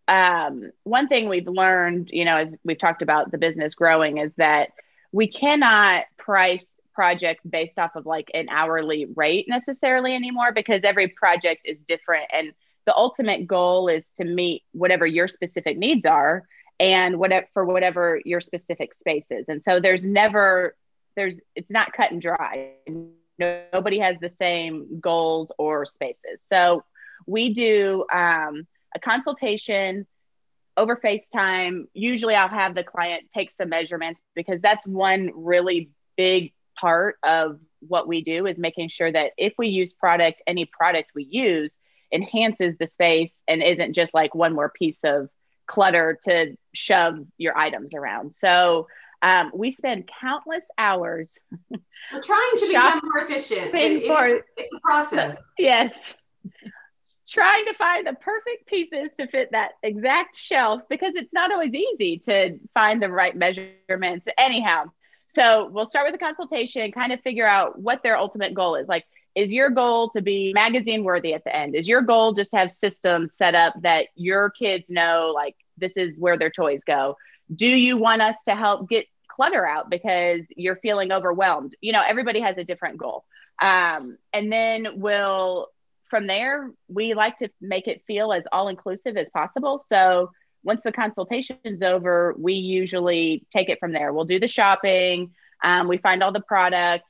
Um, 0.06 0.70
one 0.82 1.08
thing 1.08 1.28
we've 1.28 1.48
learned, 1.48 2.10
you 2.12 2.24
know, 2.24 2.36
as 2.36 2.54
we've 2.64 2.78
talked 2.78 3.02
about 3.02 3.30
the 3.30 3.38
business 3.38 3.74
growing, 3.74 4.18
is 4.18 4.32
that 4.36 4.70
we 5.12 5.28
cannot 5.28 6.04
price 6.18 6.66
projects 6.94 7.44
based 7.48 7.78
off 7.78 7.96
of 7.96 8.06
like 8.06 8.30
an 8.34 8.48
hourly 8.50 9.06
rate 9.16 9.46
necessarily 9.48 10.14
anymore 10.14 10.52
because 10.52 10.82
every 10.84 11.08
project 11.08 11.62
is 11.64 11.78
different. 11.86 12.26
And 12.32 12.52
the 12.86 12.94
ultimate 12.94 13.46
goal 13.46 13.88
is 13.88 14.04
to 14.16 14.24
meet 14.24 14.62
whatever 14.72 15.06
your 15.06 15.28
specific 15.28 15.78
needs 15.78 16.06
are 16.06 16.44
and 16.80 17.18
whatever 17.18 17.46
for 17.52 17.64
whatever 17.64 18.20
your 18.24 18.40
specific 18.40 18.94
space 18.94 19.30
is. 19.30 19.46
And 19.48 19.62
so 19.62 19.80
there's 19.80 20.04
never 20.04 20.74
there's 21.16 21.40
it's 21.54 21.70
not 21.70 21.92
cut 21.92 22.10
and 22.10 22.20
dry. 22.20 22.72
Nobody 23.38 23.98
has 23.98 24.16
the 24.20 24.32
same 24.38 25.00
goals 25.00 25.52
or 25.58 25.86
spaces. 25.86 26.40
So 26.48 26.84
we 27.26 27.54
do 27.54 28.04
um, 28.12 28.66
a 28.94 29.00
consultation 29.00 30.06
over 30.76 30.96
FaceTime. 30.96 31.84
Usually 31.94 32.34
I'll 32.34 32.48
have 32.48 32.74
the 32.74 32.84
client 32.84 33.30
take 33.32 33.50
some 33.50 33.68
measurements 33.68 34.20
because 34.34 34.60
that's 34.60 34.86
one 34.86 35.30
really 35.34 35.90
big 36.16 36.52
part 36.78 37.16
of 37.22 37.60
what 37.80 38.08
we 38.08 38.22
do 38.22 38.46
is 38.46 38.58
making 38.58 38.88
sure 38.88 39.10
that 39.10 39.32
if 39.36 39.54
we 39.58 39.68
use 39.68 39.92
product, 39.92 40.42
any 40.46 40.64
product 40.64 41.10
we 41.14 41.24
use 41.24 41.72
enhances 42.12 42.76
the 42.76 42.86
space 42.86 43.34
and 43.48 43.62
isn't 43.62 43.92
just 43.92 44.14
like 44.14 44.34
one 44.34 44.54
more 44.54 44.70
piece 44.70 45.00
of 45.04 45.28
clutter 45.66 46.18
to 46.24 46.56
shove 46.72 47.18
your 47.38 47.56
items 47.56 47.94
around. 47.94 48.34
So 48.34 48.88
um, 49.22 49.50
we 49.54 49.70
spend 49.70 50.08
countless 50.20 50.64
hours. 50.76 51.34
We're 51.70 52.20
trying 52.22 52.56
to 52.58 52.66
become 52.66 53.00
more 53.04 53.24
efficient. 53.24 53.74
it 53.74 54.06
for- 54.06 54.26
is- 54.26 54.42
it's 54.56 54.72
a 54.74 54.80
process. 54.80 55.36
Yes. 55.58 56.14
Trying 57.26 57.64
to 57.64 57.74
find 57.74 58.06
the 58.06 58.12
perfect 58.12 58.66
pieces 58.66 59.14
to 59.18 59.26
fit 59.26 59.52
that 59.52 59.72
exact 59.82 60.36
shelf 60.36 60.82
because 60.90 61.14
it's 61.14 61.32
not 61.32 61.50
always 61.50 61.72
easy 61.72 62.18
to 62.26 62.58
find 62.74 63.00
the 63.00 63.08
right 63.08 63.34
measurements. 63.34 64.26
Anyhow, 64.36 64.90
so 65.28 65.70
we'll 65.72 65.86
start 65.86 66.04
with 66.06 66.14
a 66.14 66.18
consultation, 66.22 66.92
kind 66.92 67.12
of 67.12 67.20
figure 67.22 67.46
out 67.46 67.78
what 67.78 68.02
their 68.02 68.18
ultimate 68.18 68.52
goal 68.52 68.74
is. 68.74 68.86
Like, 68.88 69.06
is 69.34 69.52
your 69.52 69.70
goal 69.70 70.10
to 70.10 70.22
be 70.22 70.52
magazine 70.54 71.04
worthy 71.04 71.34
at 71.34 71.44
the 71.44 71.54
end? 71.54 71.74
Is 71.74 71.88
your 71.88 72.02
goal 72.02 72.32
just 72.32 72.52
to 72.52 72.58
have 72.58 72.70
systems 72.70 73.34
set 73.36 73.54
up 73.54 73.74
that 73.82 74.06
your 74.14 74.50
kids 74.50 74.88
know, 74.88 75.32
like, 75.34 75.56
this 75.76 75.92
is 75.96 76.14
where 76.18 76.38
their 76.38 76.50
toys 76.50 76.82
go? 76.84 77.16
Do 77.54 77.66
you 77.66 77.98
want 77.98 78.22
us 78.22 78.36
to 78.44 78.54
help 78.54 78.88
get 78.88 79.06
clutter 79.28 79.66
out 79.66 79.90
because 79.90 80.42
you're 80.56 80.76
feeling 80.76 81.10
overwhelmed? 81.10 81.74
You 81.80 81.92
know, 81.92 82.02
everybody 82.06 82.40
has 82.40 82.56
a 82.58 82.64
different 82.64 82.98
goal. 82.98 83.24
Um, 83.60 84.18
and 84.32 84.52
then 84.52 84.86
we'll, 84.96 85.68
from 86.10 86.26
there, 86.26 86.70
we 86.88 87.14
like 87.14 87.38
to 87.38 87.50
make 87.60 87.88
it 87.88 88.02
feel 88.06 88.32
as 88.32 88.44
all 88.52 88.68
inclusive 88.68 89.16
as 89.16 89.30
possible. 89.30 89.84
So 89.88 90.30
once 90.62 90.84
the 90.84 90.92
consultation's 90.92 91.82
over, 91.82 92.34
we 92.38 92.54
usually 92.54 93.46
take 93.52 93.68
it 93.68 93.80
from 93.80 93.92
there. 93.92 94.12
We'll 94.12 94.24
do 94.24 94.38
the 94.38 94.48
shopping, 94.48 95.32
um, 95.62 95.88
we 95.88 95.98
find 95.98 96.22
all 96.22 96.32
the 96.32 96.40
product, 96.40 97.04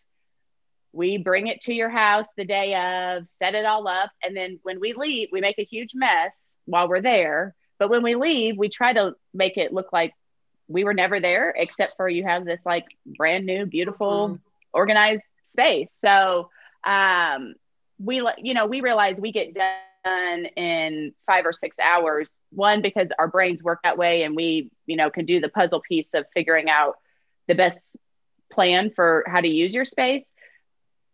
we 0.95 1.19
bring 1.19 1.49
it 1.49 1.61
to 1.63 1.75
your 1.75 1.91
house 1.91 2.29
the 2.37 2.45
day 2.45 2.75
of, 2.75 3.27
set 3.27 3.55
it 3.55 3.65
all 3.65 3.89
up. 3.89 4.11
And 4.23 4.37
then 4.37 4.61
when 4.63 4.81
we 4.81 4.93
leave, 4.93 5.29
we 5.33 5.41
make 5.41 5.59
a 5.59 5.65
huge 5.65 5.91
mess 5.95 6.37
while 6.67 6.89
we're 6.89 7.01
there. 7.01 7.55
But 7.79 7.91
when 7.91 8.03
we 8.03 8.15
leave, 8.15 8.57
we 8.57 8.69
try 8.69 8.93
to 8.93 9.15
make 9.35 9.57
it 9.57 9.73
look 9.73 9.93
like 9.93 10.15
we 10.69 10.85
were 10.85 10.95
never 10.95 11.21
there, 11.21 11.53
except 11.57 11.97
for 11.97 12.09
you 12.09 12.25
have 12.25 12.45
this 12.45 12.61
like 12.65 12.87
brand 13.05 13.45
new, 13.45 13.67
beautiful, 13.67 14.39
organized 14.73 15.25
space. 15.43 15.95
So, 16.03 16.51
um, 16.85 17.55
we, 17.99 18.27
you 18.39 18.55
know, 18.55 18.67
we 18.67 18.81
realize 18.81 19.21
we 19.21 19.33
get 19.33 19.55
done 19.55 20.47
in 20.47 21.13
five 21.27 21.45
or 21.45 21.53
six 21.53 21.79
hours. 21.79 22.31
One, 22.51 22.83
because 22.83 23.09
our 23.19 23.29
brains 23.29 23.63
work 23.63 23.81
that 23.83 23.99
way 23.99 24.23
and 24.23 24.37
we, 24.37 24.71
you 24.87 24.97
know, 24.97 25.11
can 25.11 25.27
do 25.27 25.41
the 25.41 25.49
puzzle 25.49 25.83
piece 25.87 26.15
of 26.15 26.25
figuring 26.33 26.71
out 26.71 26.95
the 27.49 27.55
best 27.55 27.81
plan 28.51 28.91
for 28.95 29.25
how 29.27 29.41
to 29.41 29.49
use 29.49 29.75
your 29.75 29.85
space 29.85 30.25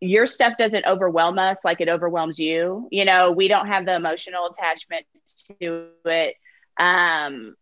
your 0.01 0.27
stuff 0.27 0.57
doesn't 0.57 0.87
overwhelm 0.87 1.39
us 1.39 1.59
like 1.65 1.81
it 1.81 1.89
overwhelms 1.89 2.39
you. 2.39 2.89
You 2.91 3.05
know, 3.05 3.33
we 3.33 3.49
don't 3.49 3.67
have 3.67 3.85
the 3.87 3.95
emotional 3.95 4.47
attachment 4.47 5.07
to 5.61 5.89
it. 6.05 6.37
Um, 6.79 7.55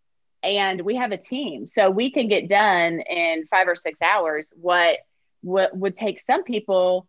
and 0.43 0.83
we 0.83 0.97
have 0.97 1.13
a 1.13 1.17
team. 1.17 1.67
So 1.67 1.91
we 1.91 2.11
can 2.11 2.29
get 2.29 2.49
done 2.49 3.01
in 3.01 3.47
five 3.51 3.67
or 3.69 3.75
six 3.75 4.01
hours 4.01 4.51
what 4.55 4.99
what 5.43 5.77
would 5.77 5.95
take 5.97 6.21
some 6.21 6.43
people 6.45 7.07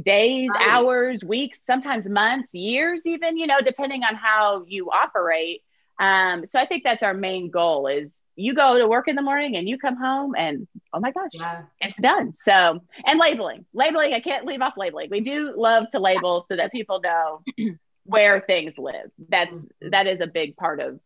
days, 0.00 0.50
Right. 0.54 0.68
hours, 0.68 1.24
weeks, 1.24 1.60
sometimes 1.66 2.08
months, 2.08 2.54
years, 2.54 3.06
even, 3.06 3.36
you 3.36 3.46
know, 3.46 3.60
depending 3.64 4.02
on 4.02 4.14
how 4.14 4.64
you 4.66 4.90
operate. 4.90 5.62
Um, 5.98 6.44
so 6.50 6.58
I 6.58 6.66
think 6.66 6.82
that's 6.84 7.02
our 7.02 7.14
main 7.14 7.50
goal 7.50 7.86
is 7.86 8.10
you 8.36 8.54
go 8.54 8.78
to 8.78 8.88
work 8.88 9.08
in 9.08 9.16
the 9.16 9.22
morning 9.22 9.56
and 9.56 9.68
you 9.68 9.78
come 9.78 9.96
home 9.96 10.34
and 10.36 10.66
oh 10.92 11.00
my 11.00 11.12
gosh, 11.12 11.30
Yeah. 11.32 11.62
it's 11.80 12.00
done. 12.00 12.34
So, 12.36 12.80
and 13.06 13.18
labeling, 13.18 13.64
labeling, 13.72 14.12
I 14.12 14.20
can't 14.20 14.44
leave 14.44 14.60
off 14.60 14.74
labeling. 14.76 15.08
We 15.10 15.20
do 15.20 15.54
love 15.56 15.88
to 15.90 15.98
label 15.98 16.44
so 16.46 16.56
that 16.56 16.72
people 16.72 17.00
know 17.00 17.42
where 18.04 18.40
things 18.40 18.76
live. 18.78 19.10
That's 19.28 19.52
mm-hmm. 19.52 19.90
that 19.90 20.06
is 20.06 20.20
a 20.20 20.26
big 20.26 20.56
part 20.56 20.80
of 20.80 21.00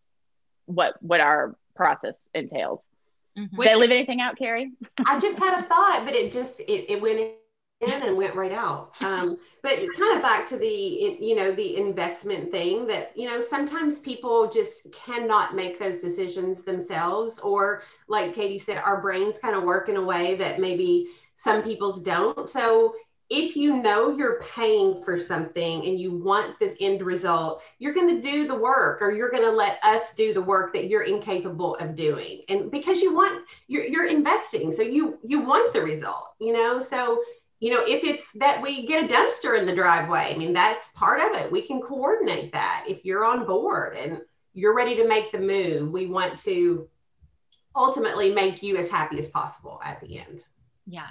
what 0.67 0.95
what 1.03 1.21
our 1.21 1.57
process 1.75 2.15
entails. 2.35 2.81
Mm-hmm. 3.39 3.61
Did 3.61 3.73
I 3.73 3.77
leave 3.77 3.91
anything 3.91 4.21
out, 4.21 4.37
Carrie? 4.37 4.73
I 5.07 5.21
just 5.21 5.39
had 5.39 5.63
a 5.63 5.67
thought, 5.67 6.03
but 6.05 6.15
it 6.15 6.33
just 6.33 6.61
it, 6.61 6.91
it 6.91 7.01
went 7.01 7.21
in 7.81 7.91
and 7.91 8.17
went 8.17 8.35
right 8.35 8.53
out. 8.53 8.93
Um, 9.01 9.39
but 9.63 9.79
kind 9.97 10.17
of 10.17 10.23
back 10.23 10.47
to 10.49 10.57
the 10.57 11.17
you 11.21 11.35
know 11.35 11.53
the 11.53 11.77
investment 11.77 12.51
thing 12.51 12.87
that 12.87 13.13
you 13.17 13.29
know 13.29 13.41
sometimes 13.41 13.99
people 13.99 14.49
just 14.49 14.91
cannot 14.93 15.55
make 15.55 15.79
those 15.79 16.01
decisions 16.01 16.63
themselves, 16.63 17.39
or 17.39 17.83
like 18.09 18.35
Katie 18.35 18.59
said, 18.59 18.79
our 18.79 19.01
brains 19.01 19.39
kind 19.39 19.55
of 19.55 19.63
work 19.63 19.89
in 19.89 19.97
a 19.97 20.03
way 20.03 20.35
that 20.37 20.61
maybe 20.61 21.09
some 21.37 21.63
people's 21.63 22.01
don't. 22.03 22.49
So 22.49 22.95
if 23.31 23.57
you 23.57 23.83
know 23.83 24.17
you're 24.17 24.41
paying 24.41 25.03
for 25.05 25.19
something 25.19 25.85
and 25.85 26.01
you 26.01 26.13
want 26.13 26.59
this 26.59 26.75
end 26.81 27.03
result, 27.03 27.61
you're 27.79 27.93
going 27.93 28.09
to 28.09 28.23
do 28.23 28.49
the 28.49 28.55
work 28.55 29.03
or 29.03 29.13
you're 29.13 29.31
going 29.31 29.43
to 29.43 29.51
let 29.51 29.79
us 29.85 30.15
do 30.15 30.33
the 30.33 30.41
work 30.41 30.73
that 30.73 30.89
you're 30.89 31.03
incapable 31.03 31.77
of 31.77 31.95
doing. 31.95 32.41
And 32.49 32.71
because 32.71 33.03
you 33.03 33.15
want 33.15 33.45
you're, 33.67 33.85
you're 33.85 34.07
investing, 34.07 34.73
so 34.73 34.83
you 34.83 35.19
you 35.23 35.41
want 35.41 35.75
the 35.75 35.83
result, 35.83 36.31
you 36.41 36.55
know? 36.55 36.81
So, 36.81 37.23
you 37.61 37.73
know, 37.73 37.85
if 37.85 38.05
it's 38.05 38.25
that 38.37 38.63
we 38.63 38.87
get 38.87 39.05
a 39.05 39.13
dumpster 39.13 39.59
in 39.59 39.67
the 39.67 39.75
driveway, 39.75 40.33
I 40.33 40.37
mean, 40.37 40.53
that's 40.53 40.89
part 40.93 41.21
of 41.21 41.41
it. 41.41 41.51
We 41.51 41.63
can 41.63 41.81
coordinate 41.81 42.53
that. 42.53 42.85
If 42.87 43.05
you're 43.05 43.25
on 43.25 43.47
board 43.47 43.97
and 43.97 44.21
you're 44.55 44.75
ready 44.75 44.95
to 44.97 45.09
make 45.09 45.33
the 45.33 45.41
move, 45.41 45.91
we 45.91 46.07
want 46.07 46.39
to 46.41 46.89
ultimately 47.75 48.33
make 48.33 48.63
you 48.63 48.77
as 48.77 48.89
happy 48.89 49.19
as 49.19 49.29
possible 49.29 49.81
at 49.85 50.01
the 50.01 50.19
end. 50.19 50.45
Yeah. 50.87 51.09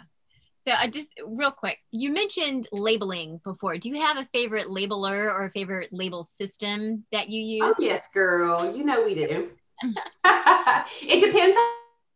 So 0.66 0.74
I 0.74 0.88
just 0.90 1.14
real 1.26 1.52
quick, 1.52 1.80
you 1.92 2.12
mentioned 2.12 2.68
labeling 2.72 3.40
before. 3.44 3.78
Do 3.78 3.90
you 3.90 4.02
have 4.02 4.18
a 4.18 4.28
favorite 4.34 4.68
labeler 4.68 5.32
or 5.32 5.46
a 5.46 5.52
favorite 5.52 5.90
label 5.92 6.26
system 6.38 7.06
that 7.12 7.30
you 7.30 7.42
use? 7.42 7.76
Oh, 7.78 7.82
yes, 7.82 8.06
girl. 8.14 8.76
You 8.76 8.84
know 8.84 9.04
we 9.04 9.16
do. 9.16 9.50
it 9.84 11.26
depends 11.26 11.58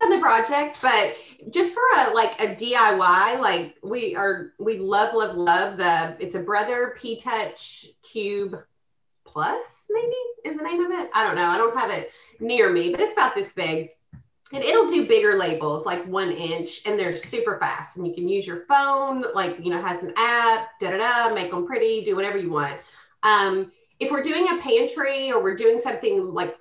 on 0.03 0.09
the 0.09 0.19
project, 0.19 0.77
but 0.81 1.15
just 1.49 1.73
for 1.73 1.81
a 1.97 2.13
like 2.13 2.39
a 2.41 2.55
DIY, 2.55 3.39
like 3.39 3.75
we 3.83 4.15
are 4.15 4.53
we 4.59 4.79
love, 4.79 5.13
love, 5.13 5.35
love 5.35 5.77
the 5.77 6.15
it's 6.19 6.35
a 6.35 6.39
brother 6.39 6.95
P 6.99 7.19
Touch 7.19 7.87
Cube 8.01 8.61
Plus, 9.25 9.65
maybe 9.89 10.15
is 10.45 10.57
the 10.57 10.63
name 10.63 10.83
of 10.83 10.91
it. 10.91 11.09
I 11.13 11.23
don't 11.23 11.35
know. 11.35 11.47
I 11.47 11.57
don't 11.57 11.77
have 11.77 11.89
it 11.89 12.11
near 12.39 12.71
me, 12.71 12.91
but 12.91 12.99
it's 12.99 13.13
about 13.13 13.35
this 13.35 13.51
big. 13.53 13.91
And 14.53 14.61
it'll 14.61 14.87
do 14.87 15.07
bigger 15.07 15.37
labels, 15.37 15.85
like 15.85 16.05
one 16.05 16.31
inch, 16.31 16.81
and 16.85 16.99
they're 16.99 17.15
super 17.15 17.57
fast. 17.57 17.95
And 17.95 18.05
you 18.05 18.13
can 18.13 18.27
use 18.27 18.45
your 18.45 18.65
phone, 18.65 19.23
like 19.33 19.57
you 19.63 19.69
know, 19.69 19.81
has 19.81 20.03
an 20.03 20.13
app, 20.17 20.77
da 20.79 20.91
da 20.91 20.97
da, 20.97 21.33
make 21.33 21.51
them 21.51 21.65
pretty, 21.65 22.03
do 22.03 22.15
whatever 22.15 22.37
you 22.37 22.51
want. 22.51 22.77
Um, 23.23 23.71
if 24.01 24.11
we're 24.11 24.23
doing 24.23 24.47
a 24.49 24.61
pantry 24.61 25.31
or 25.31 25.41
we're 25.41 25.55
doing 25.55 25.79
something 25.79 26.33
like 26.33 26.57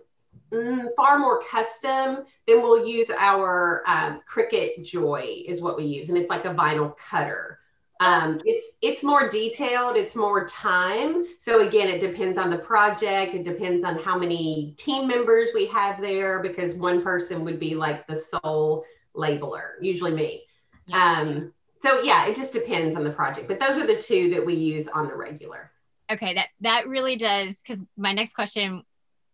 far 0.97 1.19
more 1.19 1.43
custom, 1.45 2.25
then 2.47 2.63
we'll 2.63 2.87
use 2.87 3.11
our 3.11 3.83
um, 3.87 4.21
Cricut 4.29 4.85
Joy 4.85 5.43
is 5.47 5.61
what 5.61 5.77
we 5.77 5.85
use, 5.85 6.09
and 6.09 6.19
it's 6.19 6.31
like 6.31 6.45
a 6.45 6.55
vinyl 6.55 6.97
cutter. 6.97 7.59
Um, 8.01 8.41
it's 8.47 8.67
it's 8.81 9.03
more 9.03 9.29
detailed, 9.29 9.97
it's 9.97 10.17
more 10.17 10.47
time. 10.47 11.27
So 11.39 11.67
again, 11.67 11.89
it 11.89 12.01
depends 12.01 12.39
on 12.39 12.49
the 12.49 12.59
project. 12.59 13.35
It 13.35 13.45
depends 13.45 13.85
on 13.85 13.99
how 13.99 14.19
many 14.19 14.75
team 14.79 15.07
members 15.07 15.51
we 15.55 15.67
have 15.67 16.01
there, 16.01 16.41
because 16.41 16.75
one 16.75 17.03
person 17.03 17.45
would 17.45 17.61
be 17.61 17.75
like 17.75 18.07
the 18.07 18.17
sole 18.17 18.85
labeler, 19.15 19.73
usually 19.83 20.13
me. 20.13 20.45
Um, 20.93 21.53
so 21.83 22.01
yeah, 22.01 22.27
it 22.27 22.37
just 22.37 22.53
depends 22.53 22.97
on 22.97 23.05
the 23.05 23.11
project. 23.11 23.49
But 23.49 23.61
those 23.61 23.77
are 23.77 23.87
the 23.87 24.01
two 24.01 24.31
that 24.31 24.45
we 24.45 24.55
use 24.55 24.89
on 24.89 25.07
the 25.07 25.15
regular. 25.15 25.71
Okay, 26.11 26.35
that 26.35 26.49
that 26.63 26.89
really 26.89 27.17
does 27.17 27.61
because 27.63 27.83
my 27.97 28.13
next 28.13 28.33
question, 28.33 28.83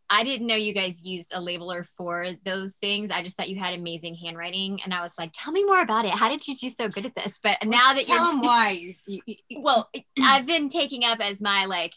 I 0.09 0.22
didn't 0.22 0.46
know 0.46 0.54
you 0.54 0.72
guys 0.72 1.02
used 1.04 1.32
a 1.34 1.40
labeler 1.40 1.84
for 1.96 2.28
those 2.44 2.74
things. 2.80 3.11
I 3.11 3.22
just 3.22 3.36
thought 3.36 3.48
you 3.48 3.59
had 3.59 3.74
amazing 3.74 4.14
handwriting, 4.14 4.80
and 4.84 4.94
I 4.94 5.00
was 5.02 5.12
like, 5.18 5.30
"Tell 5.34 5.52
me 5.52 5.64
more 5.64 5.80
about 5.80 6.04
it. 6.04 6.12
How 6.14 6.28
did 6.28 6.46
you 6.46 6.54
do 6.54 6.68
so 6.68 6.88
good 6.88 7.07
at 7.07 7.14
this?" 7.16 7.40
But 7.42 7.59
now 7.64 7.92
that 7.92 8.04
Tell 8.07 8.16
you're 8.16 8.30
'em 8.30 8.40
why 8.42 8.70
you, 8.70 8.94
you, 9.07 9.20
you- 9.26 9.62
well, 9.62 9.90
I've 10.22 10.46
been 10.46 10.68
taking 10.68 11.04
up 11.04 11.18
as 11.20 11.40
my 11.42 11.64
like 11.64 11.92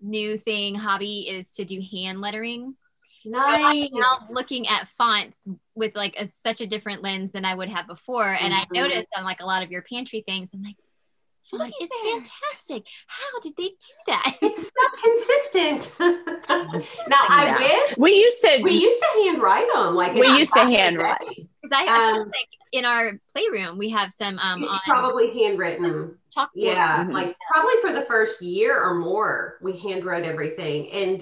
new 0.00 0.36
thing 0.36 0.74
hobby 0.74 1.28
is 1.28 1.50
to 1.52 1.64
do 1.64 1.80
hand 1.90 2.20
lettering. 2.20 2.76
Nice. 3.24 3.88
I'm 3.92 3.98
now 3.98 4.18
looking 4.30 4.68
at 4.68 4.86
fonts 4.86 5.38
with 5.74 5.96
like 5.96 6.14
a, 6.20 6.28
such 6.44 6.60
a 6.60 6.66
different 6.66 7.02
lens 7.02 7.32
than 7.32 7.44
I 7.44 7.54
would 7.54 7.68
have 7.70 7.86
before, 7.86 8.32
and 8.34 8.52
I 8.54 8.64
Mhm. 8.66 8.72
noticed 8.72 9.08
on 9.16 9.24
like 9.24 9.40
a 9.40 9.46
lot 9.46 9.62
of 9.62 9.70
your 9.72 9.82
pantry 9.82 10.22
things, 10.26 10.52
I'm 10.54 10.62
like, 10.62 10.76
font 11.50 11.72
is 11.80 11.88
fantastic. 12.04 12.84
How 13.08 13.40
did 13.40 13.54
they 13.56 13.68
do 13.68 13.94
that? 14.08 14.36
It's 16.86 16.96
so 16.96 17.04
now 17.08 17.16
I 17.28 17.56
wish 17.86 17.98
We 17.98 18.12
used 18.14 18.40
to 18.42 18.60
we 18.62 18.72
used 18.72 19.00
to 19.00 19.24
handwrite 19.24 19.66
them. 19.74 19.94
Like 19.94 20.14
We 20.14 20.26
used 20.38 20.52
to 20.54 20.60
back 20.60 20.68
in 20.68 20.76
handwrite. 20.76 21.18
Because 21.62 21.72
I, 21.72 21.82
I 21.82 22.10
feel 22.12 22.20
Um, 22.22 22.26
like 22.28 22.48
in 22.72 22.84
our 22.84 23.18
playroom 23.34 23.78
we 23.78 23.90
have 23.90 24.12
some 24.12 24.38
um 24.38 24.64
on 24.64 24.80
probably 24.86 25.32
handwritten. 25.42 26.18
chalkboard. 26.36 26.48
Yeah, 26.54 27.04
Mhm. 27.04 27.12
like 27.12 27.36
probably 27.52 27.74
for 27.80 27.92
the 27.92 28.02
first 28.06 28.42
year 28.42 28.78
or 28.80 28.94
more, 28.94 29.56
we 29.62 29.72
handwrote 29.72 30.24
everything, 30.24 30.90
and 30.90 31.20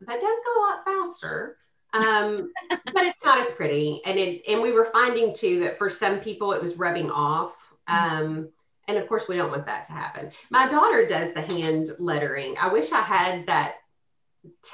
that 0.00 0.20
does 0.20 0.38
go 0.44 0.60
a 0.60 0.62
lot 0.68 0.84
faster. 0.84 1.56
Um, 1.92 2.52
but 2.70 3.06
it's 3.06 3.24
not 3.24 3.40
as 3.40 3.50
pretty, 3.52 4.00
and 4.04 4.18
it 4.18 4.42
and 4.48 4.60
we 4.62 4.72
were 4.72 4.86
finding 4.92 5.34
too 5.34 5.60
that 5.60 5.78
for 5.78 5.90
some 5.90 6.20
people 6.20 6.52
it 6.52 6.62
was 6.62 6.76
rubbing 6.76 7.10
off. 7.10 7.54
Um, 7.88 8.50
and 8.86 8.96
of 8.96 9.08
course, 9.08 9.28
we 9.28 9.36
don't 9.36 9.50
want 9.50 9.66
that 9.66 9.84
to 9.86 9.92
happen. 9.92 10.30
My 10.50 10.66
daughter 10.68 11.06
does 11.06 11.32
the 11.34 11.42
hand 11.42 11.90
lettering. 11.98 12.56
I 12.58 12.68
wish 12.72 12.92
I 12.92 13.00
had 13.00 13.46
that 13.46 13.76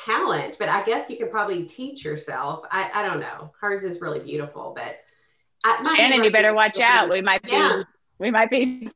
talent, 0.05 0.57
but 0.59 0.69
I 0.69 0.85
guess 0.85 1.09
you 1.11 1.17
could 1.17 1.31
probably 1.31 1.65
teach 1.65 2.05
yourself. 2.05 2.65
I, 2.71 2.91
I 2.95 3.03
don't 3.03 3.21
know. 3.21 3.53
Hers 3.61 3.83
is 3.85 4.01
really 4.01 4.21
beautiful, 4.21 4.73
but 4.77 4.97
I, 5.65 5.83
my 5.83 5.95
Shannon, 5.97 6.25
you 6.25 6.31
better 6.31 6.55
watch 6.55 6.75
is 6.77 6.81
out. 6.83 7.09
We 7.11 7.23
might 7.23 7.43
be 7.43 7.51
Yeah. 7.53 7.83
we 8.19 8.31
might 8.31 8.51
be 8.51 8.89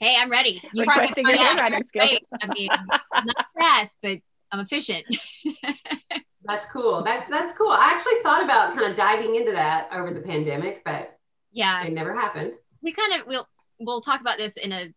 Hey, 0.00 0.16
I'm 0.18 0.30
ready. 0.30 0.60
You 0.72 0.82
requesting 0.82 1.26
your 1.26 1.36
Yeah, 1.36 1.44
handwriting 1.44 1.82
skills. 1.88 2.08
great. 2.10 2.26
I 2.40 2.46
mean, 2.54 2.68
I'm 3.12 3.24
not 3.24 3.46
fast, 3.58 3.96
but 4.02 4.18
I'm 4.52 4.60
efficient. 4.60 5.04
That's 6.44 6.64
cool. 6.72 7.02
That, 7.02 7.26
that's 7.30 7.52
cool. 7.58 7.68
I 7.70 7.92
actually 7.94 8.22
thought 8.22 8.42
about 8.42 8.74
kind 8.74 8.90
of 8.90 8.96
diving 8.96 9.34
into 9.34 9.52
that 9.52 9.88
over 9.92 10.14
the 10.14 10.20
pandemic, 10.22 10.82
but 10.82 11.18
yeah. 11.52 11.84
it 11.84 11.92
never 11.92 12.14
happened. 12.14 12.52
we 12.82 12.92
kind 12.92 13.12
of 13.20 13.26
we'll 13.26 13.46
we'll 13.80 14.00
talk 14.00 14.20
about 14.22 14.38
this 14.38 14.56
in 14.56 14.72
a 14.72 14.88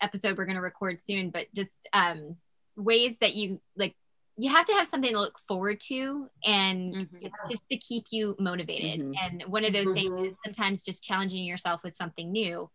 episode 0.00 0.38
we're 0.38 0.44
going 0.44 0.56
to 0.56 0.62
record 0.62 1.00
soon 1.00 1.30
but 1.30 1.46
just 1.54 1.88
um 1.92 2.36
ways 2.76 3.18
that 3.18 3.34
you 3.34 3.60
like 3.76 3.94
you 4.42 4.48
have 4.50 4.64
to 4.64 4.72
have 4.72 4.86
something 4.86 5.12
to 5.12 5.18
look 5.20 5.38
forward 5.38 5.78
to 5.80 6.28
and 6.44 6.94
Mm-hmm. 6.94 7.26
just 7.48 7.62
to 7.70 7.76
keep 7.76 8.04
you 8.10 8.34
motivated 8.38 9.00
Mhm. 9.00 9.14
and 9.22 9.42
one 9.52 9.64
of 9.64 9.72
those 9.72 9.92
things 9.92 10.16
Mhm. 10.18 10.28
is 10.30 10.34
sometimes 10.44 10.82
just 10.82 11.04
challenging 11.04 11.44
yourself 11.44 11.82
with 11.84 11.94
something 11.94 12.32
new 12.32 12.70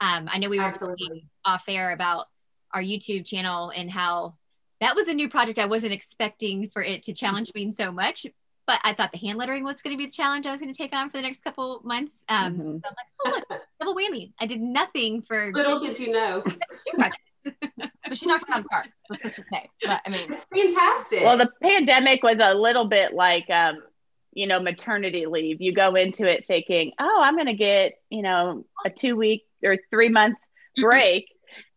um 0.00 0.28
i 0.32 0.38
know 0.38 0.48
we 0.48 0.58
were 0.58 0.72
talking 0.72 1.28
off 1.44 1.64
air 1.68 1.92
about 1.92 2.26
our 2.72 2.82
youtube 2.82 3.26
channel 3.26 3.70
and 3.70 3.90
how 3.90 4.36
that 4.80 4.94
was 4.96 5.08
a 5.08 5.14
new 5.14 5.28
project 5.28 5.58
i 5.58 5.66
wasn't 5.66 5.92
expecting 5.92 6.70
for 6.70 6.82
it 6.82 7.02
to 7.02 7.12
challenge 7.12 7.50
me 7.54 7.70
so 7.70 7.92
much 7.92 8.24
but 8.66 8.78
i 8.84 8.94
thought 8.94 9.12
the 9.12 9.18
hand 9.18 9.36
lettering 9.36 9.64
was 9.64 9.82
going 9.82 9.94
to 9.94 9.98
be 9.98 10.06
the 10.06 10.12
challenge 10.12 10.46
i 10.46 10.50
was 10.52 10.60
going 10.60 10.72
to 10.72 10.78
take 10.82 10.94
on 10.94 11.10
for 11.10 11.18
the 11.18 11.22
next 11.22 11.42
couple 11.44 11.80
months 11.84 12.22
um 12.28 12.54
Mhm. 12.54 12.80
so 12.80 12.88
i'm 12.88 12.94
like 12.96 13.10
oh 13.24 13.30
look 13.50 13.62
double 13.80 13.94
whammy 13.94 14.32
i 14.40 14.46
did 14.46 14.60
nothing 14.60 15.20
for 15.22 15.52
Little 15.54 15.80
did 15.80 15.98
you 15.98 16.12
know. 16.12 16.42
but 17.44 18.16
she 18.16 18.26
knocked 18.26 18.44
it 18.48 18.50
out 18.50 18.58
of 18.58 18.64
the 18.64 18.68
park. 18.68 18.86
Let's 19.08 19.22
just 19.22 19.36
say. 19.36 19.68
But 19.82 20.00
I 20.06 20.10
mean, 20.10 20.32
It's 20.32 20.46
fantastic. 20.46 21.22
Well, 21.22 21.38
the 21.38 21.50
pandemic 21.62 22.22
was 22.22 22.36
a 22.40 22.54
little 22.54 22.86
bit 22.86 23.12
like, 23.12 23.48
um, 23.50 23.82
you 24.32 24.46
know, 24.46 24.60
maternity 24.60 25.26
leave. 25.26 25.60
You 25.60 25.72
go 25.72 25.94
into 25.94 26.30
it 26.30 26.46
thinking, 26.46 26.92
oh, 26.98 27.20
I'm 27.22 27.34
going 27.34 27.46
to 27.46 27.54
get, 27.54 27.94
you 28.10 28.22
know, 28.22 28.64
a 28.84 28.90
two 28.90 29.16
week 29.16 29.44
or 29.64 29.76
three 29.90 30.08
month 30.08 30.36
break 30.80 31.26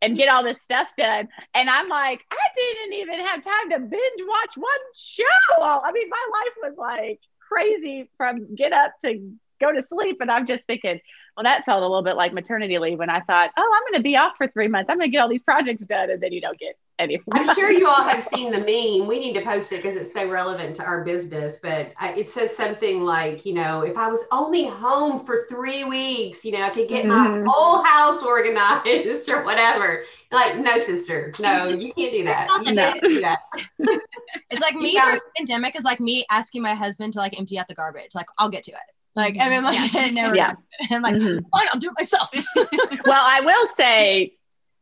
and 0.02 0.16
get 0.16 0.30
all 0.30 0.44
this 0.44 0.62
stuff 0.62 0.88
done. 0.98 1.28
And 1.54 1.70
I'm 1.70 1.88
like, 1.88 2.22
I 2.32 2.48
didn't 2.56 2.94
even 2.94 3.26
have 3.26 3.44
time 3.44 3.70
to 3.72 3.80
binge 3.80 4.22
watch 4.28 4.56
one 4.56 4.70
show. 4.96 5.62
I 5.62 5.92
mean, 5.92 6.10
my 6.10 6.28
life 6.32 6.72
was 6.72 6.74
like 6.78 7.20
crazy 7.48 8.10
from 8.18 8.56
get 8.56 8.74
up 8.74 8.94
to 9.04 9.32
go 9.60 9.72
to 9.72 9.82
sleep. 9.82 10.18
And 10.22 10.30
I'm 10.30 10.46
just 10.46 10.64
thinking, 10.68 11.00
Well, 11.36 11.44
that 11.44 11.66
felt 11.66 11.82
a 11.82 11.88
little 11.88 12.04
bit 12.04 12.16
like 12.16 12.32
maternity 12.32 12.78
leave 12.78 13.00
when 13.00 13.10
I 13.10 13.22
thought, 13.22 13.50
oh, 13.58 13.72
I'm 13.76 13.92
going 13.92 14.00
to 14.00 14.04
be 14.04 14.16
off 14.18 14.34
for 14.38 14.48
three 14.48 14.68
months. 14.68 14.90
I'm 14.90 14.98
going 15.00 15.10
to 15.10 15.12
get 15.12 15.20
all 15.20 15.30
these 15.30 15.42
projects 15.42 15.84
done. 15.86 16.12
And 16.12 16.22
then 16.22 16.32
you 16.32 16.42
don't 16.42 16.60
get 16.60 16.78
anything. 17.00 17.34
I'm 17.34 17.56
sure 17.56 17.72
you 17.72 17.88
all 17.88 18.04
have 18.04 18.24
seen 18.28 18.52
the 18.52 18.60
meme. 18.60 19.08
We 19.08 19.20
need 19.20 19.34
to 19.34 19.42
post 19.42 19.72
it 19.72 19.82
because 19.82 20.00
it's 20.00 20.14
so 20.14 20.30
relevant 20.30 20.76
to 20.76 20.84
our 20.84 21.04
business. 21.04 21.58
But 21.62 21.92
I, 21.98 22.14
it 22.14 22.30
says 22.30 22.56
something 22.56 23.02
like, 23.02 23.48
you 23.48 23.54
know, 23.54 23.82
if 23.82 23.98
I 23.98 24.10
was 24.10 24.20
only 24.32 24.66
home 24.68 25.26
for 25.26 25.46
three 25.50 25.84
weeks, 25.84 26.46
you 26.46 26.52
know, 26.52 26.62
I 26.62 26.70
could 26.70 26.88
get 26.88 27.06
Mhm. 27.06 27.08
my 27.08 27.44
whole 27.48 27.84
house 27.84 28.22
organized 28.22 29.28
or 29.30 29.44
whatever. 29.44 30.04
Like, 30.32 30.60
no, 30.60 30.78
sister, 30.84 31.34
no, 31.40 31.68
you 31.68 31.92
can't 31.94 32.12
do 32.14 32.24
that. 32.26 32.48
You 32.64 32.74
No. 32.76 32.84
can't 32.94 33.04
do 33.06 33.22
that. 33.22 33.40
It's 34.50 34.62
like 34.62 34.76
me 34.76 34.94
Yeah. 34.94 35.02
during 35.06 35.16
the 35.16 35.32
pandemic 35.38 35.76
is 35.76 35.84
like 35.84 36.00
me 36.00 36.26
asking 36.30 36.62
my 36.62 36.76
husband 36.76 37.14
to 37.14 37.20
like 37.20 37.38
empty 37.40 37.58
out 37.58 37.68
the 37.68 37.76
garbage. 37.76 38.14
Like 38.14 38.28
I'll 38.38 38.50
get 38.50 38.64
to 38.66 38.72
it. 38.72 38.78
Like 39.16 39.38
I 39.40 39.50
mean, 39.50 39.64
like, 39.64 39.94
it 39.94 40.14
never. 40.14 40.36
Yeah. 40.36 40.54
I'm 40.90 41.02
like, 41.02 41.16
Mhm. 41.16 41.44
fine, 41.52 41.68
I'll 41.74 41.80
do 41.80 41.90
it 41.90 41.96
myself. 42.00 42.32
well, 43.06 43.24
I 43.26 43.42
will 43.44 43.68
say 43.68 44.34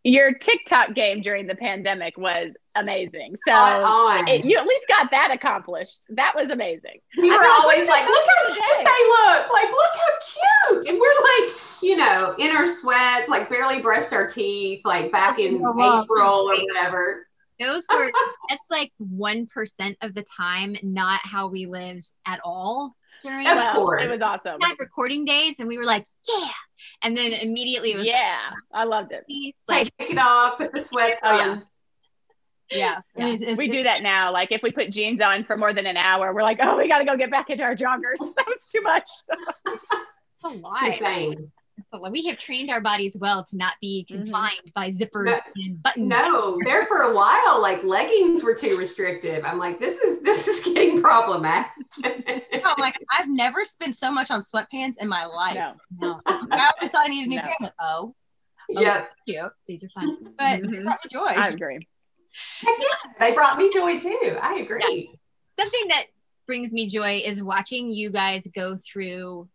your 0.04 0.34
TikTok 0.34 0.96
game 0.96 1.22
during 1.22 1.46
the 1.46 1.54
pandemic 1.56 2.18
was 2.18 2.52
amazing. 2.76 3.36
So 3.46 3.54
On. 3.54 4.28
it, 4.28 4.44
you 4.46 4.58
at 4.58 4.66
least 4.66 4.86
got 4.88 5.12
that 5.12 5.30
accomplished. 5.32 6.02
That 6.10 6.34
was 6.36 6.50
amazing. 6.50 7.00
we 7.18 7.30
were 7.30 7.36
feel 7.38 7.42
like 7.42 7.60
always 7.60 7.88
like, 7.88 8.08
look 8.08 8.26
how 8.38 8.48
today. 8.48 8.62
cute 8.66 8.86
they 8.86 9.08
look. 9.10 9.54
Like, 9.54 9.70
look 9.70 9.92
how 9.96 10.72
cute. 10.80 10.88
And 10.88 11.00
we're 11.00 11.46
like, 11.46 11.56
you 11.84 11.98
know, 11.98 12.34
in 12.40 12.56
our 12.56 12.76
sweats, 12.80 13.30
like 13.30 13.48
barely 13.50 13.80
brushed 13.82 14.12
our 14.14 14.28
teeth, 14.28 14.82
like 14.86 15.12
back 15.12 15.38
in. 15.40 15.56
April 15.58 16.50
or 16.50 16.56
whatever. 16.56 17.28
Those 17.60 17.86
were 17.94 18.12
that's 18.50 18.72
like 18.72 18.92
one 18.98 19.46
percent 19.46 19.98
of 20.02 20.16
the 20.16 20.24
time, 20.36 20.76
not 20.82 21.20
how 21.24 21.48
we 21.48 21.68
lived 21.68 22.12
at 22.26 22.40
all 22.44 22.96
during 23.22 23.48
Of 23.48 23.56
Well, 23.56 23.74
course. 23.76 24.04
it 24.04 24.10
was 24.10 24.22
awesome. 24.22 24.58
we 24.62 24.68
had 24.68 24.78
recording 24.80 25.26
days, 25.26 25.56
and 25.60 25.68
we 25.68 25.78
were 25.78 25.86
like, 25.86 26.06
yeah, 26.28 26.50
and 27.04 27.16
then 27.18 27.34
immediately 27.34 27.92
it 27.94 27.98
was 27.98 28.08
Yeah, 28.08 28.38
I 28.74 28.84
loved 28.86 29.12
it. 29.12 29.26
like, 29.68 29.92
Take 29.98 30.12
it 30.12 30.18
off, 30.18 30.58
put 30.58 30.72
the 30.74 30.82
sweats 30.82 31.20
Oh, 31.24 31.36
yeah. 31.38 31.46
yeah. 32.72 33.00
Yeah. 33.16 33.26
It's- 33.26 33.42
it's- 33.42 33.58
We 33.58 33.68
do 33.70 33.84
that 33.84 34.02
now. 34.02 34.32
Like 34.32 34.52
if 34.52 34.62
we 34.64 34.72
put 34.72 34.90
jeans 34.92 35.22
on 35.22 35.44
for 35.44 35.58
more 35.58 35.74
than 35.74 35.86
an 35.86 35.98
hour, 35.98 36.34
we're 36.34 36.42
like, 36.44 36.60
oh, 36.62 36.78
we 36.78 36.88
got 36.88 37.00
to 37.00 37.06
go 37.06 37.18
get 37.18 37.30
back 37.30 37.50
into 37.50 37.64
our 37.64 37.76
joggers. 37.76 38.18
that 38.38 38.46
was 38.48 38.66
too 38.72 38.82
much. 38.82 39.10
it's 39.68 40.44
a 40.44 40.48
lot. 40.50 40.78
It's 40.84 41.00
insane. 41.02 41.52
It's. 41.94 42.12
We 42.12 42.26
have 42.28 42.38
trained 42.38 42.70
our 42.70 42.82
bodies 42.82 43.18
well 43.20 43.44
to 43.46 43.58
not 43.58 43.74
be 43.82 44.06
Mhm. 44.10 44.18
confined 44.26 44.72
by 44.74 44.90
zippers 44.90 45.26
No. 45.26 45.40
and 45.56 45.82
buttons. 45.84 46.08
No, 46.08 46.58
there 46.64 46.86
for 46.88 47.02
a 47.04 47.14
while, 47.14 47.62
like 47.62 47.84
leggings 47.84 48.44
were 48.44 48.54
too 48.56 48.78
restrictive. 48.78 49.44
I'm 49.46 49.58
like, 49.60 49.80
this 49.80 50.00
is 50.00 50.22
this 50.24 50.48
is 50.48 50.64
getting 50.64 51.02
problematic. 51.02 51.72
I'm 52.04 52.76
like, 52.78 52.96
I've 53.18 53.28
never 53.30 53.64
spent 53.64 53.96
so 53.96 54.12
much 54.12 54.32
on 54.32 54.42
sweatpants 54.42 54.98
in 55.00 55.08
my 55.08 55.26
life. 55.26 55.56
No. 55.56 55.74
No, 56.00 56.22
I 56.26 56.72
always 56.78 56.92
thought 56.92 57.06
I 57.06 57.10
needed 57.10 57.28
a 57.28 57.30
new 57.30 57.36
No. 57.38 57.42
pair. 57.44 57.54
I'm 57.60 57.64
like, 57.66 57.74
oh, 57.80 58.16
yeah, 58.70 59.06
cute. 59.28 59.52
these 59.68 59.84
are 59.84 59.90
fun. 59.90 60.34
But 60.38 60.62
Mhm. 60.62 60.74
it 60.78 60.84
brought 60.84 61.00
me 61.04 61.10
joy. 61.12 61.26
I 61.42 61.50
agree. 61.50 61.88
Heck 62.62 62.78
yeah, 62.80 63.12
they 63.20 63.34
brought 63.34 63.58
me 63.58 63.72
joy 63.74 64.00
too. 64.00 64.38
I 64.42 64.60
agree. 64.60 65.12
Something 65.60 65.88
that 65.90 66.06
brings 66.48 66.72
me 66.72 66.88
joy 66.88 67.18
is 67.26 67.44
watching 67.44 67.90
you 67.90 68.10
guys 68.10 68.48
go 68.56 68.78
through 68.78 69.50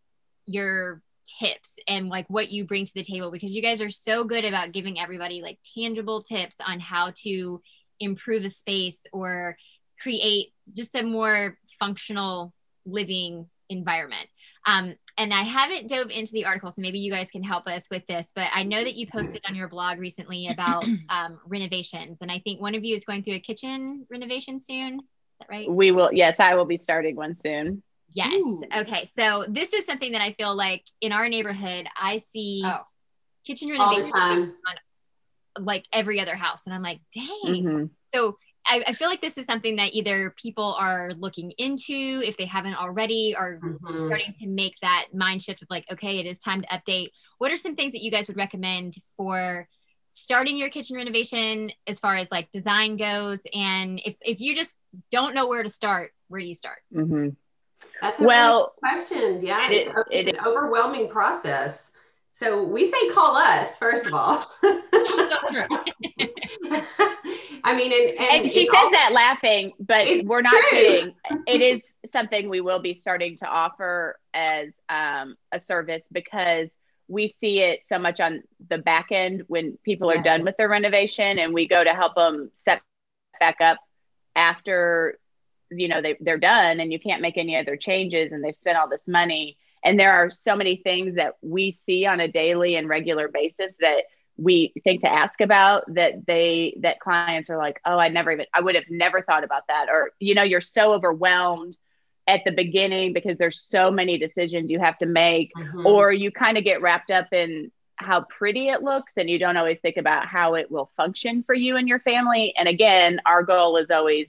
your 0.45 1.03
tips 1.41 1.75
and 1.89 2.09
like 2.09 2.29
what 2.29 2.51
you 2.51 2.65
bring 2.65 2.85
to 2.85 2.95
the 2.95 3.03
table 3.03 3.31
because 3.31 3.55
you 3.55 3.63
guys 3.63 3.81
are 3.81 3.91
so 3.91 4.25
good 4.25 4.45
about 4.45 4.73
giving 4.73 4.99
everybody 4.99 5.43
like 5.43 5.59
tangible 5.77 6.23
tips 6.23 6.57
on 6.67 6.81
how 6.81 7.13
to 7.23 7.61
improve 8.01 8.45
a 8.45 8.51
space 8.51 9.07
or 9.13 9.57
create 10.01 10.53
just 10.75 10.95
a 10.95 11.03
more 11.03 11.59
functional 11.79 12.53
living 12.85 13.47
environment. 13.69 14.29
Um, 14.67 14.97
and 15.17 15.33
I 15.33 15.43
haven't 15.43 15.89
dove 15.89 16.11
into 16.11 16.33
the 16.33 16.45
article, 16.45 16.71
so 16.71 16.83
maybe 16.83 16.99
you 16.99 17.11
guys 17.11 17.31
can 17.31 17.43
help 17.43 17.67
us 17.67 17.89
with 17.91 18.07
this. 18.07 18.33
But 18.35 18.49
I 18.53 18.65
know 18.65 18.83
that 18.83 18.95
you 18.95 19.07
posted 19.07 19.43
on 19.49 19.55
your 19.55 19.69
blog 19.69 19.99
recently 19.99 20.49
about 20.49 20.85
um, 21.09 21.39
renovations, 21.47 22.19
and 22.21 22.31
I 22.31 22.41
think 22.41 22.61
one 22.61 22.75
of 22.75 22.85
you 22.85 22.95
is 22.95 23.05
going 23.05 23.23
through 23.23 23.35
a 23.35 23.41
kitchen 23.41 24.07
renovation 24.11 24.61
soon. 24.61 24.99
Is 24.99 25.39
that 25.41 25.49
right? 25.49 25.71
We 25.71 25.93
will. 25.93 26.11
Yes, 26.13 26.41
I 26.41 26.55
will 26.55 26.65
be 26.65 26.77
starting 26.77 27.17
one 27.17 27.37
soon. 27.39 27.83
Yes. 28.13 28.43
Ooh. 28.43 28.63
Okay. 28.75 29.11
So 29.19 29.45
this 29.49 29.73
is 29.73 29.85
something 29.85 30.13
that 30.13 30.23
I 30.23 30.33
feel 30.35 30.55
like 30.57 30.83
in 31.01 31.13
our 31.13 31.29
neighborhood, 31.29 31.87
I 31.97 32.23
see 32.33 32.63
Oh. 32.65 32.83
kitchen 33.47 33.69
renovation 33.71 34.11
time. 34.13 34.53
like 35.59 35.87
every 35.91 36.21
other 36.21 36.37
house, 36.37 36.61
and 36.67 36.75
I'm 36.75 36.83
like, 36.83 37.01
dang. 37.15 37.65
Mhm. 37.65 37.91
So 38.15 38.37
I, 38.67 38.85
I 38.89 38.93
feel 38.93 39.09
like 39.09 39.23
this 39.23 39.39
is 39.39 39.47
something 39.47 39.77
that 39.77 39.95
either 39.95 40.35
people 40.37 40.75
are 40.79 41.13
looking 41.15 41.53
into 41.57 42.21
if 42.25 42.37
they 42.37 42.45
haven't 42.45 42.75
already, 42.75 43.35
or 43.35 43.59
Mhm. 43.63 44.07
starting 44.07 44.33
to 44.41 44.47
make 44.49 44.75
that 44.83 45.07
mind 45.15 45.43
shift 45.43 45.63
of 45.63 45.69
like, 45.71 45.87
okay, 45.91 46.19
it 46.19 46.27
is 46.27 46.39
time 46.39 46.61
to 46.61 46.69
update. 46.69 47.09
What 47.39 47.51
are 47.53 47.57
some 47.57 47.75
things 47.75 47.93
that 47.93 48.03
you 48.03 48.11
guys 48.11 48.29
would 48.29 48.37
recommend 48.37 48.97
for 49.17 49.67
starting 50.11 50.57
your 50.59 50.69
kitchen 50.69 50.95
renovation 50.97 51.71
as 51.87 51.99
far 51.99 52.17
as 52.17 52.29
like 52.31 52.51
design 52.51 52.97
goes? 52.99 53.41
And 53.55 53.99
if, 54.05 54.17
if 54.21 54.41
you 54.41 54.55
just 54.55 54.75
don't 55.11 55.35
know 55.35 55.47
where 55.49 55.63
to 55.63 55.69
start, 55.71 56.13
where 56.29 56.41
do 56.41 56.47
you 56.47 56.55
start? 56.55 56.79
Mhm. 56.93 57.35
That's 58.01 58.21
a 58.21 58.25
Well, 58.25 58.75
really 58.83 58.97
question. 58.97 59.47
Yeah, 59.47 59.71
it- 59.71 59.89
it's, 59.89 59.95
it's 60.11 60.29
it- 60.29 60.37
an 60.39 60.45
overwhelming 60.45 61.09
process. 61.09 61.91
So 62.33 62.65
we 62.65 62.91
say 62.91 63.09
call 63.11 63.35
us 63.37 63.79
first 63.79 64.05
of 64.07 64.13
all. 64.13 64.47
so 64.63 64.71
true. 65.49 65.67
I 67.65 67.75
mean, 67.75 67.93
and, 67.93 68.19
and, 68.19 68.41
and 68.43 68.51
she 68.51 68.67
says 68.67 68.75
all- 68.77 68.91
that 68.91 69.11
laughing, 69.13 69.73
but 69.81 70.07
we're 70.25 70.43
not 70.43 70.53
true. 70.69 70.71
kidding. 70.71 71.15
It 71.47 71.63
is 71.63 71.81
something 72.13 72.49
we 72.51 72.61
will 72.61 72.81
be 72.81 72.95
starting 72.95 73.37
to 73.39 73.47
offer 73.47 74.19
as 74.35 74.69
um, 74.89 75.37
a 75.51 75.59
service 75.61 76.03
because 76.13 76.69
we 77.09 77.29
see 77.29 77.61
it 77.61 77.81
so 77.89 77.99
much 77.99 78.21
on 78.21 78.43
the 78.69 78.79
back 78.79 79.07
end 79.13 79.45
when 79.49 79.79
people 79.85 80.11
are 80.11 80.17
Yeah. 80.17 80.23
done 80.23 80.45
with 80.45 80.57
their 80.59 80.69
renovation 80.69 81.39
and 81.39 81.55
we 81.55 81.67
go 81.67 81.83
to 81.83 81.91
help 81.95 82.15
them 82.17 82.51
set 82.65 82.83
back 83.41 83.61
up 83.61 83.79
after 84.35 85.19
you 85.71 85.89
know 85.89 86.01
they, 86.03 86.17
they're 86.21 86.39
done 86.39 86.81
and 86.81 86.93
you 86.93 86.99
can't 87.01 87.23
make 87.23 87.37
any 87.37 87.57
other 87.57 87.77
changes 87.77 88.33
and 88.33 88.43
they've 88.45 88.57
spent 88.57 88.77
all 88.79 88.89
this 88.89 89.07
money. 89.09 89.57
And 89.85 89.99
there 90.01 90.13
are 90.13 90.31
so 90.31 90.57
many 90.57 90.77
things 90.77 91.15
that 91.17 91.35
we 91.43 91.71
see 91.71 92.07
on 92.07 92.19
a 92.21 92.29
daily 92.29 92.75
and 92.77 92.89
regular 92.89 93.29
basis 93.29 93.73
that 93.81 94.05
we 94.39 94.73
think 94.85 95.01
to 95.03 95.11
ask 95.13 95.41
about 95.41 95.85
that 95.95 96.27
they 96.27 96.77
that 96.83 97.01
clients 97.01 97.49
are 97.49 97.57
like 97.57 97.81
oh 97.87 97.99
i 97.99 98.09
never 98.09 98.31
even 98.33 98.45
i 98.53 98.61
would 98.61 98.75
have 98.75 98.85
never 98.91 99.23
thought 99.23 99.45
about 99.45 99.63
that. 99.69 99.87
Or 99.89 100.11
you 100.21 100.35
know 100.35 100.43
you're 100.43 100.61
so 100.61 100.93
overwhelmed 100.93 101.77
at 102.29 102.43
the 102.45 102.51
beginning 102.53 103.13
because 103.13 103.39
there's 103.39 103.61
so 103.61 103.91
many 103.91 104.19
decisions 104.19 104.71
you 104.71 104.81
have 104.81 104.99
to 104.99 105.07
make 105.07 105.53
Mhm. 105.57 105.85
or 105.87 106.13
you 106.13 106.31
kind 106.33 106.59
of 106.59 106.65
get 106.65 106.83
wrapped 106.83 107.11
up 107.11 107.33
in 107.33 107.71
how 107.99 108.23
pretty 108.29 108.69
it 108.69 108.83
looks 108.83 109.15
and 109.17 109.31
you 109.31 109.39
don't 109.39 109.57
always 109.57 109.81
think 109.81 109.97
about 109.97 110.27
how 110.27 110.53
it 110.55 110.71
will 110.71 110.91
function 110.99 111.43
for 111.45 111.55
you 111.55 111.77
and 111.77 111.89
your 111.89 112.01
family. 112.01 112.53
And 112.59 112.69
again 112.69 113.21
our 113.25 113.43
goal 113.43 113.77
is 113.79 113.91
always 113.91 114.29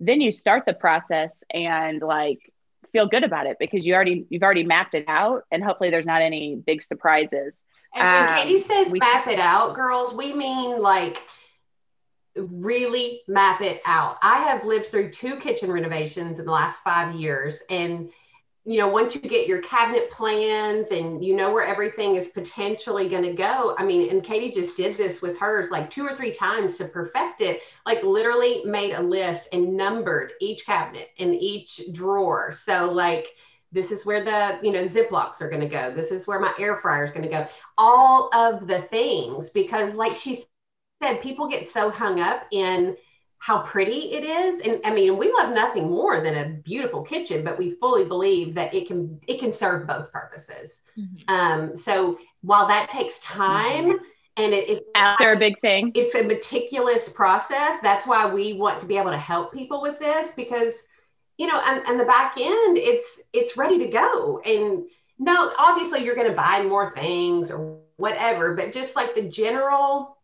then 0.00 0.20
you 0.20 0.32
start 0.32 0.64
the 0.66 0.74
process 0.74 1.30
and 1.52 2.02
like 2.02 2.52
feel 2.96 3.06
good 3.06 3.24
about 3.24 3.46
it 3.46 3.56
because 3.60 3.84
you 3.86 3.94
already 3.94 4.24
you've 4.30 4.42
already 4.42 4.64
mapped 4.64 4.94
it 4.94 5.04
out 5.06 5.42
and 5.50 5.62
hopefully 5.62 5.90
there's 5.90 6.06
not 6.06 6.22
any 6.22 6.56
big 6.56 6.82
surprises 6.82 7.52
And 7.94 8.04
when 8.04 8.28
Um, 8.28 8.34
Katie 8.42 8.62
says 8.62 8.88
we- 8.88 8.98
map 8.98 9.26
it 9.26 9.38
out, 9.38 9.74
girls, 9.74 10.14
we 10.14 10.32
mean 10.32 10.78
like 10.78 11.18
really 12.36 13.22
map 13.28 13.60
it 13.60 13.80
out. 13.86 14.18
I 14.22 14.38
have 14.40 14.64
lived 14.64 14.86
through 14.88 15.10
two 15.10 15.36
kitchen 15.36 15.70
renovations 15.72 16.38
in 16.38 16.44
the 16.44 16.52
last 16.52 16.82
five 16.82 17.14
years, 17.14 17.62
and 17.70 18.10
you 18.66 18.78
know, 18.78 18.88
once 18.88 19.14
you 19.14 19.20
get 19.20 19.46
your 19.46 19.60
cabinet 19.62 20.10
plans 20.10 20.90
and 20.90 21.24
you 21.24 21.36
know 21.36 21.52
where 21.52 21.64
everything 21.64 22.16
is 22.16 22.26
potentially 22.26 23.08
going 23.08 23.22
to 23.22 23.32
go, 23.32 23.76
I 23.78 23.84
mean, 23.84 24.10
and 24.10 24.24
Katie 24.24 24.50
just 24.50 24.76
did 24.76 24.96
this 24.96 25.22
with 25.22 25.38
hers 25.38 25.70
like 25.70 25.88
two 25.88 26.04
or 26.04 26.16
three 26.16 26.32
times 26.32 26.76
to 26.78 26.86
perfect 26.86 27.40
it, 27.40 27.60
like 27.86 28.02
literally 28.02 28.62
made 28.64 28.92
a 28.92 29.00
list 29.00 29.48
and 29.52 29.76
numbered 29.76 30.32
each 30.40 30.66
cabinet 30.66 31.10
and 31.20 31.32
each 31.32 31.80
drawer. 31.92 32.52
So, 32.52 32.92
like, 32.92 33.28
this 33.70 33.92
is 33.92 34.04
where 34.04 34.24
the 34.24 34.58
you 34.66 34.72
know 34.72 34.84
ziplocs 34.84 35.40
are 35.40 35.50
going 35.50 35.60
to 35.60 35.68
go 35.68 35.92
this 35.92 36.12
is 36.12 36.26
where 36.26 36.38
my 36.38 36.54
air 36.58 36.78
fryer 36.78 37.04
is 37.04 37.10
going 37.10 37.24
to 37.24 37.28
go 37.28 37.46
all 37.76 38.30
of 38.32 38.66
the 38.68 38.80
things 38.80 39.50
because 39.50 39.94
like 39.94 40.16
she 40.16 40.44
said 41.02 41.20
people 41.20 41.48
get 41.48 41.70
so 41.70 41.90
hung 41.90 42.20
up 42.20 42.46
in 42.52 42.96
how 43.38 43.58
pretty 43.62 44.12
it 44.12 44.24
is. 44.24 44.60
And 44.66 44.80
i 44.84 44.92
mean 44.92 45.16
we 45.16 45.32
love 45.32 45.54
nothing 45.54 45.88
more 45.90 46.20
than 46.20 46.34
a 46.34 46.48
beautiful 46.62 47.02
kitchen 47.02 47.44
but 47.44 47.58
we 47.58 47.72
fully 47.72 48.04
believe 48.04 48.54
that 48.54 48.74
it 48.74 48.88
can 48.88 49.20
it 49.26 49.38
can 49.38 49.52
serve 49.52 49.86
both 49.86 50.10
purposes. 50.12 50.80
Mm-hmm. 50.98 51.34
um, 51.34 51.76
so 51.76 52.18
while 52.42 52.66
that 52.68 52.88
takes 52.88 53.18
time 53.20 53.84
mm-hmm. 53.84 54.04
and 54.36 54.54
it, 54.54 54.68
it 54.68 54.86
after 54.94 55.32
a 55.32 55.38
big 55.38 55.60
thing. 55.60 55.92
It's 55.94 56.14
a 56.14 56.22
meticulous 56.22 57.08
process. 57.08 57.78
That's 57.82 58.06
why 58.06 58.26
we 58.32 58.54
want 58.54 58.80
to 58.80 58.86
be 58.86 58.96
able 58.96 59.10
to 59.10 59.18
help 59.18 59.52
people 59.52 59.82
with 59.82 59.98
this 59.98 60.32
because 60.34 60.74
you 61.38 61.46
know 61.46 61.60
and, 61.64 61.86
and 61.86 62.00
the 62.00 62.04
back 62.04 62.36
end 62.38 62.78
it's 62.78 63.20
it's 63.32 63.56
ready 63.56 63.78
to 63.78 63.88
go. 63.88 64.40
And 64.44 64.84
no 65.18 65.52
obviously 65.58 66.04
you're 66.04 66.14
going 66.14 66.30
to 66.30 66.36
buy 66.36 66.62
more 66.62 66.94
things 66.94 67.50
or 67.50 67.78
whatever 67.96 68.54
but 68.54 68.72
just 68.72 68.94
like 68.94 69.14
the 69.14 69.22
general 69.22 70.15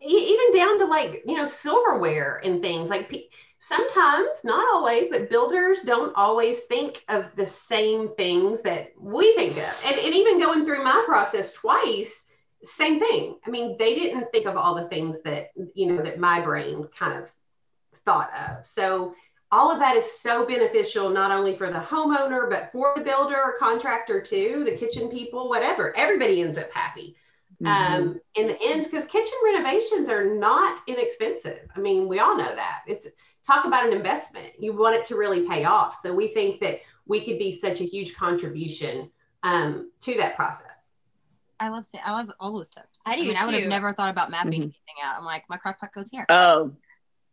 even 0.00 0.56
down 0.56 0.78
to 0.78 0.84
like 0.84 1.22
you 1.26 1.36
know 1.36 1.46
silverware 1.46 2.40
and 2.44 2.62
things 2.62 2.90
like 2.90 3.30
sometimes 3.60 4.28
not 4.44 4.66
always 4.72 5.08
but 5.08 5.28
builders 5.28 5.82
don't 5.82 6.14
always 6.14 6.60
think 6.60 7.04
of 7.08 7.26
the 7.36 7.46
same 7.46 8.08
things 8.12 8.62
that 8.62 8.92
we 8.98 9.34
think 9.34 9.56
of. 9.56 9.74
And, 9.84 9.98
and 9.98 10.14
even 10.14 10.40
going 10.40 10.64
through 10.64 10.84
my 10.84 11.02
process 11.06 11.52
twice 11.52 12.24
same 12.64 12.98
thing. 12.98 13.38
I 13.46 13.50
mean 13.50 13.76
they 13.78 13.94
didn't 13.94 14.30
think 14.32 14.46
of 14.46 14.56
all 14.56 14.74
the 14.74 14.88
things 14.88 15.20
that 15.22 15.48
you 15.74 15.86
know 15.86 16.02
that 16.02 16.18
my 16.18 16.40
brain 16.40 16.86
kind 16.96 17.22
of 17.22 17.30
thought 18.04 18.30
of. 18.48 18.66
So 18.66 19.14
all 19.50 19.72
of 19.72 19.78
that 19.78 19.96
is 19.96 20.20
so 20.20 20.46
beneficial 20.46 21.10
not 21.10 21.30
only 21.30 21.56
for 21.56 21.70
the 21.70 21.80
homeowner 21.80 22.48
but 22.48 22.70
for 22.70 22.92
the 22.96 23.02
builder 23.02 23.36
or 23.36 23.58
contractor 23.58 24.20
too 24.20 24.62
the 24.64 24.76
kitchen 24.76 25.08
people 25.08 25.48
whatever. 25.48 25.96
Everybody 25.96 26.40
ends 26.40 26.58
up 26.58 26.70
happy. 26.72 27.16
Um, 27.66 28.20
in 28.36 28.46
the 28.46 28.58
end 28.62 28.84
because 28.84 29.06
kitchen 29.06 29.34
renovations 29.44 30.08
are 30.08 30.24
not 30.24 30.80
inexpensive 30.86 31.68
i 31.76 31.80
mean 31.80 32.06
we 32.06 32.20
all 32.20 32.36
know 32.36 32.54
that 32.54 32.82
it's 32.86 33.08
talk 33.46 33.64
about 33.64 33.86
an 33.86 33.92
investment 33.92 34.52
you 34.58 34.72
want 34.72 34.94
it 34.94 35.04
to 35.04 35.16
really 35.16 35.46
pay 35.48 35.64
off 35.64 35.98
so 36.00 36.12
we 36.12 36.28
think 36.28 36.60
that 36.60 36.80
we 37.06 37.24
could 37.24 37.38
be 37.38 37.52
such 37.52 37.80
a 37.80 37.84
huge 37.84 38.14
contribution 38.14 39.10
um, 39.42 39.90
to 40.00 40.16
that 40.16 40.36
process 40.36 40.64
I 41.60 41.70
love 41.70 41.86
I 42.04 42.12
love 42.12 42.30
all 42.38 42.52
those 42.52 42.68
tips. 42.68 43.02
I 43.04 43.16
do 43.16 43.22
I 43.22 43.24
mean, 43.24 43.36
too. 43.36 43.42
I 43.42 43.46
would 43.46 43.54
have 43.54 43.68
never 43.68 43.92
thought 43.92 44.10
about 44.10 44.30
mapping 44.30 44.52
mm-hmm. 44.52 44.62
anything 44.62 44.94
out. 45.02 45.16
I'm 45.18 45.24
like, 45.24 45.42
my 45.48 45.56
crock 45.56 45.80
pot 45.80 45.92
goes 45.92 46.08
here. 46.08 46.24
Oh, 46.28 46.72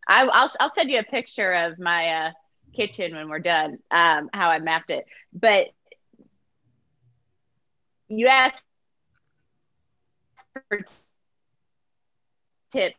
I, 0.08 0.24
will 0.24 0.32
I'll 0.60 0.74
send 0.74 0.90
you 0.90 1.00
a 1.00 1.04
picture 1.04 1.54
of 1.54 1.80
my 1.80 2.10
uh, 2.10 2.32
kitchen 2.76 3.16
when 3.16 3.30
we're 3.30 3.40
done, 3.40 3.80
um, 3.92 4.30
how 4.34 4.50
I 4.50 4.60
mapped 4.60 4.92
it. 4.92 5.06
But 5.34 5.68
you 8.08 8.28
asked 8.28 8.66
tips. 12.72 12.96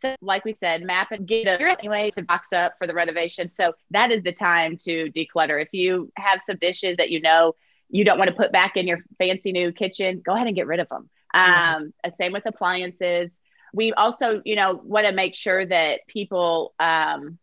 So, 0.00 0.16
like 0.20 0.44
we 0.44 0.52
said, 0.52 0.82
map 0.82 1.12
and 1.12 1.26
get 1.28 1.46
a 1.46 1.78
anyway 1.78 2.10
to 2.14 2.22
box 2.22 2.52
up 2.52 2.74
for 2.78 2.86
the 2.88 2.94
renovation. 2.94 3.50
So 3.50 3.74
that 3.92 4.10
is 4.10 4.22
the 4.24 4.32
time 4.32 4.76
to 4.78 5.12
declutter. 5.12 5.62
If 5.62 5.68
you 5.72 6.10
have 6.16 6.40
some 6.44 6.56
dishes 6.56 6.96
that 6.96 7.10
you 7.10 7.20
know 7.20 7.54
you 7.88 8.04
don't 8.04 8.18
want 8.18 8.28
to 8.28 8.36
put 8.36 8.50
back 8.50 8.76
in 8.76 8.88
your 8.88 8.98
fancy 9.18 9.52
new 9.52 9.70
kitchen, 9.70 10.20
go 10.24 10.34
ahead 10.34 10.48
and 10.48 10.56
get 10.56 10.66
rid 10.66 10.80
of 10.80 10.88
them. 10.88 11.08
Um, 11.34 11.92
Same 12.18 12.32
with 12.32 12.46
appliances. 12.46 13.32
We 13.72 13.92
also, 13.92 14.42
you 14.44 14.56
know, 14.56 14.80
want 14.82 15.06
to 15.06 15.12
make 15.12 15.34
sure 15.34 15.64
that 15.64 16.00
people 16.08 16.74
um, 16.80 17.38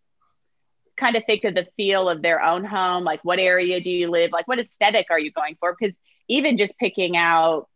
kind 0.98 1.16
of 1.16 1.24
think 1.26 1.44
of 1.46 1.56
the 1.56 1.68
feel 1.78 2.10
of 2.10 2.22
their 2.22 2.44
own 2.44 2.66
home. 2.66 3.04
Like, 3.04 3.24
what 3.24 3.40
area 3.40 3.80
do 3.80 3.90
you 3.90 4.10
live? 4.10 4.32
Like, 4.32 4.48
what 4.48 4.60
aesthetic 4.60 5.08
are 5.12 5.20
you 5.20 5.32
going 5.32 5.56
for? 5.60 5.76
Because 5.80 5.96
even 6.28 6.58
just 6.58 6.78
picking 6.78 7.16
out 7.16 7.68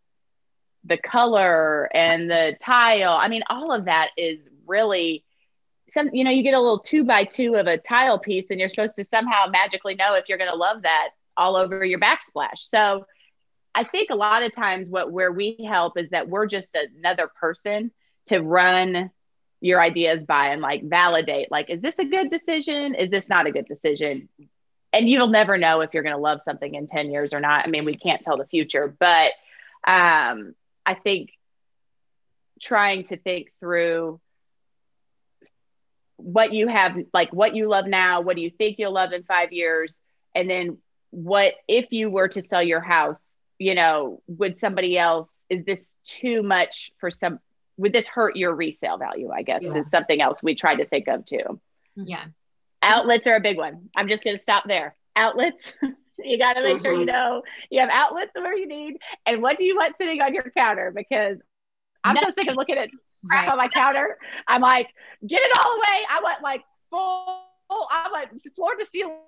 the 0.86 0.98
color 0.98 1.90
and 1.94 2.30
the 2.30 2.58
tile. 2.60 3.14
I 3.14 3.28
mean, 3.28 3.44
all 3.50 3.72
of 3.72 3.86
that 3.86 4.10
is 4.18 4.40
really 4.66 5.24
some, 5.92 6.10
you 6.12 6.24
know, 6.24 6.32
you 6.32 6.44
get 6.44 6.54
a 6.54 6.60
little 6.60 6.80
two 6.80 7.06
by 7.06 7.24
two 7.24 7.56
of 7.56 7.68
a 7.68 7.78
tile 7.78 8.20
piece 8.20 8.50
and 8.50 8.60
you're 8.60 8.70
supposed 8.70 8.96
to 8.96 9.06
somehow 9.06 9.46
magically 9.50 9.96
know 9.96 10.16
if 10.16 10.28
you're 10.28 10.38
going 10.38 10.50
to 10.50 10.56
love 10.58 10.82
that 10.82 11.10
all 11.38 11.56
over 11.56 11.86
your 11.86 12.00
backsplash. 12.00 12.58
So 12.58 13.06
I 13.76 13.84
think 13.84 14.10
a 14.10 14.16
lot 14.16 14.44
of 14.44 14.52
times 14.52 14.90
what 14.90 15.12
where 15.12 15.32
we 15.32 15.58
help 15.68 15.98
is 15.98 16.10
that 16.10 16.30
we're 16.30 16.48
just 16.48 16.76
another 16.76 17.30
person 17.40 17.92
to 18.28 18.40
run 18.40 19.12
your 19.62 19.82
ideas 19.82 20.24
by 20.26 20.48
and 20.48 20.62
like 20.62 20.84
validate 20.84 21.50
like 21.50 21.70
is 21.70 21.82
this 21.82 21.98
a 21.98 22.04
good 22.04 22.30
decision 22.30 22.96
is 22.96 23.10
this 23.10 23.30
not 23.30 23.48
a 23.48 23.52
good 23.52 23.66
decision 23.66 24.28
and 24.92 25.08
you'll 25.08 25.28
never 25.28 25.58
know 25.58 25.80
if 25.80 25.94
you're 25.94 26.04
going 26.04 26.16
to 26.16 26.22
love 26.22 26.42
something 26.42 26.76
in 26.76 26.86
10 26.86 27.12
years 27.12 27.34
or 27.34 27.40
not 27.40 27.66
i 27.66 27.70
mean 27.70 27.86
we 27.86 27.96
can't 27.96 28.22
tell 28.24 28.38
the 28.38 28.46
future 28.46 28.94
but 29.00 29.32
um, 29.86 30.54
I 30.86 30.96
think 30.96 31.32
trying 32.62 33.04
to 33.04 33.18
think 33.18 33.52
through 33.60 34.20
what 36.18 36.54
you 36.54 36.68
have, 36.68 36.98
like 37.14 37.32
what 37.34 37.56
you 37.56 37.68
love 37.68 37.86
now, 37.86 38.22
what 38.22 38.36
do 38.36 38.42
you 38.42 38.50
think 38.50 38.78
you'll 38.80 38.94
love 38.94 39.12
in 39.12 39.24
five 39.24 39.52
years? 39.52 40.00
And 40.34 40.50
then 40.50 40.78
what 41.12 41.54
if 41.68 41.92
you 41.92 42.10
were 42.10 42.30
to 42.30 42.42
sell 42.42 42.64
your 42.64 42.80
house, 42.82 43.22
you 43.60 43.76
know, 43.76 44.22
would 44.28 44.58
somebody 44.58 44.98
else, 44.98 45.32
is 45.50 45.64
this 45.64 45.94
too 46.04 46.42
much 46.44 46.92
for 47.00 47.12
some, 47.12 47.40
would 47.78 47.94
this 47.94 48.08
hurt 48.08 48.36
your 48.36 48.56
resale 48.56 48.98
value? 48.98 49.32
I 49.32 49.42
guess 49.42 49.64
yeah. 49.64 49.76
is 49.76 49.90
something 49.90 50.22
else 50.22 50.42
we 50.42 50.56
try 50.56 50.76
to 50.76 50.86
think 50.86 51.08
of 51.08 51.26
too. 51.26 51.60
Yeah. 51.96 52.26
Outlets 52.82 53.28
are 53.28 53.36
a 53.36 53.42
big 53.42 53.58
one. 53.58 53.90
I'm 53.96 54.08
just 54.08 54.24
going 54.24 54.38
to 54.38 54.44
stop 54.44 54.66
there. 54.68 54.96
Outlets. 55.16 55.74
You 56.18 56.38
got 56.38 56.54
to 56.54 56.64
make 56.64 56.78
mm-hmm. 56.78 56.84
sure 56.84 56.94
you 56.94 57.00
mm-hmm. 57.00 57.08
know 57.08 57.44
you 57.70 57.80
have 57.80 57.90
outlets 57.92 58.32
where 58.34 58.58
you 58.58 58.68
need. 58.68 58.98
And 59.26 59.42
what 59.42 59.58
do 59.58 59.66
you 59.66 59.76
want 59.76 59.96
sitting 59.98 60.22
on 60.22 60.34
your 60.34 60.52
counter? 60.56 60.92
Because 60.96 61.38
I'm 62.04 62.16
so 62.16 62.30
sick 62.30 62.48
of 62.48 62.56
looking 62.56 62.78
at 62.78 62.90
crap 63.26 63.48
right. 63.48 63.52
on 63.52 63.58
my 63.58 63.68
counter. 63.70 64.18
I'm 64.48 64.62
like, 64.62 64.90
get 65.26 65.42
it 65.42 65.52
all 65.64 65.76
away. 65.76 66.06
I 66.10 66.20
want 66.22 66.42
like 66.42 66.64
full, 66.90 67.44
I 67.70 68.10
want 68.12 68.42
floor 68.56 68.76
to 68.76 68.86
ceiling 68.86 69.20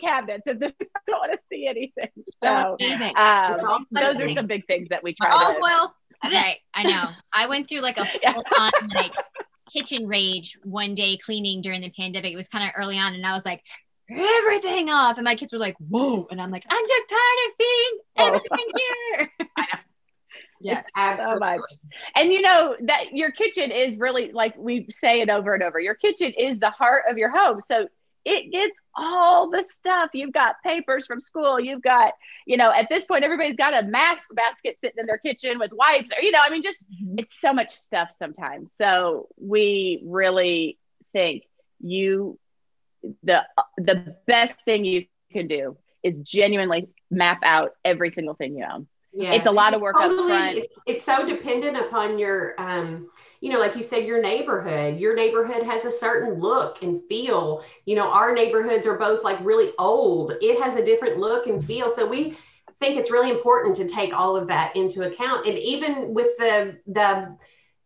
cabinets 0.00 0.44
and 0.46 0.60
this 0.60 0.72
I 0.80 1.00
don't 1.06 1.18
want 1.18 1.32
to 1.32 1.38
see 1.50 1.66
anything. 1.66 2.10
So 2.42 2.76
um, 3.16 3.86
those 3.90 4.20
are 4.20 4.28
some 4.30 4.46
big 4.46 4.66
things 4.66 4.88
that 4.90 5.02
we 5.02 5.14
try 5.14 5.28
oh, 5.30 5.54
to 5.54 5.60
well. 5.60 5.94
Okay, 6.24 6.60
I 6.74 6.82
know. 6.82 7.10
I 7.32 7.46
went 7.46 7.68
through 7.68 7.80
like 7.80 7.98
a 7.98 8.04
full 8.06 8.44
on 8.58 8.72
like 8.94 9.12
kitchen 9.72 10.06
rage 10.06 10.58
one 10.64 10.94
day 10.94 11.18
cleaning 11.24 11.60
during 11.60 11.80
the 11.80 11.90
pandemic. 11.90 12.32
It 12.32 12.36
was 12.36 12.48
kind 12.48 12.64
of 12.64 12.70
early 12.76 12.98
on, 12.98 13.14
and 13.14 13.24
I 13.24 13.32
was 13.32 13.44
like, 13.44 13.62
everything 14.10 14.90
off. 14.90 15.18
And 15.18 15.24
my 15.24 15.34
kids 15.34 15.52
were 15.52 15.58
like, 15.58 15.76
whoa. 15.78 16.26
And 16.30 16.40
I'm 16.40 16.50
like, 16.50 16.64
I'm 16.68 16.84
just 16.86 17.08
tired 17.08 17.38
of 17.46 17.52
seeing 17.60 17.98
oh. 18.16 18.26
everything 18.26 18.66
here. 18.76 19.48
Yes, 20.60 20.84
so 20.96 21.38
much. 21.38 21.60
And 22.16 22.32
you 22.32 22.40
know 22.40 22.74
that 22.80 23.12
your 23.12 23.30
kitchen 23.30 23.70
is 23.70 23.96
really 23.96 24.32
like 24.32 24.56
we 24.56 24.88
say 24.90 25.20
it 25.20 25.30
over 25.30 25.54
and 25.54 25.62
over. 25.62 25.78
Your 25.78 25.94
kitchen 25.94 26.32
is 26.36 26.58
the 26.58 26.70
heart 26.70 27.04
of 27.08 27.16
your 27.16 27.30
home. 27.30 27.60
So 27.68 27.86
it 28.24 28.50
gets 28.50 28.74
all 28.94 29.50
the 29.50 29.64
stuff. 29.64 30.10
You've 30.12 30.32
got 30.32 30.56
papers 30.64 31.06
from 31.06 31.20
school. 31.20 31.60
You've 31.60 31.82
got, 31.82 32.12
you 32.46 32.56
know, 32.56 32.72
at 32.72 32.88
this 32.90 33.04
point, 33.04 33.24
everybody's 33.24 33.56
got 33.56 33.72
a 33.72 33.86
mask 33.86 34.24
basket 34.34 34.76
sitting 34.80 34.98
in 34.98 35.06
their 35.06 35.18
kitchen 35.18 35.58
with 35.58 35.72
wipes, 35.72 36.10
or, 36.12 36.22
you 36.22 36.32
know, 36.32 36.40
I 36.44 36.50
mean, 36.50 36.62
just 36.62 36.84
mm-hmm. 36.90 37.18
it's 37.18 37.40
so 37.40 37.52
much 37.52 37.70
stuff 37.70 38.10
sometimes. 38.16 38.70
So 38.76 39.28
we 39.38 40.02
really 40.04 40.78
think 41.12 41.44
you 41.80 42.38
the 43.22 43.44
the 43.76 44.16
best 44.26 44.64
thing 44.64 44.84
you 44.84 45.06
can 45.32 45.46
do 45.46 45.76
is 46.02 46.16
genuinely 46.18 46.88
map 47.10 47.40
out 47.42 47.72
every 47.84 48.10
single 48.10 48.34
thing 48.34 48.56
you 48.56 48.64
own. 48.70 48.86
Yeah. 49.12 49.32
It's 49.32 49.46
a 49.46 49.50
lot 49.50 49.74
of 49.74 49.80
work 49.80 49.96
totally, 49.98 50.20
up 50.20 50.28
front. 50.28 50.58
It's, 50.58 50.76
it's, 50.86 51.04
so 51.04 51.26
dependent 51.26 51.76
upon 51.76 52.18
your, 52.18 52.54
um, 52.58 53.08
you 53.40 53.50
know, 53.50 53.58
like 53.58 53.74
you 53.74 53.82
said, 53.82 54.04
your 54.04 54.20
neighborhood. 54.20 55.00
Your 55.00 55.16
neighborhood 55.16 55.64
has 55.64 55.84
a 55.84 55.90
certain 55.90 56.34
look 56.34 56.82
and 56.82 57.00
feel. 57.08 57.64
You 57.86 57.96
know, 57.96 58.08
our 58.10 58.32
neighborhoods 58.32 58.86
are 58.86 58.98
both 58.98 59.24
like 59.24 59.38
really 59.42 59.72
old. 59.78 60.34
It 60.40 60.62
has 60.62 60.76
a 60.76 60.84
different 60.84 61.18
look 61.18 61.46
and 61.46 61.64
feel. 61.64 61.94
So 61.94 62.06
we 62.06 62.36
think 62.80 62.98
it's 62.98 63.10
really 63.10 63.30
important 63.30 63.76
to 63.78 63.88
take 63.88 64.16
all 64.16 64.36
of 64.36 64.46
that 64.48 64.76
into 64.76 65.02
account. 65.02 65.46
And 65.46 65.58
even 65.58 66.14
with 66.14 66.36
the 66.38 66.78
the 66.86 67.36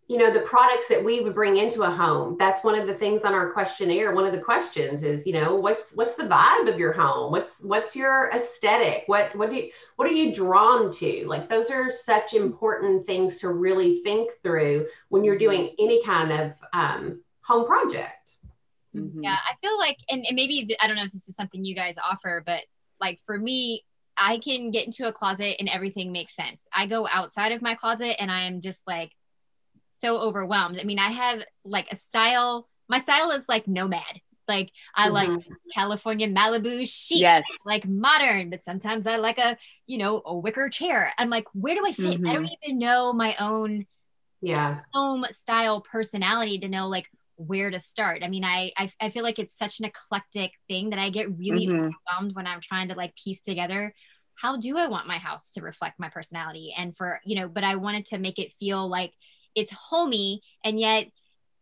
you 0.09 0.19
know 0.19 0.33
the 0.33 0.41
products 0.41 0.89
that 0.89 1.03
we 1.03 1.21
would 1.21 1.35
bring 1.35 1.57
into 1.57 1.83
a 1.83 1.91
home 1.91 2.37
that's 2.39 2.65
one 2.65 2.79
of 2.79 2.87
the 2.87 2.95
things 2.95 3.25
on 3.25 3.35
our 3.35 3.51
questionnaire. 3.53 4.13
One 4.13 4.27
of 4.27 4.33
the 4.33 4.41
questions 4.41 5.05
is 5.05 5.27
you 5.27 5.33
know 5.33 5.55
what's 5.55 5.93
what's 5.93 6.15
the 6.15 6.25
vibe 6.25 6.69
of 6.69 6.79
your 6.79 6.93
home? 6.93 7.31
What's 7.31 7.61
what's 7.61 7.95
your 7.95 8.31
aesthetic? 8.31 9.05
What 9.07 9.35
what 9.37 9.51
do 9.51 9.57
you, 9.57 9.71
what 9.97 10.09
are 10.09 10.13
you 10.13 10.35
drawn 10.35 10.93
to? 10.93 11.25
Like 11.27 11.49
those 11.49 11.71
are 11.71 11.91
such 11.91 12.35
important 12.35 13.07
things 13.07 13.39
to 13.39 13.49
really 13.49 14.01
think 14.03 14.31
through 14.43 14.87
when 15.09 15.25
you're 15.25 15.39
doing 15.39 15.75
any 15.79 16.05
kind 16.05 16.33
of 16.33 16.53
um, 16.73 17.23
home 17.43 17.67
project. 17.67 18.35
Mhm. 18.95 19.23
Yeah, 19.23 19.37
I 19.37 19.55
feel 19.63 19.79
like, 19.79 19.99
and, 20.11 20.27
and 20.27 20.37
maybe 20.37 20.67
th- 20.67 20.79
I 20.83 20.87
don't 20.87 20.97
know 20.97 21.05
if 21.05 21.13
this 21.13 21.29
is 21.29 21.37
something 21.37 21.65
you 21.65 21.75
guys 21.75 21.97
offer, 21.99 22.43
but 22.45 22.61
like 23.01 23.21
for 23.25 23.39
me, 23.39 23.85
I 24.17 24.39
can 24.39 24.71
get 24.71 24.85
into 24.85 25.09
a 25.09 25.13
closet 25.13 25.57
and 25.59 25.69
everything 25.69 26.13
makes 26.13 26.37
sense. 26.37 26.67
I 26.75 26.87
go 26.87 27.09
outside 27.11 27.53
of 27.53 27.63
my 27.63 27.75
closet 27.75 28.21
and 28.21 28.31
I 28.31 28.43
am 28.43 28.61
just 28.61 28.87
like 28.87 29.13
so 30.03 30.19
overwhelmed. 30.19 30.79
I 30.81 30.85
mean, 30.85 30.99
I 30.99 31.11
have 31.11 31.45
like 31.65 31.89
a 31.91 31.97
style. 31.97 32.69
My 32.89 33.01
style 33.01 33.31
is 33.31 33.45
like 33.49 33.67
nomad. 33.69 34.21
Like 34.49 34.71
I 34.95 35.09
like 35.09 35.29
Mhm. 35.29 35.43
California 35.75 36.29
Malibu 36.29 36.87
chic, 36.87 37.21
Yes. 37.23 37.43
like 37.65 37.87
modern, 37.89 38.51
but 38.51 38.65
sometimes 38.65 39.07
I 39.07 39.17
like 39.17 39.39
a 39.39 39.57
you 39.87 39.99
know 39.99 40.21
a 40.27 40.37
wicker 40.37 40.69
chair. 40.69 41.13
I'm 41.17 41.31
like, 41.31 41.47
where 41.55 41.75
do 41.75 41.87
I 41.87 41.93
fit? 41.93 42.21
I 42.27 42.33
don't 42.33 42.49
even 42.63 42.79
know 42.79 43.13
my 43.13 43.37
own 43.39 43.87
Yeah. 44.41 44.81
home 44.93 45.25
style 45.31 45.81
personality 45.81 46.59
to 46.59 46.69
know 46.69 46.89
like 46.89 47.09
where 47.37 47.71
to 47.71 47.81
start. 47.81 48.23
I 48.23 48.29
mean, 48.29 48.45
I, 48.45 48.73
I 48.77 48.91
I 49.01 49.11
feel 49.11 49.23
like 49.23 49.39
it's 49.39 49.57
such 49.57 49.79
an 49.81 49.87
eclectic 49.87 50.53
thing 50.69 50.91
that 50.91 50.99
I 50.99 51.11
get 51.11 51.31
really 51.37 51.69
Mhm. 51.69 51.93
overwhelmed 52.11 52.35
when 52.35 52.47
I'm 52.47 52.61
trying 52.61 52.89
to 52.89 52.95
like 52.95 53.15
piece 53.17 53.43
together 53.43 53.95
how 54.35 54.57
do 54.57 54.77
I 54.77 54.89
want 54.89 55.07
my 55.07 55.19
house 55.19 55.53
to 55.53 55.63
reflect 55.63 56.01
my 56.01 56.09
personality 56.09 56.75
and 56.77 56.97
for 56.97 57.21
you 57.25 57.37
know, 57.37 57.49
but 57.49 57.65
I 57.65 57.77
wanted 57.77 58.07
to 58.07 58.19
make 58.19 58.39
it 58.39 58.53
feel 58.59 58.89
like 58.89 59.13
it's 59.55 59.73
homey 59.73 60.43
and 60.65 60.79
yet 60.81 61.07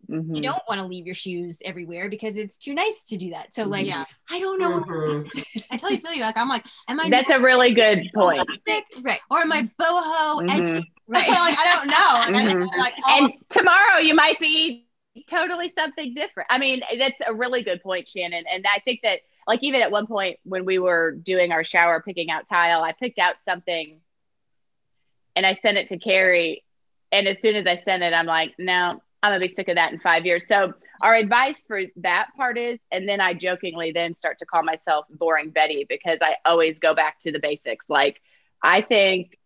Mhm. 0.09 0.35
you 0.35 0.43
don't 0.43 0.63
want 0.69 0.81
to 0.81 0.87
leave 0.87 1.05
your 1.05 1.15
shoes 1.15 1.61
everywhere 1.65 2.09
because 2.09 2.37
it's 2.39 2.57
too 2.57 2.73
nice 2.75 3.07
to 3.09 3.17
do 3.19 3.31
that. 3.31 3.55
So 3.55 3.65
like 3.65 3.87
Yeah. 3.87 4.05
I 4.31 4.41
don't 4.41 4.59
know 4.59 4.81
Mhm. 4.81 5.29
I 5.71 5.77
totally 5.77 5.99
feel 5.99 6.13
you. 6.15 6.23
Like 6.23 6.39
I'm 6.39 6.49
like, 6.49 6.65
am 6.89 6.99
I 7.01 7.11
That's 7.11 7.31
a 7.31 7.41
really 7.41 7.75
good 7.75 8.09
point. 8.15 8.49
right. 9.03 9.21
or 9.31 9.39
am 9.41 9.53
I 9.53 9.63
boho 9.79 10.43
edgy? 10.51 10.63
Mhm. 10.63 10.85
Right. 11.07 11.29
like 11.29 11.59
I 11.59 11.75
don't 11.75 11.87
know. 11.89 11.95
I- 11.97 12.55
Mhm. 12.55 12.79
like, 12.79 12.95
oh, 13.05 13.25
And 13.25 13.33
tomorrow 13.51 13.99
you 14.01 14.15
might 14.15 14.39
be 14.41 14.87
totally 15.29 15.69
something 15.69 16.15
different. 16.15 16.47
I 16.51 16.59
mean, 16.59 16.83
that's 16.99 17.21
a 17.27 17.35
really 17.35 17.63
good 17.63 17.83
point, 17.83 18.09
Shannon. 18.09 18.45
And 18.51 18.65
I 18.67 18.79
think 18.79 19.01
that, 19.03 19.21
like, 19.47 19.63
even 19.63 19.83
at 19.83 19.91
one 19.91 20.07
point 20.07 20.39
when 20.45 20.65
we 20.65 20.79
were 20.79 21.13
doing 21.13 21.53
our 21.53 21.63
shower, 21.65 22.01
picking 22.01 22.31
out 22.31 22.47
tile, 22.49 22.83
I 22.83 22.93
picked 22.93 23.19
out 23.19 23.35
something 23.45 24.01
and 25.37 25.45
I 25.45 25.53
sent 25.55 25.79
it 25.79 25.89
to 25.89 25.99
Carrie. 25.99 26.65
And 27.13 27.27
as 27.27 27.41
soon 27.41 27.57
as 27.57 27.67
I 27.67 27.77
send 27.77 28.03
it, 28.03 28.13
I'm 28.13 28.27
like, 28.27 28.55
no, 28.59 29.01
I'm 29.23 29.33
gonna 29.33 29.41
be 29.41 29.49
sick 29.49 29.69
of 29.69 29.77
that 29.77 29.93
in 29.93 30.01
five 30.01 30.25
years. 30.25 30.47
So 30.47 30.73
our 31.03 31.15
advice 31.15 31.65
for 31.67 31.81
that 31.97 32.29
part 32.37 32.59
is, 32.59 32.79
and 32.91 33.09
then 33.09 33.21
I 33.21 33.35
jokingly 33.35 33.93
then 33.93 34.15
start 34.15 34.39
to 34.41 34.47
call 34.47 34.63
myself 34.63 35.07
boring 35.11 35.51
Betty 35.51 35.87
because 35.89 36.19
I 36.21 36.37
always 36.45 36.79
go 36.79 36.95
back 36.95 37.21
to 37.21 37.33
the 37.33 37.41
basics. 37.41 37.89
Like 37.89 38.21
I 38.63 38.83
think 38.83 39.39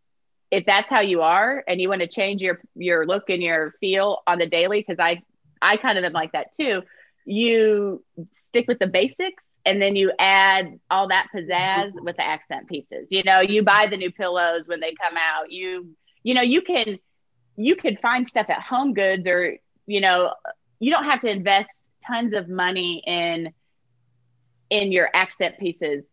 if 0.50 0.66
that's 0.66 0.90
how 0.90 1.00
you 1.00 1.22
are 1.22 1.64
and 1.66 1.80
you 1.80 1.88
want 1.88 2.02
to 2.02 2.08
change 2.08 2.42
your 2.42 2.60
your 2.76 3.06
look 3.06 3.30
and 3.30 3.42
your 3.42 3.74
feel 3.80 4.22
on 4.26 4.38
the 4.38 4.48
daily, 4.48 4.80
because 4.80 5.00
I 5.00 5.22
I 5.60 5.76
kind 5.76 5.98
of 5.98 6.04
am 6.04 6.12
like 6.12 6.32
that 6.32 6.52
too. 6.54 6.82
You 7.24 8.04
stick 8.32 8.66
with 8.68 8.78
the 8.78 8.86
basics 8.86 9.42
and 9.64 9.80
then 9.80 9.96
you 9.96 10.12
add 10.18 10.78
all 10.90 11.08
that 11.08 11.28
pizzazz 11.34 11.92
with 11.94 12.16
the 12.16 12.24
accent 12.24 12.68
pieces. 12.68 13.08
You 13.10 13.22
know, 13.24 13.40
you 13.40 13.64
buy 13.64 13.86
the 13.88 13.96
new 13.96 14.12
pillows 14.12 14.68
when 14.68 14.80
they 14.80 14.94
come 15.02 15.16
out. 15.16 15.50
You 15.50 15.94
you 16.22 16.34
know, 16.34 16.42
you 16.42 16.62
can 16.62 16.98
you 17.57 17.76
could 17.76 17.98
find 18.00 18.26
stuff 18.26 18.46
at 18.48 18.61
Home 18.62 18.94
Goods 18.94 19.26
or 19.26 19.57
you 19.86 20.00
know, 20.00 20.32
you 20.80 20.90
don't 20.92 21.05
have 21.05 21.20
to 21.20 21.30
invest 21.30 21.70
tons 22.07 22.34
of 22.34 22.48
money 22.48 23.02
in 23.07 23.52
in 24.70 24.92
your 24.92 25.09
accent 25.14 25.59
pieces. 25.59 26.05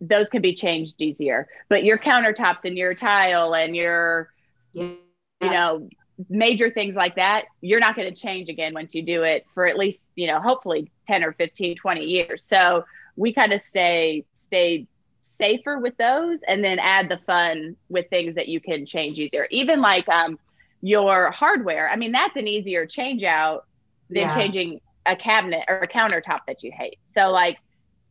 Those 0.00 0.28
can 0.30 0.42
be 0.42 0.54
changed 0.54 1.00
easier. 1.00 1.48
But 1.68 1.84
your 1.84 1.98
countertops 1.98 2.64
and 2.64 2.76
your 2.76 2.94
tile 2.94 3.54
and 3.54 3.76
your 3.76 4.30
Yeah. 4.72 4.94
you 5.40 5.50
know 5.50 5.88
major 6.28 6.70
things 6.70 6.94
like 6.94 7.14
that 7.16 7.44
you're 7.60 7.80
not 7.80 7.96
going 7.96 8.12
to 8.12 8.20
change 8.20 8.48
again 8.48 8.74
once 8.74 8.94
you 8.94 9.02
do 9.02 9.22
it 9.22 9.44
for 9.54 9.66
at 9.66 9.78
least 9.78 10.04
you 10.16 10.26
know 10.26 10.40
hopefully 10.40 10.90
10 11.06 11.22
or 11.24 11.32
15 11.32 11.76
20 11.76 12.04
years 12.04 12.44
so 12.44 12.84
we 13.16 13.32
kind 13.32 13.52
of 13.52 13.60
stay 13.60 14.24
stay 14.34 14.86
safer 15.22 15.78
with 15.78 15.96
those 15.96 16.38
and 16.46 16.62
then 16.62 16.78
add 16.78 17.08
the 17.08 17.18
fun 17.26 17.76
with 17.88 18.08
things 18.10 18.34
that 18.34 18.48
you 18.48 18.60
can 18.60 18.84
change 18.84 19.18
easier 19.18 19.46
even 19.50 19.80
like 19.80 20.08
um 20.08 20.38
your 20.82 21.30
hardware 21.30 21.88
i 21.90 21.96
mean 21.96 22.12
that's 22.12 22.36
an 22.36 22.46
easier 22.46 22.86
change 22.86 23.22
out 23.22 23.64
than 24.08 24.22
Yeah. 24.22 24.34
changing 24.34 24.80
a 25.06 25.16
cabinet 25.16 25.64
or 25.68 25.78
a 25.78 25.88
countertop 25.88 26.40
that 26.46 26.62
you 26.62 26.72
hate 26.76 26.98
so 27.16 27.30
like 27.30 27.58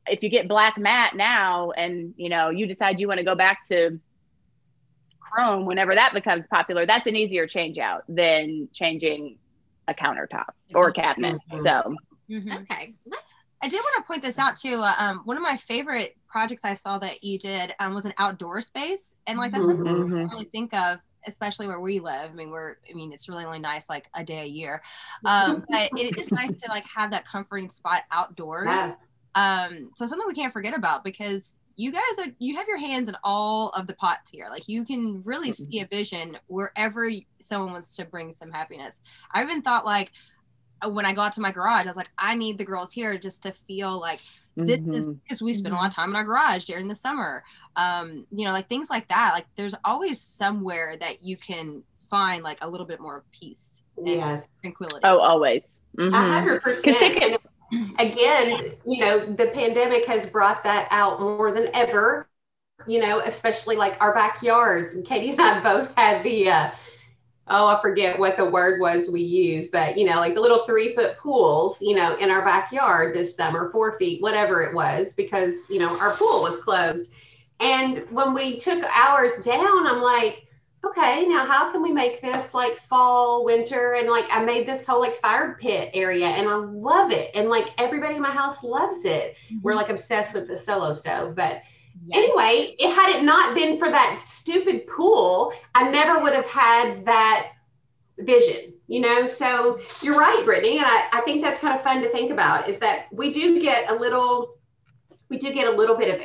if 0.08 0.24
you 0.24 0.30
get 0.30 0.48
black 0.48 0.78
matte 0.78 1.16
now 1.16 1.72
and 1.72 2.14
you 2.18 2.30
know 2.30 2.50
you 2.50 2.66
decide 2.68 3.00
you 3.00 3.08
want 3.08 3.18
to 3.20 3.24
go 3.24 3.36
back 3.36 3.60
to 3.70 4.00
chrome 5.20 5.66
whenever 5.66 5.94
that 5.96 6.14
becomes 6.14 6.44
popular 6.50 6.86
that's 6.86 7.06
an 7.08 7.16
easier 7.16 7.46
change 7.48 7.78
out 7.78 8.04
than 8.08 8.68
changing 8.74 9.38
a 9.88 9.94
countertop 9.94 10.46
or 10.76 10.90
a 10.90 10.94
cabinet 10.94 11.40
Mhm. 11.52 11.64
so 11.64 11.96
Mhm. 12.30 12.62
Okay, 12.62 12.94
let's. 13.08 13.34
I 13.62 13.68
did 13.68 13.78
want 13.82 13.96
to 13.98 14.04
point 14.08 14.22
this 14.22 14.38
out 14.38 14.56
too. 14.56 14.76
Uh, 14.76 14.94
um, 15.00 15.22
one 15.26 15.36
of 15.36 15.42
my 15.42 15.58
favorite 15.58 16.16
projects 16.30 16.64
I 16.64 16.76
saw 16.76 17.00
that 17.00 17.24
you 17.24 17.40
did 17.40 17.74
um, 17.80 17.96
was 17.96 18.06
an 18.06 18.14
outdoor 18.20 18.62
space, 18.62 19.16
and 19.26 19.40
like 19.40 19.52
that's 19.52 19.66
something 19.66 19.84
Mhm. 19.86 20.28
I 20.30 20.32
really 20.32 20.46
think 20.46 20.72
of, 20.76 21.00
especially 21.28 21.68
where 21.68 21.80
we 21.80 22.00
live. 22.00 22.32
I 22.32 22.34
mean, 22.34 22.52
we're. 22.52 22.78
I 22.90 22.94
mean, 22.94 23.12
it's 23.14 23.30
really 23.30 23.46
only 23.46 23.60
nice 23.60 23.90
like 23.90 24.10
a 24.14 24.24
day 24.24 24.42
a 24.42 24.46
year, 24.46 24.82
um, 25.26 25.66
but 25.70 25.90
it 25.98 26.18
is 26.18 26.32
nice 26.32 26.62
to 26.62 26.70
like 26.70 26.86
have 26.86 27.12
that 27.12 27.28
comforting 27.28 27.70
spot 27.70 28.04
outdoors. 28.12 28.68
Yeah. 28.68 28.96
Um, 29.36 29.92
so 29.96 30.06
something 30.06 30.28
we 30.28 30.34
can't 30.34 30.54
forget 30.54 30.76
about 30.76 31.04
because 31.04 31.58
you 31.76 31.94
guys 31.94 32.02
are 32.20 32.28
you 32.40 32.58
have 32.58 32.68
your 32.68 32.78
hands 32.78 33.08
in 33.08 33.16
all 33.24 33.70
of 33.70 33.88
the 33.88 33.94
pots 33.94 34.30
here. 34.30 34.48
Like 34.50 34.68
you 34.68 34.84
can 34.84 35.22
really 35.24 35.54
see 35.54 35.80
a 35.80 35.88
vision 35.88 36.38
wherever 36.48 37.10
someone 37.40 37.72
wants 37.72 37.96
to 37.96 38.06
bring 38.06 38.34
some 38.34 38.52
happiness. 38.52 39.00
I 39.32 39.42
even 39.44 39.62
thought 39.62 39.86
like 39.86 40.12
uh, 40.84 40.90
when 40.90 41.06
I 41.06 41.14
go 41.14 41.22
out 41.22 41.34
to 41.34 41.42
my 41.42 41.52
garage, 41.52 41.86
I 41.86 41.88
was 41.88 41.96
like, 41.96 42.12
I 42.18 42.36
need 42.36 42.58
the 42.58 42.66
girls 42.66 42.92
here 42.92 43.18
just 43.18 43.44
to 43.44 43.54
feel 43.54 43.98
like 43.98 44.20
this 44.68 44.82
is 44.94 45.06
Mhm. 45.06 45.20
because 45.24 45.42
we 45.42 45.54
spend 45.54 45.74
a 45.74 45.78
lot 45.78 45.88
of 45.90 45.94
time 45.96 46.10
in 46.10 46.16
our 46.16 46.24
garage 46.24 46.66
during 46.66 46.88
the 46.88 46.96
summer. 46.96 47.44
Um, 47.76 48.26
you 48.32 48.46
know, 48.46 48.52
like 48.52 48.68
things 48.70 48.90
like 48.90 49.08
that. 49.10 49.32
Like 49.34 49.46
there's 49.56 49.76
always 49.86 50.22
somewhere 50.22 50.98
that 50.98 51.22
you 51.24 51.38
can 51.38 51.84
find 52.10 52.44
like 52.44 52.58
a 52.62 52.70
little 52.70 52.86
bit 52.88 53.00
more 53.00 53.24
peace 53.32 53.84
and 53.98 54.08
Yes. 54.08 54.44
tranquility. 54.62 55.02
oh 55.06 55.20
always 55.20 55.64
A 55.98 56.02
Mhm. 56.02 56.12
hundred 56.14 56.62
percent. 56.64 57.14
Because 57.16 57.40
And 57.72 58.00
Again, 58.00 58.74
you 58.86 59.00
know, 59.02 59.26
the 59.26 59.48
pandemic 59.48 60.06
has 60.08 60.26
brought 60.26 60.64
that 60.64 60.88
out 60.92 61.22
more 61.22 61.52
than 61.52 61.70
ever. 61.76 62.28
You 62.88 63.00
know, 63.02 63.20
especially 63.20 63.76
like 63.76 63.98
our 64.02 64.14
backyards. 64.14 64.96
And 64.96 65.06
Katie 65.06 65.32
and 65.32 65.42
I 65.42 65.60
both 65.62 65.94
had 65.98 66.24
the, 66.24 66.50
uh, 66.50 66.72
oh, 67.50 67.68
I 67.68 67.82
forget 67.82 68.18
what 68.18 68.38
the 68.38 68.46
word 68.46 68.80
was 68.80 69.10
we 69.10 69.22
used, 69.22 69.72
but 69.72 69.98
you 69.98 70.06
know, 70.06 70.18
like 70.18 70.36
the 70.36 70.42
little 70.42 70.66
three 70.66 70.94
foot 70.94 71.18
pools, 71.18 71.82
you 71.82 71.96
know, 71.96 72.16
in 72.18 72.30
our 72.30 72.44
backyard 72.44 73.16
this 73.16 73.36
summer, 73.36 73.70
four 73.72 73.94
feet, 73.94 74.22
whatever 74.22 74.62
it 74.64 74.74
was, 74.74 75.14
because 75.14 75.56
you 75.70 75.80
know 75.80 75.98
our 76.00 76.16
pool 76.16 76.42
was 76.42 76.62
closed. 76.62 77.12
And 77.60 78.06
when 78.10 78.34
we 78.34 78.58
took 78.58 78.84
ours 78.86 79.34
down, 79.44 79.88
I'm 79.88 80.02
like, 80.02 80.48
okay, 80.86 81.26
now 81.28 81.46
how 81.46 81.72
can 81.72 81.82
we 81.82 81.92
make 81.92 82.22
this 82.22 82.54
like 82.54 82.78
fall, 82.88 83.44
winter? 83.44 83.96
And 83.96 84.08
like 84.08 84.26
I 84.32 84.44
made 84.44 84.68
this 84.68 84.86
whole 84.86 85.02
like 85.02 85.20
fire 85.20 85.58
pit 85.60 85.90
area 85.94 86.28
and 86.28 86.48
I 86.48 86.56
love 86.56 87.12
it. 87.12 87.32
And 87.36 87.50
like 87.50 87.68
everybody 87.78 88.16
in 88.16 88.22
my 88.22 88.32
house 88.32 88.64
loves 88.64 89.04
it. 89.06 89.36
We're 89.62 89.72
mm-hmm. 89.72 89.80
like 89.80 89.90
obsessed 89.90 90.34
with 90.34 90.48
the 90.48 90.58
solo 90.58 90.94
stove. 90.94 91.36
But 91.36 91.64
Yeah. 92.04 92.18
anyway, 92.18 92.76
it 92.80 92.94
had 92.94 93.16
it 93.16 93.24
not 93.24 93.56
been 93.56 93.78
for 93.78 93.90
that 93.90 94.22
stupid 94.22 94.88
pool, 94.88 95.54
I 95.76 95.90
never 95.90 96.20
would 96.22 96.34
have 96.34 96.46
had 96.46 97.04
that 97.06 97.52
vision, 98.20 98.74
you 98.88 99.02
know? 99.02 99.26
So 99.26 99.80
you're 100.02 100.18
right, 100.18 100.44
Brittany. 100.46 100.78
And 100.78 100.86
I, 100.86 101.10
I 101.14 101.22
think 101.22 101.42
that's 101.42 101.60
kind 101.60 101.76
of 101.76 101.84
fun 101.84 102.02
to 102.02 102.10
think 102.10 102.32
about 102.32 102.70
is 102.70 102.80
that 102.80 103.08
we 103.12 103.34
do 103.34 103.62
get 103.62 103.90
a 103.90 103.96
little, 103.96 104.56
we 105.30 105.38
do 105.38 105.54
get 105.54 105.68
a 105.68 105.76
little 105.76 105.98
bit 105.98 106.14
of 106.14 106.22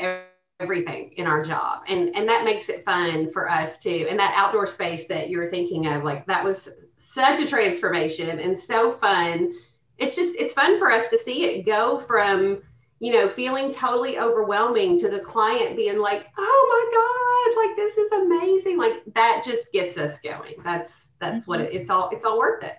everything 0.61 1.13
in 1.17 1.27
our 1.27 1.43
job 1.43 1.83
and 1.89 2.15
and 2.15 2.29
that 2.29 2.45
makes 2.45 2.69
it 2.69 2.85
fun 2.85 3.31
for 3.33 3.51
us 3.51 3.81
too 3.81 4.07
and 4.09 4.19
that 4.19 4.33
outdoor 4.37 4.69
space 4.69 5.09
that 5.09 5.29
you 5.29 5.37
were 5.37 5.49
thinking 5.49 5.89
of 5.89 6.05
like 6.05 6.25
that 6.27 6.45
was 6.45 6.69
such 6.97 7.41
a 7.41 7.47
transformation 7.47 8.39
and 8.39 8.59
so 8.59 8.93
fun 8.93 9.53
it's 9.99 10.15
just 10.15 10.37
it's 10.37 10.53
fun 10.53 10.79
for 10.79 10.93
us 10.93 11.09
to 11.11 11.19
see 11.19 11.45
it 11.45 11.67
go 11.67 11.99
from 11.99 12.63
you 13.05 13.13
know 13.13 13.29
feeling 13.29 13.73
totally 13.73 14.19
overwhelming 14.19 14.99
to 14.99 15.09
the 15.11 15.19
client 15.19 15.77
being 15.77 15.99
like 15.99 16.27
oh 16.39 16.61
my 16.75 16.85
god 16.97 17.25
like 17.67 17.77
this 17.77 17.97
is 17.99 18.13
amazing. 18.13 18.79
Like 18.79 19.03
that 19.15 19.43
just 19.45 19.73
gets 19.73 19.99
us 19.99 20.21
going. 20.21 20.55
That's 20.65 21.13
that's 21.21 21.47
what 21.47 21.61
it, 21.61 21.73
it's 21.73 21.91
all 21.91 22.11
it's 22.11 22.25
all 22.25 22.39
worth 22.39 22.65
it. 22.65 22.77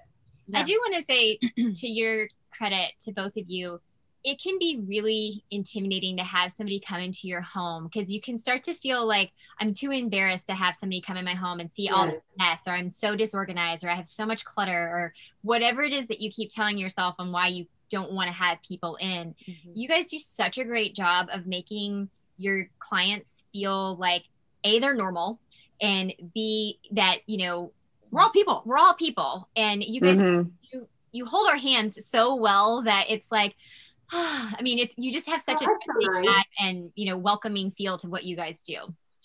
I 0.54 0.64
do 0.64 0.74
want 0.74 0.96
to 0.96 1.04
say 1.04 1.40
to 1.74 1.88
your 1.88 2.28
credit 2.52 2.94
to 3.02 3.12
both 3.12 3.38
of 3.38 3.46
you, 3.48 3.80
it 4.24 4.42
can 4.42 4.58
be 4.60 4.82
really 4.88 5.44
intimidating 5.52 6.18
to 6.18 6.24
have 6.24 6.54
somebody 6.58 6.82
come 6.86 7.00
into 7.00 7.28
your 7.28 7.42
home 7.42 7.90
because 7.92 8.12
you 8.12 8.22
can 8.22 8.40
start 8.40 8.64
to 8.64 8.74
feel 8.74 9.06
like 9.06 9.32
I'm 9.60 9.74
too 9.74 9.92
embarrassed 9.92 10.48
to 10.48 10.54
have 10.54 10.76
somebody 10.76 11.02
come 11.02 11.18
in 11.18 11.26
my 11.26 11.36
home 11.36 11.60
and 11.60 11.72
see 11.72 11.90
all 11.90 12.06
Yes. 12.06 12.16
this 12.16 12.24
mess, 12.38 12.60
or 12.68 12.74
I'm 12.74 12.92
so 12.92 13.16
disorganized, 13.16 13.84
or 13.84 13.90
I 13.90 13.96
have 13.96 14.08
so 14.08 14.26
much 14.26 14.44
clutter, 14.46 14.72
or 14.72 15.14
whatever 15.42 15.84
it 15.84 15.94
is 15.94 16.08
that 16.08 16.20
you 16.20 16.32
keep 16.32 16.50
telling 16.50 16.78
yourself 16.78 17.16
on 17.20 17.32
why 17.32 17.48
you 17.48 17.66
don't 17.90 18.12
want 18.12 18.28
to 18.28 18.34
have 18.34 18.62
people 18.68 18.96
in. 18.98 19.36
You 19.74 19.88
guys 19.88 20.10
do 20.10 20.20
such 20.20 20.58
a 20.58 20.64
great 20.66 20.96
job 20.96 21.28
of 21.32 21.46
making 21.48 22.10
your 22.38 22.70
clients 22.80 23.44
feel 23.54 23.96
like 23.98 24.24
A, 24.64 24.80
they're 24.80 24.94
normal, 24.94 25.40
and 25.82 26.14
B, 26.34 26.80
that, 26.92 27.20
you 27.28 27.38
know, 27.38 27.72
We're 28.12 28.22
all 28.22 28.30
people. 28.30 28.62
we're 28.66 28.78
all 28.78 28.94
people 28.94 29.50
and 29.56 29.84
you 29.84 30.00
guys 30.02 30.20
Mhm. 30.22 30.52
you 30.72 30.88
you 31.12 31.26
hold 31.26 31.50
our 31.50 31.58
hands 31.58 31.98
so 32.06 32.36
well 32.36 32.82
that 32.84 33.06
it's 33.10 33.30
like 33.32 33.56
I 34.12 34.60
mean, 34.62 34.78
it's 34.80 34.94
you 34.98 35.12
just 35.12 35.28
have 35.28 35.42
such 35.42 35.62
Oh, 35.64 35.66
a 36.02 36.22
nice. 36.26 36.44
and 36.60 36.92
you 36.96 37.08
know 37.08 37.18
welcoming 37.18 37.72
feel 37.72 37.98
to 37.98 38.08
what 38.08 38.24
you 38.24 38.36
guys 38.36 38.64
do. 38.64 38.74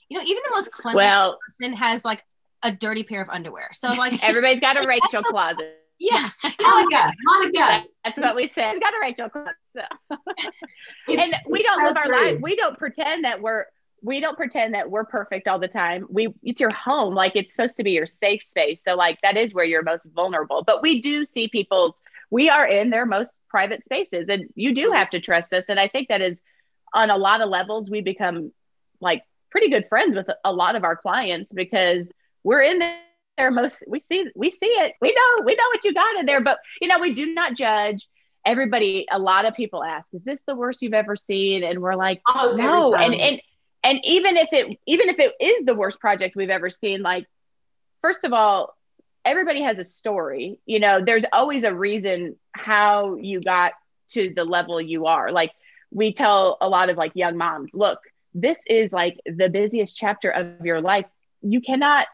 You 0.08 0.18
know, 0.18 0.22
even 0.24 0.42
the 0.44 0.50
most 0.54 0.72
cleanly 0.72 0.96
Well, 1.04 1.38
person 1.46 1.72
has 1.74 2.04
like 2.04 2.24
a 2.62 2.72
dirty 2.72 3.02
pair 3.04 3.22
of 3.22 3.28
underwear. 3.28 3.70
So 3.74 3.92
like, 3.92 4.18
everybody's 4.24 4.60
got 4.60 4.82
a 4.82 4.86
Rachel 4.94 5.22
closet. 5.22 5.79
Yeah, 6.00 6.30
you 6.44 6.50
Monica, 6.62 7.12
Monica. 7.24 7.84
That's 8.04 8.18
what 8.18 8.34
we 8.34 8.46
said. 8.46 8.70
It's 8.70 8.80
got 8.80 8.94
a 8.94 8.98
Rachel 9.00 9.28
closet. 9.28 9.54
So. 9.76 9.82
It's- 11.08 11.24
and 11.24 11.34
we 11.48 11.60
it's 11.60 11.68
don't 11.68 11.84
live 11.84 11.96
our 11.96 12.06
true. 12.06 12.16
life. 12.16 12.38
We 12.40 12.56
don't 12.56 12.78
pretend 12.78 13.24
that 13.24 13.40
we're 13.40 13.66
we 14.02 14.18
don't 14.20 14.36
pretend 14.36 14.74
that 14.74 14.90
we're 14.90 15.04
perfect 15.04 15.46
all 15.46 15.58
the 15.58 15.68
time. 15.68 16.06
We 16.08 16.34
it's 16.42 16.60
your 16.60 16.70
home. 16.70 17.14
Like 17.14 17.36
it's 17.36 17.52
supposed 17.52 17.76
to 17.76 17.84
be 17.84 17.92
your 17.92 18.06
safe 18.06 18.42
space. 18.42 18.82
So 18.82 18.94
like 18.94 19.20
that 19.22 19.36
is 19.36 19.52
where 19.52 19.64
you're 19.64 19.82
most 19.82 20.06
vulnerable. 20.14 20.64
But 20.66 20.82
we 20.82 21.02
do 21.02 21.24
see 21.24 21.48
people's 21.48 21.94
we 22.30 22.48
are 22.48 22.66
in 22.66 22.90
their 22.90 23.04
most 23.04 23.32
private 23.48 23.84
spaces 23.84 24.26
and 24.28 24.48
you 24.54 24.74
do 24.74 24.92
have 24.92 25.10
to 25.10 25.20
trust 25.20 25.52
us. 25.52 25.64
And 25.68 25.78
I 25.78 25.88
think 25.88 26.08
that 26.08 26.22
is 26.22 26.38
on 26.94 27.10
a 27.10 27.16
lot 27.16 27.40
of 27.40 27.50
levels 27.50 27.90
we 27.90 28.00
become 28.00 28.52
like 29.00 29.22
pretty 29.50 29.68
good 29.68 29.86
friends 29.88 30.16
with 30.16 30.30
a 30.44 30.52
lot 30.52 30.76
of 30.76 30.84
our 30.84 30.96
clients 30.96 31.52
because 31.52 32.06
we're 32.42 32.62
in 32.62 32.78
there 33.36 33.50
most 33.50 33.82
we 33.86 33.98
see 33.98 34.26
we 34.34 34.50
see 34.50 34.66
it. 34.66 34.94
We 35.00 35.12
know 35.12 35.44
we 35.44 35.54
know 35.54 35.64
what 35.72 35.84
you 35.84 35.94
got 35.94 36.18
in 36.18 36.26
there, 36.26 36.42
but 36.42 36.58
you 36.80 36.88
know, 36.88 36.98
we 37.00 37.14
do 37.14 37.32
not 37.32 37.54
judge. 37.54 38.08
Everybody 38.44 39.06
a 39.10 39.18
lot 39.18 39.44
of 39.44 39.54
people 39.54 39.82
ask 39.82 40.08
is 40.12 40.24
this 40.24 40.42
the 40.46 40.54
worst 40.54 40.82
you've 40.82 40.94
ever 40.94 41.16
seen? 41.16 41.64
And 41.64 41.80
we're 41.80 41.94
like 41.94 42.20
every 42.34 42.62
no. 42.62 42.94
And 42.94 43.14
and 43.14 43.42
and 43.82 44.00
even 44.04 44.36
if 44.36 44.48
it 44.52 44.78
even 44.86 45.08
if 45.08 45.18
it 45.18 45.34
is 45.40 45.64
the 45.64 45.74
worst 45.74 46.00
project 46.00 46.36
we've 46.36 46.50
ever 46.50 46.70
seen 46.70 47.02
like 47.02 47.26
first 48.02 48.24
of 48.24 48.32
all 48.32 48.76
everybody 49.24 49.62
has 49.62 49.78
a 49.78 49.84
story. 49.84 50.58
You 50.66 50.80
know 50.80 51.02
there's 51.04 51.24
always 51.32 51.64
a 51.64 51.74
reason 51.74 52.36
how 52.52 53.16
you 53.16 53.40
got 53.40 53.72
to 54.10 54.32
the 54.34 54.44
level 54.44 54.80
you 54.80 55.06
are. 55.06 55.32
Like 55.32 55.52
we 55.90 56.12
tell 56.12 56.56
a 56.60 56.68
lot 56.68 56.88
of 56.88 56.96
like 56.96 57.12
young 57.14 57.36
moms 57.36 57.72
look 57.74 58.00
this 58.32 58.58
is 58.66 58.92
like 58.92 59.18
the 59.26 59.48
busiest 59.48 59.96
chapter 59.96 60.30
of 60.30 60.64
your 60.64 60.80
life. 60.80 61.06
You 61.42 61.60
cannot 61.60 62.06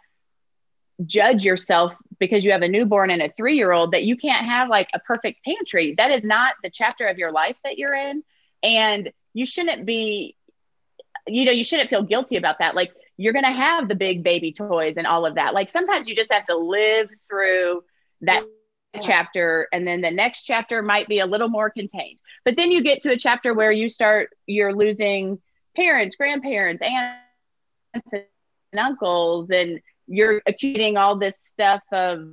judge 1.04 1.44
yourself 1.44 1.92
because 2.18 2.44
you 2.44 2.52
have 2.52 2.62
a 2.62 2.68
newborn 2.68 3.10
and 3.10 3.20
a 3.20 3.32
three 3.36 3.56
year 3.56 3.72
old 3.72 3.92
that 3.92 4.04
you 4.04 4.16
can't 4.16 4.46
have 4.46 4.68
like 4.68 4.88
a 4.94 5.00
perfect 5.00 5.44
pantry. 5.44 5.94
That 5.96 6.10
is 6.10 6.24
not 6.24 6.54
the 6.62 6.70
chapter 6.70 7.06
of 7.06 7.18
your 7.18 7.32
life 7.32 7.56
that 7.64 7.78
you're 7.78 7.94
in. 7.94 8.22
And 8.62 9.12
you 9.34 9.44
shouldn't 9.44 9.84
be, 9.84 10.36
you 11.26 11.44
know, 11.44 11.52
you 11.52 11.64
shouldn't 11.64 11.90
feel 11.90 12.02
guilty 12.02 12.36
about 12.36 12.60
that. 12.60 12.74
Like 12.74 12.92
you're 13.16 13.34
going 13.34 13.44
to 13.44 13.50
have 13.50 13.88
the 13.88 13.94
big 13.94 14.22
baby 14.22 14.52
toys 14.52 14.94
and 14.96 15.06
all 15.06 15.26
of 15.26 15.34
that. 15.34 15.52
Like 15.52 15.68
sometimes 15.68 16.08
you 16.08 16.14
just 16.14 16.32
have 16.32 16.46
to 16.46 16.56
live 16.56 17.10
through 17.28 17.82
that 18.22 18.44
chapter 19.02 19.68
and 19.72 19.86
then 19.86 20.00
the 20.00 20.10
next 20.10 20.44
chapter 20.44 20.82
might 20.82 21.08
be 21.08 21.18
a 21.18 21.26
little 21.26 21.48
more 21.48 21.68
contained. 21.68 22.18
But 22.44 22.56
then 22.56 22.70
you 22.70 22.82
get 22.82 23.02
to 23.02 23.12
a 23.12 23.18
chapter 23.18 23.52
where 23.52 23.72
you 23.72 23.90
start, 23.90 24.30
you're 24.46 24.74
losing 24.74 25.40
parents, 25.74 26.16
grandparents, 26.16 26.82
aunts, 26.82 28.06
and 28.12 28.80
uncles, 28.80 29.50
and 29.50 29.80
you're 30.06 30.42
accumulating 30.46 30.96
all 30.96 31.16
this 31.18 31.38
stuff 31.38 31.82
of 31.92 32.28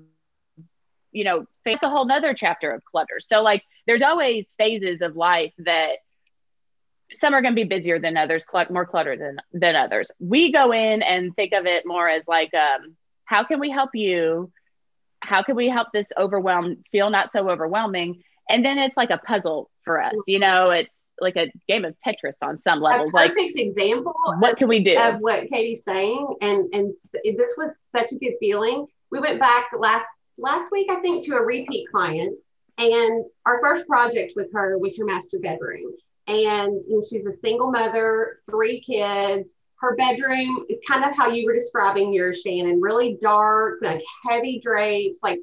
you 1.12 1.24
know 1.24 1.46
it's 1.66 1.84
a 1.84 1.90
whole 1.90 2.06
nother 2.06 2.34
chapter 2.34 2.72
of 2.72 2.84
clutter. 2.86 3.20
So 3.20 3.42
like 3.42 3.64
there's 3.88 4.02
always 4.02 4.48
phases 4.58 5.02
of 5.02 5.16
life 5.16 5.54
that 5.60 5.98
some 7.12 7.34
are 7.34 7.42
going 7.42 7.56
to 7.56 7.62
be 7.62 7.68
busier 7.68 8.00
than 8.00 8.18
others 8.18 8.44
cl- 8.50 8.72
more 8.72 8.86
clutter 8.86 9.16
than 9.18 9.38
than 9.52 9.76
others. 9.76 10.12
We 10.20 10.52
go 10.52 10.72
in 10.74 11.02
and 11.02 11.36
think 11.36 11.54
of 11.54 11.66
it 11.66 11.86
more 11.86 12.10
as 12.10 12.24
like 12.28 12.54
um 12.54 12.96
how 13.26 13.44
can 13.44 13.60
we 13.60 13.70
help 13.70 13.92
you? 13.94 14.52
How 15.22 15.44
can 15.44 15.56
we 15.56 15.70
help 15.70 15.90
this 15.94 16.12
overwhelm 16.18 16.84
feel 16.92 17.10
not 17.10 17.32
so 17.32 17.50
overwhelming? 17.50 18.24
And 18.50 18.66
then 18.66 18.78
it's 18.78 18.98
like 18.98 19.10
a 19.10 19.18
puzzle 19.18 19.70
for 19.84 20.02
us 20.02 20.16
you 20.28 20.40
know 20.40 20.70
it's 20.70 20.90
like 21.24 21.38
a 21.38 21.52
game 21.68 21.86
of 21.86 21.96
tetris 22.06 22.36
on 22.42 22.60
some 22.62 22.80
A 22.80 22.84
levels 22.84 23.14
like 23.14 23.34
perfect 23.34 23.58
example 23.58 24.14
what 24.40 24.58
can 24.58 24.68
we 24.68 24.84
do 24.84 24.98
of 24.98 25.20
what 25.20 25.50
Katie's 25.50 25.84
saying, 25.84 26.36
and 26.42 26.74
and 26.74 26.94
this 27.24 27.56
was 27.58 27.72
such 27.96 28.12
a 28.12 28.16
good 28.16 28.34
feeling. 28.40 28.86
We 29.12 29.20
went 29.20 29.40
back 29.40 29.70
last 29.78 30.08
last 30.38 30.72
week, 30.72 30.88
I 30.92 30.96
think, 30.98 31.26
to 31.26 31.36
a 31.36 31.42
repeat 31.42 31.88
client, 31.90 32.38
and 32.78 33.26
our 33.46 33.60
first 33.62 33.88
project 33.88 34.34
with 34.36 34.52
her 34.54 34.78
was 34.78 34.98
her 34.98 35.06
master 35.06 35.40
bedroom. 35.40 35.94
And 36.28 36.84
you 36.88 36.96
know, 36.96 37.04
she's 37.08 37.26
a 37.26 37.38
single 37.42 37.72
mother, 37.72 38.40
three 38.50 38.82
kids. 38.82 39.54
Her 39.80 39.96
bedroom 39.96 40.66
is 40.70 40.80
kind 40.88 41.04
of 41.04 41.16
how 41.16 41.30
you 41.30 41.46
were 41.46 41.54
describing 41.54 42.14
yours, 42.14 42.42
Shannon. 42.42 42.80
Really 42.80 43.18
dark, 43.20 43.80
like 43.82 44.02
heavy 44.28 44.60
drapes, 44.60 45.20
like, 45.22 45.40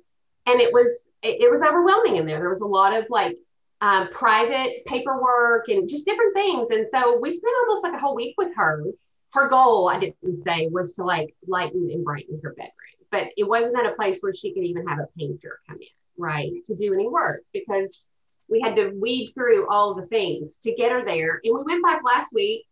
and 0.47 0.61
it 0.61 0.73
was 0.73 1.09
it, 1.23 1.43
it 1.43 1.51
was 1.51 1.63
overwhelming 1.63 2.17
in 2.17 2.27
there. 2.27 2.39
There 2.39 2.51
was 2.51 2.63
a 2.63 2.67
lot 2.67 2.97
of 2.97 3.07
like 3.11 3.37
um, 3.81 4.09
private 4.09 4.85
paperwork 4.87 5.69
and 5.69 5.89
just 5.89 6.05
different 6.05 6.35
things. 6.35 6.69
And 6.71 6.87
so 6.95 7.19
we 7.19 7.31
spent 7.31 7.55
almost 7.61 7.83
like 7.83 7.95
a 7.95 7.99
whole 7.99 8.15
week 8.15 8.35
with 8.37 8.55
her. 8.57 8.85
Her 9.33 9.49
goal, 9.49 9.89
I 9.89 9.99
didn't 9.99 10.45
say, 10.45 10.67
was 10.67 10.95
to 10.95 11.05
like 11.05 11.35
lighten 11.47 11.89
and 11.91 12.05
brighten 12.05 12.41
her 12.43 12.51
bedroom, 12.51 12.73
but 13.11 13.29
it 13.37 13.45
wasn't 13.45 13.79
at 13.79 13.91
a 13.91 13.95
place 13.95 14.19
where 14.21 14.35
she 14.35 14.53
could 14.53 14.65
even 14.65 14.87
have 14.89 14.99
a 14.99 15.07
painter 15.17 15.61
come 15.69 15.79
in, 15.81 15.87
right, 16.19 16.53
to 16.65 16.75
do 16.75 16.93
any 16.95 17.09
work 17.09 17.43
because 17.53 18.03
we 18.49 18.61
had 18.61 18.75
to 18.77 18.89
weed 18.89 19.31
through 19.35 19.69
all 19.69 19.95
the 19.95 20.05
things 20.07 20.59
to 20.65 20.75
get 20.75 20.91
her 20.91 21.05
there. 21.05 21.41
And 21.45 21.55
we 21.55 21.63
went 21.63 21.85
back 21.85 22.03
last 22.03 22.33
week 22.35 22.67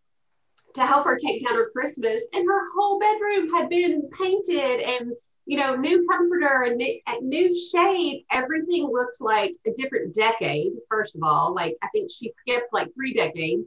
to 0.75 0.85
help 0.85 1.07
her 1.07 1.17
take 1.17 1.47
down 1.47 1.57
her 1.57 1.71
Christmas, 1.71 2.23
and 2.33 2.47
her 2.47 2.69
whole 2.77 2.99
bedroom 2.99 3.55
had 3.55 3.69
been 3.69 4.11
painted 4.11 4.81
and 4.81 5.13
you 5.49 5.57
know, 5.59 5.74
new 5.76 6.07
comforter 6.09 6.62
and 6.64 6.76
new, 7.22 7.70
shade. 7.70 8.26
Everything 8.30 8.84
looked 8.92 9.20
like 9.20 9.57
a 9.66 9.72
different 9.72 10.14
decade. 10.14 10.72
First 10.90 11.16
of 11.16 11.22
all, 11.24 11.55
like 11.55 11.76
I 11.82 11.88
think 11.88 12.11
she 12.11 12.32
skipped 12.42 12.72
like 12.72 12.94
three 12.94 13.14
decades, 13.14 13.64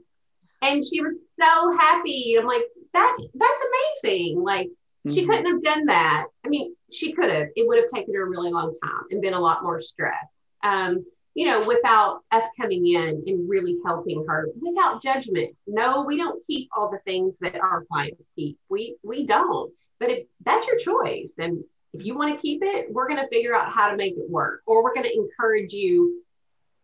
and 0.61 0.83
she 0.85 1.01
was 1.01 1.15
so 1.41 1.77
happy. 1.77 2.37
I'm 2.39 2.45
like, 2.47 2.63
that 2.93 3.17
that's 3.35 3.63
amazing. 4.03 4.43
Like 4.43 4.69
she 5.09 5.25
Mhm. 5.25 5.29
couldn't 5.29 5.45
have 5.53 5.63
done 5.63 5.85
that. 5.87 6.27
I 6.45 6.49
mean, 6.49 6.75
she 6.91 7.13
could 7.13 7.31
have. 7.31 7.47
It 7.55 7.67
would 7.67 7.79
have 7.79 7.89
taken 7.89 8.13
her 8.15 8.23
a 8.23 8.29
really 8.29 8.51
long 8.51 8.73
time 8.83 9.05
and 9.09 9.21
been 9.21 9.33
a 9.33 9.41
lot 9.41 9.63
more 9.63 9.79
stress. 9.79 10.25
Um, 10.63 11.05
you 11.33 11.45
know, 11.45 11.65
without 11.65 12.21
us 12.31 12.43
coming 12.59 12.87
in 12.87 13.23
and 13.25 13.49
really 13.49 13.77
helping 13.85 14.25
her 14.27 14.49
without 14.59 15.01
judgment. 15.01 15.55
No, 15.65 16.03
we 16.03 16.17
don't 16.17 16.45
keep 16.45 16.69
all 16.75 16.91
the 16.91 16.99
things 17.05 17.35
that 17.39 17.59
our 17.59 17.85
clients 17.85 18.31
keep. 18.35 18.57
We 18.69 18.97
we 19.03 19.25
don't. 19.25 19.71
But 19.99 20.09
it, 20.09 20.29
that's 20.43 20.67
your 20.67 20.77
choice. 20.77 21.33
And 21.37 21.63
if 21.93 22.05
you 22.05 22.17
want 22.17 22.35
to 22.35 22.41
keep 22.41 22.63
it, 22.63 22.91
we're 22.91 23.07
going 23.07 23.21
to 23.21 23.29
figure 23.29 23.55
out 23.55 23.71
how 23.71 23.91
to 23.91 23.97
make 23.97 24.13
it 24.13 24.29
work, 24.29 24.61
or 24.65 24.83
we're 24.83 24.93
going 24.93 25.07
to 25.07 25.15
encourage 25.15 25.73
you 25.73 26.23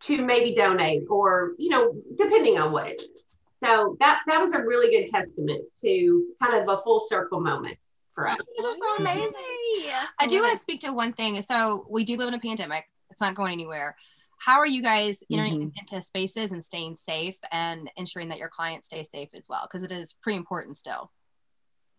to 0.01 0.21
maybe 0.21 0.53
donate, 0.53 1.03
or 1.09 1.53
you 1.57 1.69
know, 1.69 1.95
depending 2.15 2.59
on 2.59 2.71
what 2.71 2.87
it 2.87 3.01
is. 3.01 3.23
So 3.63 3.97
that 3.99 4.21
that 4.27 4.39
was 4.41 4.53
a 4.53 4.61
really 4.61 4.95
good 4.95 5.09
testament 5.09 5.65
to 5.81 6.27
kind 6.41 6.61
of 6.61 6.69
a 6.69 6.81
full 6.83 6.99
circle 6.99 7.41
moment 7.41 7.77
for 8.13 8.27
us. 8.27 8.37
These 8.57 8.65
are 8.65 8.73
so 8.73 8.95
amazing. 8.97 9.31
I 10.19 10.27
do 10.27 10.41
want 10.41 10.53
to 10.53 10.59
speak 10.59 10.81
to 10.81 10.93
one 10.93 11.13
thing. 11.13 11.41
So 11.41 11.85
we 11.89 12.03
do 12.03 12.15
live 12.17 12.29
in 12.29 12.33
a 12.33 12.39
pandemic. 12.39 12.85
It's 13.09 13.21
not 13.21 13.35
going 13.35 13.51
anywhere. 13.51 13.95
How 14.37 14.59
are 14.59 14.67
you 14.67 14.81
guys 14.81 15.23
entering 15.31 15.73
into 15.75 16.01
spaces 16.01 16.51
and 16.51 16.63
staying 16.63 16.95
safe 16.95 17.37
and 17.51 17.89
ensuring 17.97 18.29
that 18.29 18.37
your 18.37 18.49
clients 18.49 18.85
stay 18.85 19.03
safe 19.03 19.29
as 19.33 19.47
well? 19.49 19.67
Because 19.69 19.83
it 19.83 19.91
is 19.91 20.13
pretty 20.21 20.37
important 20.37 20.77
still. 20.77 21.11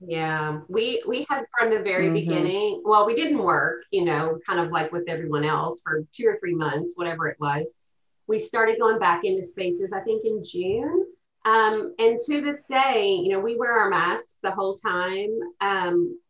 Yeah, 0.00 0.60
we 0.68 1.02
we 1.08 1.26
had 1.28 1.44
from 1.58 1.70
the 1.70 1.80
very 1.80 2.08
Mhm. 2.08 2.14
beginning. 2.14 2.82
Well, 2.84 3.04
we 3.04 3.16
didn't 3.16 3.42
work, 3.42 3.82
you 3.90 4.04
know, 4.04 4.38
kind 4.46 4.60
of 4.60 4.70
like 4.70 4.92
with 4.92 5.08
everyone 5.08 5.44
else 5.44 5.82
for 5.82 6.06
two 6.12 6.26
or 6.28 6.38
three 6.38 6.54
months, 6.54 6.96
whatever 6.96 7.26
it 7.26 7.38
was. 7.40 7.68
We 8.28 8.38
started 8.38 8.78
going 8.78 9.00
back 9.00 9.24
into 9.24 9.42
spaces, 9.42 9.90
I 9.92 10.00
think, 10.00 10.24
in 10.24 10.44
June. 10.44 11.06
Um, 11.44 11.94
and 11.98 12.20
to 12.26 12.40
this 12.42 12.64
day, 12.64 13.10
you 13.10 13.30
know, 13.30 13.40
we 13.40 13.56
wear 13.56 13.72
our 13.72 13.88
masks 13.90 14.36
the 14.42 14.52
whole 14.52 14.76
time. 14.76 15.30
Um, 15.60 16.20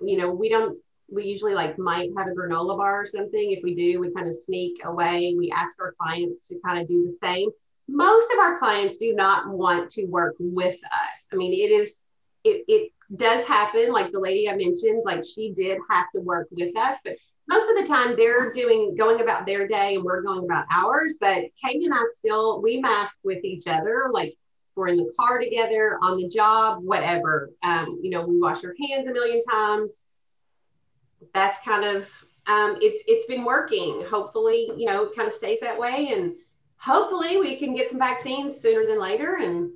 you 0.00 0.16
know, 0.18 0.30
we 0.30 0.48
don't. 0.48 0.76
We 1.08 1.24
usually 1.24 1.54
like 1.54 1.78
might 1.78 2.10
have 2.16 2.26
a 2.26 2.30
granola 2.30 2.76
bar 2.76 3.02
or 3.02 3.06
something. 3.06 3.52
If 3.52 3.62
we 3.62 3.74
do, 3.74 4.00
we 4.00 4.12
kind 4.12 4.28
of 4.28 4.34
sneak 4.34 4.78
away. 4.84 5.34
We 5.36 5.52
ask 5.52 5.80
our 5.80 5.94
clients 6.00 6.48
to 6.48 6.58
kind 6.64 6.80
of 6.80 6.88
do 6.88 7.04
the 7.04 7.26
same. 7.26 7.50
Most 7.88 8.32
of 8.32 8.40
our 8.40 8.58
clients 8.58 8.96
do 8.96 9.14
not 9.14 9.48
want 9.48 9.90
to 9.92 10.06
work 10.06 10.34
with 10.40 10.76
us. 10.76 11.24
I 11.32 11.36
mean, 11.36 11.52
it 11.52 11.72
is 11.72 11.98
it, 12.42 12.64
it 12.68 12.92
does 13.14 13.44
happen. 13.44 13.92
Like 13.92 14.12
the 14.12 14.20
lady 14.20 14.48
I 14.48 14.56
mentioned, 14.56 15.02
like 15.04 15.24
she 15.24 15.52
did 15.52 15.78
have 15.90 16.06
to 16.14 16.20
work 16.20 16.48
with 16.50 16.76
us, 16.76 16.98
but 17.04 17.16
most 17.48 17.70
of 17.70 17.76
the 17.76 17.86
time 17.86 18.16
they're 18.16 18.52
doing 18.52 18.94
going 18.96 19.20
about 19.20 19.46
their 19.46 19.68
day 19.68 19.94
and 19.94 20.04
we're 20.04 20.22
going 20.22 20.44
about 20.44 20.66
ours. 20.70 21.16
But 21.20 21.44
Katie 21.64 21.84
and 21.84 21.94
I 21.94 22.02
still 22.12 22.60
we 22.60 22.80
mask 22.80 23.18
with 23.22 23.44
each 23.44 23.66
other, 23.66 24.10
like 24.12 24.34
we're 24.74 24.88
in 24.88 24.96
the 24.96 25.12
car 25.18 25.38
together, 25.38 25.98
on 26.02 26.18
the 26.18 26.28
job, 26.28 26.82
whatever. 26.82 27.50
Um, 27.62 27.98
you 28.02 28.10
know, 28.10 28.26
we 28.26 28.38
wash 28.38 28.64
our 28.64 28.74
hands 28.88 29.08
a 29.08 29.12
million 29.12 29.42
times. 29.42 29.90
That's 31.34 31.58
kind 31.64 31.84
of 31.84 32.08
um, 32.46 32.78
it's 32.80 33.02
it's 33.06 33.26
been 33.26 33.44
working. 33.44 34.04
Hopefully, 34.08 34.70
you 34.76 34.86
know, 34.86 35.04
it 35.04 35.16
kind 35.16 35.28
of 35.28 35.34
stays 35.34 35.60
that 35.60 35.78
way, 35.78 36.08
and 36.12 36.34
hopefully 36.78 37.38
we 37.38 37.56
can 37.56 37.74
get 37.74 37.90
some 37.90 37.98
vaccines 37.98 38.60
sooner 38.60 38.86
than 38.86 39.00
later. 39.00 39.36
And 39.36 39.70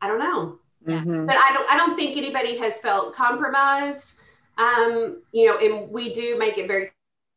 I 0.00 0.08
don't 0.08 0.18
know 0.18 0.58
Mhm. 0.86 1.26
but 1.26 1.36
I 1.36 1.52
don't 1.52 1.70
I 1.70 1.76
don't 1.76 1.96
think 1.96 2.16
anybody 2.16 2.56
has 2.58 2.78
felt 2.80 3.14
compromised. 3.14 4.14
Um, 4.58 5.22
you 5.32 5.46
know, 5.46 5.58
and 5.58 5.90
we 5.90 6.12
do 6.14 6.38
make 6.38 6.58
it 6.58 6.66
very 6.68 6.92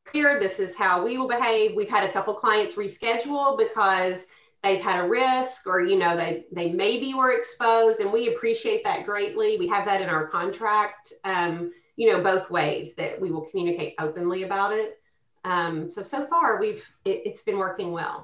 clear 0.05 0.39
this 0.39 0.59
is 0.59 0.75
how 0.75 1.03
we 1.03 1.17
will 1.17 1.27
behave. 1.27 1.75
We've 1.75 1.89
had 1.89 2.07
a 2.07 2.11
couple 2.13 2.33
clients 2.33 2.75
reschedule 2.75 3.57
because 3.57 4.25
they've 4.63 4.81
had 4.81 5.03
a 5.03 5.07
risk 5.07 5.67
or 5.67 5.81
you 5.81 5.97
know 5.97 6.15
they 6.15 6.45
they 6.51 6.71
maybe 6.71 7.13
were 7.13 7.31
exposed 7.31 7.99
and 7.99 8.11
we 8.11 8.33
appreciate 8.33 8.83
that 8.83 9.05
greatly 9.05 9.57
we 9.57 9.67
have 9.67 9.85
that 9.85 10.01
in 10.01 10.09
our 10.09 10.27
contract 10.27 11.13
um, 11.23 11.71
you 11.99 12.11
know 12.11 12.23
both 12.23 12.49
ways 12.49 12.95
that 12.95 13.19
we 13.19 13.29
will 13.29 13.45
communicate 13.51 13.93
openly 13.99 14.43
about 14.43 14.71
it 14.73 14.99
um, 15.43 15.91
so 15.91 16.01
so 16.01 16.25
far 16.27 16.59
we've 16.59 16.83
it, 17.05 17.27
has 17.27 17.41
been 17.43 17.57
working 17.57 17.91
well 17.91 18.17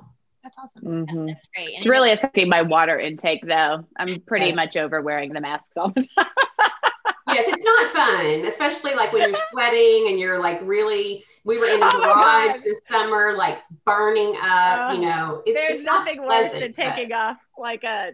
that's 0.43 0.57
awesome 0.59 0.83
Mhm. 0.83 1.27
That's 1.27 1.47
great. 1.55 1.69
And 1.69 1.77
It's 1.79 1.87
really 1.87 2.11
affecting 2.11 2.47
my 2.49 2.61
water 2.61 2.99
intake 2.99 3.43
though. 3.47 3.83
I'm 3.97 4.19
pretty 4.21 4.45
Yes. 4.47 4.55
much 4.55 4.77
over 4.77 5.01
wearing 5.01 5.33
the 5.33 5.41
masks 5.41 5.75
all 5.75 5.89
the 5.89 6.07
time. 6.15 6.27
yes 7.29 7.45
it's 7.47 7.63
not 7.63 7.91
fun 7.91 8.45
especially 8.45 8.93
like 8.93 9.11
when 9.11 9.29
you're 9.29 9.39
sweating 9.51 10.05
and 10.09 10.19
you're 10.19 10.39
like 10.39 10.59
really 10.63 11.23
we 11.45 11.57
were 11.57 11.65
in 11.65 11.81
a 11.81 11.85
Oh 11.93 11.99
garage 11.99 12.61
this 12.61 12.79
summer 12.89 13.33
like 13.33 13.57
burning 13.85 14.35
up 14.41 14.91
Oh, 14.91 14.93
you 14.93 15.01
know 15.01 15.41
it's, 15.47 15.59
There's 15.59 15.79
it's 15.79 15.83
not 15.83 16.05
nothing 16.05 16.21
worse 16.21 16.51
than 16.51 16.59
pleasant, 16.59 16.75
but- 16.75 16.95
taking 16.95 17.11
off 17.13 17.37
like 17.57 17.83
a 17.83 18.11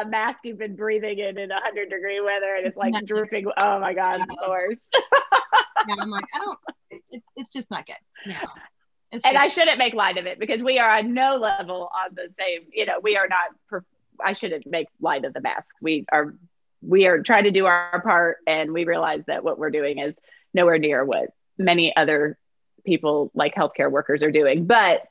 a 0.00 0.04
mask 0.06 0.44
you've 0.44 0.58
been 0.58 0.76
breathing 0.76 1.18
in 1.18 1.38
in 1.38 1.48
100 1.50 1.90
degree 1.90 2.20
weather 2.20 2.54
and 2.56 2.66
it's 2.66 2.76
like 2.76 2.94
drooping. 3.06 3.46
Oh 3.58 3.78
my 3.80 3.94
God, 3.94 4.20
it's 4.20 4.28
the 4.42 4.48
worst. 4.48 4.88
yeah, 5.88 5.94
i'm 6.00 6.10
like 6.10 6.24
i 6.34 6.38
don't 6.38 6.58
it, 6.90 7.02
it- 7.10 7.22
it's 7.36 7.52
just 7.52 7.70
not 7.70 7.84
good 7.86 7.96
No. 8.26 8.36
it's 9.10 9.24
and 9.24 9.34
just, 9.34 9.44
I 9.44 9.48
shouldn't 9.48 9.78
make 9.78 9.94
light 9.94 10.16
of 10.18 10.26
it 10.26 10.38
because 10.38 10.62
we 10.62 10.78
are 10.78 10.90
on 10.98 11.12
no 11.14 11.36
level 11.36 11.90
on 11.94 12.14
the 12.14 12.28
same, 12.38 12.62
you 12.72 12.86
know, 12.86 13.00
we 13.02 13.16
are 13.16 13.26
not, 13.28 13.82
I 14.24 14.32
shouldn't 14.34 14.66
make 14.66 14.86
light 15.00 15.24
of 15.24 15.34
the 15.34 15.40
mask. 15.40 15.68
We 15.80 16.06
are, 16.12 16.34
we 16.82 17.06
are 17.06 17.22
trying 17.22 17.44
to 17.44 17.50
do 17.50 17.66
our 17.66 18.00
part 18.02 18.38
and 18.46 18.72
we 18.72 18.84
realize 18.84 19.22
that 19.26 19.42
what 19.44 19.58
we're 19.58 19.70
doing 19.70 19.98
is 19.98 20.14
nowhere 20.54 20.78
near 20.78 21.04
what 21.04 21.30
many 21.58 21.94
other 21.96 22.38
people 22.86 23.30
like 23.34 23.54
healthcare 23.54 23.90
workers 23.90 24.22
are 24.22 24.30
doing. 24.30 24.66
But 24.66 25.02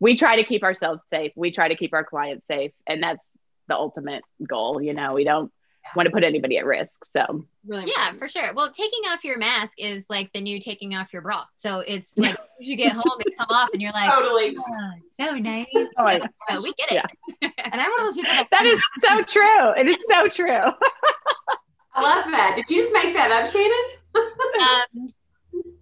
we 0.00 0.16
try 0.16 0.36
to 0.36 0.44
keep 0.44 0.62
ourselves 0.62 1.00
safe. 1.12 1.32
We 1.36 1.50
try 1.52 1.68
to 1.68 1.76
keep 1.76 1.94
our 1.94 2.04
clients 2.04 2.46
safe. 2.46 2.72
And 2.86 3.02
that's 3.02 3.24
the 3.68 3.74
ultimate 3.74 4.22
goal. 4.46 4.80
You 4.80 4.94
know, 4.94 5.14
we 5.14 5.24
don't 5.24 5.52
want 5.94 6.06
to 6.06 6.12
put 6.12 6.24
anybody 6.24 6.58
at 6.58 6.64
risk. 6.66 7.04
So 7.06 7.46
really 7.66 7.84
Yeah, 7.96 8.10
important. 8.10 8.18
for 8.18 8.28
sure. 8.28 8.54
Well, 8.54 8.70
taking 8.70 9.00
off 9.08 9.24
your 9.24 9.38
mask 9.38 9.74
is 9.78 10.04
like 10.08 10.32
the 10.32 10.40
new 10.40 10.60
taking 10.60 10.94
off 10.94 11.12
your 11.12 11.22
bra. 11.22 11.44
So 11.58 11.80
it's 11.80 12.16
like 12.18 12.34
as 12.60 12.68
you 12.68 12.76
get 12.76 12.92
home, 12.92 13.20
it 13.20 13.36
come 13.38 13.46
off, 13.50 13.70
and 13.72 13.80
you're 13.80 13.92
like, 13.92 14.10
totally 14.10 14.56
oh, 14.58 14.92
so 15.20 15.34
nice. 15.36 15.66
oh 15.74 15.86
my 15.98 16.20
So 16.50 16.62
we 16.62 16.72
get 16.74 16.92
it. 16.92 17.04
and 17.58 17.80
i'm 17.80 17.90
one 17.90 18.00
of 18.00 18.06
those 18.06 18.14
people 18.14 18.34
that, 18.34 18.48
that 18.50 18.66
is 18.66 18.80
so 19.02 19.22
true. 19.22 19.70
It 19.76 19.88
is 19.88 19.98
so 20.08 20.28
true. 20.28 20.72
i 21.98 22.02
love 22.02 22.30
that 22.30 22.56
did 22.56 22.68
you 22.68 22.82
just 22.82 22.92
make 22.92 23.14
that 23.14 23.30
up 23.30 23.48
shannon 23.50 23.72
um, 24.60 25.08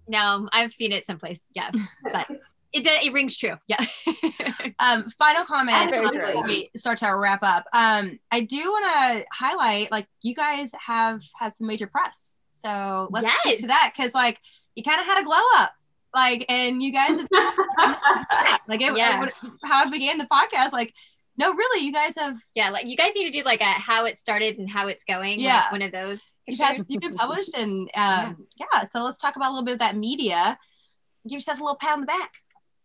no, 0.07 0.47
I've 0.51 0.73
seen 0.73 0.91
it 0.91 1.05
someplace. 1.05 1.39
Yeah, 1.53 1.71
but 2.03 2.27
it 2.75 2.83
does. 2.83 3.05
It 3.05 3.13
rings 3.13 3.35
true. 3.37 3.55
Yeah. 3.67 3.83
um 4.79 5.09
final 5.17 5.45
comment 5.45 5.89
Very 5.89 6.09
true. 6.09 6.27
before 6.27 6.43
we 6.43 6.69
start 6.75 6.97
to 6.99 7.07
wrap 7.11 7.39
up 7.43 7.65
um 7.71 8.19
i 8.31 8.41
do 8.41 8.57
want 8.57 8.85
to 8.85 9.25
highlight 9.31 9.89
like 9.91 10.05
you 10.21 10.35
guys 10.35 10.73
have 10.85 11.21
had 11.39 11.53
some 11.53 11.67
major 11.67 11.87
press 11.87 12.35
so 12.51 13.07
let's 13.11 13.25
get 13.25 13.35
Yes. 13.45 13.61
to 13.61 13.67
that 13.67 13.93
because 13.95 14.13
like 14.13 14.37
you 14.75 14.83
kind 14.83 14.99
of 14.99 15.05
had 15.05 15.21
a 15.21 15.23
glow 15.23 15.39
up 15.57 15.71
like 16.13 16.45
and 16.49 16.83
you 16.83 16.91
guys 16.91 17.17
have 17.17 17.27
like 18.67 18.81
it, 18.81 18.95
Yeah. 18.97 19.19
what- 19.19 19.33
how 19.63 19.85
i 19.85 19.89
began 19.89 20.17
the 20.17 20.25
podcast 20.25 20.73
like 20.73 20.93
no 21.37 21.53
really 21.53 21.85
you 21.85 21.93
guys 21.93 22.13
have 22.17 22.35
yeah, 22.53 22.69
like 22.69 22.85
you 22.87 22.97
guys 22.97 23.11
need 23.15 23.25
to 23.31 23.37
do 23.37 23.43
like 23.45 23.61
a 23.61 23.65
how 23.65 24.05
it 24.05 24.17
started 24.17 24.57
and 24.57 24.69
how 24.69 24.87
it's 24.87 25.03
going. 25.05 25.37
like, 25.37 25.45
Yeah. 25.45 25.71
one 25.71 25.81
of 25.81 25.91
those. 25.93 26.19
you've 26.47 26.59
had 26.59 26.81
you've 26.89 27.01
been 27.01 27.15
published 27.23 27.55
and 27.55 27.89
um 27.95 28.45
yeah. 28.57 28.83
so 28.91 29.03
let's 29.05 29.17
talk 29.17 29.35
about 29.37 29.49
a 29.49 29.51
little 29.51 29.65
bit 29.65 29.73
of 29.73 29.79
that 29.79 29.95
media 29.95 30.57
give 31.23 31.33
yourself 31.37 31.59
a 31.59 31.63
little 31.63 31.77
pat 31.77 31.93
on 31.93 32.01
the 32.01 32.05
back 32.07 32.31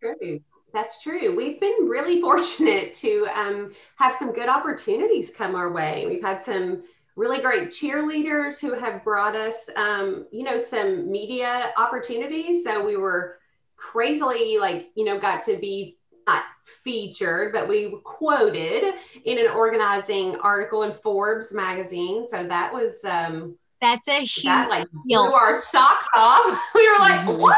True. 0.01 0.39
That's 0.73 1.01
true. 1.01 1.35
We've 1.35 1.59
been 1.59 1.87
really 1.87 2.21
fortunate 2.21 2.93
to 2.95 3.27
um, 3.35 3.73
have 3.97 4.15
some 4.15 4.31
good 4.33 4.49
opportunities 4.49 5.29
come 5.35 5.55
our 5.55 5.71
way. 5.71 6.05
We've 6.07 6.23
had 6.23 6.43
some 6.43 6.83
really 7.17 7.41
great 7.41 7.69
cheerleaders 7.69 8.57
who 8.59 8.73
have 8.73 9.03
brought 9.03 9.35
us, 9.35 9.55
um, 9.75 10.25
you 10.31 10.43
know, 10.43 10.57
some 10.57 11.11
media 11.11 11.73
opportunities. 11.77 12.63
So 12.63 12.83
we 12.83 12.95
were 12.95 13.37
crazily, 13.75 14.57
like, 14.59 14.91
you 14.95 15.03
know, 15.03 15.19
got 15.19 15.43
to 15.43 15.57
be 15.57 15.97
not 16.25 16.43
featured, 16.83 17.51
but 17.51 17.67
we 17.67 17.87
were 17.87 17.99
quoted 17.99 18.93
in 19.25 19.37
an 19.39 19.47
organizing 19.51 20.35
article 20.37 20.83
in 20.83 20.93
Forbes 20.93 21.51
magazine. 21.51 22.27
So 22.29 22.47
that 22.47 22.71
was 22.71 23.03
um, 23.03 23.57
That's 23.81 24.07
a 24.07 24.19
huge. 24.21 24.45
that 24.45 24.69
like 24.69 24.87
deal. 25.05 25.25
blew 25.25 25.33
our 25.33 25.61
socks 25.63 26.07
off. 26.15 26.61
We 26.75 26.89
were 26.89 26.99
like, 26.99 27.21
Mhm. 27.27 27.39
what? 27.39 27.57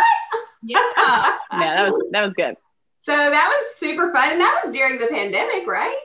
Yeah 0.63 0.79
Yeah, 1.51 1.75
that 1.75 1.91
was 1.91 2.03
that 2.11 2.23
was 2.25 2.33
good. 2.33 2.55
So 3.03 3.11
that 3.11 3.47
was 3.49 3.75
super 3.75 4.11
fun. 4.13 4.31
And 4.31 4.41
that 4.41 4.61
was 4.63 4.73
during 4.73 4.97
the 4.97 5.07
pandemic, 5.07 5.67
right? 5.67 5.99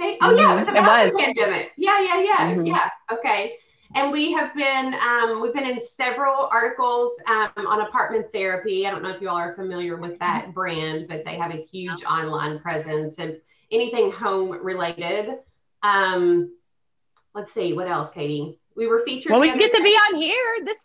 Okay. 0.00 0.16
Oh 0.22 0.34
yeah, 0.36 0.52
it 0.52 0.56
was 0.60 0.66
Mhm. 0.66 0.76
It 0.76 0.78
about 0.78 1.12
the 1.12 1.18
pandemic. 1.18 1.72
Yeah, 1.76 2.00
yeah, 2.00 2.20
yeah, 2.20 2.54
Mhm. 2.54 2.66
yeah. 2.66 2.88
Okay. 3.12 3.56
And 3.94 4.12
we 4.12 4.32
have 4.32 4.54
been 4.54 4.94
um, 4.94 5.40
we've 5.40 5.52
been 5.54 5.66
in 5.66 5.80
several 5.96 6.48
articles 6.52 7.12
um, 7.26 7.50
on 7.56 7.80
apartment 7.80 8.26
therapy. 8.32 8.86
I 8.86 8.90
don't 8.90 9.02
know 9.02 9.10
if 9.10 9.20
you 9.20 9.28
all 9.28 9.36
are 9.36 9.54
familiar 9.54 9.96
with 9.96 10.18
that 10.20 10.54
brand, 10.54 11.08
but 11.08 11.24
they 11.24 11.36
have 11.36 11.50
a 11.52 11.56
huge 11.56 12.04
online 12.04 12.58
presence 12.60 13.18
and 13.18 13.36
anything 13.72 14.12
home 14.12 14.50
related. 14.62 15.38
Um, 15.82 16.54
let's 17.34 17.52
see, 17.52 17.72
what 17.72 17.88
else, 17.88 18.10
Katie? 18.10 18.58
We 18.76 18.86
were 18.86 19.00
featured. 19.02 19.32
Well, 19.32 19.40
we 19.40 19.48
get 19.58 19.74
to 19.74 19.82
be 19.82 19.90
on 19.90 20.16
here. 20.16 20.58
This 20.64 20.76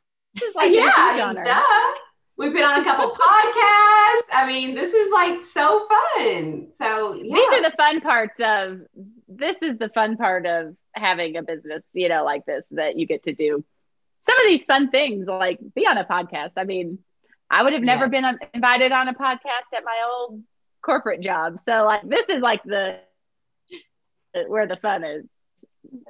is 0.50 0.56
like 0.56 0.72
a 0.72 0.74
yeah, 0.74 1.12
huge 1.14 1.22
honor. 1.24 1.44
duh. 1.44 1.62
We've 2.44 2.54
been 2.54 2.64
on 2.64 2.82
a 2.82 2.84
couple 2.84 3.10
podcasts. 3.12 4.28
I 4.34 4.46
mean, 4.48 4.76
this 4.76 4.94
is 4.94 5.12
like 5.12 5.42
so 5.44 5.88
fun. 5.88 6.68
So 6.82 7.14
yeah. 7.16 7.36
These 7.36 7.50
are 7.54 7.62
the 7.62 7.76
fun 7.78 8.02
parts 8.02 8.40
of 8.42 8.80
this 9.28 9.58
is 9.62 9.78
the 9.78 9.90
fun 9.90 10.18
part 10.18 10.46
of 10.46 10.76
having 10.94 11.38
a 11.38 11.44
business, 11.44 11.84
you 11.94 12.10
know, 12.10 12.24
like 12.26 12.46
this 12.46 12.66
that 12.72 12.98
you 13.00 13.08
get 13.08 13.24
to 13.24 13.34
do 13.34 13.64
some 14.26 14.38
of 14.38 14.46
these 14.46 14.66
fun 14.66 14.90
things, 14.90 15.28
like 15.28 15.60
be 15.76 15.86
on 15.88 15.98
a 15.98 16.06
podcast. 16.06 16.52
I 16.58 16.64
mean, 16.66 17.00
I 17.50 17.64
would 17.64 17.74
have 17.74 17.82
never 17.82 18.06
Yeah. 18.06 18.10
been 18.10 18.26
on, 18.26 18.40
invited 18.54 18.92
on 18.92 19.08
a 19.08 19.14
podcast 19.14 19.74
at 19.76 19.84
my 19.86 19.98
old 20.12 20.42
corporate 20.82 21.22
job. 21.22 21.60
So 21.66 21.86
like 21.86 22.02
this 22.08 22.26
is 22.30 22.42
like 22.42 22.64
the 22.64 23.00
where 24.48 24.68
the 24.68 24.78
fun 24.78 25.04
is 25.04 25.26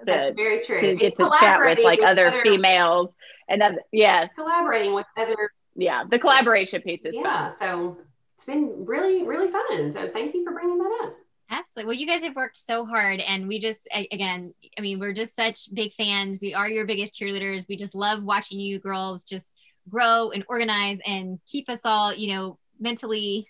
That's 0.06 0.36
very 0.36 0.64
true. 0.64 0.80
to 0.80 0.90
And 0.90 1.00
get 1.00 1.16
to 1.18 1.30
chat 1.40 1.60
with 1.60 1.80
like 1.80 2.00
other 2.02 2.32
females 2.44 3.14
and 3.50 3.62
other, 3.62 3.82
yes, 3.92 4.30
Collaborating 4.36 4.94
with 4.94 5.06
other, 5.18 5.52
yeah, 5.76 6.04
the 6.10 6.20
collaboration 6.20 6.82
piece 6.82 7.02
is 7.04 7.16
fun. 7.16 7.24
yeah. 7.24 7.52
So 7.60 7.98
it's 8.38 8.46
been 8.46 8.86
really, 8.86 9.24
really 9.24 9.52
fun. 9.52 9.94
So 9.94 10.10
thank 10.10 10.34
you 10.34 10.44
for 10.44 10.52
bringing 10.54 10.78
that 10.80 11.00
up. 11.04 11.16
Absolutely. 11.50 11.88
Well, 11.88 12.00
you 12.00 12.08
guys 12.08 12.24
have 12.24 12.36
worked 12.36 12.58
so 12.58 12.86
hard, 12.86 13.20
and 13.20 13.48
we 13.48 13.60
just, 13.60 13.80
again, 13.94 14.54
I 14.78 14.82
mean, 14.82 15.00
we're 15.00 15.14
just 15.14 15.36
such 15.36 15.72
big 15.74 15.94
fans. 15.94 16.40
We 16.42 16.54
are 16.54 16.68
your 16.70 16.86
biggest 16.86 17.14
cheerleaders. 17.20 17.66
We 17.70 17.76
just 17.76 17.94
love 17.94 18.24
watching 18.24 18.60
you 18.60 18.80
girls 18.80 19.24
just 19.24 19.52
grow 19.90 20.32
and 20.32 20.44
organize 20.48 20.98
and 21.06 21.40
keep 21.46 21.70
us 21.70 21.82
all, 21.86 22.14
you 22.14 22.34
know, 22.34 22.58
mentally, 22.80 23.48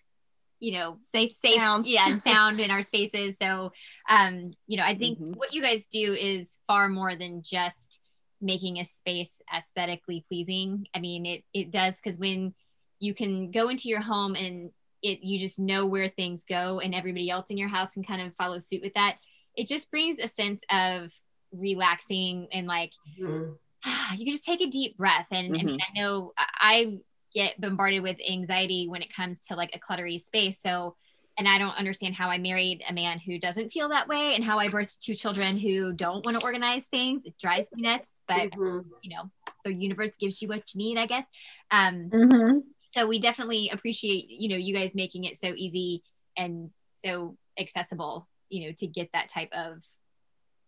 you 0.60 0.74
know, 0.74 0.98
safe 1.04 1.34
safe, 1.44 1.62
sound 1.62 1.86
yeah, 1.86 2.10
and 2.10 2.22
sound 2.22 2.60
in 2.62 2.72
our 2.72 2.82
spaces. 2.82 3.36
So, 3.42 3.72
um, 4.10 4.52
you 4.68 4.78
know, 4.78 4.84
I 4.84 4.96
think 4.96 5.20
Mhm. 5.20 5.36
what 5.36 5.54
you 5.54 5.62
guys 5.62 5.88
do 5.88 6.14
is 6.14 6.50
far 6.68 6.90
more 6.90 7.16
than 7.16 7.42
just 7.44 8.00
making 8.44 8.78
a 8.80 8.86
space 8.86 9.32
aesthetically 9.56 10.26
pleasing. 10.28 10.86
I 10.94 11.00
mean, 11.00 11.26
it 11.26 11.44
it 11.54 11.72
does 11.72 11.96
because 11.96 12.18
when 12.20 12.54
you 13.00 13.14
can 13.14 13.52
go 13.52 13.70
into 13.70 13.90
your 13.90 14.02
home 14.02 14.36
and 14.36 14.72
it 15.02 15.20
you 15.22 15.38
just 15.40 15.60
know 15.60 15.86
where 15.86 16.10
things 16.10 16.46
go 16.48 16.80
and 16.80 16.96
everybody 16.96 17.30
else 17.30 17.50
in 17.50 17.58
your 17.58 17.68
house 17.68 17.94
can 17.94 18.04
kind 18.04 18.22
of 18.22 18.34
follow 18.36 18.60
suit 18.60 18.82
with 18.82 18.94
that 18.94 19.18
it 19.56 19.68
just 19.68 19.92
brings 19.92 20.16
a 20.20 20.28
sense 20.30 20.62
of 20.72 21.12
relaxing 21.52 22.48
and 22.54 22.68
like 22.68 22.92
Mhm. 23.20 23.58
you 24.18 24.26
can 24.26 24.32
just 24.32 24.46
take 24.46 24.62
a 24.62 24.68
deep 24.68 24.96
breath 24.98 25.28
and, 25.32 25.56
and 25.56 25.70
Mhm. 25.70 25.80
i 25.82 26.00
know 26.00 26.32
i 26.38 26.98
get 27.34 27.60
bombarded 27.60 28.02
with 28.04 28.18
anxiety 28.30 28.88
when 28.88 29.02
it 29.02 29.14
comes 29.14 29.42
to 29.48 29.56
like 29.56 29.76
a 29.76 29.80
cluttery 29.80 30.24
space 30.24 30.62
so 30.62 30.96
and 31.38 31.48
i 31.50 31.58
don't 31.58 31.78
understand 31.78 32.16
how 32.16 32.30
i 32.30 32.38
married 32.38 32.82
a 32.88 32.94
man 32.94 33.20
who 33.20 33.38
doesn't 33.38 33.72
feel 33.74 33.90
that 33.90 34.08
way 34.08 34.36
and 34.36 34.46
how 34.46 34.58
i 34.60 34.70
birthed 34.70 35.00
two 35.00 35.16
children 35.16 35.58
who 35.58 35.92
don't 35.92 36.24
want 36.26 36.38
to 36.38 36.44
organize 36.44 36.86
things 36.86 37.22
it 37.26 37.38
drives 37.38 37.68
me 37.74 37.84
nuts 37.84 38.10
but 38.28 38.52
Mhm. 38.52 38.86
you 39.02 39.16
know 39.16 39.30
the 39.66 39.74
universe 39.74 40.12
gives 40.20 40.42
you 40.42 40.48
what 40.48 40.74
you 40.74 40.78
need 40.78 40.98
i 40.98 41.06
guess 41.06 41.26
um 41.72 42.10
Mm-hmm. 42.14 42.60
so 42.88 43.08
we 43.08 43.20
definitely 43.20 43.70
appreciate 43.70 44.26
you 44.30 44.50
know 44.50 44.56
you 44.58 44.74
guys 44.74 44.94
making 44.96 45.24
it 45.24 45.38
so 45.38 45.54
easy 45.56 46.04
and 46.38 46.70
so 46.94 47.38
accessible 47.60 48.28
you 48.50 48.66
know 48.68 48.74
to 48.78 48.88
get 48.88 49.10
that 49.14 49.30
type 49.30 49.50
of 49.54 49.84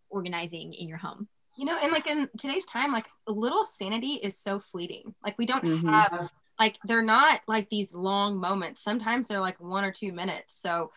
organizing 0.10 0.74
in 0.74 0.88
your 0.88 0.98
home 0.98 1.28
you 1.58 1.66
know 1.66 1.78
and 1.82 1.92
like 1.92 2.08
in 2.08 2.30
today's 2.38 2.66
time 2.66 2.92
like 2.92 3.08
a 3.28 3.32
little 3.32 3.66
sanity 3.66 4.14
is 4.24 4.38
so 4.38 4.60
fleeting 4.60 5.14
like 5.24 5.38
we 5.38 5.46
don't 5.46 5.64
Mhm. 5.64 5.90
have 5.92 6.30
like 6.60 6.78
they're 6.86 7.02
not 7.02 7.42
like 7.48 7.70
these 7.70 7.94
long 7.94 8.38
moments 8.38 8.82
sometimes 8.84 9.28
they're 9.28 9.40
like 9.40 9.60
one 9.60 9.84
or 9.84 9.92
two 9.92 10.12
minutes 10.14 10.58
so 10.62 10.92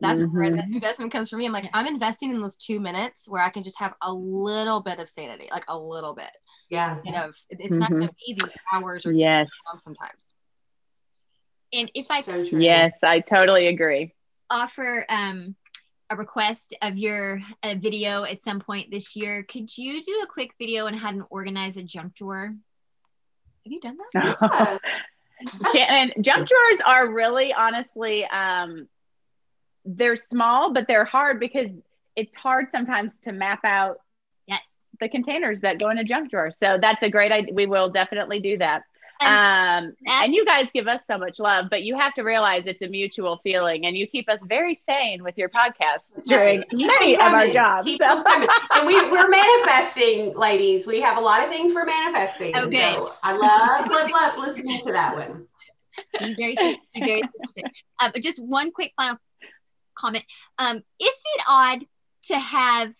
that's 0.00 0.22
where 0.22 0.50
Mhm. 0.50 0.56
the 0.70 0.74
investment 0.76 1.12
comes 1.12 1.30
for 1.30 1.36
me 1.36 1.46
i'm 1.46 1.52
like 1.52 1.70
i'm 1.72 1.86
investing 1.86 2.30
in 2.30 2.40
those 2.40 2.56
two 2.56 2.80
minutes 2.80 3.28
where 3.28 3.42
i 3.42 3.48
can 3.48 3.62
just 3.62 3.78
have 3.78 3.94
a 4.02 4.12
little 4.12 4.80
bit 4.80 4.98
of 4.98 5.08
sanity 5.08 5.48
like 5.50 5.64
a 5.68 5.78
little 5.78 6.14
bit 6.14 6.30
Yeah. 6.68 6.96
instead 7.04 7.24
of 7.28 7.34
it- 7.50 7.58
it's 7.60 7.78
not 7.78 7.90
going 7.90 8.08
to 8.08 8.14
be 8.26 8.34
these 8.34 8.50
hours 8.72 9.06
or 9.06 9.12
Yes. 9.12 9.48
sometimes 9.78 10.32
and 11.72 11.90
if 11.94 12.10
i 12.10 12.20
So 12.22 12.44
true. 12.44 12.60
Yes, 12.60 13.02
I 13.02 13.20
totally 13.20 13.66
agree. 13.68 14.14
offer 14.50 15.04
um 15.08 15.56
a 16.10 16.14
request 16.16 16.72
of 16.82 16.96
your 16.96 17.40
a 17.64 17.74
video 17.74 18.22
at 18.22 18.40
some 18.40 18.60
point 18.60 18.92
this 18.92 19.16
year. 19.16 19.42
Could 19.42 19.76
you 19.76 20.00
do 20.00 20.20
a 20.22 20.26
quick 20.28 20.52
video 20.56 20.86
on 20.86 20.94
how 20.94 21.10
to 21.10 21.22
organize 21.30 21.76
a 21.76 21.82
junk 21.82 22.14
drawer? 22.14 22.46
Have 23.64 23.72
you 23.72 23.80
done 23.80 23.98
that? 24.12 24.80
Shannon, 25.74 26.12
jump 26.22 26.46
drawers 26.46 26.80
are 26.86 27.12
really 27.12 27.52
honestly, 27.52 28.24
um, 28.26 28.88
they're 29.86 30.16
small, 30.16 30.72
but 30.72 30.86
they're 30.88 31.04
hard 31.04 31.38
because 31.40 31.70
it's 32.16 32.36
hard 32.36 32.66
sometimes 32.72 33.20
to 33.20 33.32
map 33.32 33.60
out 33.64 34.00
Yes. 34.46 34.74
the 35.00 35.08
containers 35.08 35.60
that 35.62 35.78
go 35.78 35.90
in 35.90 35.98
a 35.98 36.04
junk 36.04 36.30
drawer. 36.30 36.50
So 36.50 36.78
that's 36.80 37.02
a 37.02 37.10
great 37.10 37.32
idea. 37.32 37.52
We 37.54 37.66
will 37.66 37.90
definitely 37.90 38.40
do 38.40 38.58
that. 38.58 38.82
And 39.20 39.86
Um, 39.86 39.94
and 40.06 40.34
you 40.34 40.44
guys 40.44 40.68
give 40.74 40.86
us 40.88 41.00
so 41.10 41.16
much 41.16 41.38
love, 41.38 41.66
but 41.70 41.82
you 41.82 41.96
have 41.98 42.12
to 42.14 42.22
realize 42.22 42.64
it's 42.66 42.82
a 42.82 42.88
mutual 42.88 43.40
feeling, 43.42 43.86
and 43.86 43.96
you 43.96 44.06
keep 44.06 44.28
us 44.28 44.38
very 44.44 44.74
sane 44.74 45.22
with 45.22 45.38
your 45.38 45.48
podcasts 45.48 46.22
during 46.26 46.62
Keep 46.70 46.86
many 46.86 47.14
of 47.14 47.32
our 47.32 47.48
jobs. 47.48 47.90
So- 47.98 48.24
and 48.72 48.86
we, 48.86 48.94
we're 49.10 49.28
manifesting, 49.28 50.34
ladies. 50.36 50.86
We 50.86 51.00
have 51.00 51.16
a 51.16 51.20
lot 51.20 51.42
of 51.42 51.48
things 51.48 51.72
we're 51.74 51.86
manifesting. 51.86 52.54
Okay. 52.54 52.92
So 52.92 53.12
I 53.22 53.32
love, 53.36 53.90
love, 53.90 54.10
love 54.10 54.36
listening 54.48 54.80
to 54.84 54.92
that 54.92 55.14
one. 55.16 55.46
Very, 56.20 56.54
very. 56.94 57.22
Uh, 57.98 58.10
but 58.12 58.20
just 58.22 58.38
one 58.38 58.70
quick 58.70 58.92
final 58.98 59.16
comment. 59.96 60.24
Um, 60.58 60.76
is 60.76 60.84
it 61.34 61.42
odd 61.48 61.80
to 62.28 62.38
have 62.38 62.94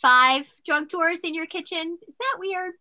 five 0.00 0.46
junk 0.64 0.90
drawers 0.90 1.20
in 1.24 1.34
your 1.34 1.46
kitchen? 1.46 1.98
Is 2.08 2.14
that 2.18 2.36
weird? 2.38 2.72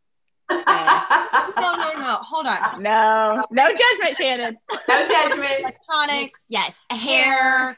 No, 0.51 1.75
no, 1.75 1.93
no. 1.99 2.15
Hold 2.21 2.47
on. 2.47 2.81
no, 2.83 3.45
no 3.51 3.67
judgment, 3.69 4.17
Shannon. 4.17 4.57
no 4.87 5.07
judgment. 5.07 5.59
Electronics, 5.59 6.41
Yes. 6.49 6.73
Hair. 6.89 6.97
hair, 6.99 7.77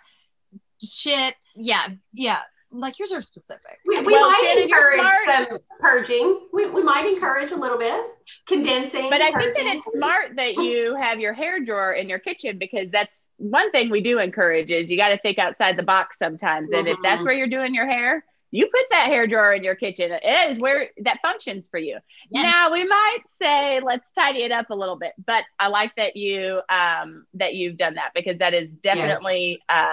shit. 0.82 1.36
Yeah. 1.56 1.86
Yeah. 2.14 2.40
Like 2.72 2.98
yours 2.98 3.12
are 3.12 3.22
specific. 3.22 3.78
We, 3.86 4.00
we 4.02 4.14
Well, 4.14 4.30
might 4.32 4.42
Shannon, 4.44 4.64
encourage 4.64 5.48
some 5.50 5.60
purging. 5.80 6.48
We, 6.52 6.66
we 6.70 6.82
might 6.82 7.06
encourage 7.06 7.52
a 7.52 7.56
little 7.56 7.78
bit 7.78 8.04
condensing. 8.48 9.10
But 9.10 9.22
I 9.22 9.32
think 9.34 9.56
that 9.56 9.66
it's 9.68 9.92
smart 9.94 10.36
that 10.38 10.56
you 10.56 10.96
have 10.96 11.20
your 11.20 11.34
hair 11.34 11.60
drawer 11.64 11.94
in 11.94 12.10
your 12.10 12.20
kitchen 12.20 12.58
because 12.58 12.88
that's 12.92 13.12
one 13.38 13.72
thing 13.72 13.90
we 13.90 14.02
do 14.02 14.20
encourage 14.20 14.72
is 14.72 14.90
you 14.92 14.98
got 14.98 15.10
to 15.10 15.18
think 15.18 15.38
outside 15.40 15.78
the 15.78 15.84
box 15.84 16.18
sometimes. 16.18 16.72
And 16.72 16.88
if 16.88 16.98
that's 17.02 17.22
Mhm. 17.22 17.26
where 17.26 17.34
you're 17.34 17.48
doing 17.48 17.74
your 17.74 17.88
hair, 17.88 18.24
you 18.52 18.66
put 18.68 18.86
that 18.92 19.08
hair 19.08 19.28
drawer 19.28 19.54
in 19.54 19.64
your 19.64 19.76
kitchen. 19.76 20.12
It 20.12 20.52
is 20.52 20.60
where 20.60 20.90
that 21.00 21.20
functions 21.22 21.68
for 21.70 21.78
you. 21.80 21.98
Yeah. 22.30 22.44
Now 22.44 22.72
we 22.72 22.84
might 22.86 23.20
say 23.42 23.80
let's 23.82 24.12
tidy 24.14 24.44
it 24.44 24.52
up 24.52 24.70
a 24.70 24.76
little 24.76 24.96
bit, 24.98 25.14
but 25.26 25.44
I 25.60 25.68
like 25.68 25.96
that 25.96 26.16
you 26.16 26.62
um 26.70 27.26
that 27.36 27.56
you've 27.56 27.78
done 27.78 27.96
that 27.96 28.12
because 28.14 28.38
that 28.40 28.54
is 28.54 28.70
definitely 28.70 29.64
uh 29.70 29.88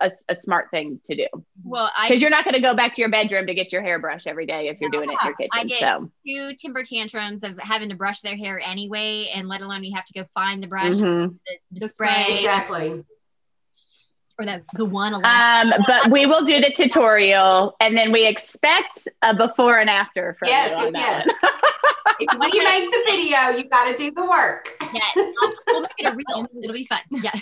a, 0.00 0.10
a 0.28 0.34
smart 0.34 0.70
thing 0.70 1.00
to 1.04 1.14
do 1.14 1.26
Well, 1.64 1.90
because 2.02 2.20
you're 2.22 2.30
not 2.30 2.44
going 2.44 2.54
to 2.54 2.60
go 2.60 2.74
back 2.74 2.94
to 2.94 3.00
your 3.00 3.10
bedroom 3.10 3.46
to 3.46 3.54
get 3.54 3.72
your 3.72 3.82
hairbrush 3.82 4.26
every 4.26 4.46
day 4.46 4.68
if 4.68 4.80
you're 4.80 4.90
doing 4.90 5.10
it 5.10 5.18
in 5.20 5.26
your 5.28 5.34
kitchen. 5.36 5.50
I 5.52 5.64
get- 5.64 5.80
so 5.80 6.10
two 6.26 6.54
timber 6.54 6.82
tantrums 6.82 7.42
of 7.42 7.58
having 7.58 7.88
to 7.90 7.94
brush 7.96 8.20
their 8.20 8.36
hair 8.36 8.60
anyway, 8.64 9.30
and 9.34 9.48
let 9.48 9.60
alone 9.60 9.84
you 9.84 9.94
have 9.94 10.04
to 10.06 10.12
go 10.12 10.24
find 10.34 10.62
the 10.62 10.66
brush, 10.66 10.94
mhm. 10.94 11.36
the, 11.46 11.54
the 11.72 11.80
The 11.80 11.88
spray, 11.88 12.08
spray. 12.24 12.36
exactly. 12.38 13.04
or 14.38 14.44
the 14.46 14.62
the 14.74 14.84
one. 14.86 15.12
alone. 15.12 15.24
Um, 15.26 15.72
but 15.86 16.10
we 16.10 16.24
will 16.26 16.46
do 16.46 16.60
the 16.60 16.72
tutorial, 16.74 17.76
and 17.80 17.96
then 17.96 18.10
we 18.12 18.26
expect 18.26 19.06
a 19.22 19.36
before 19.36 19.78
and 19.78 19.90
after 19.90 20.34
from 20.38 20.48
Yes, 20.48 20.70
you 20.70 20.76
on 20.86 20.92
that. 20.92 21.26
yes. 21.26 21.36
one. 21.42 21.52
if, 22.20 22.38
when 22.38 22.50
you 22.52 22.64
make 22.64 22.90
the 22.90 23.02
video, 23.06 23.48
you 23.50 23.68
got 23.68 23.90
to 23.90 23.96
do 23.96 24.10
the 24.10 24.24
work. 24.24 24.68
yes, 24.92 25.12
I'll- 25.16 25.52
we'll 25.68 25.80
make 25.82 25.90
it 25.98 26.06
a 26.06 26.10
reel. 26.14 26.46
It'll 26.62 26.74
be 26.74 26.86
fun. 26.86 27.00
Yeah. 27.10 27.32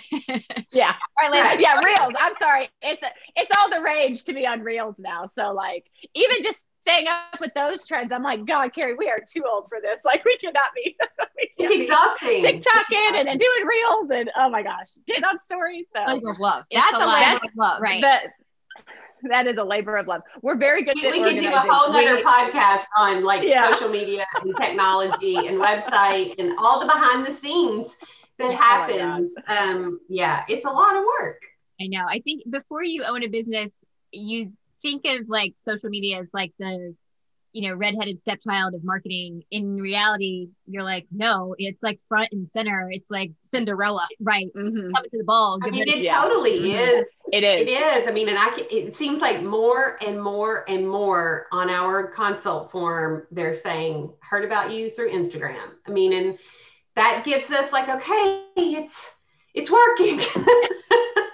yeah, 0.73 0.95
All 1.23 1.31
right, 1.31 1.43
ladies. 1.51 1.61
Yeah, 1.63 1.81
reels. 1.85 2.15
I'm 2.19 2.35
sorry, 2.35 2.69
it's 2.83 3.03
it's 3.37 3.51
all 3.59 3.71
the 3.71 3.81
rage 3.81 4.25
to 4.25 4.35
be 4.35 4.47
on 4.47 4.61
reels 4.61 4.97
now. 4.99 5.27
So 5.27 5.53
like, 5.53 5.85
even 6.15 6.43
just 6.43 6.67
staying 6.81 7.07
up 7.07 7.41
with 7.41 7.53
those 7.55 7.85
trends, 7.87 8.13
I'm 8.13 8.23
like, 8.23 8.47
God, 8.47 8.73
Carrie, 8.75 8.95
we 8.99 9.09
are 9.09 9.19
too 9.31 9.43
old 9.51 9.67
for 9.69 9.79
this. 9.83 10.01
Like, 10.05 10.25
we 10.25 10.37
cannot 10.39 10.71
be. 10.75 10.97
we 11.39 11.51
It's 11.59 11.59
can't 11.59 11.71
be 11.71 11.85
exhausting. 11.85 12.43
TikToking 12.45 13.19
and, 13.21 13.29
and 13.29 13.39
doing 13.41 13.67
reels, 13.67 14.11
and 14.11 14.31
oh 14.37 14.49
my 14.51 14.63
gosh, 14.63 14.87
getting 15.07 15.25
on 15.25 15.39
stories. 15.41 15.87
So 15.95 16.13
labor 16.15 16.31
of 16.31 16.39
love. 16.39 16.65
That's 16.73 16.93
a 16.93 16.97
a 16.97 16.99
lot. 17.07 17.21
labor 17.33 17.45
of 17.47 17.57
love. 17.57 17.83
Right. 17.83 18.01
that 18.03 18.25
that 19.31 19.47
is 19.47 19.57
a 19.59 19.65
labor 19.65 19.97
of 19.97 20.07
love. 20.07 20.23
We're 20.43 20.57
very 20.57 20.85
good 20.85 20.95
We, 20.97 21.07
at 21.07 21.13
we 21.13 21.23
could 21.23 21.41
do 21.41 21.49
a 21.53 21.59
whole 21.59 21.93
nother 21.93 22.17
We- 22.17 22.23
podcast 22.23 22.85
on 22.97 23.25
like 23.25 23.43
Yeah. 23.43 23.73
social 23.73 23.89
media 23.89 24.27
and 24.43 24.55
technology 24.57 25.37
and 25.37 25.59
website 25.59 26.35
and 26.39 26.55
all 26.59 26.81
the 26.81 26.87
behind 26.87 27.27
the 27.27 27.35
scenes 27.35 27.97
that 28.39 28.51
Oh 28.53 28.57
happens. 28.57 29.35
Um, 29.47 30.01
yeah, 30.09 30.45
it's 30.49 30.65
a 30.65 30.71
lot 30.71 30.97
of 30.97 31.05
work. 31.21 31.43
I 31.81 31.87
know. 31.87 32.05
I 32.09 32.21
think 32.21 32.43
before 32.51 32.83
you 32.83 33.05
own 33.05 33.23
a 33.25 33.29
business, 33.29 33.71
you 34.13 34.53
think 34.83 35.05
of 35.07 35.29
like 35.29 35.55
social 35.57 35.89
media 35.91 36.21
as 36.21 36.29
like 36.33 36.53
the, 36.59 36.95
you 37.59 37.69
know, 37.69 37.75
redheaded 37.75 38.21
stepchild 38.21 38.73
of 38.73 38.85
marketing. 38.85 39.43
In 39.51 39.79
reality, 39.79 40.51
you're 40.69 40.85
like, 40.85 41.07
no, 41.11 41.57
it's 41.59 41.83
like 41.83 41.99
front 42.07 42.29
and 42.31 42.47
center. 42.47 42.89
It's 42.93 43.11
like 43.11 43.33
Cinderella. 43.39 44.07
right, 44.21 44.47
Mhm. 44.57 44.93
coming 44.95 45.11
to 45.11 45.19
the 45.19 45.25
ball. 45.25 45.59
I 45.61 45.71
mean, 45.71 45.83
it- 45.83 45.89
it 45.89 45.99
Yeah. 46.05 46.23
totally 46.23 46.73
is. 46.73 47.05
It 47.33 47.43
is. 47.43 47.63
It 47.63 47.69
is. 47.69 48.07
I 48.07 48.13
mean, 48.13 48.29
and 48.29 48.39
I 48.39 48.51
can, 48.51 48.65
it 48.71 48.95
seems 48.95 49.21
like 49.21 49.43
more 49.43 49.99
and 50.07 50.23
more 50.23 50.65
and 50.69 50.89
more 50.89 51.49
on 51.51 51.69
our 51.69 52.07
consult 52.07 52.71
form, 52.71 53.27
they're 53.33 53.57
saying, 53.57 54.13
heard 54.21 54.45
about 54.45 54.71
you 54.71 54.89
through 54.91 55.11
Instagram. 55.11 55.73
I 55.85 55.91
mean, 55.91 56.13
and 56.13 56.39
that 56.95 57.25
gives 57.25 57.51
us 57.51 57.73
like, 57.73 57.89
okay, 57.89 58.45
it's, 58.55 59.17
it's 59.53 59.69
working. 59.71 60.21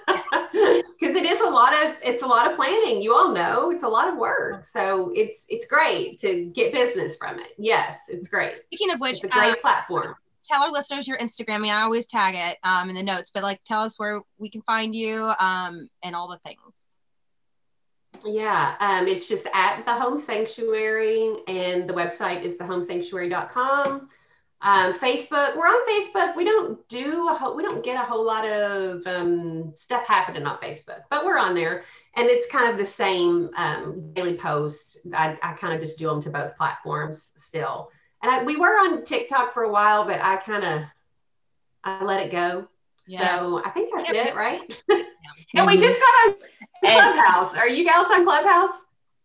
Because 0.97 1.15
it 1.17 1.25
is 1.25 1.41
a 1.41 1.49
lot 1.49 1.73
of, 1.85 1.95
it's 2.03 2.23
a 2.23 2.25
lot 2.25 2.49
of 2.49 2.55
planning. 2.55 3.01
You 3.01 3.13
all 3.13 3.31
know 3.33 3.69
it's 3.69 3.83
a 3.83 3.87
lot 3.87 4.07
of 4.07 4.17
work. 4.17 4.65
So 4.65 5.11
it's, 5.13 5.45
it's 5.49 5.67
great 5.67 6.19
to 6.21 6.45
get 6.55 6.71
business 6.73 7.17
from 7.17 7.39
it. 7.39 7.49
Yes, 7.57 7.99
it's 8.07 8.29
great. 8.29 8.53
Speaking 8.67 8.91
of 8.91 8.99
which, 8.99 9.17
It's 9.17 9.25
a 9.25 9.27
great 9.27 9.49
um, 9.55 9.59
platform. 9.61 10.15
tell 10.43 10.63
our 10.63 10.71
listeners 10.71 11.07
your 11.07 11.17
Instagram. 11.17 11.55
I, 11.55 11.57
mean, 11.57 11.71
I 11.71 11.81
always 11.81 12.07
tag 12.07 12.35
it 12.35 12.57
um, 12.63 12.89
in 12.89 12.95
the 12.95 13.03
notes, 13.03 13.29
but 13.31 13.43
like 13.43 13.59
tell 13.65 13.81
us 13.81 13.99
where 13.99 14.21
we 14.39 14.49
can 14.49 14.61
find 14.61 14.95
you 14.95 15.31
um, 15.37 15.89
and 16.01 16.15
all 16.15 16.29
the 16.29 16.39
things. 16.39 16.59
Yeah, 18.25 18.75
um, 18.79 19.07
it's 19.07 19.27
just 19.27 19.47
at 19.53 19.85
the 19.85 19.93
Home 19.93 20.19
Sanctuary, 20.19 21.35
and 21.47 21.87
the 21.87 21.93
website 21.93 22.43
is 22.43 22.53
thehomesanctuary.com. 22.55 24.09
Um, 24.61 24.93
Facebook, 24.93 25.55
we're 25.55 25.67
on 25.67 25.87
Facebook. 25.87 26.35
We 26.35 26.43
don't 26.43 26.87
do 26.87 27.27
a 27.29 27.33
whole, 27.35 27.55
we 27.55 27.61
don't 27.61 27.83
get 27.83 27.95
a 28.01 28.05
whole 28.05 28.25
lot 28.25 28.45
of 28.47 29.05
um, 29.05 29.73
stuff 29.75 30.05
happening 30.07 30.45
on 30.47 30.57
Facebook, 30.59 31.01
but 31.09 31.25
we're 31.25 31.37
on 31.37 31.53
there, 31.53 31.83
and 32.15 32.27
it's 32.27 32.47
kind 32.47 32.71
of 32.71 32.77
the 32.77 32.85
same 32.85 33.49
um, 33.57 34.11
daily 34.13 34.35
post. 34.35 34.97
I, 35.13 35.37
I 35.43 35.53
kind 35.53 35.73
of 35.73 35.81
just 35.81 35.99
do 35.99 36.07
them 36.07 36.21
to 36.23 36.29
both 36.29 36.57
platforms 36.57 37.31
still, 37.37 37.91
and 38.23 38.31
I, 38.31 38.43
we 38.43 38.55
were 38.55 38.79
on 38.79 39.03
TikTok 39.03 39.53
for 39.53 39.63
a 39.63 39.71
while, 39.71 40.05
but 40.05 40.19
I 40.21 40.37
kind 40.37 40.63
of 40.63 40.81
I 41.83 42.03
let 42.03 42.21
it 42.25 42.31
go. 42.31 42.67
Yeah. 43.07 43.37
So 43.39 43.61
I 43.63 43.69
think 43.69 43.93
that's 43.95 44.11
Yeah. 44.13 44.29
it, 44.29 44.35
right? 44.35 44.61
and 44.89 45.67
we 45.67 45.77
just 45.77 45.99
got 45.99 46.29
on 46.29 46.35
And- 46.83 47.13
Clubhouse. 47.15 47.55
Are 47.55 47.69
you 47.69 47.85
guys 47.85 48.05
on 48.09 48.23
Clubhouse? 48.23 48.71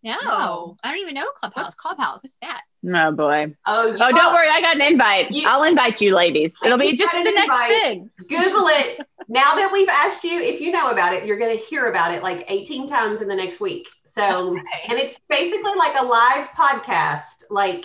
no, 0.02 0.16
No. 0.22 0.76
I 0.82 0.90
don't 0.90 1.00
even 1.00 1.14
know 1.14 1.30
Clubhouse. 1.34 1.64
What's 1.64 1.74
Clubhouse? 1.76 2.18
What's 2.22 2.36
that? 2.42 2.60
Oh 2.82 3.12
boy. 3.12 3.54
Oh, 3.66 3.90
Oh, 3.92 4.10
don't 4.12 4.32
worry. 4.32 4.48
I 4.48 4.60
got 4.62 4.76
an 4.76 4.82
invite. 4.82 5.30
You- 5.30 5.46
I'll 5.48 5.64
invite 5.64 6.00
you, 6.00 6.14
ladies. 6.14 6.52
It'll 6.64 6.78
be 6.78 6.94
just 6.96 7.12
the 7.12 7.18
an 7.18 7.24
next 7.24 7.44
invite. 7.44 7.68
thing. 7.70 8.10
Google 8.26 8.68
it. 8.68 9.00
now 9.28 9.54
that 9.56 9.70
we've 9.72 9.88
asked 9.88 10.24
you, 10.24 10.40
if 10.40 10.60
you 10.62 10.72
know 10.72 10.90
about 10.90 11.12
it, 11.12 11.26
you're 11.26 11.38
going 11.38 11.56
to 11.58 11.62
hear 11.62 11.86
about 11.90 12.14
it 12.14 12.22
like 12.22 12.44
18 12.48 12.88
times 12.88 13.20
in 13.20 13.28
the 13.28 13.36
next 13.36 13.60
week. 13.60 13.86
So, 14.14 14.52
Okay. 14.52 14.62
and 14.88 14.98
it's 14.98 15.18
basically 15.28 15.74
like 15.76 15.94
a 16.00 16.04
live 16.04 16.48
podcast, 16.50 17.44
like 17.50 17.84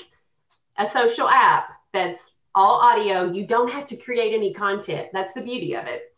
a 0.77 0.87
social 0.87 1.27
app 1.29 1.67
that's 1.93 2.23
all 2.55 2.79
audio. 2.79 3.29
You 3.31 3.45
don't 3.45 3.69
have 3.71 3.87
to 3.87 3.97
create 3.97 4.33
any 4.33 4.53
content. 4.53 5.09
That's 5.13 5.33
the 5.33 5.41
beauty 5.41 5.75
of 5.75 5.85
it. 5.87 6.13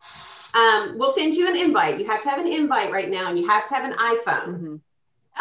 Um, 0.53 0.97
we'll 0.97 1.13
send 1.13 1.33
you 1.35 1.47
an 1.47 1.55
invite. 1.57 1.99
You 1.99 2.05
have 2.05 2.21
to 2.21 2.29
have 2.29 2.39
an 2.39 2.47
invite 2.47 2.91
right 2.91 3.09
now, 3.09 3.27
and 3.29 3.37
you 3.39 3.47
have 3.47 3.67
to 3.67 3.73
have 3.75 3.83
an 3.85 3.97
iPhone. 3.97 4.61
Mhm. 4.61 4.79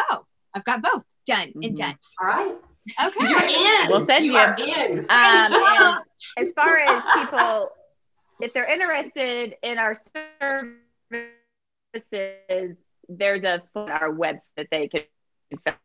Oh, 0.09 0.25
I've 0.53 0.63
got 0.63 0.81
both. 0.81 1.03
Done 1.25 1.49
Mhm. 1.55 1.65
and 1.65 1.77
done. 1.77 1.97
All 2.21 2.27
right, 2.27 2.55
Okay. 3.03 3.29
you're 3.29 3.45
in. 3.45 3.89
We'll 3.89 4.05
send 4.05 4.25
you. 4.25 4.35
are 4.35 4.55
in. 4.59 4.99
Um, 4.99 5.07
and 5.09 6.03
as 6.37 6.53
far 6.53 6.77
as 6.77 7.01
people, 7.13 7.71
if 8.39 8.53
they're 8.53 8.71
interested 8.71 9.55
in 9.61 9.77
our 9.77 9.93
services, 11.93 12.77
there's 13.09 13.43
a 13.43 13.61
on 13.75 13.91
our 13.91 14.13
website 14.13 14.41
that 14.57 14.67
they 14.71 14.87
can 14.87 15.03
fill 15.65 15.75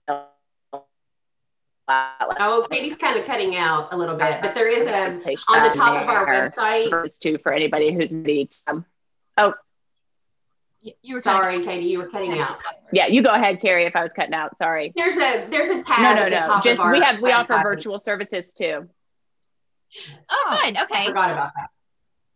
out. 1.88 2.36
Oh, 2.40 2.66
Katie's 2.70 2.96
kind 2.96 3.18
of 3.18 3.26
cutting 3.26 3.57
out 3.57 3.88
a 3.92 3.96
little 3.96 4.16
bit, 4.16 4.41
but 4.41 4.54
there 4.54 4.68
is 4.68 4.87
a 4.87 5.07
on 5.49 5.62
the 5.62 5.74
top 5.74 6.03
of 6.03 6.08
our 6.08 6.26
website. 6.26 6.88
for 6.88 7.04
us 7.04 7.18
too 7.18 7.38
for 7.38 7.53
anybody 7.53 7.92
who's 7.92 8.12
needs. 8.12 8.62
some. 8.68 8.84
You, 9.38 9.54
you 10.83 11.14
were 11.14 11.22
cutting 11.22 11.41
Sorry, 11.42 11.64
Katie, 11.64 11.87
you 11.87 11.99
were 11.99 12.09
cutting 12.09 12.38
out. 12.38 12.59
Yeah, 12.92 13.07
you 13.07 13.22
go 13.22 13.30
ahead, 13.33 13.61
Carrie. 13.61 13.87
If 13.87 13.95
I 13.95 14.03
was 14.03 14.13
cutting 14.14 14.34
out, 14.34 14.57
sorry. 14.59 14.92
There's 14.96 15.17
a 15.17 15.46
there's 15.49 15.71
a 15.71 15.83
tab. 15.83 16.03
No, 16.03 16.09
at 16.22 16.30
no, 16.30 16.41
the 16.41 16.54
no. 16.54 16.61
Just 16.63 16.91
we 16.91 17.00
have 17.00 17.21
we 17.22 17.30
offer 17.33 17.54
website. 17.54 17.63
virtual 17.63 17.99
services 17.99 18.53
too. 18.53 18.88
Oh, 20.29 20.59
good. 20.64 20.76
I 20.76 20.83
Okay. 20.84 21.07
forgot 21.07 21.30
about 21.30 21.53
that. 21.57 21.68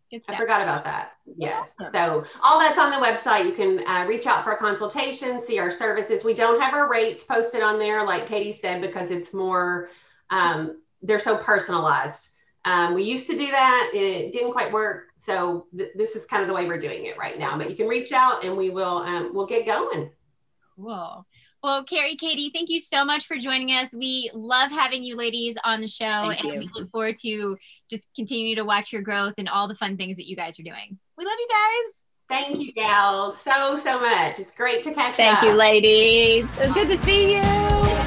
Good 0.09 0.21
I 0.29 0.37
forgot 0.37 0.61
about 0.61 0.85
that. 0.85 1.11
Yes. 1.35 1.69
awesome. 1.81 1.91
So 1.91 2.25
all 2.41 2.59
that's 2.59 2.79
on 2.79 2.91
the 2.91 2.97
website. 3.05 3.45
You 3.45 3.51
can 3.51 3.85
uh, 3.85 4.05
reach 4.07 4.25
out 4.25 4.43
for 4.45 4.53
a 4.53 4.57
consultation, 4.57 5.45
see 5.45 5.59
our 5.59 5.69
services. 5.71 6.23
We 6.23 6.33
don't 6.33 6.61
have 6.61 6.73
our 6.73 6.89
rates 6.89 7.23
posted 7.25 7.61
on 7.61 7.77
there, 7.77 8.05
like 8.05 8.27
Katie 8.27 8.57
said, 8.57 8.79
because 8.79 9.11
it's 9.11 9.33
more, 9.33 9.89
um, 10.29 10.81
they're 11.01 11.19
so 11.19 11.37
personalized. 11.37 12.29
Um, 12.63 12.93
we 12.93 13.03
used 13.03 13.27
to 13.27 13.37
do 13.37 13.51
that. 13.51 13.91
It 13.93 14.31
didn't 14.31 14.53
quite 14.53 14.71
work. 14.71 15.06
So 15.19 15.67
th- 15.77 15.91
this 15.95 16.15
is 16.15 16.25
kind 16.25 16.41
of 16.41 16.47
the 16.47 16.53
way 16.53 16.65
we're 16.65 16.79
doing 16.79 17.05
it 17.05 17.17
right 17.17 17.37
now. 17.37 17.57
But 17.57 17.69
you 17.69 17.75
can 17.75 17.87
reach 17.87 18.11
out 18.11 18.43
and 18.43 18.55
we 18.55 18.69
will, 18.69 18.97
um, 18.97 19.33
we'll 19.33 19.45
get 19.45 19.65
going. 19.65 20.11
Cool. 20.75 21.25
Well, 21.63 21.83
Carrie, 21.83 22.15
Katie, 22.15 22.51
thank 22.53 22.69
you 22.69 22.79
so 22.79 23.03
much 23.03 23.25
for 23.25 23.35
joining 23.37 23.71
us. 23.71 23.89
We 23.91 24.29
love 24.33 24.71
having 24.71 25.03
you 25.03 25.17
ladies 25.17 25.55
on 25.63 25.81
the 25.81 25.87
show, 25.87 26.05
Thank 26.05 26.43
and 26.43 26.53
you. 26.53 26.59
we 26.59 26.69
look 26.73 26.91
forward 26.91 27.15
to 27.23 27.57
just 27.89 28.07
continue 28.15 28.55
to 28.55 28.63
watch 28.63 28.93
your 28.93 29.01
growth 29.01 29.33
and 29.37 29.49
all 29.49 29.67
the 29.67 29.75
fun 29.75 29.97
things 29.97 30.17
that 30.17 30.27
you 30.27 30.35
guys 30.35 30.59
are 30.59 30.63
doing. 30.63 30.99
We 31.17 31.25
love 31.25 31.35
you 31.39 31.47
guys. 31.49 32.03
Thank 32.29 32.59
you, 32.59 32.73
gals, 32.73 33.39
so, 33.41 33.75
so 33.75 33.99
much. 33.99 34.37
It's 34.39 34.51
great 34.51 34.83
to 34.83 34.93
catch 34.93 35.15
Thank 35.15 35.33
up. 35.33 35.39
Thank 35.39 35.51
you, 35.51 35.57
ladies. 35.57 36.49
It's 36.59 36.73
good 36.73 36.89
to 36.89 37.03
see 37.03 37.37
you. 37.37 38.06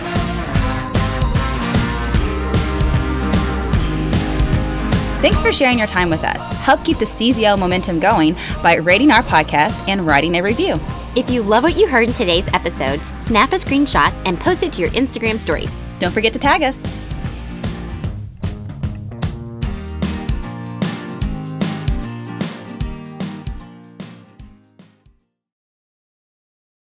Thanks 5.20 5.42
for 5.42 5.52
sharing 5.52 5.76
your 5.76 5.86
time 5.86 6.08
with 6.08 6.24
us. 6.24 6.40
Help 6.60 6.82
keep 6.82 6.98
the 6.98 7.04
CZL 7.04 7.58
momentum 7.58 8.00
going 8.00 8.34
by 8.62 8.76
rating 8.76 9.10
our 9.10 9.22
podcast 9.22 9.86
and 9.86 10.06
writing 10.06 10.36
a 10.36 10.42
review. 10.42 10.80
If 11.14 11.28
you 11.28 11.42
love 11.42 11.62
what 11.62 11.76
you 11.76 11.86
heard 11.86 12.08
in 12.08 12.14
today's 12.14 12.48
episode, 12.54 13.00
snap 13.20 13.52
a 13.52 13.56
screenshot 13.56 14.14
and 14.24 14.40
post 14.40 14.62
it 14.62 14.72
to 14.72 14.80
your 14.80 14.88
Instagram 14.92 15.36
stories. 15.36 15.70
Don't 15.98 16.10
forget 16.10 16.32
to 16.32 16.38
tag 16.38 16.62
us. 16.62 16.82